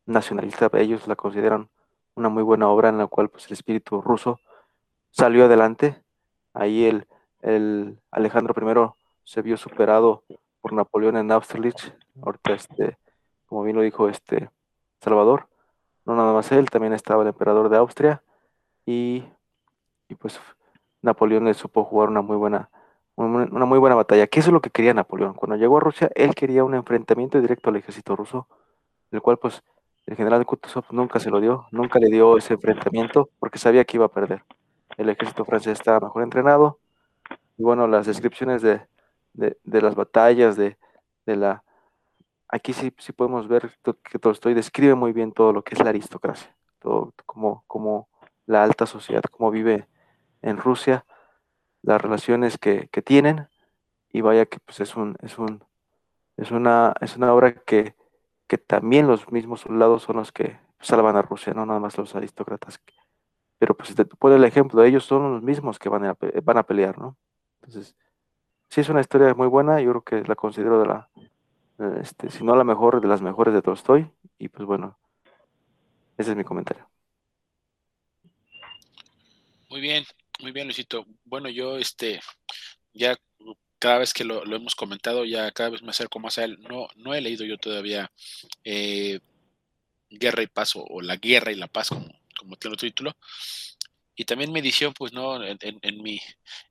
nacionalista, 0.06 0.70
ellos 0.74 1.06
la 1.08 1.16
consideran 1.16 1.70
una 2.14 2.28
muy 2.28 2.42
buena 2.42 2.68
obra 2.68 2.90
en 2.90 2.98
la 2.98 3.06
cual 3.06 3.30
pues, 3.30 3.46
el 3.46 3.52
espíritu 3.54 4.02
ruso 4.02 4.40
salió 5.10 5.46
adelante. 5.46 6.02
Ahí 6.52 6.84
el, 6.84 7.06
el 7.40 7.98
Alejandro 8.10 8.54
I 8.56 8.90
se 9.24 9.42
vio 9.42 9.56
superado 9.56 10.24
por 10.60 10.72
Napoleón 10.72 11.16
en 11.16 11.30
Austerlitz, 11.32 11.92
ahorita 12.22 12.52
este, 12.52 12.98
como 13.46 13.62
bien 13.62 13.76
lo 13.76 13.82
dijo 13.82 14.08
este 14.08 14.50
Salvador, 15.00 15.48
no 16.04 16.16
nada 16.16 16.32
más 16.32 16.50
él, 16.52 16.70
también 16.70 16.92
estaba 16.92 17.22
el 17.22 17.28
emperador 17.28 17.68
de 17.68 17.76
Austria 17.76 18.22
y, 18.84 19.24
pues 20.18 20.40
Napoleón 21.02 21.44
le 21.44 21.54
supo 21.54 21.84
jugar 21.84 22.08
una 22.08 22.22
muy 22.22 22.36
buena 22.36 22.70
una 23.24 23.64
muy 23.64 23.78
buena 23.78 23.96
batalla, 23.96 24.26
que 24.28 24.40
eso 24.40 24.50
es 24.50 24.52
lo 24.52 24.60
que 24.60 24.70
quería 24.70 24.94
Napoleón. 24.94 25.34
Cuando 25.34 25.56
llegó 25.56 25.78
a 25.78 25.80
Rusia, 25.80 26.10
él 26.14 26.34
quería 26.34 26.62
un 26.64 26.74
enfrentamiento 26.74 27.40
directo 27.40 27.70
al 27.70 27.76
ejército 27.76 28.14
ruso, 28.14 28.46
el 29.10 29.20
cual 29.20 29.38
pues 29.38 29.62
el 30.06 30.16
general 30.16 30.46
Kutuzov 30.46 30.84
nunca 30.90 31.18
se 31.18 31.30
lo 31.30 31.40
dio, 31.40 31.66
nunca 31.72 31.98
le 31.98 32.08
dio 32.08 32.38
ese 32.38 32.54
enfrentamiento 32.54 33.28
porque 33.40 33.58
sabía 33.58 33.84
que 33.84 33.96
iba 33.96 34.06
a 34.06 34.10
perder. 34.10 34.44
El 34.96 35.08
ejército 35.08 35.44
francés 35.44 35.72
estaba 35.72 36.00
mejor 36.00 36.22
entrenado 36.22 36.78
y 37.56 37.62
bueno, 37.64 37.88
las 37.88 38.06
descripciones 38.06 38.62
de, 38.62 38.86
de 39.34 39.82
las 39.82 39.94
batallas, 39.94 40.56
de, 40.56 40.76
de, 41.26 41.36
la, 41.36 41.64
aquí 42.48 42.72
sí, 42.72 42.92
sí 42.98 43.12
podemos 43.12 43.48
ver 43.48 43.70
que 44.10 44.18
Tolstoy 44.18 44.54
describe 44.54 44.94
muy 44.94 45.12
bien 45.12 45.32
todo 45.32 45.52
lo 45.52 45.62
que 45.62 45.74
es 45.74 45.82
la 45.82 45.90
aristocracia, 45.90 46.54
todo 46.78 47.12
como, 47.26 47.64
como 47.66 48.08
la 48.46 48.62
alta 48.62 48.86
sociedad, 48.86 49.22
cómo 49.30 49.50
vive 49.50 49.86
en 50.40 50.56
Rusia, 50.56 51.04
las 51.82 52.00
relaciones 52.00 52.58
que, 52.58 52.88
tienen, 53.04 53.48
y 54.10 54.20
vaya 54.20 54.46
que 54.46 54.58
pues 54.60 54.80
es 54.80 54.96
un, 54.96 55.16
es 55.22 55.38
un, 55.38 55.64
es 56.36 56.50
una, 56.50 56.94
es 57.00 57.16
una 57.16 57.32
obra 57.34 57.54
que, 57.54 57.94
que 58.46 58.58
también 58.58 59.06
los 59.06 59.30
mismos 59.30 59.60
soldados 59.62 60.02
son 60.02 60.16
los 60.16 60.32
que 60.32 60.58
salvan 60.80 61.16
a 61.16 61.22
Rusia, 61.22 61.54
no 61.54 61.66
nada 61.66 61.80
más 61.80 61.96
los 61.98 62.14
aristócratas. 62.14 62.80
Pero 63.58 63.76
pues 63.76 63.88
si 63.90 63.94
te 63.94 64.04
pone 64.04 64.36
el 64.36 64.44
ejemplo, 64.44 64.82
ellos 64.84 65.04
son 65.04 65.34
los 65.34 65.42
mismos 65.42 65.78
que 65.78 65.88
van 65.88 66.04
a, 66.04 66.16
van 66.42 66.58
a 66.58 66.62
pelear, 66.62 66.98
¿no? 66.98 67.16
Entonces, 67.60 67.96
sí 68.68 68.80
es 68.80 68.88
una 68.88 69.00
historia 69.00 69.34
muy 69.34 69.48
buena, 69.48 69.80
yo 69.80 69.90
creo 69.90 70.02
que 70.02 70.28
la 70.28 70.36
considero 70.36 70.78
de 70.80 70.86
la, 70.86 71.10
este, 72.00 72.30
si 72.30 72.44
no 72.44 72.56
la 72.56 72.64
mejor 72.64 73.00
de 73.00 73.08
las 73.08 73.22
mejores 73.22 73.54
de 73.54 73.62
Tolstoy. 73.62 74.10
Y 74.38 74.48
pues 74.48 74.66
bueno, 74.66 74.98
ese 76.16 76.30
es 76.30 76.36
mi 76.36 76.44
comentario. 76.44 76.88
Muy 79.70 79.80
bien, 79.80 80.04
muy 80.40 80.52
bien, 80.52 80.66
Luisito. 80.66 81.06
Bueno, 81.24 81.48
yo 81.48 81.78
este 81.78 82.20
ya 82.92 83.16
cada 83.78 83.98
vez 83.98 84.12
que 84.12 84.24
lo, 84.24 84.44
hemos 84.44 84.74
comentado, 84.74 85.24
ya 85.24 85.50
cada 85.52 85.70
vez 85.70 85.82
me 85.82 85.90
acerco 85.90 86.18
más 86.18 86.38
a 86.38 86.44
él. 86.44 86.58
No, 86.68 86.88
no 86.96 87.14
he 87.14 87.20
leído 87.20 87.44
yo 87.44 87.58
todavía 87.58 88.10
eh, 88.64 89.20
Guerra 90.10 90.42
y 90.42 90.48
Paz 90.48 90.72
o, 90.74 91.00
La 91.00 91.16
Guerra 91.16 91.52
y 91.52 91.56
la 91.56 91.68
Paz, 91.68 91.88
como, 91.90 92.08
como 92.36 92.56
tiene 92.56 92.74
el 92.74 92.80
título. 92.80 93.16
Y 94.20 94.24
también 94.24 94.50
mi 94.50 94.58
edición, 94.58 94.92
pues 94.94 95.12
no, 95.12 95.40
en, 95.44 96.02
mi, 96.02 96.20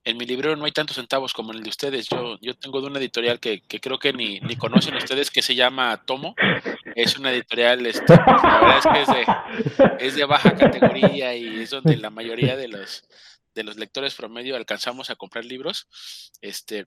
en 0.03 0.18
mi 0.18 0.26
libro 0.26 0.57
no 0.57 0.65
hay 0.65 0.73
tantos 0.73 0.98
centavos 0.98 1.31
como 1.31 1.52
en 1.52 1.60
el 1.60 1.64
de 1.64 1.69
ustedes. 1.69 2.10
Yo, 2.10 2.38
yo 2.41 2.56
tengo 2.56 2.81
de 2.81 2.88
una 2.88 2.99
editorial 2.99 3.39
que, 3.39 3.61
que 3.61 3.80
creo 3.80 3.98
que 3.99 4.11
ni, 4.11 4.41
ni, 4.41 4.57
conocen 4.57 4.95
ustedes, 4.95 5.31
que 5.31 5.41
se 5.41 5.56
llama 5.56 6.03
Tomo. 6.06 6.35
Es 6.94 7.18
una 7.18 7.31
editorial, 7.31 7.85
este, 7.85 8.18
la 8.18 8.60
verdad 8.61 8.77
es 8.80 8.85
que 8.91 9.02
es 9.02 9.07
de, 9.07 10.06
es 10.07 10.15
de 10.15 10.26
baja 10.26 10.56
categoría 10.57 11.38
y 11.38 11.61
es 11.61 11.69
donde 11.69 11.95
la 11.95 12.10
mayoría 12.10 12.57
de 12.57 12.68
los, 12.68 13.06
de 13.57 13.63
los 13.63 13.77
lectores 13.77 14.15
promedio 14.15 14.55
alcanzamos 14.55 15.09
a 15.09 15.15
comprar 15.15 15.43
libros. 15.43 15.88
Este, 16.41 16.85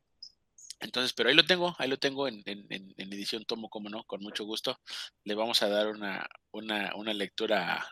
entonces, 0.81 1.13
pero 1.13 1.29
ahí 1.29 1.35
lo 1.35 1.45
tengo, 1.45 1.77
ahí 1.79 1.89
lo 1.89 1.99
tengo 1.99 2.29
en, 2.29 2.43
en, 2.47 2.67
en, 2.71 3.13
edición 3.13 3.45
tomo, 3.45 3.69
como 3.69 3.91
no, 3.91 4.05
con 4.05 4.23
mucho 4.23 4.45
gusto. 4.45 4.81
Le 5.25 5.35
vamos 5.35 5.63
a 5.63 5.69
dar 5.69 5.89
una, 5.89 6.27
una, 6.53 6.93
una 6.97 7.13
lectura 7.13 7.87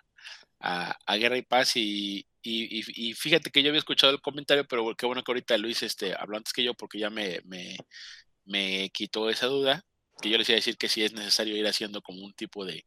a, 0.60 0.96
a, 1.04 1.16
Guerra 1.16 1.36
y 1.36 1.42
Paz 1.42 1.76
y, 1.76 2.26
y, 2.42 3.14
fíjate 3.14 3.50
que 3.50 3.62
yo 3.62 3.68
había 3.68 3.80
escuchado 3.80 4.12
el 4.12 4.20
comentario, 4.22 4.66
pero 4.66 4.94
qué 4.96 5.06
bueno 5.06 5.22
que 5.22 5.32
ahorita 5.32 5.58
Luis 5.58 5.82
este, 5.82 6.14
habló 6.14 6.38
antes 6.38 6.52
que 6.52 6.62
yo 6.64 6.74
porque 6.74 6.98
ya 6.98 7.10
me, 7.10 7.40
me, 8.44 8.90
quitó 8.90 9.28
esa 9.28 9.46
duda, 9.46 9.84
que 10.22 10.30
yo 10.30 10.38
les 10.38 10.48
iba 10.48 10.54
a 10.54 10.62
decir 10.62 10.78
que 10.78 10.88
si 10.88 11.04
es 11.04 11.12
necesario 11.12 11.56
ir 11.56 11.66
haciendo 11.66 12.00
como 12.00 12.24
un 12.24 12.32
tipo 12.32 12.64
de, 12.64 12.84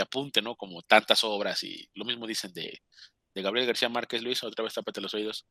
apunte, 0.00 0.42
¿no? 0.42 0.56
Como 0.56 0.82
tantas 0.82 1.24
obras 1.24 1.62
y 1.64 1.88
lo 1.94 2.04
mismo 2.04 2.26
dicen 2.26 2.52
de, 2.52 2.82
de 3.34 3.42
Gabriel 3.42 3.66
García 3.66 3.88
Márquez, 3.88 4.22
Luis, 4.22 4.42
otra 4.42 4.64
vez 4.64 4.74
tápate 4.74 5.00
los 5.00 5.14
oídos, 5.14 5.46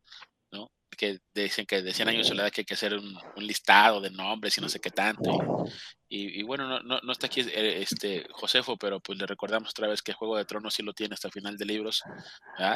¿no? 0.51 0.71
Que 0.95 1.19
dicen 1.33 1.65
que 1.65 1.81
de 1.81 1.93
100 1.93 2.09
años 2.09 2.25
de 2.25 2.29
soledad 2.29 2.51
que 2.51 2.61
hay 2.61 2.65
que 2.65 2.73
hacer 2.73 2.93
un, 2.95 3.17
listado 3.37 4.01
de 4.01 4.11
nombres 4.11 4.57
y 4.57 4.61
no 4.61 4.69
sé 4.69 4.79
qué 4.79 4.91
tanto. 4.91 5.65
Y, 6.09 6.43
bueno, 6.43 6.67
no, 6.67 6.81
no, 6.81 6.99
no, 7.01 7.11
está 7.11 7.27
aquí 7.27 7.41
eh, 7.41 7.81
este 7.81 8.27
Josefo, 8.31 8.77
pero 8.77 8.99
pues 8.99 9.17
le 9.17 9.25
recordamos 9.25 9.69
otra 9.69 9.87
vez 9.87 10.01
que 10.01 10.13
Juego 10.13 10.37
de 10.37 10.45
Tronos 10.45 10.73
sí 10.73 10.83
lo 10.83 10.93
tiene 10.93 11.13
hasta 11.13 11.29
el 11.29 11.31
final 11.31 11.57
de 11.57 11.65
libros. 11.65 12.03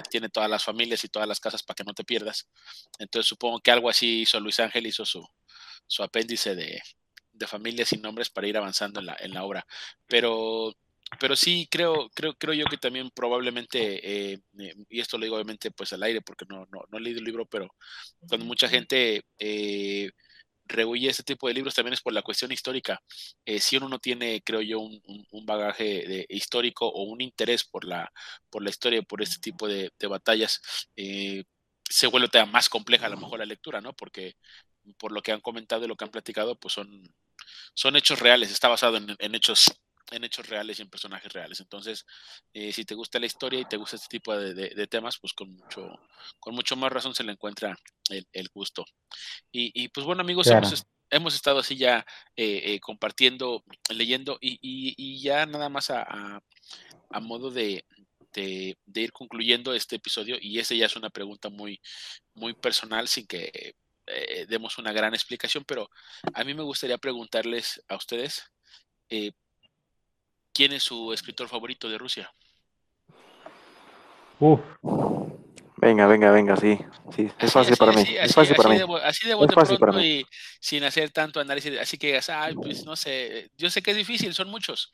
Tiene 0.09 0.29
todas 0.29 0.49
las 0.49 0.63
familias 0.63 1.03
y 1.03 1.09
todas 1.09 1.27
las 1.27 1.39
casas 1.39 1.61
para 1.61 1.75
que 1.75 1.83
no 1.83 1.93
te 1.93 2.05
pierdas. 2.05 2.47
Entonces 2.97 3.27
supongo 3.27 3.59
que 3.59 3.71
algo 3.71 3.89
así 3.89 4.21
hizo 4.21 4.39
Luis 4.39 4.59
Ángel, 4.59 4.87
hizo 4.87 5.05
su, 5.05 5.27
su 5.85 6.01
apéndice 6.01 6.55
de, 6.55 6.81
de 7.33 7.47
familias 7.47 7.91
y 7.93 7.97
nombres 7.97 8.29
para 8.29 8.47
ir 8.47 8.57
avanzando 8.57 9.01
en 9.01 9.07
la, 9.07 9.17
en 9.19 9.33
la 9.33 9.43
obra. 9.43 9.65
Pero 10.07 10.73
pero 11.19 11.35
sí 11.35 11.67
creo, 11.69 12.09
creo, 12.15 12.33
creo 12.35 12.53
yo 12.53 12.65
que 12.65 12.77
también 12.77 13.09
probablemente, 13.13 14.33
eh, 14.33 14.39
eh, 14.59 14.75
y 14.89 14.99
esto 14.99 15.17
lo 15.17 15.23
digo 15.25 15.35
obviamente 15.35 15.71
pues 15.71 15.93
al 15.93 16.03
aire 16.03 16.21
porque 16.21 16.45
no, 16.49 16.65
no, 16.71 16.83
no 16.89 16.97
he 16.97 17.01
leído 17.01 17.19
el 17.19 17.25
libro, 17.25 17.45
pero 17.45 17.67
cuando 18.27 18.45
mucha 18.45 18.67
gente 18.67 19.23
eh, 19.39 20.11
rehuye 20.65 21.09
este 21.09 21.23
tipo 21.23 21.47
de 21.47 21.53
libros 21.53 21.75
también 21.75 21.93
es 21.93 22.01
por 22.01 22.13
la 22.13 22.23
cuestión 22.23 22.51
histórica. 22.51 23.01
Eh, 23.45 23.59
si 23.59 23.77
uno 23.77 23.89
no 23.89 23.99
tiene, 23.99 24.41
creo 24.43 24.61
yo, 24.61 24.79
un, 24.79 25.01
un, 25.31 25.45
bagaje 25.45 25.83
de, 26.07 26.25
histórico 26.29 26.87
o 26.87 27.03
un 27.03 27.21
interés 27.21 27.63
por 27.65 27.85
la, 27.85 28.11
por 28.49 28.63
la 28.63 28.69
historia, 28.71 29.01
por 29.03 29.21
este 29.21 29.39
tipo 29.39 29.67
de, 29.67 29.91
de 29.99 30.07
batallas, 30.07 30.61
se 31.89 32.07
vuelve 32.07 32.29
todavía 32.29 32.51
más 32.51 32.69
compleja 32.69 33.05
a 33.07 33.09
lo 33.09 33.17
mejor 33.17 33.39
la 33.39 33.45
lectura, 33.45 33.81
¿no? 33.81 33.93
Porque 33.93 34.35
por 34.97 35.11
lo 35.11 35.21
que 35.21 35.31
han 35.31 35.41
comentado 35.41 35.85
y 35.85 35.87
lo 35.87 35.95
que 35.95 36.05
han 36.05 36.11
platicado, 36.11 36.57
pues 36.59 36.73
son, 36.73 37.03
son 37.73 37.95
hechos 37.95 38.19
reales, 38.19 38.51
está 38.51 38.67
basado 38.67 38.97
en, 38.97 39.15
en 39.19 39.35
hechos 39.35 39.71
en 40.11 40.23
hechos 40.23 40.47
reales 40.47 40.79
y 40.79 40.81
en 40.81 40.89
personajes 40.89 41.31
reales. 41.33 41.59
Entonces, 41.59 42.05
eh, 42.53 42.71
si 42.71 42.85
te 42.85 42.95
gusta 42.95 43.19
la 43.19 43.25
historia 43.25 43.59
y 43.59 43.65
te 43.65 43.77
gusta 43.77 43.95
este 43.95 44.07
tipo 44.09 44.35
de, 44.37 44.87
temas, 44.87 45.17
pues 45.19 45.33
con 45.33 45.51
mucho, 45.53 45.99
con 46.39 46.55
mucho 46.55 46.75
más 46.75 46.91
razón 46.91 47.15
se 47.15 47.23
le 47.23 47.31
encuentra 47.31 47.77
el, 48.09 48.49
gusto. 48.53 48.85
Y, 49.51 49.87
pues 49.89 50.05
bueno, 50.05 50.21
amigos, 50.21 50.47
hemos, 51.09 51.35
estado 51.35 51.59
así 51.59 51.75
ya 51.75 52.05
eh, 52.35 52.61
eh, 52.65 52.79
compartiendo, 52.79 53.63
leyendo 53.89 54.37
y, 54.41 55.19
ya 55.21 55.45
nada 55.45 55.69
más 55.69 55.89
a, 55.89 56.41
modo 57.21 57.49
de, 57.49 57.85
de, 58.33 58.77
ir 58.93 59.11
concluyendo 59.11 59.73
este 59.73 59.95
episodio 59.95 60.37
y 60.39 60.59
ese 60.59 60.77
ya 60.77 60.85
es 60.85 60.95
una 60.95 61.09
pregunta 61.09 61.49
muy, 61.49 61.81
muy 62.33 62.53
personal 62.53 63.07
sin 63.07 63.25
que 63.25 63.75
demos 64.47 64.77
una 64.77 64.93
gran 64.93 65.15
explicación, 65.15 65.63
pero 65.65 65.89
a 66.35 66.43
mí 66.43 66.53
me 66.53 66.61
gustaría 66.61 66.99
preguntarles 66.99 67.81
a 67.87 67.95
ustedes, 67.95 68.43
¿Quién 70.55 70.71
es 70.71 70.83
su 70.83 71.11
escritor 71.11 71.49
favorito 71.49 71.89
de 71.89 71.97
Rusia? 71.97 72.33
Uf. 74.39 74.61
Venga, 75.75 76.07
venga, 76.07 76.31
venga, 76.31 76.55
sí. 76.55 76.79
sí 77.13 77.29
es 77.37 77.51
fácil 77.51 77.75
para 77.75 77.91
mí. 77.91 78.05
es 78.07 78.33
fácil 78.33 78.55
para 78.55 78.69
mí. 78.69 78.79
así 79.03 79.27
de 79.27 79.35
pronto 79.77 79.99
y 79.99 80.25
sin 80.61 80.85
hacer 80.85 81.11
tanto 81.11 81.41
análisis. 81.41 81.77
Así 81.77 81.97
que, 81.97 82.17
ay, 82.29 82.55
pues 82.55 82.85
no 82.85 82.95
sé. 82.95 83.51
Yo 83.57 83.69
sé 83.69 83.81
que 83.83 83.91
es 83.91 83.97
difícil, 83.97 84.33
son 84.33 84.49
muchos. 84.49 84.93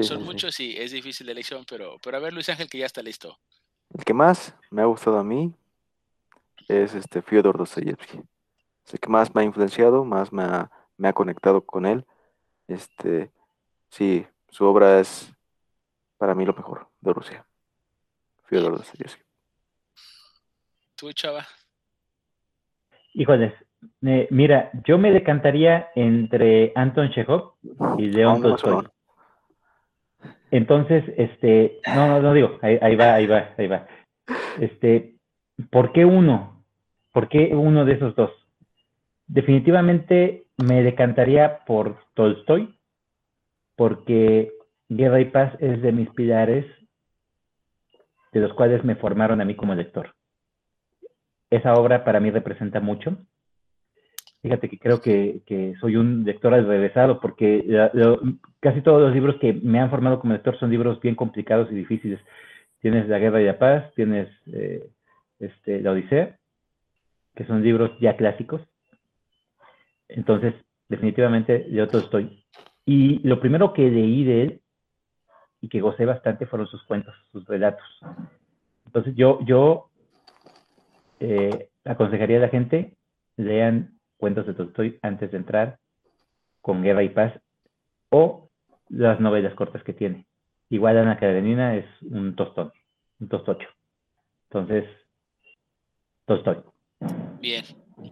son 0.00 0.22
muchos 0.22 0.60
y 0.60 0.76
es 0.76 0.92
difícil 0.92 1.26
la 1.26 1.32
elección, 1.32 1.64
pero, 1.68 1.98
pero 2.00 2.16
a 2.16 2.20
ver, 2.20 2.32
Luis 2.32 2.48
Ángel, 2.48 2.70
que 2.70 2.78
ya 2.78 2.86
está 2.86 3.02
listo. 3.02 3.36
El 3.92 4.04
que 4.04 4.14
más 4.14 4.54
me 4.70 4.82
ha 4.82 4.84
gustado 4.84 5.18
a 5.18 5.24
mí 5.24 5.52
es 6.68 6.94
este 6.94 7.20
Fyodor 7.20 7.58
Dostoyevsky. 7.58 8.20
el 8.92 9.00
que 9.00 9.08
más 9.08 9.34
me 9.34 9.40
ha 9.40 9.44
influenciado, 9.44 10.04
más 10.04 10.32
me 10.32 10.44
ha, 10.44 10.70
me 10.96 11.08
ha 11.08 11.12
conectado 11.12 11.62
con 11.62 11.84
él. 11.84 12.06
Este, 12.68 13.32
sí, 13.90 14.24
su 14.50 14.64
obra 14.66 15.00
es 15.00 15.32
para 16.18 16.34
mí 16.34 16.44
lo 16.44 16.52
mejor 16.52 16.88
de 17.00 17.12
Rusia. 17.12 17.46
Fyodor 18.44 18.76
Dostoyevsky. 18.76 19.22
¿Tú, 20.96 21.12
Chava? 21.12 21.46
Híjoles, 23.14 23.54
eh, 24.02 24.28
mira, 24.30 24.70
yo 24.84 24.98
me 24.98 25.12
decantaría 25.12 25.90
entre 25.94 26.72
Anton 26.74 27.10
Chekhov 27.10 27.54
y 27.98 28.06
León 28.06 28.42
Tolstoy. 28.42 28.86
Entonces, 30.50 31.04
este, 31.16 31.80
no, 31.94 32.08
no, 32.08 32.20
no 32.20 32.34
digo, 32.34 32.58
ahí, 32.60 32.78
ahí, 32.82 32.96
va, 32.96 33.14
ahí 33.14 33.26
va, 33.26 33.54
ahí 33.56 33.66
va. 33.66 33.86
Este, 34.60 35.16
¿por 35.70 35.92
qué 35.92 36.04
uno? 36.04 36.64
¿Por 37.12 37.28
qué 37.28 37.54
uno 37.54 37.84
de 37.84 37.94
esos 37.94 38.14
dos? 38.16 38.30
Definitivamente 39.26 40.46
me 40.56 40.82
decantaría 40.82 41.64
por 41.64 41.98
Tolstoy, 42.14 42.76
porque 43.80 44.52
Guerra 44.90 45.22
y 45.22 45.30
Paz 45.30 45.54
es 45.58 45.80
de 45.80 45.90
mis 45.90 46.10
pilares, 46.10 46.66
de 48.30 48.40
los 48.40 48.52
cuales 48.52 48.84
me 48.84 48.94
formaron 48.94 49.40
a 49.40 49.46
mí 49.46 49.54
como 49.56 49.74
lector. 49.74 50.14
Esa 51.48 51.72
obra 51.72 52.04
para 52.04 52.20
mí 52.20 52.30
representa 52.30 52.80
mucho. 52.80 53.16
Fíjate 54.42 54.68
que 54.68 54.78
creo 54.78 55.00
que, 55.00 55.74
soy 55.80 55.96
un 55.96 56.24
lector 56.26 56.52
regresado 56.52 57.20
porque 57.20 57.64
casi 58.60 58.82
todos 58.82 59.00
los 59.00 59.14
libros 59.14 59.36
que 59.40 59.54
me 59.54 59.80
han 59.80 59.88
formado 59.88 60.20
como 60.20 60.34
lector 60.34 60.58
son 60.58 60.70
libros 60.70 61.00
bien 61.00 61.14
complicados 61.14 61.72
y 61.72 61.74
difíciles. 61.74 62.20
Tienes 62.80 63.08
La 63.08 63.18
Guerra 63.18 63.40
y 63.40 63.46
la 63.46 63.58
Paz, 63.58 63.90
tienes 63.94 64.28
eh, 64.52 64.90
este, 65.38 65.80
La 65.80 65.92
Odisea, 65.92 66.36
que 67.34 67.46
son 67.46 67.62
libros 67.62 67.92
ya 67.98 68.14
clásicos. 68.18 68.60
Entonces, 70.06 70.52
definitivamente 70.90 71.66
yo 71.70 71.88
todo 71.88 72.02
estoy 72.02 72.39
y 72.84 73.18
lo 73.26 73.40
primero 73.40 73.72
que 73.72 73.90
leí 73.90 74.24
de 74.24 74.42
él 74.42 74.62
y 75.60 75.68
que 75.68 75.80
gocé 75.80 76.04
bastante 76.04 76.46
fueron 76.46 76.68
sus 76.68 76.82
cuentos, 76.84 77.14
sus 77.32 77.44
relatos. 77.46 77.86
Entonces 78.86 79.14
yo, 79.14 79.38
yo 79.44 79.90
eh, 81.20 81.68
aconsejaría 81.84 82.38
a 82.38 82.40
la 82.40 82.48
gente, 82.48 82.96
lean 83.36 83.98
cuentos 84.16 84.46
de 84.46 84.54
Tolstoy 84.54 84.98
antes 85.02 85.30
de 85.30 85.36
entrar 85.36 85.78
con 86.60 86.82
Guerra 86.82 87.02
y 87.02 87.10
Paz 87.10 87.34
o 88.10 88.50
las 88.88 89.20
novelas 89.20 89.54
cortas 89.54 89.82
que 89.84 89.92
tiene. 89.92 90.26
Igual 90.68 90.98
Ana 90.98 91.18
Karenina 91.18 91.76
es 91.76 91.86
un 92.02 92.34
tostón, 92.36 92.72
un 93.18 93.28
tostocho. 93.28 93.68
Entonces, 94.44 94.84
Tolstoy. 96.26 96.62
Bien, 97.40 97.64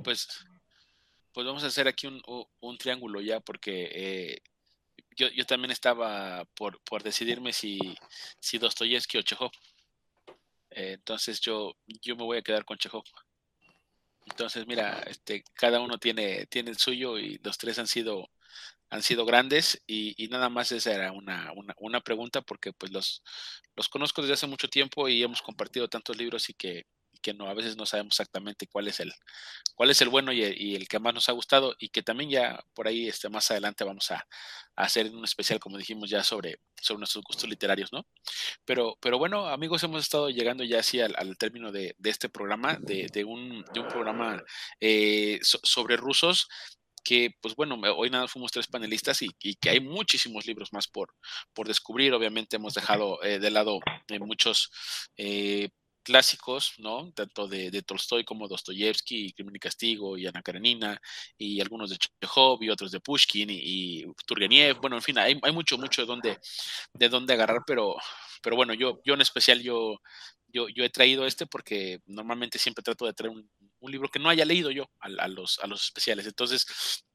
pues, 0.05 0.29
pues 1.33 1.47
vamos 1.47 1.65
a 1.65 1.69
hacer 1.69 1.89
aquí 1.89 2.07
un, 2.07 2.21
un 2.61 2.79
triángulo 2.79 3.21
ya 3.21 3.41
porque 3.41 3.91
eh, 3.93 4.39
yo, 5.19 5.29
yo 5.29 5.45
también 5.45 5.73
estaba 5.73 6.45
por, 6.55 6.81
por 6.85 7.03
decidirme 7.03 7.53
si, 7.53 7.79
si 8.41 8.59
Dostoyevsky 8.59 9.19
o 9.19 9.23
Chekhov. 9.23 9.51
Eh, 10.71 10.93
entonces 10.95 11.41
yo, 11.41 11.75
yo 11.87 12.17
me 12.17 12.25
voy 12.25 12.39
a 12.39 12.43
quedar 12.43 12.65
con 12.65 12.79
Chekhov. 12.79 13.05
Entonces, 14.27 14.67
mira, 14.67 15.01
este, 15.07 15.43
cada 15.55 15.81
uno 15.81 15.99
tiene, 15.99 16.47
tiene 16.47 16.71
el 16.71 16.79
suyo 16.79 17.19
y 17.19 17.39
los 17.43 17.59
tres 17.59 17.79
han 17.79 17.87
sido, 17.89 18.31
han 18.91 19.03
sido 19.03 19.25
grandes 19.25 19.83
y, 19.87 20.15
y 20.23 20.29
nada 20.29 20.49
más 20.51 20.71
esa 20.73 20.95
era 20.95 21.13
una, 21.13 21.53
una, 21.57 21.75
una, 21.79 22.01
pregunta 22.01 22.43
porque 22.43 22.73
pues 22.73 22.93
los, 22.93 23.23
los 23.77 23.89
conozco 23.89 24.23
desde 24.23 24.35
hace 24.35 24.47
mucho 24.47 24.69
tiempo 24.69 25.09
y 25.09 25.23
hemos 25.23 25.43
compartido 25.43 25.89
tantos 25.89 26.17
libros 26.17 26.49
y 26.51 26.55
que 26.55 26.87
que 27.29 27.35
no 27.35 27.49
a 27.49 27.55
veces 27.55 27.77
no 27.77 27.85
sabemos 27.85 28.15
exactamente 28.15 28.67
cuál 28.67 28.89
es 28.89 29.01
el 29.01 29.13
cuál 29.75 29.91
es 29.91 30.01
el 30.01 30.09
bueno 30.09 30.33
y 30.33 30.43
el, 30.43 30.89
que 30.89 30.99
más 30.99 31.13
nos 31.13 31.29
ha 31.29 31.33
gustado 31.33 31.75
y 31.79 31.91
que 31.91 32.03
también 32.03 32.31
ya 32.31 32.65
por 32.73 32.89
ahí 32.89 33.07
este 33.07 33.29
más 33.29 33.51
adelante 33.51 33.85
vamos 33.85 34.11
a, 34.11 34.27
hacer 34.77 35.11
un 35.11 35.25
especial 35.25 35.59
como 35.59 35.77
dijimos 35.77 36.09
ya 36.09 36.23
sobre 36.23 36.61
sobre 36.81 37.01
nuestros 37.01 37.25
gustos 37.25 37.51
literarios 37.51 37.93
no 37.93 38.07
pero 38.65 38.97
pero 39.01 39.19
bueno 39.19 39.49
amigos 39.49 39.83
hemos 39.83 40.05
estado 40.05 40.31
llegando 40.31 40.63
ya 40.65 40.79
así 40.79 41.01
al, 41.01 41.37
término 41.37 41.73
de, 41.73 41.97
este 42.05 42.29
programa 42.29 42.79
de, 42.81 43.25
un, 43.25 43.65
de 43.75 43.81
un 43.81 43.89
programa 43.89 44.43
eh, 44.81 45.41
sobre 45.43 45.97
rusos 45.97 46.49
que, 47.05 47.31
pues 47.41 47.55
bueno, 47.55 47.81
hoy 47.97 48.11
nada 48.11 48.29
fuimos 48.29 48.53
tres 48.53 48.67
panelistas 48.67 49.23
y, 49.23 49.31
que 49.33 49.71
hay 49.71 49.81
muchísimos 49.81 50.47
libros 50.47 50.75
más 50.75 50.89
por, 50.89 51.15
por 51.55 51.67
descubrir. 51.67 52.13
Obviamente 52.13 52.57
hemos 52.57 52.75
dejado 52.75 53.23
eh, 53.23 53.39
de 53.39 53.51
lado 53.51 53.81
eh, 54.09 54.19
muchos 54.19 54.71
clásicos, 56.09 56.73
¿no? 56.79 57.13
Tanto 57.13 57.47
de, 57.47 57.71
de 57.71 57.83
Tolstoy 57.83 58.25
como 58.25 58.49
Dostoyevsky, 58.49 59.35
Crimen 59.35 59.57
y 59.57 59.59
Castigo, 59.59 60.17
y 60.17 60.27
Ana 60.27 60.41
Karenina, 60.43 60.99
y 61.37 61.61
algunos 61.61 61.91
de 61.91 61.99
Chekhov, 61.99 62.63
y 62.63 62.71
otros 62.71 62.91
de 62.91 63.01
Pushkin, 63.01 63.51
y, 63.51 64.07
Turgeniev, 64.27 64.81
bueno, 64.81 64.97
en 64.97 65.03
fin, 65.03 65.19
hay, 65.19 65.39
hay, 65.43 65.53
mucho, 65.53 65.77
mucho 65.77 66.01
de 66.01 66.07
dónde, 66.07 66.39
de 66.95 67.09
dónde 67.11 67.35
agarrar, 67.35 67.63
pero, 67.67 67.95
pero 68.43 68.57
bueno, 68.57 68.73
yo, 68.73 69.03
yo 69.05 69.13
en 69.13 69.21
especial, 69.21 69.61
yo, 69.63 70.01
yo, 70.49 70.69
yo 70.69 70.85
he 70.85 70.91
traído 70.91 71.27
este 71.27 71.47
porque 71.47 72.01
normalmente 72.07 72.59
siempre 72.59 72.83
trato 72.83 73.07
de 73.07 73.13
traer 73.13 73.33
un, 73.33 73.49
libro 73.83 74.09
que 74.09 74.19
no 74.19 74.29
haya 74.29 74.45
leído 74.45 74.71
yo 74.71 74.91
a, 74.99 75.29
los, 75.29 75.61
a 75.61 75.67
los 75.67 75.85
especiales. 75.85 76.27
Entonces, 76.27 76.67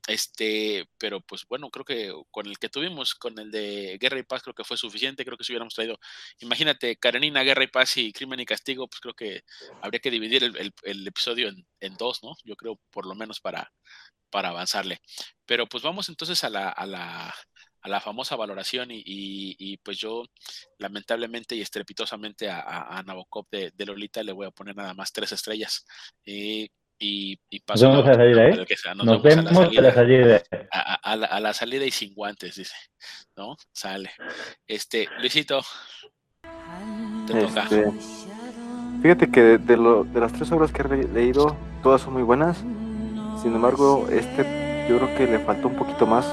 este, 0.07 0.89
pero 0.97 1.21
pues 1.21 1.45
bueno, 1.47 1.69
creo 1.69 1.85
que 1.85 2.13
con 2.31 2.47
el 2.47 2.57
que 2.57 2.69
tuvimos, 2.69 3.15
con 3.15 3.37
el 3.37 3.51
de 3.51 3.97
Guerra 3.99 4.19
y 4.19 4.23
Paz, 4.23 4.43
creo 4.43 4.55
que 4.55 4.63
fue 4.63 4.77
suficiente. 4.77 5.25
Creo 5.25 5.37
que 5.37 5.43
si 5.43 5.51
hubiéramos 5.51 5.73
traído, 5.75 5.99
imagínate, 6.39 6.95
Karenina, 6.97 7.43
Guerra 7.43 7.63
y 7.63 7.67
Paz 7.67 7.97
y 7.97 8.13
Crimen 8.13 8.39
y 8.39 8.45
Castigo, 8.45 8.87
pues 8.87 9.01
creo 9.01 9.13
que 9.13 9.43
habría 9.81 9.99
que 9.99 10.11
dividir 10.11 10.43
el, 10.43 10.73
el, 10.83 11.07
episodio 11.07 11.49
en, 11.49 11.65
en, 11.79 11.95
dos, 11.95 12.23
¿no? 12.23 12.35
Yo 12.43 12.55
creo, 12.55 12.79
por 12.91 13.05
lo 13.05 13.15
menos 13.15 13.39
para, 13.39 13.71
para 14.29 14.49
avanzarle. 14.49 14.99
Pero 15.45 15.67
pues 15.67 15.83
vamos 15.83 16.09
entonces 16.09 16.43
a 16.43 16.49
la, 16.49 16.69
a 16.69 16.85
la, 16.85 17.35
a 17.83 17.89
la 17.89 17.99
famosa 17.99 18.35
valoración 18.37 18.87
y, 18.91 19.77
pues 19.83 19.97
yo 19.97 20.23
lamentablemente 20.79 21.55
y 21.55 21.61
estrepitosamente 21.61 22.49
a, 22.49 22.97
a, 22.97 23.03
Nabokov 23.03 23.45
de, 23.51 23.85
Lolita 23.85 24.23
le 24.23 24.31
voy 24.31 24.47
a 24.47 24.51
poner 24.51 24.75
nada 24.75 24.93
más 24.93 25.11
tres 25.11 25.33
estrellas. 25.33 25.85
y, 26.25 26.71
y 26.99 27.59
paso 27.65 27.89
Nos 27.89 28.05
vemos 28.05 28.07
a 28.07 28.11
la 28.11 28.15
salida, 28.15 28.47
¿eh? 28.47 28.55
Nos, 28.95 29.21
vemos, 29.21 29.77
a 29.77 29.81
la 29.81 29.93
salida. 29.93 30.43
A, 30.71 31.39
la, 31.39 31.53
salida 31.53 31.85
y 31.85 31.91
sin 31.91 32.13
guantes, 32.13 32.55
dice. 32.55 32.75
¿No? 33.35 33.57
Sale. 33.73 34.11
Este, 34.65 35.09
Luisito, 35.19 35.61
te 37.27 37.33
toca. 37.41 37.63
Este, 37.63 37.91
fíjate 39.01 39.29
que 39.29 39.41
de, 39.57 39.75
lo, 39.75 40.05
de 40.05 40.21
las 40.21 40.31
tres 40.31 40.49
obras 40.53 40.71
que 40.71 40.83
he 40.83 41.07
leído, 41.09 41.57
todas 41.83 42.01
son 42.01 42.13
muy 42.13 42.23
buenas. 42.23 42.59
Sin 43.41 43.53
embargo, 43.53 44.07
este 44.09 44.63
yo 44.87 44.97
creo 44.99 45.17
que 45.17 45.27
le 45.27 45.39
faltó 45.39 45.67
un 45.67 45.75
poquito 45.75 46.05
más 46.07 46.25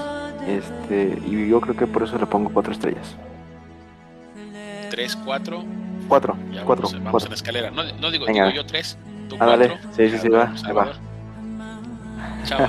este, 0.46 1.18
y 1.26 1.48
yo 1.48 1.60
creo 1.60 1.76
que 1.76 1.86
por 1.86 2.02
eso 2.02 2.18
le 2.18 2.26
pongo 2.26 2.50
cuatro 2.52 2.72
estrellas. 2.72 3.16
¿Tres, 4.90 5.16
cuatro? 5.16 5.64
Cuatro, 6.08 6.36
cuatro. 6.64 6.88
Vamos, 7.04 7.24
en 7.24 7.30
la 7.30 7.36
escalera. 7.36 7.70
No, 7.70 7.84
no 8.00 8.10
digo, 8.10 8.26
digo, 8.26 8.50
yo 8.50 8.66
tres, 8.66 8.98
tú 9.28 9.36
ah, 9.38 9.56
cuatro. 9.56 9.76
Sí, 9.92 10.10
sí, 10.10 10.18
sí, 10.18 10.28
va, 10.28 10.52
va. 10.72 10.92
Chao. 12.44 12.66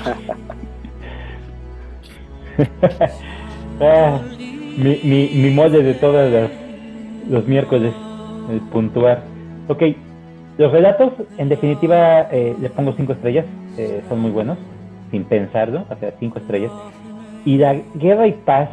ah, 3.82 4.20
mi, 4.78 5.00
mi, 5.04 5.30
mi 5.30 5.50
molde 5.50 5.82
de 5.82 5.94
todos 5.96 6.32
los, 6.32 6.52
los 7.30 7.48
miércoles, 7.48 7.94
el 8.52 8.60
puntuar. 8.70 9.24
Ok, 9.68 9.84
los 10.58 10.72
relatos, 10.72 11.14
en 11.38 11.50
definitiva, 11.50 12.28
eh, 12.32 12.56
les 12.60 12.72
pongo 12.72 12.94
cinco 12.96 13.14
estrellas, 13.14 13.46
eh, 13.78 14.04
son 14.10 14.20
muy 14.20 14.32
buenos, 14.32 14.58
sin 15.10 15.24
pensarlo, 15.24 15.86
o 15.90 15.96
sea, 15.96 16.14
cinco 16.20 16.40
estrellas. 16.40 16.72
Y 17.46 17.58
la 17.58 17.76
guerra 17.96 18.28
y 18.28 18.34
paz, 18.34 18.70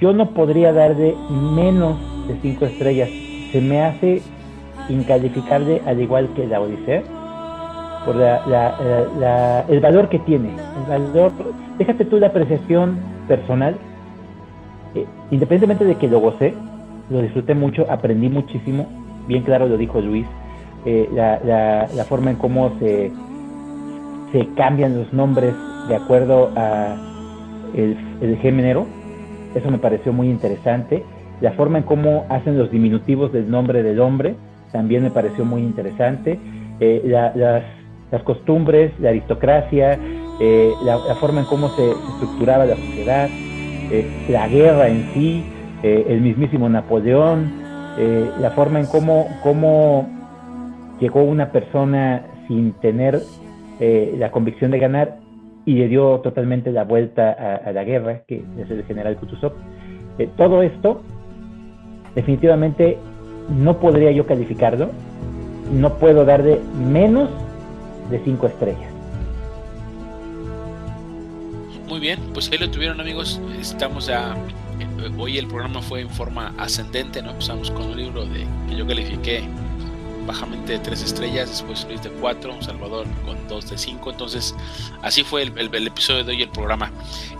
yo 0.00 0.12
no 0.12 0.30
podría 0.30 0.72
darle 0.72 1.14
menos 1.30 1.96
de 2.26 2.36
cinco 2.42 2.64
estrellas. 2.64 3.08
Se 3.52 3.60
me 3.60 3.82
hace 3.82 4.22
incalificable 4.88 5.80
al 5.86 6.00
igual 6.00 6.28
que 6.34 6.46
la 6.46 6.60
Odisea 6.60 7.02
por 8.04 8.16
la, 8.16 9.64
el 9.68 9.80
valor 9.80 10.08
que 10.08 10.18
tiene. 10.20 10.50
El 10.50 10.88
valor, 10.88 11.32
déjate 11.78 12.04
tú 12.04 12.18
la 12.18 12.28
apreciación 12.28 12.98
personal. 13.28 13.76
Eh, 14.94 15.06
independientemente 15.30 15.84
de 15.84 15.96
que 15.96 16.08
lo 16.08 16.18
gocé, 16.18 16.54
lo 17.10 17.20
disfruté 17.20 17.54
mucho, 17.54 17.86
aprendí 17.90 18.28
muchísimo. 18.28 18.86
Bien 19.28 19.42
claro 19.42 19.68
lo 19.68 19.76
dijo 19.76 20.00
Luis. 20.00 20.26
Eh, 20.86 21.08
la, 21.12 22.04
forma 22.08 22.30
en 22.30 22.36
cómo 22.36 22.72
se, 22.78 23.12
se 24.32 24.46
cambian 24.54 24.96
los 24.96 25.12
nombres 25.12 25.54
de 25.88 25.96
acuerdo 25.96 26.50
a 26.56 26.96
el, 27.74 28.36
género, 28.42 28.86
eso 29.54 29.70
me 29.70 29.78
pareció 29.78 30.12
muy 30.12 30.28
interesante. 30.28 31.04
La 31.40 31.52
forma 31.52 31.78
en 31.78 31.84
cómo 31.84 32.26
hacen 32.28 32.58
los 32.58 32.70
diminutivos 32.70 33.32
del 33.32 33.50
nombre 33.50 33.82
del 33.82 34.00
hombre 34.00 34.34
también 34.72 35.02
me 35.02 35.10
pareció 35.10 35.44
muy 35.44 35.62
interesante. 35.62 36.38
Eh, 36.80 37.02
las, 37.04 38.22
costumbres, 38.22 38.92
la 38.98 39.10
aristocracia, 39.10 39.98
eh, 40.40 40.70
la, 40.84 40.98
forma 41.16 41.40
en 41.40 41.46
cómo 41.46 41.68
se, 41.70 41.90
estructuraba 41.90 42.64
la 42.64 42.76
sociedad, 42.76 43.28
eh, 43.30 44.06
la 44.28 44.48
guerra 44.48 44.88
en 44.88 45.10
sí, 45.12 45.44
el 45.82 46.20
mismísimo 46.20 46.68
Napoleón, 46.68 47.52
la 48.38 48.50
forma 48.50 48.80
en 48.80 48.86
cómo 48.86 50.08
llegó 51.00 51.22
una 51.22 51.50
persona 51.52 52.22
sin 52.46 52.72
tener 52.74 53.18
la 53.80 54.30
convicción 54.30 54.70
de 54.70 54.78
ganar 54.78 55.19
y 55.70 55.74
le 55.74 55.86
dio 55.86 56.18
totalmente 56.18 56.72
la 56.72 56.82
vuelta 56.82 57.30
a, 57.64 57.70
la 57.70 57.84
guerra, 57.84 58.22
que 58.26 58.42
es 58.58 58.68
el 58.72 58.82
general 58.86 59.16
Kutuzov. 59.16 59.52
Eh, 60.18 60.28
todo 60.36 60.62
esto, 60.62 61.00
definitivamente, 62.16 62.98
no 63.56 63.78
podría 63.78 64.10
yo 64.10 64.26
calificarlo, 64.26 64.90
no 65.72 65.94
puedo 65.94 66.24
darle 66.24 66.58
menos 66.74 67.30
de 68.10 68.18
cinco 68.24 68.48
estrellas. 68.48 68.90
Muy 71.88 72.00
bien, 72.00 72.18
pues 72.34 72.50
ahí 72.50 72.58
lo 72.58 72.68
tuvieron 72.68 73.00
amigos, 73.00 73.40
estamos 73.60 74.08
ya, 74.08 74.34
eh, 74.80 75.10
hoy 75.20 75.38
el 75.38 75.46
programa 75.46 75.80
fue 75.82 76.00
en 76.00 76.10
forma 76.10 76.52
ascendente, 76.58 77.22
¿no? 77.22 77.30
Empezamos 77.30 77.70
con 77.70 77.84
un 77.84 77.96
libro 77.96 78.24
de, 78.24 78.44
que 78.68 78.76
yo 78.76 78.84
califiqué 78.88 79.44
bajamente 80.30 80.74
de 80.74 80.78
tres 80.78 81.02
estrellas, 81.02 81.50
después 81.50 81.84
Luis 81.88 82.02
de 82.02 82.10
cuatro, 82.10 82.54
Salvador 82.62 83.04
con 83.24 83.48
dos 83.48 83.68
de 83.68 83.76
cinco. 83.76 84.10
Entonces, 84.12 84.54
así 85.02 85.24
fue 85.24 85.42
el, 85.42 85.86
episodio 85.86 86.22
de 86.22 86.32
hoy, 86.32 86.42
el 86.42 86.50
programa. 86.50 86.92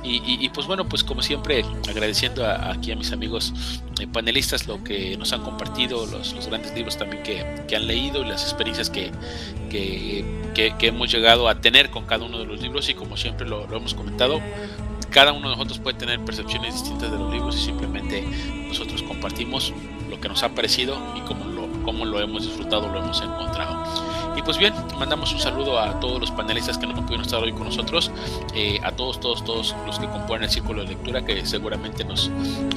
Y, 0.03 0.49
pues 0.49 0.67
bueno, 0.67 0.89
pues 0.89 1.05
como 1.05 1.23
siempre, 1.23 1.65
agradeciendo 1.89 2.45
aquí 2.45 2.91
a 2.91 2.97
mis 2.97 3.13
amigos 3.13 3.53
eh, 4.01 4.09
panelistas 4.09 4.67
lo 4.67 4.83
que 4.83 5.17
nos 5.17 5.33
han 5.33 5.43
compartido, 5.43 6.05
los, 6.07 6.35
grandes 6.49 6.75
libros 6.75 6.97
también 6.97 7.23
que, 7.23 7.77
han 7.77 7.87
leído 7.87 8.23
y 8.23 8.29
las 8.29 8.43
experiencias 8.43 8.91
que, 8.91 9.13
que, 9.71 10.75
hemos 10.81 11.13
llegado 11.13 11.49
a 11.49 11.61
tener 11.61 11.91
con 11.91 12.07
cada 12.07 12.25
uno 12.25 12.39
de 12.39 12.47
los 12.47 12.61
libros. 12.61 12.89
Y 12.89 12.95
como 12.95 13.17
siempre 13.17 13.47
lo, 13.47 13.69
lo 13.69 13.77
hemos 13.77 13.95
comentado, 13.95 14.41
cada 15.11 15.33
uno 15.33 15.51
de 15.51 15.57
nosotros 15.57 15.79
puede 15.79 15.97
tener 15.97 16.19
percepciones 16.25 16.75
distintas 16.75 17.13
de 17.13 17.19
los 17.19 17.33
libros 17.33 17.57
y 17.57 17.61
simplemente 17.61 18.25
nosotros 18.69 19.03
compartimos 19.05 19.73
lo 20.09 20.21
que 20.21 20.29
nos 20.29 20.43
ha 20.43 20.49
parecido 20.49 20.99
y 21.17 21.21
como 21.21 21.45
lo 21.45 21.60
cómo 21.91 22.05
lo 22.05 22.21
hemos 22.21 22.45
disfrutado, 22.45 22.89
lo 22.89 23.01
hemos 23.01 23.21
encontrado. 23.21 23.83
Y 24.37 24.43
pues 24.43 24.59
bien, 24.59 24.73
mandamos 24.97 25.33
un 25.33 25.41
saludo 25.41 25.81
a 25.81 25.99
todos 25.99 26.21
los 26.21 26.31
panelistas 26.31 26.79
que 26.79 26.87
no 26.87 26.95
pudieron 26.95 27.23
estar 27.23 27.43
hoy 27.43 27.53
con 27.53 27.65
nosotros, 27.65 28.13
eh, 28.55 28.79
a 28.85 28.93
todos, 28.93 29.19
todos, 29.19 29.45
todos 29.45 29.75
los 29.85 29.99
que 29.99 30.07
componen 30.07 30.45
el 30.45 30.51
círculo 30.51 30.83
de 30.83 30.91
lectura 30.91 31.25
que 31.25 31.45
seguramente 31.45 32.05
nos, 32.05 32.31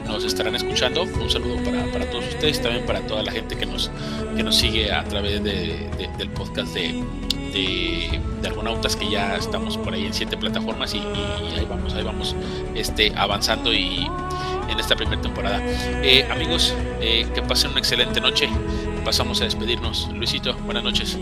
nos 0.07 0.23
estarán 0.23 0.56
escuchando. 0.56 1.03
Un 1.03 1.30
saludo 1.30 1.64
para, 1.64 1.85
para 1.91 2.10
todos 2.10 2.26
ustedes, 2.26 2.60
también 2.60 2.88
para 2.88 3.02
toda 3.02 3.22
la 3.22 3.31
gente 3.31 3.56
que 3.56 3.68
nos, 3.68 3.91
que 4.35 4.41
nos 4.41 4.56
sigue 4.56 4.91
a 4.91 5.03
través 5.03 5.44
de, 5.44 5.88
del 6.18 6.30
podcast 6.31 6.73
de, 6.73 7.06
de, 7.53 8.19
de, 8.41 8.48
Argonautas 8.48 8.95
que 8.95 9.11
ya 9.11 9.35
estamos 9.35 9.77
por 9.77 9.94
ahí 9.94 10.07
en 10.07 10.14
siete 10.15 10.38
plataformas 10.38 10.95
y, 10.95 10.98
y, 10.98 11.60
ahí 11.60 11.68
vamos, 11.69 11.94
ahí 11.94 12.03
vamos 12.03 12.35
este, 12.73 13.14
avanzando 13.15 13.72
y 13.72 14.07
en 14.69 14.80
esta 14.80 14.95
primera 14.95 15.22
temporada. 15.22 15.61
Eh, 16.03 16.27
amigos, 16.30 16.73
eh, 16.99 17.27
que 17.34 17.41
pasen 17.41 17.72
una 17.72 17.80
excelente 17.80 18.19
noche 18.19 18.49
pasamos 19.04 19.42
a 19.42 19.46
despedirnos. 19.46 20.10
Luisito, 20.14 20.56
buenas 20.66 20.84
noches. 20.84 21.18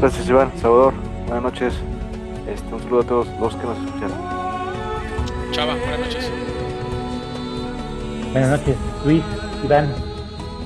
Gracias, 0.00 0.28
Iván. 0.28 0.52
Salvador, 0.60 0.94
buenas 1.26 1.42
noches. 1.42 1.74
Este, 2.48 2.74
un 2.74 2.80
saludo 2.80 3.00
a 3.00 3.04
todos 3.04 3.28
los 3.40 3.54
que 3.54 3.66
nos 3.66 3.78
escuchan. 3.78 4.10
Chava, 5.52 5.74
buenas 5.74 6.00
noches. 6.00 6.30
Buenas 8.32 8.50
noches, 8.50 8.76
Luis, 9.04 9.22
Iván. 9.64 9.92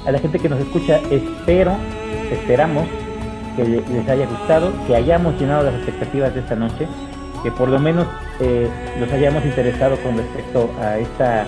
A 0.07 0.11
la 0.11 0.19
gente 0.19 0.39
que 0.39 0.49
nos 0.49 0.61
escucha, 0.61 1.01
espero, 1.11 1.77
esperamos 2.31 2.89
que 3.57 3.65
les 3.65 4.09
haya 4.09 4.27
gustado, 4.27 4.73
que 4.87 4.97
hayamos 4.97 5.39
llenado 5.39 5.65
las 5.65 5.75
expectativas 5.75 6.35
de 6.35 6.41
esta 6.41 6.57
noche, 6.57 6.89
que 7.43 7.51
por 7.53 7.69
lo 7.69 7.79
menos 7.79 8.07
eh, 8.41 8.69
nos 8.99 9.11
hayamos 9.13 9.45
interesado 9.45 9.97
con 10.03 10.17
respecto 10.17 10.71
a 10.81 10.99
esta 10.99 11.45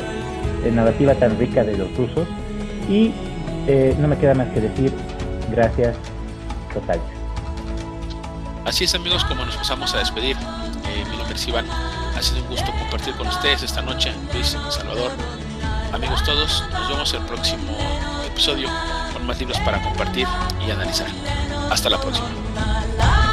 eh, 0.64 0.70
narrativa 0.70 1.14
tan 1.14 1.38
rica 1.38 1.64
de 1.64 1.76
los 1.76 1.96
rusos 1.96 2.28
y 2.88 3.12
eh, 3.66 3.96
no 3.98 4.08
me 4.08 4.16
queda 4.18 4.34
más 4.34 4.48
que 4.48 4.60
decir 4.60 4.92
gracias 5.50 5.96
total. 6.72 7.00
Así 8.64 8.84
es 8.84 8.94
amigos 8.94 9.24
como 9.24 9.44
nos 9.44 9.56
pasamos 9.56 9.94
a 9.94 9.98
despedir. 9.98 10.36
Eh, 10.36 11.04
mi 11.10 11.16
nombre 11.16 11.34
es 11.34 11.48
Iván. 11.48 11.66
Ha 11.70 12.22
sido 12.22 12.42
un 12.42 12.48
gusto 12.48 12.70
compartir 12.78 13.14
con 13.14 13.26
ustedes 13.26 13.62
esta 13.62 13.82
noche. 13.82 14.12
Luis, 14.32 14.56
Salvador. 14.70 15.12
Amigos 15.92 16.24
todos, 16.24 16.64
nos 16.72 16.88
vemos 16.88 17.14
el 17.14 17.22
próximo 17.22 17.76
episodio 18.26 18.68
con 19.12 19.26
más 19.26 19.38
libros 19.38 19.58
para 19.60 19.80
compartir 19.80 20.26
y 20.66 20.70
analizar. 20.70 21.06
Hasta 21.70 21.88
la 21.88 22.00
próxima. 22.00 23.23